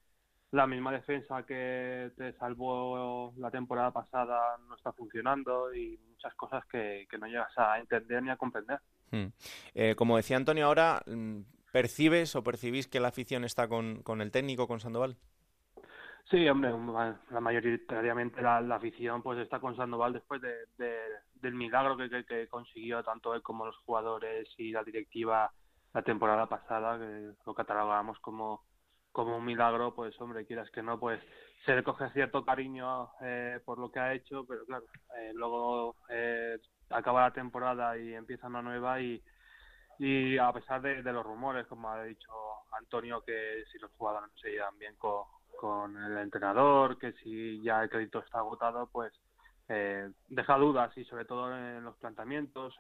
la 0.55 0.67
misma 0.67 0.93
defensa 0.93 1.43
que 1.43 2.13
te 2.17 2.33
salvó 2.35 3.35
la 3.39 3.51
temporada 3.51 3.91
pasada 3.91 4.57
no 4.69 4.77
está 4.77 4.93
funcionando 4.93 5.75
y 5.75 5.99
muchas 6.11 6.35
cosas 6.35 6.65
que, 6.67 7.07
no 7.19 7.27
llegas 7.27 7.53
a 7.57 7.79
entender 7.79 8.23
ni 8.23 8.31
a 8.31 8.37
comprender. 8.37 8.79
Hmm. 9.11 9.27
Eh, 9.75 9.95
como 9.97 10.17
decía 10.17 10.37
Antonio, 10.37 10.67
ahora, 10.67 11.03
mm, 11.07 11.41
¿percibes 11.75 12.37
o 12.37 12.45
percibís 12.45 12.87
que 12.87 13.01
la 13.01 13.09
afición 13.09 13.43
está 13.43 13.67
con, 13.67 14.05
con 14.05 14.21
el 14.21 14.31
técnico, 14.31 14.69
con 14.69 14.79
Sandoval? 14.79 15.17
Sí, 16.31 16.49
hombre, 16.49 16.71
la 16.71 17.41
mayoritariamente 17.41 18.41
la, 18.41 18.59
afición 18.77 19.25
pues 19.25 19.41
está 19.41 19.59
con 19.59 19.75
Sandoval 19.75 20.13
después 20.13 20.41
de, 20.41 20.55
del 21.35 21.55
milagro 21.55 21.97
que, 21.97 22.25
que, 22.25 22.47
consiguió 22.47 23.03
tanto 23.03 23.35
él 23.35 23.43
como 23.43 23.67
los 23.67 23.77
jugadores 23.79 24.49
y 24.57 24.71
la 24.71 24.85
directiva 24.85 25.53
la 25.93 26.03
temporada 26.03 26.47
pasada, 26.47 26.97
que 26.97 27.33
lo 27.45 27.55
catalogábamos 27.55 28.21
como 28.21 28.63
como 29.11 29.37
un 29.37 29.45
milagro, 29.45 29.95
pues 29.95 30.21
hombre, 30.21 30.45
quieras 30.45 30.69
que 30.73 30.83
no, 30.83 30.99
pues 30.99 31.21
se 31.65 31.75
le 31.75 31.85
coge 31.85 32.11
cierto 32.11 32.45
cariño 32.45 33.11
eh, 33.21 33.61
por 33.65 33.79
lo 33.79 33.91
que 33.91 34.01
ha 34.01 34.13
hecho, 34.13 34.45
pero 34.45 34.65
claro, 34.65 34.85
eh, 35.19 35.31
luego 35.35 35.95
eh, 36.09 36.59
acaba 36.91 37.23
la 37.23 37.33
temporada 37.33 37.97
y 37.97 38.13
empieza 38.13 38.49
una 38.49 38.63
nueva 38.63 39.01
y, 39.01 39.23
y 39.99 40.39
a 40.39 40.53
pesar 40.53 40.83
de, 40.83 41.03
los 41.03 41.25
rumores, 41.25 41.67
como 41.67 41.91
ha 41.91 42.03
dicho 42.05 42.31
Antonio, 42.73 43.23
que 43.23 43.65
si 43.71 43.79
los 43.79 43.91
jugadores 43.93 44.31
no 44.31 44.39
se 44.39 44.51
llevan 44.51 44.79
bien 44.79 44.95
con, 44.97 45.25
con 45.59 45.97
el 45.97 46.19
entrenador, 46.19 46.99
que 46.99 47.13
si 47.15 47.63
ya 47.63 47.83
el 47.83 47.91
crédito 47.91 48.21
está 48.21 48.39
agotado, 48.39 48.89
pues 48.93 49.13
deja 50.29 50.59
dudas 50.59 50.97
y 50.99 51.05
sobre 51.05 51.25
todo 51.25 51.57
en 51.57 51.85
los 51.85 51.97
planteamientos, 51.97 52.75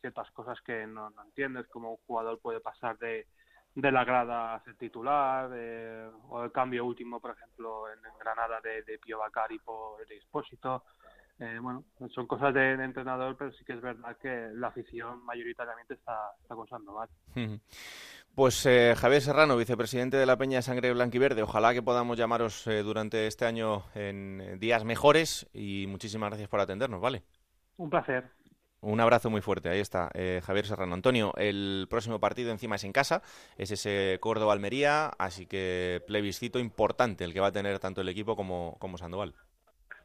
ciertas 0.00 0.30
cosas 0.32 0.60
que 0.60 0.86
no, 0.86 1.10
no 1.10 1.22
entiendes, 1.22 1.66
como 1.68 1.92
un 1.92 1.98
jugador 2.06 2.38
puede 2.40 2.60
pasar 2.60 2.98
de 2.98 3.26
de 3.76 3.92
la 3.92 4.04
grada 4.04 4.54
a 4.54 4.64
ser 4.64 4.74
titular, 4.76 5.50
o 6.30 6.42
el 6.42 6.50
cambio 6.50 6.86
último, 6.86 7.20
por 7.20 7.32
ejemplo, 7.32 7.84
en, 7.92 8.00
Granada 8.18 8.58
de, 8.62 8.82
de 8.82 8.98
Pio 8.98 9.18
Bacari 9.18 9.58
por 9.58 10.00
el 10.00 10.10
Expósito. 10.12 10.82
Eh, 11.38 11.58
bueno, 11.60 11.84
son 12.14 12.26
cosas 12.26 12.54
de, 12.54 12.72
entrenador, 12.72 13.36
pero 13.36 13.52
sí 13.52 13.64
que 13.64 13.74
es 13.74 13.80
verdad 13.80 14.16
que 14.16 14.48
la 14.54 14.68
afición 14.68 15.24
mayoritariamente 15.24 15.94
está, 15.94 16.30
está 16.40 16.54
con 16.54 16.66
Sandoval. 16.66 17.08
Pues 18.34 18.66
eh, 18.66 18.94
Javier 18.96 19.22
Serrano, 19.22 19.56
vicepresidente 19.56 20.18
de 20.18 20.26
la 20.26 20.36
Peña 20.36 20.58
de 20.58 20.62
Sangre 20.62 20.92
Blanquiverde, 20.92 21.42
ojalá 21.42 21.72
que 21.72 21.82
podamos 21.82 22.18
llamaros 22.18 22.66
eh, 22.66 22.82
durante 22.82 23.26
este 23.26 23.46
año 23.46 23.84
en 23.94 24.58
días 24.60 24.84
mejores 24.84 25.48
y 25.54 25.86
muchísimas 25.88 26.28
gracias 26.28 26.48
por 26.48 26.60
atendernos, 26.60 27.00
¿vale? 27.00 27.22
Un 27.78 27.88
placer. 27.88 28.30
Un 28.82 29.00
abrazo 29.00 29.30
muy 29.30 29.40
fuerte, 29.40 29.70
ahí 29.70 29.80
está 29.80 30.10
eh, 30.12 30.42
Javier 30.44 30.66
Serrano. 30.66 30.94
Antonio, 30.94 31.32
el 31.36 31.86
próximo 31.88 32.20
partido 32.20 32.50
encima 32.50 32.76
es 32.76 32.84
en 32.84 32.92
casa, 32.92 33.22
es 33.56 33.70
ese 33.70 34.18
Córdoba-Almería, 34.20 35.06
así 35.18 35.46
que 35.46 36.04
plebiscito 36.06 36.58
importante 36.58 37.24
el 37.24 37.32
que 37.32 37.40
va 37.40 37.48
a 37.48 37.52
tener 37.52 37.78
tanto 37.78 38.02
el 38.02 38.08
equipo 38.10 38.36
como, 38.36 38.76
como 38.78 38.98
Sandoval. 38.98 39.34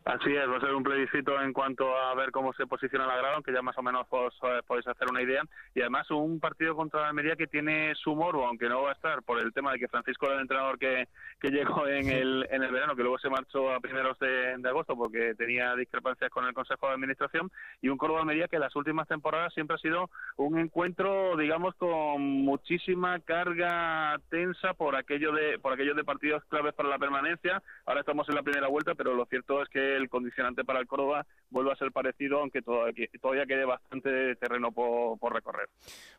Así 0.03 0.35
es, 0.35 0.49
va 0.49 0.57
a 0.57 0.59
ser 0.59 0.73
un 0.73 0.81
plebiscito 0.81 1.39
en 1.39 1.53
cuanto 1.53 1.95
a 1.95 2.15
ver 2.15 2.31
cómo 2.31 2.53
se 2.53 2.65
posiciona 2.65 3.05
la 3.05 3.17
grada, 3.17 3.35
aunque 3.35 3.53
ya 3.53 3.61
más 3.61 3.77
o 3.77 3.83
menos 3.83 4.07
os, 4.09 4.33
eh, 4.43 4.61
podéis 4.65 4.87
hacer 4.87 5.07
una 5.07 5.21
idea. 5.21 5.43
Y 5.75 5.81
además 5.81 6.09
un 6.09 6.39
partido 6.39 6.75
contra 6.75 7.01
la 7.01 7.09
Almería 7.09 7.35
que 7.35 7.45
tiene 7.45 7.93
su 7.93 8.15
morbo, 8.15 8.47
aunque 8.47 8.67
no 8.67 8.81
va 8.81 8.89
a 8.89 8.93
estar 8.93 9.21
por 9.21 9.39
el 9.39 9.53
tema 9.53 9.73
de 9.73 9.77
que 9.77 9.87
Francisco 9.87 10.25
era 10.25 10.35
el 10.35 10.41
entrenador 10.41 10.79
que, 10.79 11.07
que 11.39 11.51
llegó 11.51 11.87
en 11.87 12.09
el, 12.09 12.47
en 12.49 12.63
el 12.63 12.71
verano, 12.71 12.95
que 12.95 13.03
luego 13.03 13.19
se 13.19 13.29
marchó 13.29 13.71
a 13.71 13.79
primeros 13.79 14.17
de, 14.17 14.59
agosto 14.67 14.95
porque 14.95 15.35
tenía 15.35 15.75
discrepancias 15.75 16.31
con 16.31 16.45
el 16.45 16.53
Consejo 16.55 16.87
de 16.87 16.93
Administración. 16.93 17.51
Y 17.83 17.89
un 17.89 17.97
Córdoba-Almería 17.99 18.47
que 18.47 18.55
en 18.55 18.63
las 18.63 18.75
últimas 18.75 19.07
temporadas 19.07 19.53
siempre 19.53 19.75
ha 19.75 19.79
sido 19.79 20.09
un 20.37 20.57
encuentro, 20.57 21.37
digamos, 21.37 21.75
con 21.75 22.21
muchísima 22.21 23.19
carga 23.19 24.19
tensa 24.29 24.73
por 24.73 24.95
aquello 24.95 25.31
de, 25.31 25.59
por 25.59 25.73
aquello 25.73 25.93
de 25.93 26.03
partidos 26.03 26.43
claves 26.45 26.73
para 26.73 26.89
la 26.89 26.97
permanencia. 26.97 27.61
Ahora 27.85 27.99
estamos 27.99 28.27
en 28.29 28.35
la 28.35 28.41
primera 28.41 28.67
vuelta, 28.67 28.95
pero 28.95 29.13
lo 29.13 29.25
cierto 29.25 29.61
es 29.61 29.69
que 29.69 29.90
el 29.95 30.09
condicionante 30.09 30.63
para 30.63 30.79
el 30.79 30.87
Córdoba 30.87 31.25
vuelve 31.49 31.71
a 31.71 31.75
ser 31.75 31.91
parecido, 31.91 32.39
aunque 32.39 32.61
todavía, 32.61 33.07
todavía 33.21 33.45
quede 33.45 33.65
bastante 33.65 34.35
terreno 34.35 34.71
por, 34.71 35.33
recorrer. 35.33 35.69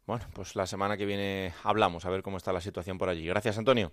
Bueno, 0.06 0.24
pues 0.34 0.56
la 0.56 0.66
semana 0.66 0.96
que 0.96 1.06
viene 1.06 1.52
hablamos, 1.64 2.04
a 2.04 2.10
ver 2.10 2.22
cómo 2.22 2.36
está 2.36 2.52
la 2.52 2.60
situación 2.60 2.98
por 2.98 3.08
allí. 3.08 3.26
Gracias, 3.26 3.58
Antonio. 3.58 3.92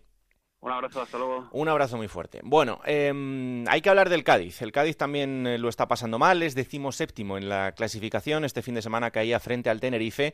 Un 0.62 0.72
abrazo, 0.72 1.02
hasta 1.02 1.18
luego. 1.18 1.48
Un 1.54 1.70
abrazo 1.70 1.96
muy 1.96 2.10
fuerte. 2.10 2.42
Bueno, 2.44 2.82
em, 2.84 3.66
hay 3.70 3.82
que 3.82 3.90
hablar 3.90 4.10
del 4.10 4.26
Cádiz. 4.26 4.62
El 4.62 4.74
Cádiz 4.74 4.98
también 4.98 5.48
eh, 5.48 5.58
lo 5.58 5.70
está 5.70 5.88
pasando 5.88 6.20
mal, 6.20 6.44
es 6.44 6.56
séptimo 6.92 7.38
en 7.38 7.48
la 7.48 7.72
clasificación. 7.72 8.44
Este 8.44 8.62
fin 8.62 8.76
de 8.76 8.82
semana 8.82 9.12
caía 9.12 9.40
frente 9.40 9.70
al 9.70 9.80
Tenerife. 9.80 10.34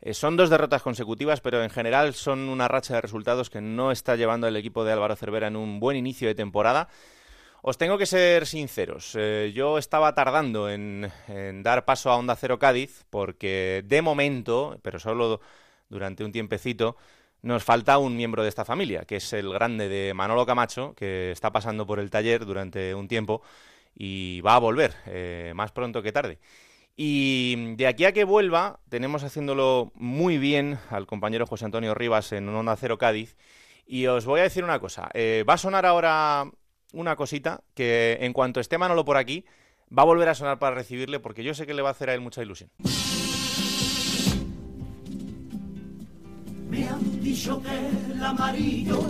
Eh, 0.00 0.14
son 0.14 0.36
dos 0.36 0.50
derrotas 0.50 0.82
consecutivas, 0.82 1.40
pero 1.40 1.62
en 1.62 1.70
general 1.70 2.14
son 2.14 2.48
una 2.48 2.68
racha 2.68 2.94
de 2.94 3.00
resultados 3.00 3.50
que 3.50 3.60
no 3.60 3.92
está 3.92 4.16
llevando 4.16 4.48
el 4.48 4.56
equipo 4.56 4.82
de 4.82 4.92
Álvaro 4.92 5.14
Cervera 5.14 5.48
en 5.48 5.56
un 5.56 5.78
buen 5.78 5.96
inicio 5.96 6.26
de 6.26 6.34
temporada. 6.34 6.88
Os 7.62 7.76
tengo 7.76 7.98
que 7.98 8.06
ser 8.06 8.46
sinceros. 8.46 9.14
Eh, 9.18 9.52
yo 9.54 9.76
estaba 9.76 10.14
tardando 10.14 10.70
en, 10.70 11.10
dar 11.62 11.84
paso 11.84 12.10
a 12.10 12.16
Onda 12.16 12.36
Cero 12.36 12.58
Cádiz 12.58 13.04
porque 13.10 13.82
de 13.84 14.00
momento, 14.00 14.78
pero 14.82 14.98
solo 14.98 15.40
durante 15.90 16.24
un 16.24 16.32
tiempecito, 16.32 16.96
nos 17.42 17.62
falta 17.64 17.98
un 17.98 18.16
miembro 18.16 18.42
de 18.42 18.48
esta 18.48 18.64
familia, 18.64 19.04
que 19.04 19.16
es 19.16 19.32
el 19.32 19.52
grande 19.52 19.88
de 19.88 20.14
Manolo 20.14 20.46
Camacho, 20.46 20.94
que 20.94 21.32
está 21.32 21.52
pasando 21.52 21.86
por 21.86 22.00
el 22.00 22.10
taller 22.10 22.46
durante 22.46 22.94
un 22.94 23.08
tiempo 23.08 23.42
y 23.94 24.40
va 24.40 24.54
a 24.54 24.58
volver, 24.58 24.94
eh, 25.06 25.52
más 25.54 25.72
pronto 25.72 26.02
que 26.02 26.12
tarde. 26.12 26.38
Y 26.96 27.74
de 27.76 27.86
aquí 27.86 28.04
a 28.04 28.12
que 28.12 28.24
vuelva, 28.24 28.80
tenemos 28.88 29.22
haciéndolo 29.22 29.92
muy 29.94 30.38
bien 30.38 30.78
al 30.90 31.06
compañero 31.06 31.46
José 31.46 31.66
Antonio 31.66 31.94
Rivas 31.94 32.32
en 32.32 32.48
Onda 32.48 32.76
Cero 32.76 32.98
Cádiz. 32.98 33.36
Y 33.86 34.06
os 34.06 34.24
voy 34.24 34.40
a 34.40 34.44
decir 34.44 34.64
una 34.64 34.78
cosa. 34.78 35.10
Eh, 35.14 35.44
va 35.48 35.54
a 35.54 35.58
sonar 35.58 35.86
ahora 35.86 36.50
una 36.92 37.16
cosita 37.16 37.62
que 37.74 38.18
en 38.20 38.32
cuanto 38.32 38.60
esté 38.60 38.78
Manolo 38.78 39.04
por 39.04 39.16
aquí, 39.16 39.44
va 39.96 40.02
a 40.02 40.06
volver 40.06 40.28
a 40.28 40.34
sonar 40.34 40.58
para 40.58 40.74
recibirle 40.74 41.20
porque 41.20 41.44
yo 41.44 41.54
sé 41.54 41.66
que 41.66 41.74
le 41.74 41.82
va 41.82 41.88
a 41.88 41.92
hacer 41.92 42.10
a 42.10 42.14
él 42.14 42.20
mucha 42.20 42.42
ilusión. 42.42 42.70
Me 46.68 46.88
han 46.88 47.20
dicho 47.20 47.60
que 47.62 48.12
el 48.12 48.22
amarillo 48.22 49.00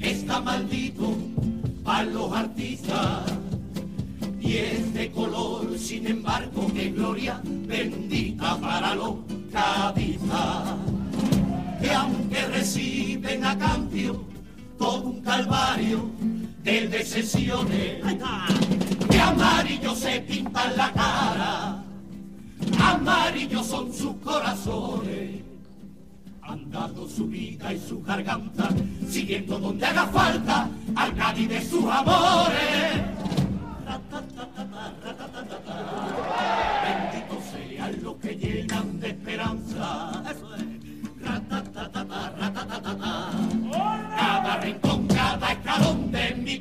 está 0.00 0.40
maldito 0.40 1.14
para 1.84 2.04
los 2.04 2.32
artistas. 2.32 3.32
Y 4.40 4.58
este 4.58 5.10
color, 5.10 5.78
sin 5.78 6.06
embargo, 6.06 6.72
que 6.72 6.90
gloria 6.90 7.40
bendita 7.44 8.56
para 8.58 8.94
los 8.94 9.16
cadistas. 9.52 10.76
Que 11.82 11.90
aunque 11.90 12.46
reciben 12.46 13.44
a 13.44 13.58
cambio 13.58 14.24
todo 14.78 15.02
un 15.08 15.20
calvario, 15.20 16.10
de 16.66 16.88
decepciones. 16.88 18.02
De 19.08 19.20
amarillo 19.20 19.94
se 19.94 20.20
pintan 20.22 20.76
la 20.76 20.92
cara, 20.92 21.84
amarillo 22.80 23.62
son 23.62 23.92
sus 23.92 24.16
corazones. 24.16 25.42
Han 26.42 26.70
dado 26.70 27.08
su 27.08 27.26
vida 27.28 27.72
y 27.72 27.78
su 27.78 28.02
garganta, 28.02 28.68
siguiendo 29.08 29.58
donde 29.58 29.86
haga 29.86 30.06
falta 30.08 30.68
al 30.96 31.14
Cádiz 31.14 31.48
de 31.48 31.64
sus 31.64 31.84
amores. 31.84 32.75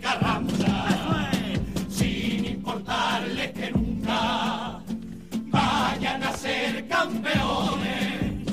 Carranza, 0.06 1.30
sin 1.90 2.46
importarles 2.46 3.52
que 3.54 3.72
nunca 3.72 4.80
vayan 5.48 6.24
a 6.24 6.32
ser 6.38 6.88
campeones, 6.88 8.46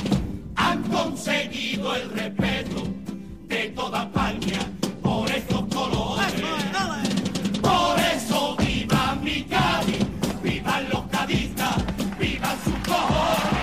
han 0.57 0.83
conseguido 0.85 1.95
el 1.95 2.09
respeto 2.11 2.83
de 3.49 3.69
toda 3.77 4.05
España 4.05 4.61
por 5.03 5.31
estos 5.31 5.63
colores. 5.75 6.33
Por 7.61 8.01
eso 8.01 8.57
viva 8.57 9.15
mi 9.23 9.45
Cádiz, 9.45 10.07
vivan 10.43 10.89
los 10.89 11.03
cadistas, 11.09 11.77
vivan 12.19 12.57
sus 12.65 12.79
cojones. 12.89 13.59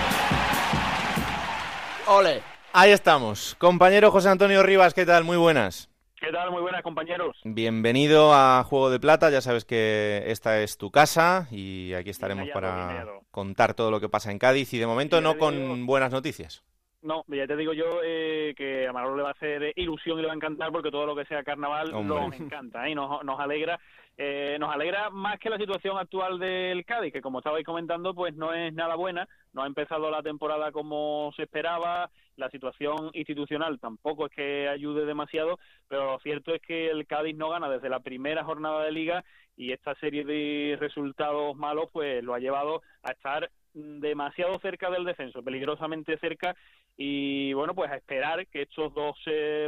Ole. 2.06 2.44
Ahí 2.72 2.92
estamos. 2.92 3.56
Compañero 3.58 4.12
José 4.12 4.30
Antonio 4.30 4.62
Rivas, 4.62 4.94
¿qué 4.94 5.08
tal? 5.08 5.24
Muy 5.24 5.38
buenas. 5.38 5.89
¿Qué 6.20 6.34
tal? 6.34 6.52
Muy 6.52 6.62
buenas, 6.62 6.82
compañeros. 6.82 7.38
Bienvenido 7.46 8.34
a 8.34 8.62
Juego 8.66 8.90
de 8.90 9.00
Plata. 9.00 9.30
Ya 9.30 9.40
sabes 9.40 9.64
que 9.64 10.24
esta 10.26 10.62
es 10.62 10.78
tu 10.78 10.92
casa 10.92 11.48
y 11.50 11.94
aquí 11.94 12.10
estaremos 12.10 12.50
para 12.50 13.06
contar 13.32 13.74
todo 13.74 13.90
lo 13.90 14.02
que 14.02 14.10
pasa 14.10 14.30
en 14.30 14.38
Cádiz 14.38 14.74
y 14.74 14.80
de 14.80 14.86
momento 14.86 15.22
no 15.22 15.38
con 15.38 15.86
buenas 15.86 16.12
noticias. 16.12 16.64
No, 17.02 17.24
ya 17.30 17.48
te 17.48 17.56
digo 17.56 17.72
yo 17.72 18.02
eh, 18.04 18.54
que 18.58 18.86
a 18.86 18.92
Manolo 18.92 19.16
le 19.16 19.24
va 19.24 19.30
a 19.30 19.32
hacer 19.32 19.72
ilusión 19.78 20.20
y 20.20 20.22
le 20.22 20.28
va 20.28 20.34
a 20.34 20.36
encantar 20.36 20.70
porque 20.74 20.92
todo 20.92 21.06
lo 21.06 21.16
que 21.16 21.24
sea 21.24 21.46
carnaval 21.46 21.92
nos 22.06 22.38
encanta 22.38 22.86
¿eh? 22.86 22.92
y 22.92 22.96
nos, 22.96 23.24
nos 23.24 23.40
alegra 23.40 23.80
eh, 24.22 24.58
nos 24.60 24.76
alegra 24.76 25.10
más 25.12 25.40
que 25.40 25.50
la 25.50 25.58
situación 25.58 25.98
actual 25.98 26.40
del 26.40 26.84
Cádiz, 26.84 27.14
que 27.14 27.22
como 27.22 27.40
estabais 27.40 27.66
comentando, 27.66 28.14
pues 28.14 28.36
no 28.36 28.54
es 28.54 28.74
nada 28.74 28.96
buena, 28.96 29.30
no 29.54 29.64
ha 29.64 29.66
empezado 29.66 30.12
la 30.12 30.22
temporada 30.22 30.74
como 30.74 31.32
se 31.38 31.44
esperaba, 31.44 32.12
la 32.40 32.50
situación 32.50 33.12
institucional 33.14 33.80
tampoco 33.80 34.26
es 34.26 34.32
que 34.32 34.68
ayude 34.68 35.06
demasiado, 35.06 35.60
pero 35.88 36.14
lo 36.14 36.20
cierto 36.20 36.54
es 36.54 36.62
que 36.62 36.90
el 36.90 37.06
Cádiz 37.06 37.36
no 37.36 37.50
gana 37.50 37.70
desde 37.70 37.90
la 37.90 38.00
primera 38.00 38.44
jornada 38.44 38.84
de 38.84 38.92
liga 38.92 39.24
y 39.58 39.74
esta 39.74 39.94
serie 39.96 40.24
de 40.24 40.78
resultados 40.80 41.56
malos 41.56 41.90
pues 41.92 42.24
lo 42.24 42.34
ha 42.34 42.40
llevado 42.40 42.82
a 43.04 43.12
estar 43.12 43.52
demasiado 43.74 44.58
cerca 44.60 44.90
del 44.90 45.06
descenso, 45.06 45.44
peligrosamente 45.44 46.18
cerca 46.18 46.56
y 46.98 47.54
bueno, 47.54 47.76
pues 47.76 47.92
a 47.92 47.96
esperar 47.96 48.48
que 48.48 48.64
estos 48.64 48.94
dos 48.94 49.16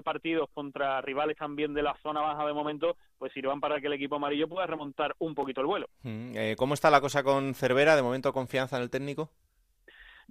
partidos 0.03 0.49
contra 0.53 1.01
rivales 1.01 1.37
también 1.37 1.73
de 1.73 1.83
la 1.83 1.95
zona 2.01 2.21
baja 2.21 2.45
de 2.45 2.53
momento 2.53 2.97
pues 3.19 3.31
sirvan 3.33 3.59
para 3.61 3.79
que 3.79 3.87
el 3.87 3.93
equipo 3.93 4.15
amarillo 4.15 4.49
pueda 4.49 4.65
remontar 4.65 5.15
un 5.19 5.35
poquito 5.35 5.61
el 5.61 5.67
vuelo. 5.67 5.87
Mm, 6.03 6.35
eh, 6.35 6.55
¿Cómo 6.57 6.73
está 6.73 6.89
la 6.89 7.01
cosa 7.01 7.23
con 7.23 7.53
Cervera? 7.53 7.95
¿De 7.95 8.01
momento 8.01 8.33
confianza 8.33 8.77
en 8.77 8.83
el 8.83 8.89
técnico? 8.89 9.29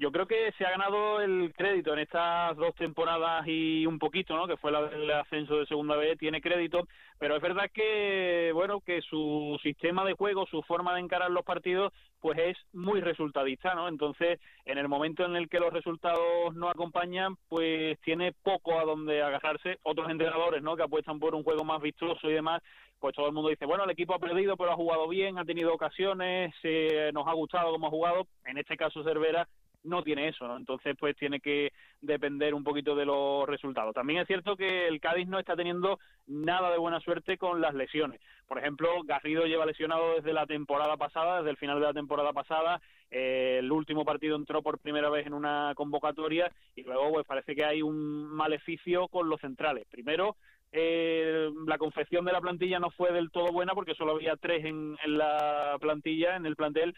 Yo 0.00 0.10
creo 0.10 0.26
que 0.26 0.50
se 0.56 0.64
ha 0.64 0.70
ganado 0.70 1.20
el 1.20 1.52
crédito 1.54 1.92
en 1.92 1.98
estas 1.98 2.56
dos 2.56 2.74
temporadas 2.74 3.46
y 3.46 3.84
un 3.84 3.98
poquito, 3.98 4.34
¿no? 4.34 4.46
Que 4.48 4.56
fue 4.56 4.72
la 4.72 4.82
del 4.84 5.10
ascenso 5.10 5.58
de 5.58 5.66
segunda 5.66 5.94
vez, 5.94 6.18
tiene 6.18 6.40
crédito, 6.40 6.88
pero 7.18 7.36
es 7.36 7.42
verdad 7.42 7.70
que, 7.70 8.50
bueno, 8.54 8.80
que 8.80 9.02
su 9.02 9.60
sistema 9.62 10.02
de 10.06 10.14
juego, 10.14 10.46
su 10.46 10.62
forma 10.62 10.94
de 10.94 11.00
encarar 11.00 11.30
los 11.30 11.44
partidos, 11.44 11.92
pues 12.18 12.38
es 12.38 12.56
muy 12.72 13.02
resultadista, 13.02 13.74
¿no? 13.74 13.88
Entonces, 13.88 14.40
en 14.64 14.78
el 14.78 14.88
momento 14.88 15.26
en 15.26 15.36
el 15.36 15.50
que 15.50 15.60
los 15.60 15.70
resultados 15.70 16.54
no 16.54 16.70
acompañan, 16.70 17.36
pues 17.50 18.00
tiene 18.00 18.32
poco 18.42 18.80
a 18.80 18.84
donde 18.84 19.22
agarrarse. 19.22 19.80
Otros 19.82 20.10
entrenadores, 20.10 20.62
¿no? 20.62 20.76
Que 20.76 20.84
apuestan 20.84 21.20
por 21.20 21.34
un 21.34 21.44
juego 21.44 21.62
más 21.62 21.82
vistoso 21.82 22.30
y 22.30 22.32
demás, 22.32 22.62
pues 22.98 23.14
todo 23.14 23.26
el 23.26 23.34
mundo 23.34 23.50
dice, 23.50 23.66
bueno, 23.66 23.84
el 23.84 23.90
equipo 23.90 24.14
ha 24.14 24.18
perdido, 24.18 24.56
pero 24.56 24.72
ha 24.72 24.76
jugado 24.76 25.06
bien, 25.08 25.38
ha 25.38 25.44
tenido 25.44 25.74
ocasiones, 25.74 26.54
eh, 26.62 27.10
nos 27.12 27.26
ha 27.26 27.34
gustado 27.34 27.70
cómo 27.72 27.88
ha 27.88 27.90
jugado. 27.90 28.26
En 28.46 28.56
este 28.56 28.78
caso, 28.78 29.04
Cervera 29.04 29.46
no 29.82 30.02
tiene 30.02 30.28
eso, 30.28 30.46
¿no? 30.46 30.56
Entonces, 30.56 30.96
pues 30.98 31.16
tiene 31.16 31.40
que 31.40 31.72
depender 32.00 32.54
un 32.54 32.64
poquito 32.64 32.94
de 32.94 33.06
los 33.06 33.48
resultados. 33.48 33.94
También 33.94 34.20
es 34.20 34.26
cierto 34.26 34.56
que 34.56 34.86
el 34.86 35.00
Cádiz 35.00 35.28
no 35.28 35.38
está 35.38 35.56
teniendo 35.56 35.98
nada 36.26 36.70
de 36.70 36.78
buena 36.78 37.00
suerte 37.00 37.38
con 37.38 37.60
las 37.60 37.74
lesiones. 37.74 38.20
Por 38.46 38.58
ejemplo, 38.58 38.88
Garrido 39.04 39.46
lleva 39.46 39.66
lesionado 39.66 40.16
desde 40.16 40.32
la 40.32 40.46
temporada 40.46 40.96
pasada, 40.96 41.38
desde 41.38 41.50
el 41.50 41.56
final 41.56 41.80
de 41.80 41.86
la 41.86 41.94
temporada 41.94 42.32
pasada. 42.32 42.80
Eh, 43.10 43.56
el 43.60 43.70
último 43.72 44.04
partido 44.04 44.36
entró 44.36 44.62
por 44.62 44.78
primera 44.78 45.08
vez 45.08 45.26
en 45.26 45.34
una 45.34 45.72
convocatoria 45.74 46.50
y 46.74 46.82
luego, 46.82 47.12
pues 47.12 47.26
parece 47.26 47.54
que 47.54 47.64
hay 47.64 47.82
un 47.82 48.26
maleficio 48.26 49.08
con 49.08 49.28
los 49.28 49.40
centrales. 49.40 49.86
Primero, 49.90 50.36
eh, 50.72 51.50
la 51.66 51.78
confección 51.78 52.24
de 52.24 52.32
la 52.32 52.40
plantilla 52.40 52.78
no 52.78 52.90
fue 52.90 53.12
del 53.12 53.30
todo 53.30 53.52
buena 53.52 53.74
porque 53.74 53.94
solo 53.94 54.12
había 54.12 54.36
tres 54.36 54.64
en, 54.64 54.96
en 55.04 55.18
la 55.18 55.76
plantilla, 55.80 56.36
en 56.36 56.46
el 56.46 56.54
plantel, 56.54 56.94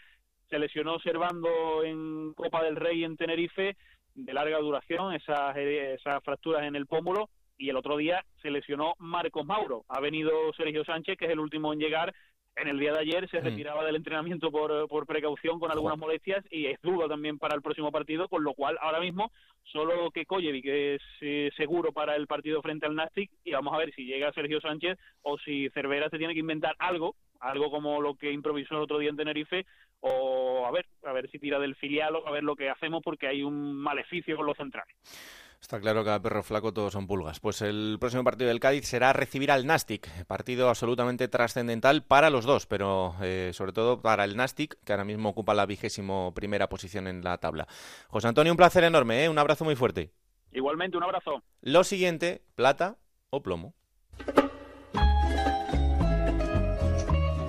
se 0.53 0.59
lesionó 0.59 0.93
observando 0.93 1.83
en 1.83 2.31
Copa 2.35 2.63
del 2.63 2.75
Rey 2.75 3.03
en 3.03 3.17
Tenerife 3.17 3.75
de 4.13 4.33
larga 4.33 4.59
duración, 4.59 5.15
esas, 5.15 5.57
esas 5.57 6.23
fracturas 6.23 6.61
en 6.61 6.75
el 6.75 6.85
pómulo, 6.85 7.31
y 7.57 7.69
el 7.69 7.75
otro 7.75 7.97
día 7.97 8.23
se 8.43 8.51
lesionó 8.51 8.93
Marcos 8.99 9.47
Mauro. 9.47 9.83
Ha 9.87 9.99
venido 9.99 10.31
Sergio 10.55 10.85
Sánchez, 10.85 11.17
que 11.17 11.25
es 11.25 11.31
el 11.31 11.39
último 11.39 11.73
en 11.73 11.79
llegar. 11.79 12.13
En 12.55 12.67
el 12.67 12.77
día 12.77 12.93
de 12.93 12.99
ayer 12.99 13.27
se 13.31 13.39
retiraba 13.39 13.83
del 13.83 13.95
entrenamiento 13.95 14.51
por, 14.51 14.87
por 14.87 15.07
precaución 15.07 15.59
con 15.59 15.71
algunas 15.71 15.97
molestias 15.97 16.45
y 16.51 16.67
es 16.67 16.79
duda 16.83 17.07
también 17.07 17.39
para 17.39 17.55
el 17.55 17.63
próximo 17.63 17.91
partido, 17.91 18.27
con 18.27 18.43
lo 18.43 18.53
cual 18.53 18.77
ahora 18.79 18.99
mismo 18.99 19.31
solo 19.63 20.11
que 20.11 20.23
que 20.27 20.95
es 20.95 21.01
eh, 21.21 21.49
seguro 21.57 21.91
para 21.93 22.15
el 22.15 22.27
partido 22.27 22.61
frente 22.61 22.85
al 22.85 22.93
Nastic 22.93 23.31
y 23.43 23.53
vamos 23.53 23.73
a 23.73 23.77
ver 23.77 23.91
si 23.95 24.05
llega 24.05 24.31
Sergio 24.33 24.61
Sánchez 24.61 24.99
o 25.23 25.39
si 25.39 25.67
Cervera 25.69 26.09
se 26.11 26.19
tiene 26.19 26.35
que 26.35 26.41
inventar 26.41 26.75
algo, 26.77 27.15
algo 27.39 27.71
como 27.71 27.99
lo 28.01 28.13
que 28.13 28.31
improvisó 28.31 28.75
el 28.75 28.83
otro 28.83 28.99
día 28.99 29.09
en 29.09 29.17
Tenerife 29.17 29.65
o 30.03 30.65
a 30.65 30.71
ver, 30.71 30.85
a 31.05 31.13
ver 31.13 31.29
si 31.31 31.39
tira 31.39 31.59
del 31.59 31.75
filial 31.75 32.15
o 32.15 32.27
a 32.27 32.31
ver 32.31 32.43
lo 32.43 32.55
que 32.55 32.69
hacemos 32.69 33.01
porque 33.03 33.27
hay 33.27 33.41
un 33.41 33.73
maleficio 33.75 34.35
con 34.35 34.45
los 34.45 34.57
centrales. 34.57 34.93
Está 35.61 35.79
claro 35.79 36.03
que 36.03 36.09
a 36.09 36.21
perro 36.21 36.43
flaco 36.43 36.73
todos 36.73 36.91
son 36.91 37.07
pulgas. 37.07 37.39
Pues 37.39 37.61
el 37.61 37.95
próximo 37.97 38.25
partido 38.25 38.49
del 38.49 38.59
Cádiz 38.59 38.85
será 38.85 39.13
recibir 39.13 39.49
al 39.49 39.65
Nastic, 39.65 40.09
partido 40.25 40.67
absolutamente 40.67 41.29
trascendental 41.29 42.03
para 42.03 42.29
los 42.29 42.43
dos, 42.43 42.65
pero 42.67 43.15
eh, 43.21 43.51
sobre 43.53 43.71
todo 43.71 44.01
para 44.01 44.25
el 44.25 44.35
Nastic, 44.35 44.77
que 44.83 44.91
ahora 44.91 45.05
mismo 45.05 45.29
ocupa 45.29 45.53
la 45.53 45.65
vigésimo 45.65 46.33
primera 46.35 46.67
posición 46.67 47.07
en 47.07 47.23
la 47.23 47.37
tabla. 47.37 47.65
José 48.09 48.27
Antonio, 48.27 48.51
un 48.51 48.57
placer 48.57 48.83
enorme, 48.83 49.23
¿eh? 49.23 49.29
un 49.29 49.39
abrazo 49.39 49.63
muy 49.63 49.77
fuerte. 49.77 50.11
Igualmente, 50.51 50.97
un 50.97 51.03
abrazo. 51.03 51.41
Lo 51.61 51.85
siguiente, 51.85 52.41
plata 52.55 52.97
o 53.29 53.41
plomo. 53.41 53.73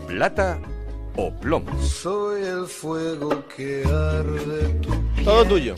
Plata 0.06 0.60
o 1.16 1.32
plomo. 1.32 1.80
Soy 1.82 2.42
el 2.42 2.66
fuego 2.66 3.44
que 3.48 3.84
arde 3.84 4.80
Todo 5.24 5.44
tuyo. 5.44 5.74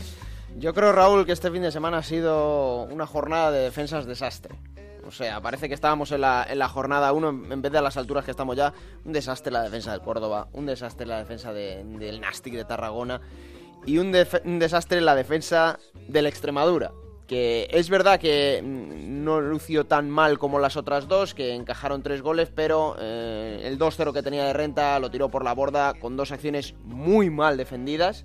Yo 0.57 0.73
creo, 0.73 0.91
Raúl, 0.91 1.25
que 1.25 1.31
este 1.31 1.51
fin 1.51 1.61
de 1.61 1.71
semana 1.71 1.99
ha 1.99 2.03
sido 2.03 2.83
una 2.83 3.05
jornada 3.05 3.51
de 3.51 3.59
defensas 3.59 4.05
desastre. 4.05 4.55
O 5.07 5.11
sea, 5.11 5.39
parece 5.39 5.69
que 5.69 5.75
estábamos 5.75 6.11
en 6.11 6.21
la, 6.21 6.45
en 6.49 6.59
la 6.59 6.67
jornada 6.67 7.13
1 7.13 7.29
en 7.51 7.61
vez 7.61 7.71
de 7.71 7.77
a 7.77 7.81
las 7.81 7.95
alturas 7.95 8.25
que 8.25 8.31
estamos 8.31 8.57
ya. 8.57 8.73
Un 9.05 9.13
desastre 9.13 9.53
la 9.53 9.61
defensa 9.61 9.91
del 9.91 10.01
Córdoba, 10.01 10.47
un 10.53 10.65
desastre 10.65 11.05
la 11.05 11.19
defensa 11.19 11.53
del 11.53 12.19
Nastic 12.19 12.55
de 12.55 12.65
Tarragona 12.65 13.21
y 13.85 13.99
un, 13.99 14.13
un 14.45 14.59
desastre 14.59 14.99
la 14.99 15.15
defensa 15.15 15.79
del 16.07 16.25
Extremadura 16.25 16.91
que 17.27 17.67
es 17.71 17.89
verdad 17.89 18.19
que 18.19 18.61
mm, 18.63 19.23
no 19.23 19.41
lució 19.41 19.85
tan 19.85 20.09
mal 20.09 20.39
como 20.39 20.59
las 20.59 20.77
otras 20.77 21.07
dos, 21.07 21.33
que 21.33 21.53
encajaron 21.53 22.01
tres 22.01 22.21
goles, 22.21 22.49
pero 22.53 22.95
eh, 22.99 23.61
el 23.65 23.77
2-0 23.77 24.13
que 24.13 24.23
tenía 24.23 24.45
de 24.45 24.53
renta 24.53 24.97
lo 24.99 25.11
tiró 25.11 25.29
por 25.29 25.43
la 25.43 25.53
borda 25.53 25.93
con 25.93 26.17
dos 26.17 26.31
acciones 26.31 26.73
muy 26.85 27.29
mal 27.29 27.57
defendidas. 27.57 28.23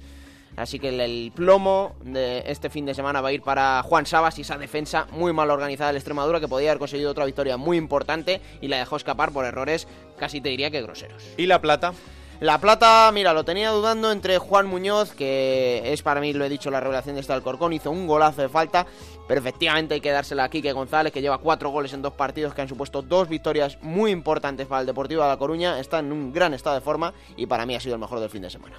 Así 0.55 0.78
que 0.78 0.90
el, 0.90 1.32
plomo 1.34 1.96
de 2.05 2.44
este 2.46 2.68
fin 2.68 2.84
de 2.84 2.94
semana 2.94 3.22
va 3.22 3.30
a 3.30 3.32
ir 3.32 3.42
para 3.42 3.82
Juan 3.82 4.05
Sabas 4.05 4.38
y 4.38 4.42
esa 4.42 4.59
defensa 4.59 5.07
muy 5.11 5.32
mal 5.32 5.50
organizada 5.50 5.88
del 5.88 5.96
Extremadura 5.96 6.40
que 6.40 6.48
podía 6.48 6.70
haber 6.70 6.78
conseguido 6.78 7.11
otra 7.11 7.24
victoria 7.24 7.57
muy 7.57 7.78
importante 7.78 8.40
y 8.61 8.68
la 8.68 8.76
dejó 8.76 8.96
escapar 8.96 9.32
por 9.32 9.46
errores 9.46 9.88
casi 10.18 10.42
te 10.42 10.50
diría 10.50 10.70
que 10.70 10.82
groseros. 10.82 11.24
¿Y 11.38 11.46
la 11.46 11.61
plata? 11.62 11.94
La 12.43 12.59
plata, 12.59 13.09
mira, 13.14 13.32
lo 13.32 13.45
tenía 13.45 13.70
dudando 13.70 14.11
entre 14.11 14.36
Juan 14.38 14.66
Muñoz, 14.66 15.12
que 15.12 15.80
es 15.93 16.03
para 16.03 16.20
mí, 16.20 16.32
lo 16.32 16.45
he 16.45 16.49
dicho, 16.49 16.72
la 16.72 16.80
revelación 16.80 17.14
de 17.14 17.20
este 17.20 17.32
Alcorcón, 17.32 17.72
hizo 17.72 17.93
un 17.93 18.09
golazo 18.09 18.43
de 18.43 18.49
falta, 18.49 18.84
pero 19.28 19.38
efectivamente 19.38 19.95
hay 19.95 20.01
que 20.01 20.11
dársela 20.11 20.43
a 20.43 20.49
Quique 20.49 20.72
González, 20.72 21.12
que 21.12 21.22
lleva 21.22 21.38
cuatro 21.38 21.70
goles 21.70 21.93
en 21.93 22.03
dos 22.03 22.14
partidos 22.14 22.53
que 22.53 22.62
han 22.62 22.68
supuesto 22.68 23.01
dos 23.01 23.28
victorias 23.28 23.78
muy 23.80 24.11
importantes 24.11 24.66
para 24.66 24.80
el 24.80 24.88
Deportivo 24.88 25.22
de 25.22 25.28
La 25.28 25.36
Coruña, 25.36 25.78
está 25.78 26.01
en 26.01 26.11
un 26.11 26.32
gran 26.32 26.53
estado 26.53 26.74
de 26.74 26.82
forma 26.82 27.14
y 27.36 27.47
para 27.47 27.64
mí 27.64 27.76
ha 27.76 27.80
sido 27.80 27.95
el 27.95 28.01
mejor 28.01 28.18
del 28.18 28.28
fin 28.28 28.43
de 28.43 28.51
semana. 28.51 28.74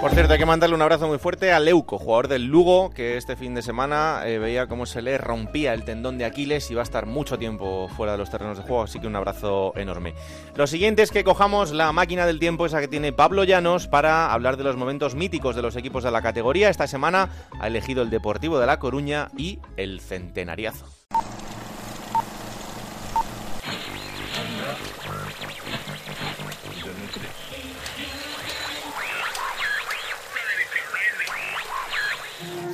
Por 0.00 0.12
cierto, 0.12 0.32
hay 0.32 0.38
que 0.38 0.46
mandarle 0.46 0.74
un 0.74 0.80
abrazo 0.80 1.06
muy 1.08 1.18
fuerte 1.18 1.52
a 1.52 1.60
Leuco, 1.60 1.98
jugador 1.98 2.28
del 2.28 2.46
Lugo, 2.46 2.88
que 2.88 3.18
este 3.18 3.36
fin 3.36 3.54
de 3.54 3.60
semana 3.60 4.22
eh, 4.24 4.38
veía 4.38 4.66
cómo 4.66 4.86
se 4.86 5.02
le 5.02 5.18
rompía 5.18 5.74
el 5.74 5.84
tendón 5.84 6.16
de 6.16 6.24
Aquiles 6.24 6.70
y 6.70 6.74
va 6.74 6.80
a 6.80 6.84
estar 6.84 7.04
mucho 7.04 7.38
tiempo 7.38 7.86
fuera 7.88 8.12
de 8.12 8.18
los 8.18 8.30
terrenos 8.30 8.56
de 8.56 8.64
juego, 8.64 8.84
así 8.84 8.98
que 8.98 9.06
un 9.06 9.14
abrazo 9.14 9.74
enorme. 9.76 10.14
Lo 10.56 10.66
siguiente 10.66 11.02
es 11.02 11.10
que 11.10 11.22
cojamos 11.22 11.72
la 11.72 11.92
máquina 11.92 12.24
del 12.24 12.38
tiempo, 12.38 12.64
esa 12.64 12.80
que 12.80 12.88
tiene 12.88 13.12
Pablo 13.12 13.44
Llanos, 13.44 13.88
para 13.88 14.32
hablar 14.32 14.56
de 14.56 14.64
los 14.64 14.76
momentos 14.76 15.14
míticos 15.14 15.54
de 15.54 15.60
los 15.60 15.76
equipos 15.76 16.02
de 16.02 16.10
la 16.10 16.22
categoría. 16.22 16.70
Esta 16.70 16.86
semana 16.86 17.28
ha 17.60 17.66
elegido 17.66 18.02
el 18.02 18.08
Deportivo 18.08 18.58
de 18.58 18.66
La 18.66 18.78
Coruña 18.78 19.28
y 19.36 19.58
el 19.76 20.00
Centenariazo. 20.00 20.86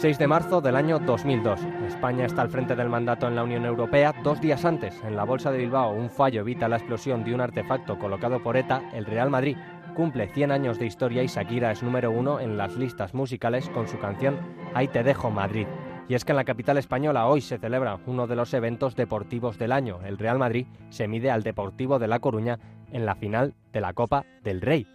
6 0.07 0.19
de 0.19 0.29
marzo 0.29 0.61
del 0.61 0.77
año 0.77 1.01
2002. 1.01 1.59
España 1.89 2.27
está 2.27 2.43
al 2.43 2.49
frente 2.49 2.77
del 2.77 2.89
mandato 2.89 3.27
en 3.27 3.35
la 3.35 3.43
Unión 3.43 3.65
Europea. 3.65 4.15
Dos 4.23 4.41
días 4.41 4.65
antes, 4.65 5.03
en 5.03 5.17
la 5.17 5.25
Bolsa 5.25 5.51
de 5.51 5.59
Bilbao, 5.59 5.91
un 5.91 6.11
fallo 6.11 6.43
evita 6.43 6.69
la 6.69 6.77
explosión 6.77 7.25
de 7.25 7.35
un 7.35 7.41
artefacto 7.41 7.99
colocado 7.99 8.41
por 8.41 8.57
ETA. 8.57 8.89
El 8.95 9.05
Real 9.05 9.31
Madrid 9.31 9.57
cumple 9.97 10.29
100 10.29 10.53
años 10.53 10.79
de 10.79 10.87
historia 10.87 11.25
y 11.25 11.27
Shakira 11.27 11.73
es 11.73 11.83
número 11.83 12.13
uno 12.13 12.39
en 12.39 12.57
las 12.57 12.77
listas 12.77 13.15
musicales 13.15 13.69
con 13.71 13.89
su 13.89 13.99
canción 13.99 14.39
Ahí 14.75 14.87
te 14.87 15.03
dejo 15.03 15.33
Madrid. 15.33 15.67
Y 16.09 16.15
es 16.15 16.25
que 16.25 16.31
en 16.31 16.37
la 16.37 16.45
capital 16.45 16.79
española 16.79 17.27
hoy 17.27 17.41
se 17.41 17.59
celebra 17.59 17.99
uno 18.07 18.29
de 18.29 18.37
los 18.37 18.55
eventos 18.55 18.95
deportivos 18.95 19.59
del 19.59 19.73
año. 19.73 19.99
El 20.05 20.19
Real 20.19 20.39
Madrid 20.39 20.69
se 20.89 21.09
mide 21.09 21.33
al 21.33 21.43
Deportivo 21.43 21.99
de 21.99 22.07
La 22.07 22.21
Coruña 22.21 22.61
en 22.93 23.07
la 23.07 23.17
final 23.17 23.55
de 23.73 23.81
la 23.81 23.93
Copa 23.93 24.25
del 24.45 24.61
Rey. 24.61 24.87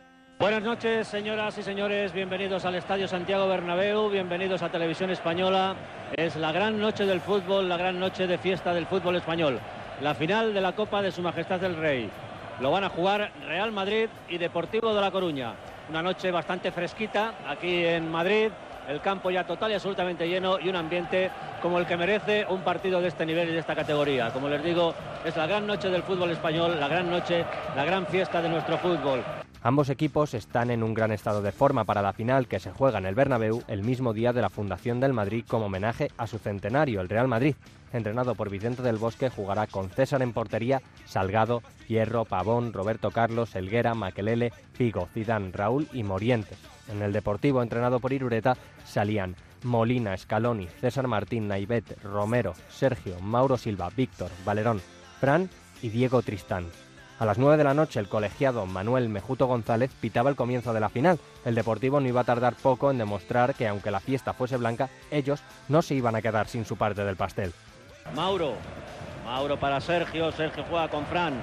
Buenas 0.42 0.64
noches, 0.64 1.08
señoras 1.08 1.56
y 1.60 1.62
señores. 1.62 2.14
Bienvenidos 2.14 2.66
al 2.66 2.74
Estadio 2.74 3.08
Santiago 3.08 3.48
Bernabéu. 3.48 4.10
Bienvenidos 4.10 4.64
a 4.64 4.72
Televisión 4.72 5.12
Española. 5.12 5.76
Es 6.18 6.36
la 6.36 6.52
gran 6.52 6.80
noche 6.80 7.06
del 7.06 7.22
fútbol, 7.22 7.70
la 7.70 7.78
gran 7.78 8.00
noche 8.00 8.26
de 8.26 8.40
fiesta 8.40 8.74
del 8.74 8.88
fútbol 8.88 9.18
español. 9.18 9.60
La 10.02 10.16
final 10.16 10.52
de 10.52 10.60
la 10.60 10.72
Copa 10.72 11.04
de 11.04 11.12
Su 11.12 11.22
Majestad 11.22 11.64
el 11.64 11.76
Rey. 11.76 12.10
Lo 12.60 12.72
van 12.72 12.84
a 12.84 12.90
jugar 12.90 13.32
Real 13.46 13.72
Madrid 13.72 14.10
y 14.30 14.40
Deportivo 14.40 14.96
de 14.96 15.02
La 15.02 15.12
Coruña. 15.12 15.54
Una 15.92 16.02
noche 16.02 16.32
bastante 16.32 16.72
fresquita 16.72 17.36
aquí 17.48 17.86
en 17.86 18.10
Madrid. 18.10 18.50
El 18.90 19.00
campo 19.00 19.30
ya 19.30 19.46
total 19.46 19.70
y 19.70 19.76
absolutamente 19.76 20.28
lleno 20.28 20.60
y 20.60 20.70
un 20.70 20.76
ambiente 20.76 21.30
como 21.62 21.78
el 21.78 21.86
que 21.86 21.98
merece 21.98 22.48
un 22.50 22.62
partido 22.62 23.00
de 23.00 23.10
este 23.10 23.28
nivel 23.28 23.50
y 23.50 23.54
de 23.54 23.60
esta 23.60 23.76
categoría. 23.76 24.32
Como 24.32 24.50
les 24.50 24.64
digo, 24.64 24.96
es 25.24 25.38
la 25.38 25.46
gran 25.46 25.68
noche 25.68 25.90
del 25.90 26.02
fútbol 26.02 26.32
español, 26.32 26.80
la 26.80 26.88
gran 26.88 27.12
noche, 27.12 27.46
la 27.76 27.86
gran 27.86 28.08
fiesta 28.08 28.42
de 28.42 28.50
nuestro 28.50 28.80
fútbol. 28.80 29.24
Ambos 29.64 29.90
equipos 29.90 30.34
están 30.34 30.72
en 30.72 30.82
un 30.82 30.96
gran 30.96 31.12
estado 31.12 31.44
de 31.44 31.52
forma 31.52 31.84
para 31.84 32.02
la 32.02 32.14
final 32.14 32.48
que 32.48 32.60
se 32.60 32.72
juega 32.72 32.98
en 32.98 33.06
el 33.06 33.14
Bernabéu 33.14 33.62
el 33.68 33.84
mismo 33.84 34.12
día 34.12 34.34
de 34.34 34.42
la 34.42 34.50
fundación 34.50 35.00
del 35.00 35.14
Madrid 35.14 35.46
como 35.48 35.68
homenaje 35.68 36.10
a 36.18 36.26
su 36.26 36.40
centenario, 36.40 37.00
el 37.00 37.10
Real 37.10 37.28
Madrid. 37.28 37.54
Entrenado 37.94 38.34
por 38.34 38.50
Vicente 38.50 38.82
del 38.82 38.98
Bosque, 38.98 39.30
jugará 39.30 39.68
con 39.68 39.92
César 39.92 40.24
en 40.24 40.34
portería, 40.34 40.82
Salgado, 41.06 41.62
Hierro, 41.88 42.26
Pavón, 42.26 42.74
Roberto 42.74 43.12
Carlos, 43.12 43.56
Elguera, 43.56 43.94
Maquelele, 43.94 44.52
Figo, 44.74 45.08
Zidane, 45.14 45.52
Raúl 45.52 45.88
y 45.94 46.02
Morientes. 46.02 46.58
En 46.90 47.04
el 47.04 47.14
Deportivo, 47.14 47.62
entrenado 47.62 48.00
por 48.00 48.14
Irureta, 48.14 48.58
salían 48.84 49.36
Molina, 49.62 50.18
Scaloni, 50.18 50.70
César 50.80 51.06
Martín, 51.08 51.48
Naivet, 51.48 52.02
Romero, 52.02 52.54
Sergio, 52.70 53.20
Mauro 53.20 53.58
Silva, 53.58 53.92
Víctor, 53.96 54.32
Valerón, 54.44 54.82
Fran 55.20 55.52
y 55.84 55.90
Diego 55.90 56.24
Tristán. 56.24 56.66
A 57.22 57.26
las 57.26 57.38
9 57.38 57.56
de 57.56 57.64
la 57.64 57.76
noche 57.76 58.00
el 58.00 58.10
colegiado 58.10 58.66
Manuel 58.66 59.08
Mejuto 59.08 59.46
González 59.46 59.92
pitaba 60.02 60.32
el 60.32 60.36
comienzo 60.36 60.74
de 60.74 60.80
la 60.80 60.90
final. 60.90 61.20
El 61.46 61.54
Deportivo 61.54 62.00
no 62.00 62.08
iba 62.08 62.22
a 62.22 62.24
tardar 62.24 62.56
poco 62.56 62.90
en 62.90 62.98
demostrar 62.98 63.54
que 63.54 63.68
aunque 63.68 63.92
la 63.92 64.00
fiesta 64.00 64.34
fuese 64.34 64.58
blanca, 64.58 64.90
ellos 65.12 65.44
no 65.68 65.84
se 65.84 65.94
iban 65.94 66.16
a 66.16 66.24
quedar 66.24 66.48
sin 66.48 66.66
su 66.66 66.78
parte 66.78 67.06
del 67.06 67.18
pastel. 67.18 67.54
Mauro, 68.16 68.56
Mauro 69.24 69.56
para 69.60 69.80
Sergio, 69.82 70.32
Sergio 70.32 70.66
juega 70.68 70.88
con 70.90 71.06
Fran. 71.06 71.36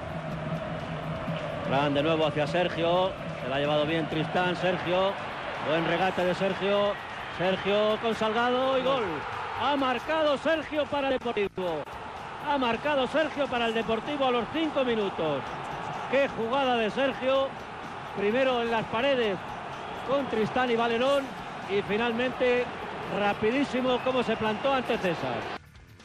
Fran 1.69 1.93
de 1.93 2.03
nuevo 2.03 2.25
hacia 2.25 2.45
Sergio, 2.45 3.11
se 3.41 3.47
la 3.47 3.55
ha 3.55 3.59
llevado 3.59 3.85
bien 3.85 4.09
Tristán, 4.09 4.57
Sergio, 4.57 5.13
buen 5.65 5.87
regate 5.87 6.25
de 6.25 6.35
Sergio, 6.35 6.91
Sergio 7.37 7.97
con 8.01 8.13
Salgado 8.15 8.77
y 8.77 8.83
gol. 8.83 9.05
Ha 9.61 9.77
marcado 9.77 10.37
Sergio 10.39 10.85
para 10.87 11.07
el 11.07 11.13
Deportivo. 11.13 11.83
Ha 12.45 12.57
marcado 12.57 13.07
Sergio 13.07 13.47
para 13.47 13.67
el 13.67 13.73
Deportivo 13.73 14.25
a 14.25 14.31
los 14.31 14.45
cinco 14.51 14.83
minutos. 14.83 15.41
Qué 16.11 16.27
jugada 16.29 16.75
de 16.75 16.89
Sergio. 16.89 17.47
Primero 18.17 18.63
en 18.63 18.71
las 18.71 18.85
paredes 18.85 19.37
con 20.07 20.25
Tristán 20.27 20.71
y 20.71 20.75
Valerón 20.75 21.23
y 21.69 21.83
finalmente 21.83 22.65
rapidísimo 23.17 23.99
como 24.03 24.23
se 24.23 24.35
plantó 24.35 24.73
ante 24.73 24.97
César. 24.97 25.37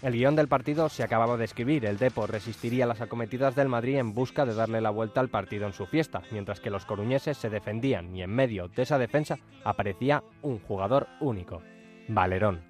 El 0.02 0.12
guion 0.12 0.36
del 0.36 0.48
partido 0.48 0.90
se 0.90 1.02
acababa 1.02 1.39
de 1.39 1.47
escribir. 1.47 1.86
El 1.86 1.97
Depor 1.97 2.31
resistiría 2.31 2.85
las 2.85 3.01
acometidas 3.01 3.55
del 3.55 3.70
Madrid 3.70 3.97
en 3.97 4.12
busca 4.12 4.44
de 4.44 4.55
darle 4.55 4.82
la 4.82 4.90
vuelta 4.90 5.20
al 5.20 5.31
partido 5.31 5.66
en 5.66 5.72
su 5.72 5.86
fiesta, 5.86 6.20
mientras 6.31 6.60
que 6.60 6.68
los 6.68 6.85
coruñeses 6.85 7.39
se 7.39 7.48
defendían 7.48 8.14
y 8.14 8.22
en 8.22 8.31
medio 8.31 8.68
de 8.68 8.82
esa 8.82 8.98
defensa 8.98 9.39
aparecía 9.64 10.22
un 10.43 10.59
jugador 10.59 11.09
único, 11.20 11.62
Valerón. 12.09 12.62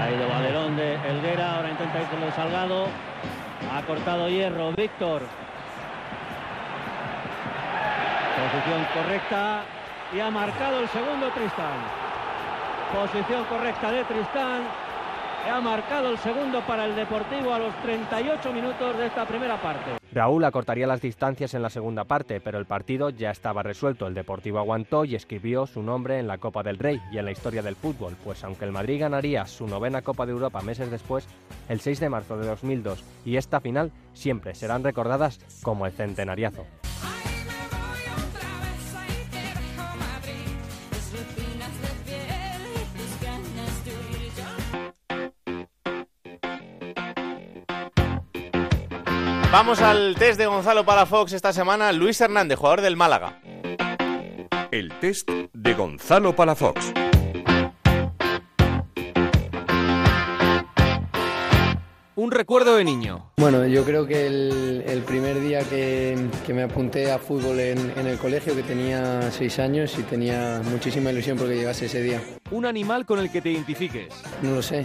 Ha 0.00 0.10
ido 0.10 0.26
Valerón 0.26 0.76
de 0.76 0.94
Elguera, 0.94 1.56
ahora 1.56 1.70
intenta 1.70 2.00
ir 2.00 2.08
con 2.08 2.22
el 2.22 2.32
Salgado. 2.32 2.86
Ha 3.72 3.82
cortado 3.82 4.28
hierro, 4.28 4.72
Víctor. 4.72 5.22
Posición 8.36 8.86
correcta 8.94 9.62
y 10.14 10.20
ha 10.20 10.30
marcado 10.30 10.80
el 10.80 10.88
segundo 10.88 11.30
Tristán. 11.30 11.78
Posición 12.94 13.44
correcta 13.44 13.90
de 13.90 14.04
Tristán. 14.04 14.85
Ha 15.48 15.60
marcado 15.60 16.10
el 16.10 16.18
segundo 16.18 16.60
para 16.66 16.86
el 16.86 16.96
Deportivo 16.96 17.54
a 17.54 17.58
los 17.58 17.74
38 17.82 18.52
minutos 18.52 18.98
de 18.98 19.06
esta 19.06 19.24
primera 19.26 19.60
parte. 19.62 19.92
Raúl 20.12 20.44
acortaría 20.44 20.86
las 20.86 21.00
distancias 21.00 21.54
en 21.54 21.62
la 21.62 21.70
segunda 21.70 22.04
parte, 22.04 22.40
pero 22.40 22.58
el 22.58 22.66
partido 22.66 23.10
ya 23.10 23.30
estaba 23.30 23.62
resuelto. 23.62 24.06
El 24.06 24.14
Deportivo 24.14 24.58
aguantó 24.58 25.04
y 25.04 25.14
escribió 25.14 25.66
su 25.66 25.82
nombre 25.82 26.18
en 26.18 26.26
la 26.26 26.38
Copa 26.38 26.62
del 26.62 26.78
Rey 26.78 27.00
y 27.12 27.18
en 27.18 27.26
la 27.26 27.30
historia 27.30 27.62
del 27.62 27.76
fútbol, 27.76 28.16
pues 28.24 28.42
aunque 28.44 28.64
el 28.64 28.72
Madrid 28.72 29.00
ganaría 29.00 29.46
su 29.46 29.66
novena 29.66 30.02
Copa 30.02 30.26
de 30.26 30.32
Europa 30.32 30.60
meses 30.62 30.90
después, 30.90 31.28
el 31.68 31.80
6 31.80 32.00
de 32.00 32.08
marzo 32.08 32.36
de 32.36 32.46
2002 32.48 33.04
y 33.24 33.36
esta 33.36 33.60
final 33.60 33.92
siempre 34.14 34.54
serán 34.54 34.82
recordadas 34.82 35.38
como 35.62 35.86
el 35.86 35.92
centenariazo. 35.92 36.66
Vamos 49.58 49.80
al 49.80 50.16
test 50.16 50.38
de 50.38 50.44
Gonzalo 50.44 50.84
Palafox 50.84 51.32
esta 51.32 51.50
semana. 51.50 51.90
Luis 51.90 52.20
Hernández, 52.20 52.58
jugador 52.58 52.82
del 52.82 52.94
Málaga. 52.94 53.40
El 54.70 54.92
test 55.00 55.30
de 55.30 55.72
Gonzalo 55.72 56.36
Palafox. 56.36 56.92
Un 62.16 62.30
recuerdo 62.32 62.76
de 62.76 62.84
niño. 62.84 63.32
Bueno, 63.38 63.66
yo 63.66 63.82
creo 63.84 64.06
que 64.06 64.26
el, 64.26 64.84
el 64.86 65.00
primer 65.00 65.40
día 65.40 65.60
que, 65.60 66.18
que 66.44 66.52
me 66.52 66.62
apunté 66.62 67.10
a 67.10 67.18
fútbol 67.18 67.58
en, 67.58 67.94
en 67.96 68.06
el 68.06 68.18
colegio, 68.18 68.54
que 68.54 68.62
tenía 68.62 69.30
seis 69.30 69.58
años 69.58 69.98
y 69.98 70.02
tenía 70.02 70.60
muchísima 70.64 71.10
ilusión 71.10 71.38
porque 71.38 71.56
llegase 71.56 71.86
ese 71.86 72.02
día. 72.02 72.20
Un 72.50 72.66
animal 72.66 73.06
con 73.06 73.20
el 73.20 73.32
que 73.32 73.40
te 73.40 73.52
identifiques. 73.52 74.12
No 74.42 74.50
lo 74.50 74.62
sé, 74.62 74.84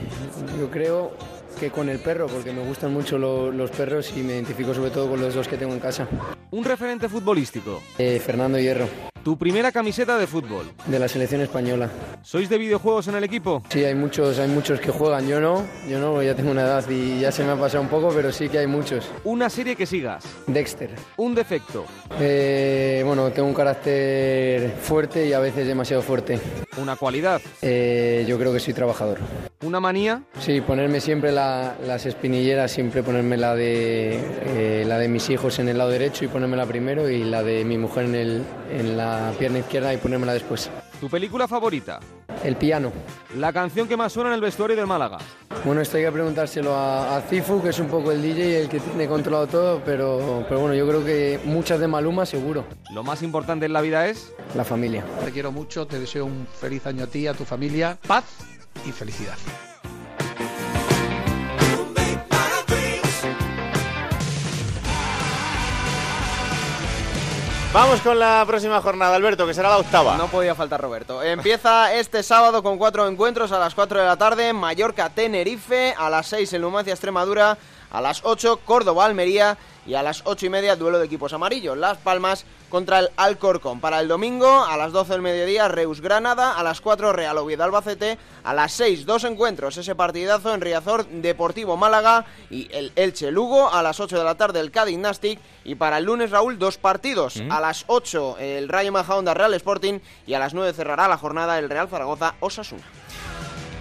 yo 0.57 0.71
creo 0.71 1.11
que 1.59 1.69
con 1.71 1.89
el 1.89 1.99
perro, 1.99 2.27
porque 2.27 2.51
me 2.51 2.63
gustan 2.65 2.93
mucho 2.93 3.17
lo- 3.17 3.51
los 3.51 3.69
perros 3.71 4.11
y 4.15 4.21
me 4.23 4.33
identifico 4.33 4.73
sobre 4.73 4.91
todo 4.91 5.09
con 5.09 5.21
los 5.21 5.33
dos 5.33 5.47
que 5.47 5.57
tengo 5.57 5.73
en 5.73 5.79
casa. 5.79 6.07
Un 6.51 6.63
referente 6.63 7.07
futbolístico. 7.09 7.81
Eh, 7.97 8.19
Fernando 8.23 8.57
Hierro, 8.59 8.87
Tu 9.23 9.37
primera 9.37 9.71
camiseta 9.71 10.17
de 10.17 10.25
fútbol. 10.25 10.71
de 10.87 10.97
la 10.97 11.07
selección 11.07 11.41
española. 11.41 11.89
¿Sois 12.23 12.49
de 12.49 12.57
videojuegos 12.57 13.07
en 13.07 13.15
el 13.15 13.23
equipo? 13.23 13.61
Sí, 13.69 13.83
hay 13.85 13.93
muchos, 13.93 14.39
hay 14.39 14.47
muchos 14.49 14.79
que 14.79 14.89
juegan, 14.91 15.27
yo 15.27 15.39
no, 15.39 15.63
yo 15.87 15.99
no, 15.99 16.23
ya 16.23 16.33
tengo 16.35 16.49
una 16.51 16.63
edad 16.63 16.83
y 16.89 17.19
ya 17.19 17.31
se 17.31 17.43
me 17.43 17.51
ha 17.51 17.55
pasado 17.55 17.83
un 17.83 17.89
poco, 17.89 18.09
pero 18.15 18.31
sí 18.31 18.49
que 18.49 18.57
hay 18.57 18.67
muchos. 18.67 19.07
Una 19.23 19.49
serie 19.49 19.75
que 19.75 19.85
sigas. 19.85 20.23
Dexter. 20.47 20.89
Un 21.17 21.35
defecto. 21.35 21.85
Eh, 22.19 23.03
bueno, 23.05 23.29
tengo 23.31 23.47
un 23.47 23.53
carácter 23.53 24.71
fuerte 24.81 25.27
y 25.27 25.33
a 25.33 25.39
veces 25.39 25.67
demasiado 25.67 26.01
fuerte. 26.01 26.39
Una 26.77 26.95
cualidad. 26.95 27.41
Eh, 27.61 28.25
yo 28.27 28.39
creo 28.39 28.51
que 28.51 28.59
soy 28.59 28.73
trabajador. 28.73 29.19
Una 29.63 29.79
manía. 29.79 30.23
Sí, 30.39 30.61
ponerme 30.61 30.99
siempre 30.99 31.31
la- 31.31 31.75
las 31.85 32.07
espinilleras, 32.07 32.71
siempre 32.71 33.03
ponerme 33.03 33.37
la 33.37 33.53
de, 33.55 34.19
eh, 34.45 34.83
la 34.87 34.97
de 34.97 35.07
mis 35.07 35.29
hijos 35.29 35.59
en 35.59 35.69
el 35.69 35.77
lado 35.77 35.91
derecho 35.91 36.25
y 36.25 36.27
ponérmela 36.27 36.65
primero 36.65 37.07
y 37.07 37.23
la 37.23 37.43
de 37.43 37.63
mi 37.65 37.77
mujer 37.77 38.05
en, 38.05 38.15
el, 38.15 38.41
en 38.71 38.97
la 38.97 39.10
pierna 39.37 39.59
izquierda 39.59 39.93
y 39.93 39.97
ponérmela 39.97 40.33
después. 40.33 40.69
Tu 40.99 41.09
película 41.09 41.47
favorita. 41.47 41.99
El 42.43 42.55
piano. 42.55 42.91
La 43.37 43.51
canción 43.53 43.87
que 43.87 43.97
más 43.97 44.13
suena 44.13 44.29
en 44.29 44.35
el 44.35 44.41
vestuario 44.41 44.75
del 44.75 44.87
Málaga. 44.87 45.17
Bueno, 45.63 45.81
esto 45.81 45.97
hay 45.97 46.03
que 46.03 46.11
preguntárselo 46.11 46.75
a, 46.75 47.17
a 47.17 47.21
Cifu, 47.21 47.61
que 47.61 47.69
es 47.69 47.79
un 47.79 47.87
poco 47.87 48.11
el 48.11 48.21
DJ 48.21 48.49
y 48.49 48.53
el 48.55 48.69
que 48.69 48.79
tiene 48.79 49.07
controlado 49.07 49.47
todo, 49.47 49.81
pero, 49.85 50.43
pero 50.47 50.59
bueno, 50.59 50.73
yo 50.75 50.87
creo 50.87 51.05
que 51.05 51.39
muchas 51.45 51.79
de 51.79 51.87
Maluma 51.87 52.25
seguro. 52.25 52.65
Lo 52.93 53.03
más 53.03 53.21
importante 53.21 53.65
en 53.65 53.73
la 53.73 53.81
vida 53.81 54.07
es 54.07 54.33
La 54.55 54.63
familia. 54.63 55.03
Te 55.23 55.31
quiero 55.31 55.51
mucho, 55.51 55.85
te 55.85 55.99
deseo 55.99 56.25
un 56.25 56.47
feliz 56.47 56.85
año 56.87 57.03
a 57.03 57.07
ti, 57.07 57.27
a 57.27 57.33
tu 57.33 57.45
familia, 57.45 57.97
paz 58.07 58.25
y 58.87 58.91
felicidad. 58.91 59.37
Vamos 67.73 68.01
con 68.01 68.19
la 68.19 68.43
próxima 68.45 68.81
jornada, 68.81 69.15
Alberto, 69.15 69.47
que 69.47 69.53
será 69.53 69.69
la 69.69 69.77
octava. 69.77 70.17
No 70.17 70.27
podía 70.27 70.53
faltar 70.53 70.81
Roberto. 70.81 71.23
Empieza 71.23 71.93
este 71.93 72.21
sábado 72.21 72.61
con 72.61 72.77
cuatro 72.77 73.07
encuentros 73.07 73.53
a 73.53 73.59
las 73.59 73.73
4 73.73 74.01
de 74.01 74.05
la 74.05 74.17
tarde. 74.17 74.51
Mallorca-Tenerife, 74.51 75.95
a 75.97 76.09
las 76.09 76.27
6 76.27 76.51
el 76.51 76.63
Numancia-Extremadura, 76.63 77.57
a 77.89 78.01
las 78.01 78.25
8 78.25 78.59
Córdoba-Almería 78.65 79.57
y 79.87 79.93
a 79.93 80.03
las 80.03 80.21
8 80.25 80.47
y 80.47 80.49
media 80.49 80.75
duelo 80.75 80.99
de 80.99 81.05
equipos 81.05 81.31
amarillos. 81.31 81.77
Las 81.77 81.97
Palmas 81.97 82.43
contra 82.71 82.99
el 82.99 83.09
Alcorcón. 83.17 83.79
Para 83.79 83.99
el 83.99 84.07
domingo, 84.07 84.65
a 84.65 84.77
las 84.77 84.91
12 84.91 85.11
del 85.11 85.21
mediodía, 85.21 85.67
Reus-Granada, 85.67 86.57
a 86.57 86.63
las 86.63 86.81
4 86.81 87.13
Real 87.13 87.37
Oviedo-Albacete, 87.37 88.17
a 88.43 88.53
las 88.55 88.71
6 88.71 89.05
dos 89.05 89.25
encuentros, 89.25 89.77
ese 89.77 89.93
partidazo 89.93 90.53
en 90.53 90.61
Riazor 90.61 91.05
Deportivo-Málaga 91.05 92.25
y 92.49 92.67
el 92.71 92.91
Elche-Lugo, 92.95 93.71
a 93.71 93.83
las 93.83 93.99
8 93.99 94.17
de 94.17 94.23
la 94.23 94.35
tarde 94.35 94.59
el 94.61 94.71
Cádiz-Nastic 94.71 95.39
y 95.63 95.75
para 95.75 95.99
el 95.99 96.05
lunes, 96.05 96.31
Raúl, 96.31 96.57
dos 96.57 96.77
partidos. 96.77 97.43
A 97.49 97.59
las 97.59 97.83
8 97.87 98.37
el 98.39 98.69
Rayo 98.69 98.91
Majadahonda 98.91 99.33
Real 99.33 99.53
Sporting 99.53 99.99
y 100.25 100.33
a 100.33 100.39
las 100.39 100.53
9 100.53 100.73
cerrará 100.73 101.07
la 101.07 101.17
jornada 101.17 101.59
el 101.59 101.69
Real 101.69 101.89
Zaragoza-Osasuna. 101.89 102.81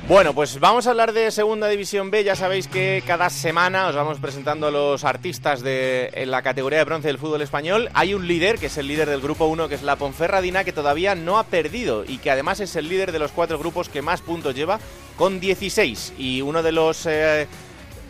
Bueno, 0.09 0.35
pues 0.35 0.59
vamos 0.59 0.87
a 0.87 0.91
hablar 0.91 1.13
de 1.13 1.31
Segunda 1.31 1.69
División 1.69 2.11
B. 2.11 2.25
Ya 2.25 2.35
sabéis 2.35 2.67
que 2.67 3.03
cada 3.07 3.31
semana 3.31 3.87
os 3.87 3.95
vamos 3.95 4.19
presentando 4.19 4.67
a 4.67 4.71
los 4.73 5.05
artistas 5.05 5.63
de 5.63 6.11
en 6.15 6.33
la 6.33 6.43
categoría 6.43 6.79
de 6.81 6.85
bronce 6.85 7.07
del 7.07 7.19
fútbol 7.19 7.43
español. 7.43 7.89
Hay 7.95 8.15
un 8.15 8.27
líder, 8.27 8.59
que 8.59 8.67
es 8.67 8.77
el 8.77 8.89
líder 8.89 9.09
del 9.09 9.21
grupo 9.21 9.47
1, 9.47 9.69
que 9.69 9.77
es 9.77 9.83
la 9.83 9.97
Ponferradina, 9.97 10.65
que 10.65 10.73
todavía 10.73 11.15
no 11.15 11.39
ha 11.39 11.45
perdido 11.45 12.05
y 12.05 12.19
que 12.19 12.33
además 12.33 12.59
es 12.59 12.75
el 12.75 12.89
líder 12.89 13.13
de 13.13 13.21
los 13.21 13.31
cuatro 13.31 13.59
grupos 13.59 13.89
que 13.89 14.03
más 14.03 14.21
puntos 14.21 14.57
lleva, 14.57 14.81
con 15.17 15.39
16. 15.39 16.15
Y 16.19 16.43
uno 16.43 16.65
de 16.65 16.73
los 16.73 17.07
eh, 17.07 17.47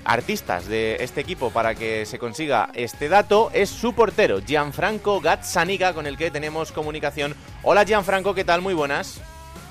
artistas 0.04 0.66
de 0.68 0.96
este 1.00 1.20
equipo 1.20 1.50
para 1.50 1.74
que 1.74 2.06
se 2.06 2.18
consiga 2.18 2.70
este 2.72 3.10
dato 3.10 3.50
es 3.52 3.68
su 3.68 3.92
portero, 3.92 4.40
Gianfranco 4.40 5.20
Gazzaniga, 5.20 5.92
con 5.92 6.06
el 6.06 6.16
que 6.16 6.30
tenemos 6.30 6.72
comunicación. 6.72 7.34
Hola 7.62 7.84
Gianfranco, 7.84 8.34
¿qué 8.34 8.44
tal? 8.44 8.62
Muy 8.62 8.74
buenas. 8.74 9.20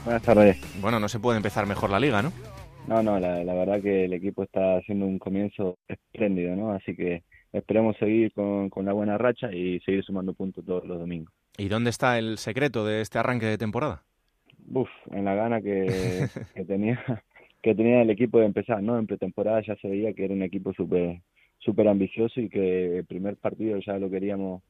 Buenas 0.05 0.23
tardes. 0.23 0.81
Bueno, 0.81 0.99
no 0.99 1.09
se 1.09 1.19
puede 1.19 1.37
empezar 1.37 1.67
mejor 1.67 1.89
la 1.89 1.99
liga, 1.99 2.21
¿no? 2.21 2.31
No, 2.87 3.03
no, 3.03 3.19
la, 3.19 3.43
la 3.43 3.53
verdad 3.53 3.81
que 3.81 4.05
el 4.05 4.13
equipo 4.13 4.43
está 4.43 4.77
haciendo 4.77 5.05
un 5.05 5.19
comienzo 5.19 5.77
espléndido, 5.87 6.55
¿no? 6.55 6.71
Así 6.71 6.95
que 6.95 7.23
esperemos 7.53 7.95
seguir 7.97 8.31
con, 8.33 8.69
con 8.69 8.85
la 8.85 8.93
buena 8.93 9.17
racha 9.17 9.51
y 9.53 9.79
seguir 9.81 10.03
sumando 10.03 10.33
puntos 10.33 10.65
todos 10.65 10.85
los 10.85 10.99
domingos. 10.99 11.33
¿Y 11.57 11.67
dónde 11.67 11.89
está 11.89 12.17
el 12.17 12.37
secreto 12.37 12.85
de 12.85 13.01
este 13.01 13.19
arranque 13.19 13.45
de 13.45 13.57
temporada? 13.57 14.03
Uf, 14.71 14.89
en 15.11 15.25
la 15.25 15.35
gana 15.35 15.61
que, 15.61 15.85
que 16.55 16.65
tenía 16.65 16.99
que 17.61 17.75
tenía 17.75 18.01
el 18.01 18.09
equipo 18.09 18.39
de 18.39 18.45
empezar, 18.45 18.81
¿no? 18.81 18.97
En 18.97 19.05
pretemporada 19.05 19.61
ya 19.61 19.75
se 19.75 19.89
veía 19.89 20.13
que 20.13 20.25
era 20.25 20.33
un 20.33 20.43
equipo 20.43 20.73
súper 20.73 21.21
súper 21.59 21.89
ambicioso 21.89 22.39
y 22.39 22.49
que 22.49 22.99
el 22.99 23.05
primer 23.05 23.35
partido 23.35 23.77
ya 23.79 23.97
lo 23.97 24.09
queríamos 24.09 24.63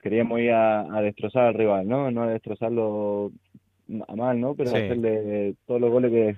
queríamos 0.00 0.40
ir 0.40 0.52
a, 0.52 0.80
a 0.80 1.02
destrozar 1.02 1.48
al 1.48 1.54
rival, 1.54 1.86
¿no? 1.86 2.10
No 2.10 2.22
a 2.22 2.28
destrozarlo 2.30 3.30
a 4.08 4.16
mal, 4.16 4.40
¿no? 4.40 4.54
Pero 4.54 4.70
Sí. 4.70 4.76
hacerle 4.76 5.54
todos 5.66 5.80
los 5.80 5.90
goles 5.90 6.10
que, 6.10 6.36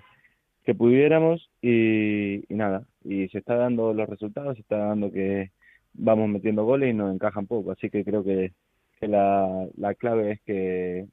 que 0.65 0.74
pudiéramos 0.74 1.51
y, 1.61 2.45
y 2.53 2.57
nada, 2.57 2.85
y 3.05 3.29
se 3.29 3.39
está 3.39 3.57
dando 3.57 3.93
los 3.93 4.09
resultados, 4.09 4.55
se 4.57 4.62
está 4.62 4.77
dando 4.79 5.11
que 5.11 5.51
vamos 5.95 6.29
metiendo 6.29 6.65
goles 6.65 6.91
y 6.91 6.95
nos 6.95 7.15
encajan 7.15 7.47
poco, 7.47 7.73
así 7.73 7.91
que 7.91 8.05
creo 8.05 8.24
que, 8.24 8.53
que 9.01 9.09
la, 9.09 9.66
la 9.77 9.95
clave 9.95 10.33
es 10.33 10.41
que 10.43 11.07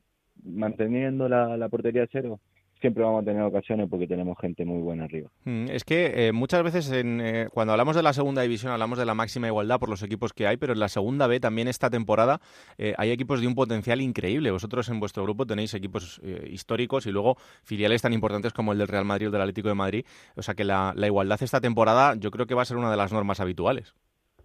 manteniendo 0.44 1.28
la, 1.28 1.58
la 1.58 1.70
portería 1.70 2.04
a 2.04 2.08
cero 2.12 2.40
siempre 2.80 3.04
vamos 3.04 3.22
a 3.22 3.26
tener 3.26 3.42
ocasiones 3.42 3.88
porque 3.90 4.08
tenemos 4.08 4.38
gente 4.40 4.66
muy 4.66 4.82
buena 4.82 5.06
arriba. 5.06 5.30
Mm, 5.46 5.70
Es 5.70 5.84
que 5.84 6.28
eh, 6.28 6.32
muchas 6.32 6.64
veces 6.64 6.92
en, 6.92 7.22
eh, 7.22 7.48
cuando 7.54 7.74
hablamos 7.74 7.96
de 7.96 8.04
la 8.04 8.14
segunda 8.14 8.42
división 8.42 8.72
hablamos 8.72 8.98
de 8.98 9.06
la 9.06 9.14
máxima 9.14 9.48
igualdad 9.48 9.80
por 9.80 9.90
los 9.90 10.02
equipos 10.04 10.34
que 10.34 10.48
hay, 10.48 10.58
pero 10.58 10.74
en 10.74 10.80
la 10.80 10.88
segunda 10.88 11.28
B 11.28 11.40
también 11.40 11.68
esta 11.68 11.90
temporada 11.90 12.40
eh, 12.78 12.94
hay 12.98 13.12
equipos 13.12 13.42
de 13.42 13.48
un 13.48 13.56
potencial 13.56 14.02
increíble. 14.02 14.52
Vosotros 14.52 14.90
en 14.90 15.00
vuestro 15.00 15.24
grupo 15.24 15.46
tenéis 15.46 15.74
equipos 15.74 16.22
históricos 16.50 17.06
y 17.06 17.12
luego 17.12 17.36
filiales 17.64 18.02
tan 18.02 18.14
importantes 18.14 18.54
como 18.54 18.72
el 18.72 18.78
del 18.78 18.88
Real 18.88 19.06
Madrid 19.06 19.28
o 19.28 19.30
el 19.30 19.34
del 19.34 19.42
Atlético 19.42 19.70
de 19.70 19.76
Madrid. 19.76 20.06
O 20.36 20.42
sea 20.42 20.54
que 20.54 20.64
la, 20.64 20.94
la 20.96 21.08
igualdad 21.08 21.42
esta 21.42 21.62
temporada 21.62 22.16
yo 22.16 22.32
creo 22.32 22.46
que 22.46 22.56
va 22.56 22.62
a 22.62 22.66
ser 22.66 22.78
una 22.78 22.92
de 22.92 22.98
las 22.98 23.12
normas 23.12 23.40
habituales. 23.40 23.94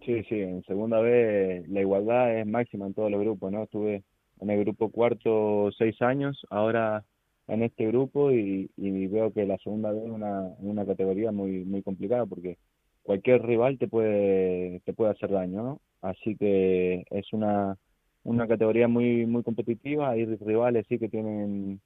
Sí, 0.05 0.23
sí, 0.29 0.39
en 0.39 0.61
segunda 0.63 0.99
vez 0.99 1.67
la 1.67 1.81
igualdad 1.81 2.37
es 2.37 2.45
máxima 2.45 2.85
en 2.85 2.93
todos 2.93 3.09
los 3.09 3.19
grupos, 3.21 3.51
¿no? 3.51 3.63
Estuve 3.63 4.03
en 4.39 4.49
el 4.49 4.59
grupo 4.59 4.89
cuarto 4.89 5.69
seis 5.77 6.01
años, 6.01 6.45
ahora 6.49 7.03
en 7.47 7.63
este 7.63 7.87
grupo 7.87 8.31
y, 8.31 8.69
y 8.77 9.07
veo 9.07 9.31
que 9.31 9.45
la 9.45 9.57
segunda 9.59 9.91
vez 9.91 10.03
es 10.03 10.09
una, 10.09 10.41
una 10.59 10.85
categoría 10.85 11.31
muy 11.31 11.63
muy 11.65 11.83
complicada 11.83 12.25
porque 12.25 12.57
cualquier 13.03 13.43
rival 13.45 13.77
te 13.77 13.87
puede 13.87 14.81
te 14.85 14.93
puede 14.93 15.11
hacer 15.11 15.29
daño, 15.29 15.63
¿no? 15.63 15.81
Así 16.01 16.35
que 16.35 17.05
es 17.09 17.33
una 17.33 17.77
una 18.23 18.47
categoría 18.47 18.87
muy 18.87 19.25
muy 19.25 19.43
competitiva, 19.43 20.09
hay 20.11 20.25
rivales 20.25 20.85
sí 20.89 20.97
que 20.97 21.09
tienen 21.09 21.79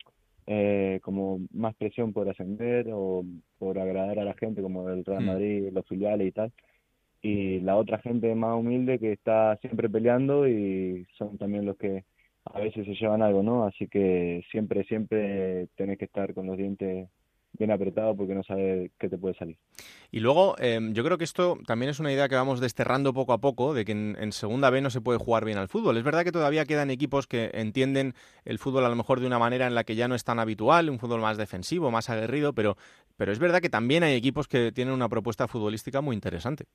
eh, 0.48 1.00
como 1.04 1.42
más 1.54 1.76
presión 1.76 2.14
por 2.14 2.30
ascender 2.30 2.88
o 2.94 3.24
por 3.60 3.78
agradar 3.80 4.20
a 4.20 4.24
la 4.24 4.34
gente 4.36 4.62
como 4.62 4.90
el 4.90 5.06
Real 5.06 5.24
Mm. 5.24 5.28
Madrid, 5.28 5.70
los 5.72 5.86
filiales 5.88 6.28
y 6.28 6.32
tal 6.32 6.52
y 7.22 7.60
la 7.60 7.76
otra 7.76 8.00
gente 8.00 8.34
más 8.36 8.58
humilde 8.58 9.00
que 9.00 9.12
está 9.12 9.58
siempre 9.58 9.90
peleando 9.90 10.48
y 10.48 11.06
son 11.18 11.38
también 11.38 11.66
los 11.66 11.78
que 11.78 12.06
a 12.54 12.60
veces 12.60 12.86
se 12.86 12.96
llevan 12.96 13.22
algo, 13.22 13.44
¿no? 13.44 13.66
Así 13.66 13.88
que 13.88 14.44
siempre, 14.52 14.84
siempre 14.86 15.68
tenés 15.76 15.98
que 15.98 16.06
estar 16.06 16.34
con 16.34 16.48
los 16.48 16.58
dientes 16.58 17.10
bien 17.54 17.72
apretados 17.72 18.16
porque 18.18 18.36
no 18.36 18.44
sabes 18.44 18.92
qué 19.00 19.10
te 19.10 19.18
puede 19.18 19.36
salir. 19.36 19.58
Y 20.12 20.20
luego, 20.22 20.56
eh, 20.60 20.80
yo 20.94 21.04
creo 21.04 21.18
que 21.18 21.24
esto 21.24 21.58
también 21.68 21.90
es 21.90 22.00
una 22.00 22.12
idea 22.12 22.28
que 22.30 22.36
vamos 22.36 22.60
desterrando 22.60 23.14
poco 23.14 23.34
a 23.34 23.38
poco, 23.40 23.74
de 23.74 23.86
que 23.86 23.92
en, 23.92 24.18
en 24.20 24.32
segunda 24.32 24.70
B 24.70 24.82
no 24.82 24.90
se 24.90 25.02
puede 25.02 25.20
jugar 25.20 25.46
bien 25.46 25.58
al 25.58 25.68
fútbol. 25.68 25.98
Es 25.98 26.04
verdad 26.04 26.24
que 26.24 26.32
todavía 26.32 26.66
quedan 26.66 26.90
equipos 26.90 27.28
que 27.28 27.52
entienden 27.54 28.14
el 28.46 28.60
fútbol 28.60 28.86
a 28.86 28.90
lo 28.90 28.96
mejor 28.96 29.20
de 29.20 29.28
una 29.28 29.40
manera 29.40 29.68
en 29.68 29.76
la 29.76 29.84
que 29.84 29.96
ya 29.96 30.08
no 30.08 30.16
es 30.16 30.24
tan 30.24 30.40
habitual, 30.40 30.90
un 30.90 31.00
fútbol 31.00 31.22
más 31.22 31.38
defensivo, 31.38 31.92
más 31.92 32.10
aguerrido, 32.10 32.54
pero, 32.54 32.76
pero 33.18 33.32
es 33.32 33.40
verdad 33.40 33.62
que 33.62 33.70
también 33.70 34.04
hay 34.04 34.16
equipos 34.16 34.48
que 34.48 34.72
tienen 34.72 34.94
una 34.94 35.10
propuesta 35.10 35.48
futbolística 35.48 36.02
muy 36.02 36.16
interesante. 36.16 36.66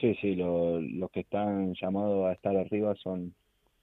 Sí, 0.00 0.14
sí, 0.20 0.34
lo- 0.36 0.80
los 0.80 1.10
que 1.10 1.20
están 1.20 1.74
llamados 1.74 2.26
a 2.26 2.32
estar 2.32 2.56
arriba 2.56 2.94
son 2.96 3.34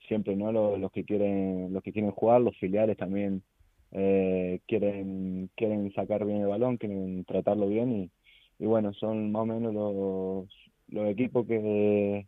siempre, 0.07 0.36
¿no? 0.36 0.52
Los, 0.52 0.80
los 0.80 0.91
que 0.91 1.03
quieren, 1.03 1.73
los 1.73 1.84
que 1.84 1.91
quieren 1.91 2.11
jugar, 2.11 2.41
los 2.41 2.57
filiales 2.57 2.98
también 2.98 3.44
eh, 3.91 4.60
quieren, 4.68 5.49
quieren 5.56 5.91
sacar 5.94 6.26
bien 6.26 6.41
el 6.41 6.48
balón, 6.48 6.77
quieren 6.77 7.23
tratarlo 7.26 7.68
bien 7.68 7.91
y, 7.91 8.11
y 8.60 8.65
bueno, 8.65 8.94
son 8.94 9.32
más 9.32 9.44
o 9.44 9.45
menos 9.45 9.73
los, 9.73 10.48
los 10.90 11.10
equipos 11.10 11.45
que, 11.48 12.27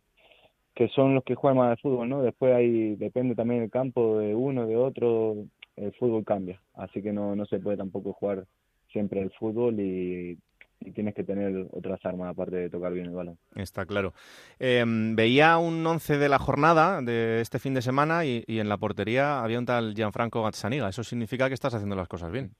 que 0.74 0.88
son 0.88 1.14
los 1.14 1.24
que 1.24 1.34
juegan 1.34 1.58
más 1.58 1.70
al 1.70 1.78
fútbol, 1.78 2.08
¿no? 2.08 2.22
Después 2.22 2.54
ahí 2.54 2.96
depende 2.96 3.34
también 3.34 3.62
el 3.62 3.70
campo 3.70 4.18
de 4.18 4.34
uno, 4.34 4.66
de 4.66 4.76
otro, 4.76 5.36
el 5.76 5.92
fútbol 5.94 6.24
cambia, 6.24 6.60
así 6.74 7.02
que 7.02 7.12
no, 7.12 7.36
no 7.36 7.46
se 7.46 7.60
puede 7.60 7.76
tampoco 7.76 8.12
jugar 8.12 8.46
siempre 8.92 9.20
el 9.20 9.30
fútbol 9.32 9.78
y, 9.80 10.38
y 10.80 10.92
tienes 10.92 11.14
que 11.14 11.24
tener 11.24 11.66
otras 11.72 12.04
armas 12.04 12.30
aparte 12.30 12.56
de 12.56 12.70
tocar 12.70 12.92
bien 12.92 13.06
el 13.06 13.14
balón. 13.14 13.38
Está 13.54 13.84
claro. 13.86 14.12
Eh, 14.58 14.84
veía 14.86 15.58
un 15.58 15.84
once 15.86 16.18
de 16.18 16.28
la 16.28 16.38
jornada 16.38 17.02
de 17.02 17.40
este 17.40 17.58
fin 17.58 17.74
de 17.74 17.82
semana 17.82 18.24
y, 18.24 18.44
y 18.46 18.60
en 18.60 18.68
la 18.68 18.78
portería 18.78 19.42
había 19.42 19.58
un 19.58 19.66
tal 19.66 19.94
Gianfranco 19.94 20.42
Gazzaniga. 20.42 20.88
Eso 20.88 21.02
significa 21.02 21.48
que 21.48 21.54
estás 21.54 21.74
haciendo 21.74 21.96
las 21.96 22.08
cosas 22.08 22.30
bien. 22.30 22.52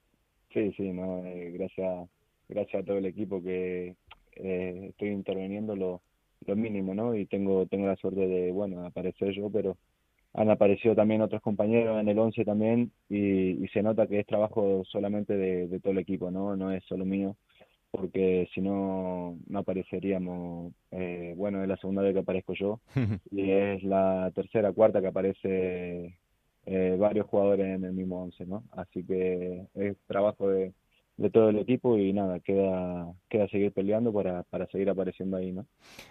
Sí, 0.53 0.73
sí, 0.75 0.91
no, 0.91 1.23
eh, 1.25 1.51
gracias, 1.51 2.09
gracias 2.47 2.81
a 2.81 2.85
todo 2.85 2.97
el 2.97 3.05
equipo 3.05 3.41
que 3.41 3.95
eh, 4.35 4.87
estoy 4.89 5.09
interviniendo 5.09 5.75
lo, 5.75 6.01
lo 6.45 6.55
mínimo, 6.55 6.93
¿no? 6.95 7.15
Y 7.15 7.25
tengo, 7.27 7.67
tengo 7.67 7.87
la 7.87 7.95
suerte 7.95 8.27
de, 8.27 8.51
bueno, 8.51 8.85
aparecer 8.85 9.31
yo, 9.31 9.49
pero 9.49 9.77
han 10.33 10.49
aparecido 10.49 10.95
también 10.95 11.21
otros 11.21 11.41
compañeros 11.41 11.99
en 11.99 12.07
el 12.07 12.17
11 12.17 12.45
también 12.45 12.91
y, 13.09 13.63
y 13.63 13.67
se 13.69 13.81
nota 13.81 14.07
que 14.07 14.19
es 14.19 14.25
trabajo 14.27 14.83
solamente 14.85 15.35
de, 15.35 15.67
de 15.67 15.79
todo 15.79 15.91
el 15.91 15.99
equipo, 15.99 16.31
¿no? 16.31 16.55
No 16.55 16.71
es 16.71 16.83
solo 16.85 17.05
mío, 17.05 17.35
porque 17.91 18.47
si 18.53 18.61
no, 18.61 19.37
no 19.47 19.59
apareceríamos, 19.59 20.73
eh, 20.91 21.33
bueno, 21.35 21.61
es 21.61 21.67
la 21.67 21.77
segunda 21.77 22.01
vez 22.01 22.13
que 22.13 22.19
aparezco 22.19 22.53
yo 22.53 22.79
y 23.31 23.51
es 23.51 23.83
la 23.83 24.31
tercera, 24.35 24.71
cuarta 24.71 25.01
que 25.01 25.07
aparece 25.07 26.17
eh, 26.65 26.97
varios 26.99 27.27
jugadores 27.27 27.65
en 27.65 27.83
el 27.83 27.93
mismo 27.93 28.23
once, 28.23 28.45
¿no? 28.45 28.63
Así 28.71 29.03
que 29.03 29.65
es 29.75 29.97
trabajo 30.07 30.49
de, 30.49 30.73
de 31.17 31.29
todo 31.29 31.49
el 31.49 31.57
equipo 31.59 31.97
y 31.97 32.13
nada, 32.13 32.39
queda, 32.39 33.11
queda 33.27 33.47
seguir 33.49 33.71
peleando 33.71 34.13
para, 34.13 34.43
para 34.43 34.67
seguir 34.67 34.89
apareciendo 34.89 35.37
ahí, 35.37 35.51
¿no? 35.51 35.65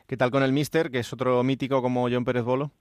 ¿Qué 0.07 0.17
tal 0.17 0.31
con 0.31 0.43
el 0.43 0.53
Mister, 0.53 0.91
que 0.91 0.99
es 0.99 1.13
otro 1.13 1.43
mítico 1.45 1.81
como 1.81 2.09
John 2.11 2.25
Pérez 2.25 2.45
Bolo? 2.45 2.73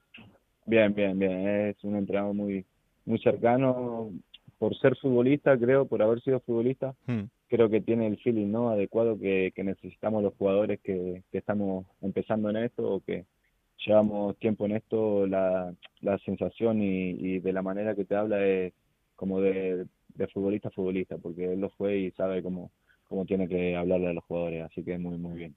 Bien, 0.66 0.94
bien, 0.94 1.18
bien, 1.18 1.48
es 1.48 1.82
un 1.84 1.96
entrenador 1.96 2.34
muy, 2.34 2.66
muy 3.06 3.20
cercano, 3.20 4.12
por 4.58 4.76
ser 4.80 4.98
futbolista, 4.98 5.58
creo, 5.58 5.86
por 5.88 6.02
haber 6.02 6.22
sido 6.22 6.40
futbolista, 6.42 6.94
Hmm. 7.06 7.26
Creo 7.48 7.70
que 7.70 7.82
tiene 7.82 8.08
el 8.08 8.18
feeling, 8.18 8.52
¿no? 8.52 8.70
Adecuado 8.70 9.18
que, 9.20 9.52
que 9.56 9.64
necesitamos 9.64 10.24
los 10.24 10.34
jugadores 10.36 10.80
que, 10.82 11.24
que 11.32 11.38
estamos 11.38 11.86
empezando 12.02 12.50
en 12.50 12.58
esto 12.58 12.96
o 12.96 13.00
que 13.02 13.26
llevamos 13.86 14.38
tiempo 14.38 14.66
en 14.66 14.74
esto, 14.74 15.28
la, 15.28 15.74
la 16.02 16.18
sensación 16.20 16.82
y, 16.82 17.12
y 17.12 17.40
de 17.40 17.54
la 17.54 17.62
manera 17.62 17.96
que 17.96 18.06
te 18.06 18.16
habla 18.16 18.46
es 18.46 18.74
como 19.16 19.40
de, 19.42 19.86
de 20.16 20.28
futbolista 20.28 20.70
a 20.70 20.72
futbolista, 20.72 21.18
porque 21.18 21.54
él 21.54 21.62
lo 21.62 21.70
fue 21.70 21.98
y 21.98 22.12
sabe 22.12 22.42
cómo, 22.42 22.72
cómo 23.08 23.26
tiene 23.26 23.48
que 23.48 23.76
hablarle 23.76 24.08
a 24.08 24.14
los 24.14 24.24
jugadores, 24.26 24.64
así 24.64 24.84
que 24.84 24.98
muy, 24.98 25.18
muy 25.18 25.38
bien. 25.38 25.56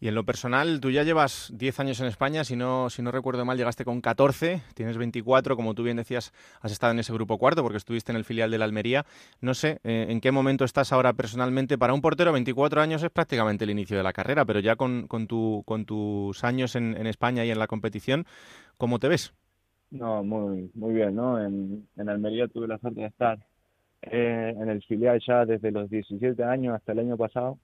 Y 0.00 0.08
en 0.08 0.14
lo 0.14 0.24
personal, 0.24 0.80
tú 0.80 0.90
ya 0.90 1.02
llevas 1.02 1.52
10 1.54 1.80
años 1.80 2.00
en 2.00 2.06
España, 2.06 2.44
si 2.44 2.54
no, 2.54 2.88
si 2.88 3.02
no 3.02 3.10
recuerdo 3.10 3.44
mal, 3.44 3.56
llegaste 3.56 3.84
con 3.84 4.00
14, 4.00 4.62
tienes 4.74 4.96
24, 4.96 5.56
como 5.56 5.74
tú 5.74 5.82
bien 5.82 5.96
decías, 5.96 6.32
has 6.60 6.70
estado 6.70 6.92
en 6.92 7.00
ese 7.00 7.12
grupo 7.12 7.36
cuarto 7.38 7.62
porque 7.62 7.78
estuviste 7.78 8.12
en 8.12 8.16
el 8.16 8.24
filial 8.24 8.50
de 8.50 8.58
la 8.58 8.64
Almería. 8.64 9.04
No 9.40 9.54
sé 9.54 9.80
eh, 9.82 10.06
en 10.08 10.20
qué 10.20 10.30
momento 10.30 10.64
estás 10.64 10.92
ahora 10.92 11.12
personalmente. 11.14 11.78
Para 11.78 11.94
un 11.94 12.00
portero, 12.00 12.32
24 12.32 12.80
años 12.80 13.02
es 13.02 13.10
prácticamente 13.10 13.64
el 13.64 13.70
inicio 13.70 13.96
de 13.96 14.02
la 14.02 14.12
carrera, 14.12 14.44
pero 14.44 14.60
ya 14.60 14.76
con, 14.76 15.08
con, 15.08 15.26
tu, 15.26 15.62
con 15.66 15.84
tus 15.84 16.44
años 16.44 16.76
en, 16.76 16.96
en 16.96 17.06
España 17.06 17.44
y 17.44 17.50
en 17.50 17.58
la 17.58 17.66
competición, 17.66 18.24
¿cómo 18.76 18.98
te 18.98 19.08
ves? 19.08 19.34
No, 19.90 20.22
muy, 20.22 20.70
muy 20.74 20.94
bien, 20.94 21.14
¿no? 21.16 21.42
En, 21.42 21.88
en 21.96 22.08
Almería 22.08 22.46
tuve 22.46 22.68
la 22.68 22.78
suerte 22.78 23.00
de 23.00 23.06
estar 23.06 23.38
eh, 24.02 24.54
en 24.56 24.68
el 24.68 24.82
filial 24.82 25.20
ya 25.26 25.44
desde 25.44 25.70
los 25.70 25.90
17 25.90 26.42
años 26.44 26.74
hasta 26.74 26.92
el 26.92 27.00
año 27.00 27.16
pasado, 27.16 27.58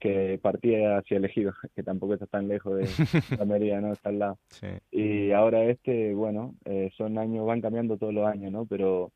que 0.00 0.38
partía 0.42 0.98
hacia 0.98 1.18
el 1.18 1.26
Ejido, 1.26 1.52
que 1.76 1.82
tampoco 1.82 2.14
está 2.14 2.26
tan 2.26 2.48
lejos 2.48 2.76
de, 2.76 2.84
de 3.36 3.42
Almería, 3.42 3.80
¿no? 3.80 3.92
Está 3.92 4.08
al 4.08 4.18
lado. 4.18 4.38
Sí. 4.48 4.66
Y 4.90 5.30
ahora 5.32 5.64
este, 5.64 6.14
bueno, 6.14 6.54
eh, 6.64 6.90
son 6.96 7.18
años, 7.18 7.46
van 7.46 7.60
cambiando 7.60 7.98
todos 7.98 8.14
los 8.14 8.26
años, 8.26 8.50
¿no? 8.50 8.66
Pero 8.66 9.12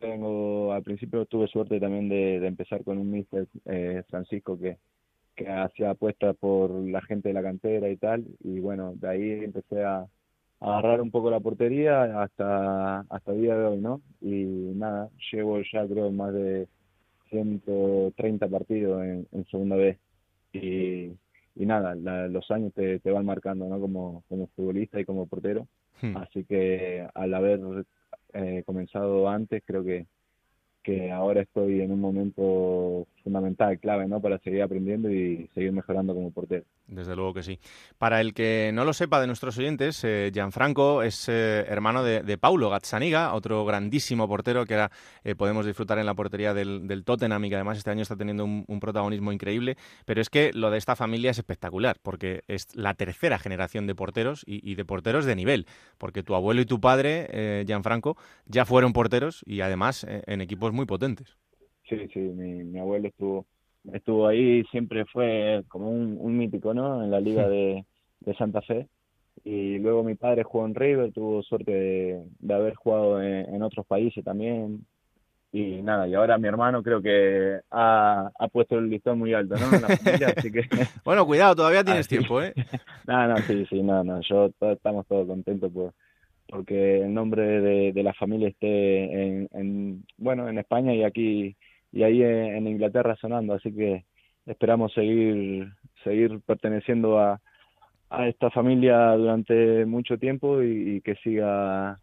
tengo, 0.00 0.72
al 0.72 0.82
principio 0.82 1.26
tuve 1.26 1.46
suerte 1.46 1.78
también 1.78 2.08
de, 2.08 2.40
de 2.40 2.46
empezar 2.48 2.82
con 2.82 2.98
un 2.98 3.10
mister 3.10 3.46
eh, 3.66 4.02
Francisco 4.08 4.58
que, 4.58 4.78
que 5.36 5.48
hacía 5.48 5.90
apuestas 5.90 6.34
por 6.36 6.70
la 6.70 7.00
gente 7.02 7.28
de 7.28 7.34
la 7.34 7.42
cantera 7.42 7.88
y 7.88 7.96
tal, 7.96 8.24
y 8.40 8.58
bueno, 8.58 8.94
de 8.96 9.08
ahí 9.08 9.30
empecé 9.44 9.84
a, 9.84 9.98
a 9.98 10.08
agarrar 10.60 11.00
un 11.00 11.10
poco 11.10 11.30
la 11.30 11.40
portería 11.40 12.22
hasta, 12.22 13.00
hasta 13.00 13.32
el 13.32 13.42
día 13.42 13.56
de 13.56 13.64
hoy, 13.64 13.78
¿no? 13.78 14.02
Y 14.20 14.72
nada, 14.74 15.08
llevo 15.30 15.60
ya 15.72 15.86
creo 15.86 16.10
más 16.10 16.32
de 16.34 16.66
130 17.30 18.48
partidos 18.48 19.02
en, 19.04 19.26
en 19.30 19.44
segunda 19.46 19.76
vez 19.76 19.98
y, 20.52 21.12
y 21.54 21.66
nada, 21.66 21.94
la- 21.94 22.28
los 22.28 22.50
años 22.50 22.72
te, 22.74 23.00
te 23.00 23.10
van 23.10 23.26
marcando, 23.26 23.68
¿no? 23.68 23.80
Como, 23.80 24.24
como 24.28 24.48
futbolista 24.48 25.00
y 25.00 25.04
como 25.04 25.26
portero. 25.26 25.66
Hmm. 26.00 26.16
Así 26.16 26.44
que 26.44 27.06
al 27.14 27.34
haber 27.34 27.60
eh, 28.34 28.62
comenzado 28.66 29.28
antes, 29.28 29.62
creo 29.66 29.84
que, 29.84 30.06
que 30.82 31.10
ahora 31.10 31.42
estoy 31.42 31.80
en 31.80 31.92
un 31.92 32.00
momento 32.00 33.06
fundamental, 33.22 33.78
clave, 33.78 34.06
¿no? 34.08 34.20
Para 34.20 34.38
seguir 34.38 34.62
aprendiendo 34.62 35.10
y 35.10 35.48
seguir 35.54 35.72
mejorando 35.72 36.14
como 36.14 36.30
portero. 36.30 36.64
Desde 36.86 37.16
luego 37.16 37.32
que 37.32 37.42
sí. 37.42 37.58
Para 37.96 38.20
el 38.20 38.34
que 38.34 38.70
no 38.74 38.84
lo 38.84 38.92
sepa 38.92 39.20
de 39.20 39.26
nuestros 39.26 39.56
oyentes, 39.56 40.02
eh, 40.04 40.30
Gianfranco 40.32 41.02
es 41.02 41.28
eh, 41.28 41.64
hermano 41.68 42.02
de, 42.02 42.22
de 42.22 42.36
Paulo 42.36 42.68
Gazzaniga, 42.68 43.32
otro 43.34 43.64
grandísimo 43.64 44.28
portero 44.28 44.66
que 44.66 44.74
ahora 44.74 44.90
eh, 45.24 45.34
podemos 45.34 45.64
disfrutar 45.64 45.98
en 45.98 46.06
la 46.06 46.14
portería 46.14 46.52
del, 46.52 46.86
del 46.88 47.04
Tottenham 47.04 47.44
y 47.44 47.48
que 47.48 47.54
además 47.54 47.78
este 47.78 47.90
año 47.90 48.02
está 48.02 48.16
teniendo 48.16 48.44
un, 48.44 48.80
protagonismo 48.80 49.32
increíble. 49.32 49.76
Pero 50.04 50.20
es 50.20 50.28
que 50.28 50.50
lo 50.52 50.70
de 50.70 50.78
esta 50.78 50.96
familia 50.96 51.30
es 51.30 51.38
espectacular, 51.38 51.98
porque 52.02 52.42
es 52.48 52.74
la 52.74 52.94
tercera 52.94 53.38
generación 53.38 53.86
de 53.86 53.94
porteros 53.94 54.42
y, 54.44 54.74
de 54.74 54.84
porteros 54.84 55.24
de 55.24 55.36
nivel. 55.36 55.66
Porque 55.98 56.22
tu 56.22 56.34
abuelo 56.34 56.60
y 56.60 56.66
tu 56.66 56.80
padre, 56.80 57.28
eh, 57.30 57.64
Gianfranco, 57.66 58.16
ya 58.46 58.64
fueron 58.64 58.92
porteros 58.92 59.42
y 59.46 59.60
además 59.60 60.04
en 60.08 60.40
equipos 60.40 60.71
muy 60.72 60.86
potentes. 60.86 61.36
Sí, 61.88 62.08
sí, 62.12 62.20
mi, 62.20 62.64
mi 62.64 62.78
abuelo 62.78 63.08
estuvo 63.08 63.46
estuvo 63.92 64.28
ahí, 64.28 64.62
siempre 64.70 65.04
fue 65.06 65.64
como 65.68 65.90
un, 65.90 66.16
un 66.20 66.36
mítico, 66.38 66.72
¿no? 66.72 67.02
En 67.02 67.10
la 67.10 67.20
liga 67.20 67.48
de, 67.48 67.84
de 68.20 68.34
Santa 68.36 68.62
Fe. 68.62 68.88
Y 69.44 69.78
luego 69.78 70.04
mi 70.04 70.14
padre 70.14 70.44
jugó 70.44 70.66
en 70.66 70.74
River, 70.74 71.12
tuvo 71.12 71.42
suerte 71.42 71.72
de, 71.72 72.24
de 72.38 72.54
haber 72.54 72.74
jugado 72.76 73.22
en, 73.22 73.54
en 73.54 73.62
otros 73.62 73.86
países 73.86 74.24
también. 74.24 74.86
Y 75.52 75.82
nada, 75.82 76.08
y 76.08 76.14
ahora 76.14 76.38
mi 76.38 76.48
hermano 76.48 76.82
creo 76.82 77.02
que 77.02 77.60
ha, 77.70 78.30
ha 78.38 78.48
puesto 78.48 78.78
el 78.78 78.88
listón 78.90 79.18
muy 79.18 79.34
alto, 79.34 79.56
¿no? 79.58 79.74
En 79.74 79.82
la 79.82 79.88
familia, 79.90 80.28
así 80.36 80.50
que... 80.52 80.62
Bueno, 81.04 81.26
cuidado, 81.26 81.56
todavía 81.56 81.84
tienes 81.84 82.06
Así- 82.06 82.16
tiempo, 82.16 82.40
¿eh? 82.42 82.54
No, 83.06 83.26
no, 83.28 83.36
sí, 83.42 83.66
sí, 83.68 83.82
no, 83.82 84.04
no, 84.04 84.20
yo 84.22 84.50
estamos 84.60 85.06
todos 85.08 85.26
contentos 85.26 85.72
por 85.72 85.92
porque 86.52 87.00
el 87.00 87.14
nombre 87.14 87.62
de, 87.92 88.02
la 88.02 88.12
familia 88.12 88.48
esté 88.48 89.04
en, 89.04 89.48
en, 89.52 90.04
bueno, 90.18 90.50
en 90.50 90.58
España 90.58 90.94
y 90.94 91.02
aquí 91.02 91.56
y 91.90 92.02
ahí 92.02 92.22
en, 92.22 92.66
Inglaterra 92.66 93.16
sonando, 93.16 93.54
así 93.54 93.74
que 93.74 94.04
esperamos 94.44 94.92
seguir 94.92 95.72
seguir 96.04 96.42
perteneciendo 96.44 97.18
a, 97.18 97.40
a 98.10 98.28
esta 98.28 98.50
familia 98.50 99.12
durante 99.12 99.86
mucho 99.86 100.18
tiempo 100.18 100.62
y 100.62 101.00
que 101.00 101.14
siga 101.24 101.98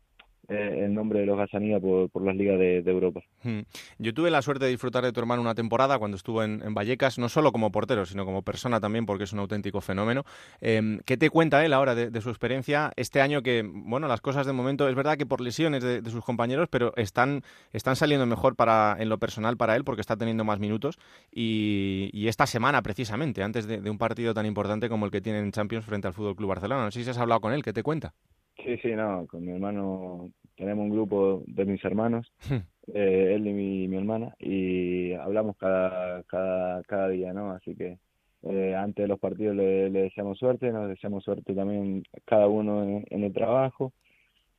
eh, 0.50 0.86
el 0.86 0.94
nombre 0.94 1.20
de 1.20 1.26
los 1.26 1.38
Gazzaniga 1.38 1.80
por, 1.80 2.10
por 2.10 2.24
las 2.24 2.36
ligas 2.36 2.60
de, 2.60 2.82
de 2.82 2.92
Europa. 2.92 3.22
Mm. 3.44 3.62
Yo 4.00 4.14
tuve 4.14 4.32
la 4.32 4.42
suerte 4.42 4.66
de 4.66 4.72
disfrutar 4.72 5.04
de 5.04 5.12
tu 5.12 5.20
hermano 5.20 5.42
una 5.42 5.56
temporada 5.56 6.00
cuando 6.00 6.18
estuvo 6.18 6.44
en, 6.44 6.62
en 6.64 6.74
Vallecas, 6.74 7.20
no 7.20 7.30
solo 7.30 7.52
como 7.52 7.72
portero, 7.72 8.06
sino 8.06 8.26
como 8.26 8.42
persona 8.42 8.80
también, 8.80 9.06
porque 9.06 9.24
es 9.26 9.34
un 9.34 9.40
auténtico 9.40 9.82
fenómeno. 9.82 10.24
Eh, 10.62 11.00
¿Qué 11.06 11.18
te 11.18 11.30
cuenta 11.30 11.64
él 11.66 11.74
ahora 11.74 11.96
de, 11.96 12.10
de 12.10 12.22
su 12.22 12.30
experiencia 12.30 12.92
este 12.96 13.22
año 13.22 13.42
que, 13.42 13.64
bueno, 13.64 14.08
las 14.08 14.22
cosas 14.22 14.46
de 14.46 14.54
momento, 14.54 14.90
es 14.90 14.96
verdad 14.96 15.18
que 15.18 15.26
por 15.26 15.42
lesiones 15.42 15.84
de, 15.84 16.02
de 16.02 16.10
sus 16.10 16.24
compañeros, 16.24 16.68
pero 16.70 16.94
están, 16.96 17.44
están 17.74 17.96
saliendo 17.96 18.26
mejor 18.26 18.56
para, 18.56 18.96
en 19.00 19.10
lo 19.10 19.18
personal 19.18 19.58
para 19.58 19.76
él 19.76 19.84
porque 19.84 20.02
está 20.02 20.18
teniendo 20.18 20.44
más 20.44 20.60
minutos 20.60 20.98
y, 21.32 22.10
y 22.14 22.28
esta 22.28 22.46
semana 22.46 22.82
precisamente, 22.82 23.44
antes 23.44 23.68
de, 23.68 23.90
un 23.90 23.98
partido 23.98 24.34
tan 24.34 24.46
importante 24.46 24.90
como 24.90 25.06
el 25.06 25.12
que 25.12 25.22
tiene 25.22 25.40
en 25.40 25.52
Champions 25.52 25.86
frente 25.86 26.08
al 26.08 26.14
Fútbol 26.14 26.36
Club 26.36 26.50
Barcelona. 26.50 26.84
No 26.84 26.92
sé 26.92 27.04
si 27.04 27.10
has 27.10 27.18
hablado 27.18 27.42
con 27.42 27.54
él, 27.54 27.64
¿qué 27.64 27.74
te 27.74 27.84
cuenta? 27.84 28.14
Sí, 28.64 28.78
sí, 28.82 28.90
no, 28.90 29.26
con 29.28 29.46
mi 29.46 29.52
hermano 29.52 30.32
tenemos 30.60 30.84
un 30.84 30.90
grupo 30.90 31.42
de 31.48 31.64
mis 31.64 31.84
hermanos, 31.86 32.30
eh, 32.94 33.34
él 33.34 33.48
y 33.48 33.54
mi, 33.54 33.88
mi 33.88 33.96
hermana, 33.96 34.36
y 34.40 35.14
hablamos 35.14 35.56
cada, 35.56 36.22
cada, 36.24 36.84
cada 36.84 37.08
día, 37.08 37.32
¿no? 37.32 37.52
Así 37.52 37.76
que 37.76 37.98
eh, 38.44 38.76
antes 38.76 39.04
de 39.04 39.08
los 39.08 39.20
partidos 39.20 39.56
le, 39.56 39.90
le 39.90 40.02
deseamos 40.02 40.38
suerte, 40.38 40.70
nos 40.70 40.90
deseamos 40.90 41.24
suerte 41.24 41.54
también 41.56 42.04
cada 42.26 42.48
uno 42.48 42.84
en, 42.84 43.06
en 43.10 43.24
el 43.24 43.32
trabajo, 43.32 43.94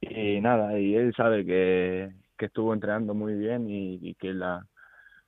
y 0.00 0.40
nada, 0.40 0.78
y 0.80 0.94
él 0.94 1.12
sabe 1.14 1.44
que, 1.44 2.08
que 2.38 2.46
estuvo 2.46 2.72
entrenando 2.72 3.12
muy 3.12 3.34
bien 3.34 3.68
y, 3.68 3.98
y 4.00 4.14
que 4.14 4.32
la, 4.32 4.66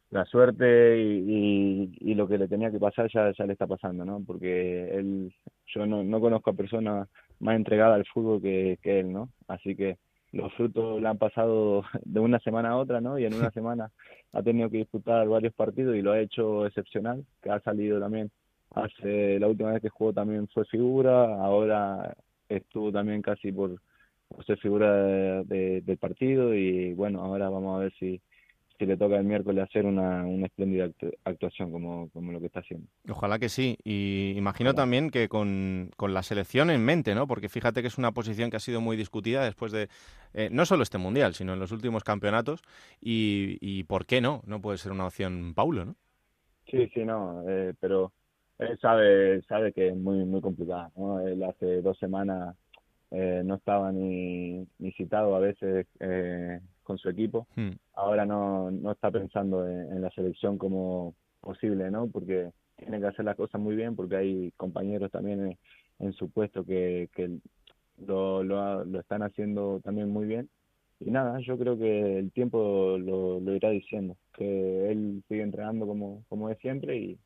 la 0.09 0.25
suerte 0.25 0.99
y, 0.99 1.93
y, 2.01 2.13
y 2.13 2.15
lo 2.15 2.27
que 2.27 2.39
le 2.39 2.49
tenía 2.49 2.71
que 2.71 2.79
pasar 2.79 3.11
ya, 3.13 3.31
ya 3.37 3.45
le 3.45 3.53
está 3.53 3.67
pasando, 3.67 4.07
¿no? 4.07 4.23
Porque 4.27 4.89
él, 4.97 5.35
yo 5.67 5.85
no, 5.85 6.03
no 6.03 6.19
conozco 6.19 6.49
a 6.49 6.55
persona 6.55 7.07
más 7.41 7.57
entregada 7.57 7.97
al 7.97 8.07
fútbol 8.07 8.41
que, 8.41 8.79
que 8.83 9.01
él, 9.01 9.13
¿no? 9.13 9.29
Así 9.49 9.77
que 9.77 9.99
los 10.33 10.53
frutos 10.55 11.01
le 11.01 11.09
han 11.09 11.19
pasado 11.19 11.85
de 12.05 12.21
una 12.21 12.39
semana 12.41 12.71
a 12.71 12.77
otra, 12.77 13.01
¿no? 13.01 13.19
Y 13.19 13.25
en 13.27 13.35
una 13.35 13.51
semana 13.53 13.91
ha 14.33 14.43
tenido 14.43 14.71
que 14.71 14.79
disputar 14.79 15.29
varios 15.29 15.55
partidos 15.55 15.97
y 15.97 16.03
lo 16.03 16.13
ha 16.13 16.21
hecho 16.21 16.67
excepcional, 16.67 17.25
que 17.43 17.51
ha 17.51 17.61
salido 17.61 18.01
también. 18.01 18.31
Hace 18.75 19.39
la 19.39 19.49
última 19.49 19.73
vez 19.73 19.83
que 19.83 19.91
jugó 19.91 20.13
también 20.15 20.49
fue 20.49 20.65
figura, 20.65 21.35
ahora 21.45 22.17
estuvo 22.49 22.91
también 22.91 23.21
casi 23.21 23.53
por, 23.53 23.77
por 24.29 24.45
ser 24.47 24.59
figura 24.59 24.91
de- 24.95 25.45
de- 25.45 25.81
del 25.83 25.99
partido 25.99 26.55
y 26.55 26.95
bueno, 26.95 27.21
ahora 27.23 27.51
vamos 27.51 27.77
a 27.77 27.81
ver 27.81 27.93
si, 27.99 28.19
si 28.83 28.87
le 28.87 28.97
toca 28.97 29.17
el 29.17 29.25
miércoles 29.25 29.63
hacer 29.63 29.87
una, 29.87 30.25
una 30.25 30.47
espléndida 30.47 30.87
actu- 30.87 31.17
actuación 31.25 31.71
como, 31.71 32.11
como 32.11 32.33
lo 32.33 32.41
que 32.41 32.47
está 32.47 32.59
haciendo. 32.61 32.89
Ojalá 33.09 33.39
que 33.39 33.49
sí. 33.49 33.79
Y 33.85 34.35
imagino 34.37 34.75
también 34.75 35.11
que 35.11 35.29
con, 35.29 35.91
con 35.97 36.13
la 36.15 36.25
selección 36.25 36.69
en 36.69 36.85
mente, 36.85 37.15
¿no? 37.15 37.29
Porque 37.29 37.49
fíjate 37.49 37.81
que 37.81 37.87
es 37.87 37.99
una 37.99 38.11
posición 38.11 38.51
que 38.51 38.57
ha 38.57 38.61
sido 38.61 38.81
muy 38.81 38.97
discutida 38.97 39.45
después 39.45 39.71
de 39.71 39.89
eh, 40.35 40.49
no 40.51 40.67
solo 40.67 40.83
este 40.83 40.99
mundial, 40.99 41.35
sino 41.35 41.53
en 41.53 41.61
los 41.61 41.71
últimos 41.71 42.03
campeonatos. 42.03 42.63
Y, 43.01 43.59
y 43.61 43.85
¿por 43.85 44.05
qué 44.05 44.21
no? 44.21 44.43
No 44.47 44.61
puede 44.61 44.79
ser 44.79 44.91
una 44.91 45.07
opción 45.07 45.55
Paulo, 45.55 45.85
¿no? 45.85 45.97
Sí, 46.71 46.89
sí, 46.95 47.05
no, 47.05 47.45
eh, 47.49 47.75
pero 47.81 48.13
él 48.59 48.79
sabe, 48.81 49.43
sabe 49.43 49.73
que 49.73 49.89
es 49.89 49.97
muy, 49.97 50.25
muy 50.25 50.41
complicado, 50.41 50.91
¿no? 50.97 51.21
Él 51.21 51.43
hace 51.45 51.83
dos 51.83 51.99
semanas 51.99 52.57
eh, 53.11 53.43
no 53.45 53.57
estaba 53.57 53.93
ni, 53.93 54.67
ni 54.79 54.93
citado 54.93 55.37
a 55.37 55.41
veces 55.41 55.87
eh, 56.01 56.61
con 56.83 56.99
su 56.99 57.09
equipo. 57.09 57.47
Hmm. 57.57 57.73
Ahora 57.95 58.25
no, 58.27 58.71
no 58.71 58.93
está 58.93 59.11
pensando 59.11 59.67
en, 59.69 59.93
en 59.93 60.03
la 60.03 60.11
selección 60.11 60.59
como 60.59 61.15
posible, 61.41 61.91
¿no? 61.91 62.09
Porque 62.09 62.51
tiene 62.77 63.01
que 63.01 63.07
hacer 63.07 63.25
las 63.25 63.37
cosas 63.37 63.61
muy 63.61 63.77
bien, 63.77 63.95
porque 63.97 64.17
hay 64.17 64.53
compañeros 64.57 65.11
también 65.11 65.47
en, 65.47 65.59
en 66.01 66.13
su 66.15 66.31
puesto 66.31 66.65
que, 66.65 67.09
que 67.15 67.39
lo, 68.07 68.43
lo, 68.43 68.85
lo 68.85 69.01
están 69.01 69.23
haciendo 69.23 69.81
también 69.85 70.11
muy 70.11 70.27
bien. 70.27 70.49
Y 71.01 71.11
nada, 71.11 71.41
yo 71.41 71.59
creo 71.59 71.77
que 71.77 72.19
el 72.19 72.31
tiempo 72.31 72.97
lo, 72.99 73.41
lo 73.41 73.55
irá 73.57 73.71
diciendo, 73.71 74.17
que 74.35 74.91
él 74.91 75.23
sigue 75.27 75.43
entrenando 75.43 75.85
como, 75.85 76.23
como 76.29 76.49
es 76.49 76.59
siempre 76.59 76.97
y, 76.97 77.19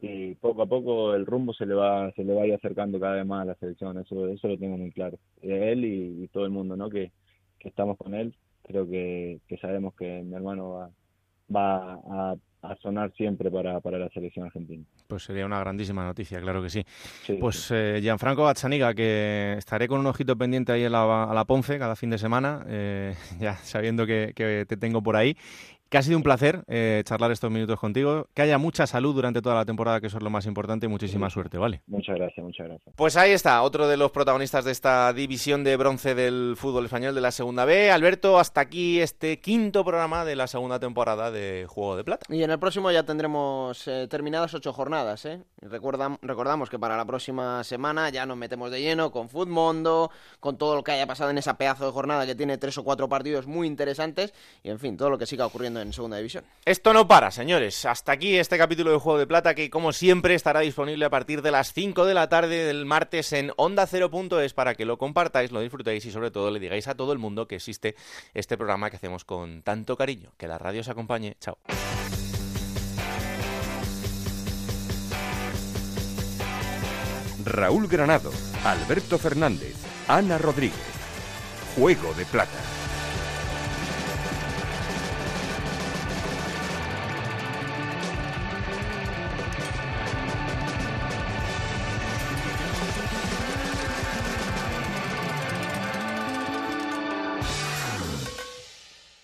y 0.00 0.34
poco 0.34 0.60
a 0.60 0.66
poco 0.66 1.14
el 1.14 1.24
rumbo 1.24 1.54
se 1.54 1.64
le 1.64 1.72
va 1.72 2.12
se 2.12 2.22
le 2.22 2.34
va 2.34 2.42
a 2.42 2.46
ir 2.46 2.54
acercando 2.54 3.00
cada 3.00 3.14
vez 3.14 3.26
más 3.26 3.42
a 3.42 3.44
la 3.46 3.54
selección, 3.54 3.98
eso 3.98 4.28
eso 4.28 4.48
lo 4.48 4.58
tengo 4.58 4.76
muy 4.76 4.90
claro. 4.90 5.18
Él 5.40 5.86
y, 5.86 6.24
y 6.24 6.28
todo 6.28 6.44
el 6.44 6.50
mundo, 6.50 6.76
¿no? 6.76 6.90
Que, 6.90 7.12
que 7.58 7.70
estamos 7.70 7.96
con 7.96 8.14
él, 8.14 8.36
creo 8.64 8.88
que, 8.88 9.40
que 9.46 9.56
sabemos 9.58 9.94
que 9.94 10.22
mi 10.24 10.34
hermano 10.34 10.70
va, 10.70 10.90
va 11.54 11.94
a, 11.94 12.36
a 12.62 12.76
sonar 12.76 13.12
siempre 13.12 13.50
para, 13.50 13.80
para 13.80 13.98
la 13.98 14.08
selección 14.08 14.46
argentina. 14.46 14.84
Pues 15.06 15.24
sería 15.24 15.44
una 15.44 15.60
grandísima 15.60 16.04
noticia, 16.04 16.40
claro 16.40 16.62
que 16.62 16.70
sí. 16.70 16.84
Sí, 17.24 17.34
pues 17.34 17.70
eh, 17.70 17.98
Gianfranco 18.00 18.42
Bazzaniga, 18.44 18.94
que 18.94 19.54
estaré 19.58 19.86
con 19.86 20.00
un 20.00 20.06
ojito 20.06 20.36
pendiente 20.36 20.72
ahí 20.72 20.84
a 20.84 20.90
la, 20.90 21.24
a 21.24 21.34
la 21.34 21.44
Ponce 21.44 21.78
cada 21.78 21.94
fin 21.94 22.10
de 22.10 22.18
semana, 22.18 22.64
eh, 22.66 23.14
ya 23.40 23.56
sabiendo 23.56 24.06
que, 24.06 24.32
que 24.34 24.64
te 24.66 24.76
tengo 24.76 25.02
por 25.02 25.16
ahí. 25.16 25.36
Que 25.90 25.98
ha 25.98 26.02
sido 26.02 26.16
un 26.16 26.22
placer 26.24 26.64
eh, 26.66 27.02
charlar 27.04 27.30
estos 27.30 27.50
minutos 27.52 27.78
contigo. 27.78 28.26
Que 28.34 28.42
haya 28.42 28.58
mucha 28.58 28.86
salud 28.86 29.14
durante 29.14 29.40
toda 29.42 29.54
la 29.54 29.64
temporada, 29.64 30.00
que 30.00 30.08
eso 30.08 30.16
es 30.16 30.22
lo 30.24 30.30
más 30.30 30.46
importante, 30.46 30.86
y 30.86 30.88
muchísima 30.88 31.30
suerte, 31.30 31.56
¿vale? 31.56 31.82
Muchas 31.86 32.16
gracias, 32.16 32.44
muchas 32.44 32.66
gracias. 32.66 32.94
Pues 32.96 33.16
ahí 33.16 33.30
está, 33.30 33.62
otro 33.62 33.86
de 33.86 33.96
los 33.96 34.10
protagonistas 34.10 34.64
de 34.64 34.72
esta 34.72 35.12
división 35.12 35.62
de 35.62 35.76
bronce 35.76 36.14
del 36.16 36.54
fútbol 36.56 36.86
español 36.86 37.14
de 37.14 37.20
la 37.20 37.30
segunda 37.30 37.64
B. 37.64 37.92
Alberto, 37.92 38.38
hasta 38.40 38.60
aquí 38.62 39.00
este 39.00 39.38
quinto 39.40 39.84
programa 39.84 40.24
de 40.24 40.34
la 40.34 40.46
segunda 40.48 40.80
temporada 40.80 41.30
de 41.30 41.66
Juego 41.68 41.96
de 41.96 42.04
Plata. 42.04 42.26
Y 42.28 42.42
en 42.42 42.50
el 42.50 42.58
próximo 42.58 42.90
ya 42.90 43.04
tendremos 43.04 43.86
eh, 43.86 44.08
terminadas 44.08 44.52
ocho 44.54 44.72
jornadas. 44.72 45.24
¿eh? 45.26 45.42
Recuerda- 45.60 46.18
recordamos 46.22 46.70
que 46.70 46.78
para 46.78 46.96
la 46.96 47.04
próxima 47.04 47.62
semana 47.62 48.08
ya 48.10 48.26
nos 48.26 48.36
metemos 48.36 48.70
de 48.72 48.80
lleno 48.80 49.12
con 49.12 49.28
Futmundo, 49.28 50.10
con 50.40 50.58
todo 50.58 50.74
lo 50.74 50.82
que 50.82 50.92
haya 50.92 51.06
pasado 51.06 51.30
en 51.30 51.38
esa 51.38 51.56
pedazo 51.56 51.86
de 51.86 51.92
jornada 51.92 52.26
que 52.26 52.34
tiene 52.34 52.58
tres 52.58 52.76
o 52.78 52.84
cuatro 52.84 53.08
partidos 53.08 53.46
muy 53.46 53.66
interesantes 53.68 54.34
y, 54.62 54.70
en 54.70 54.78
fin, 54.80 54.96
todo 54.96 55.10
lo 55.10 55.18
que 55.18 55.26
siga 55.26 55.46
ocurriendo 55.46 55.73
en 55.82 55.92
segunda 55.92 56.16
división. 56.16 56.44
Esto 56.64 56.92
no 56.92 57.08
para, 57.08 57.30
señores. 57.30 57.84
Hasta 57.84 58.12
aquí 58.12 58.36
este 58.36 58.58
capítulo 58.58 58.92
de 58.92 58.98
Juego 58.98 59.18
de 59.18 59.26
Plata 59.26 59.54
que, 59.54 59.70
como 59.70 59.92
siempre, 59.92 60.34
estará 60.34 60.60
disponible 60.60 61.04
a 61.04 61.10
partir 61.10 61.42
de 61.42 61.50
las 61.50 61.72
5 61.72 62.04
de 62.06 62.14
la 62.14 62.28
tarde 62.28 62.64
del 62.64 62.86
martes 62.86 63.32
en 63.32 63.52
onda 63.56 63.86
es 64.42 64.54
para 64.54 64.74
que 64.74 64.84
lo 64.84 64.98
compartáis, 64.98 65.52
lo 65.52 65.60
disfrutéis 65.60 66.04
y, 66.06 66.10
sobre 66.10 66.30
todo, 66.30 66.50
le 66.50 66.60
digáis 66.60 66.88
a 66.88 66.94
todo 66.94 67.12
el 67.12 67.18
mundo 67.18 67.46
que 67.46 67.56
existe 67.56 67.94
este 68.34 68.56
programa 68.56 68.90
que 68.90 68.96
hacemos 68.96 69.24
con 69.24 69.62
tanto 69.62 69.96
cariño. 69.96 70.32
Que 70.36 70.48
la 70.48 70.58
radio 70.58 70.80
os 70.80 70.88
acompañe. 70.88 71.36
Chao. 71.40 71.58
Raúl 77.44 77.88
Granado, 77.88 78.32
Alberto 78.64 79.18
Fernández, 79.18 79.76
Ana 80.08 80.38
Rodríguez. 80.38 80.80
Juego 81.76 82.14
de 82.14 82.24
Plata. 82.24 82.83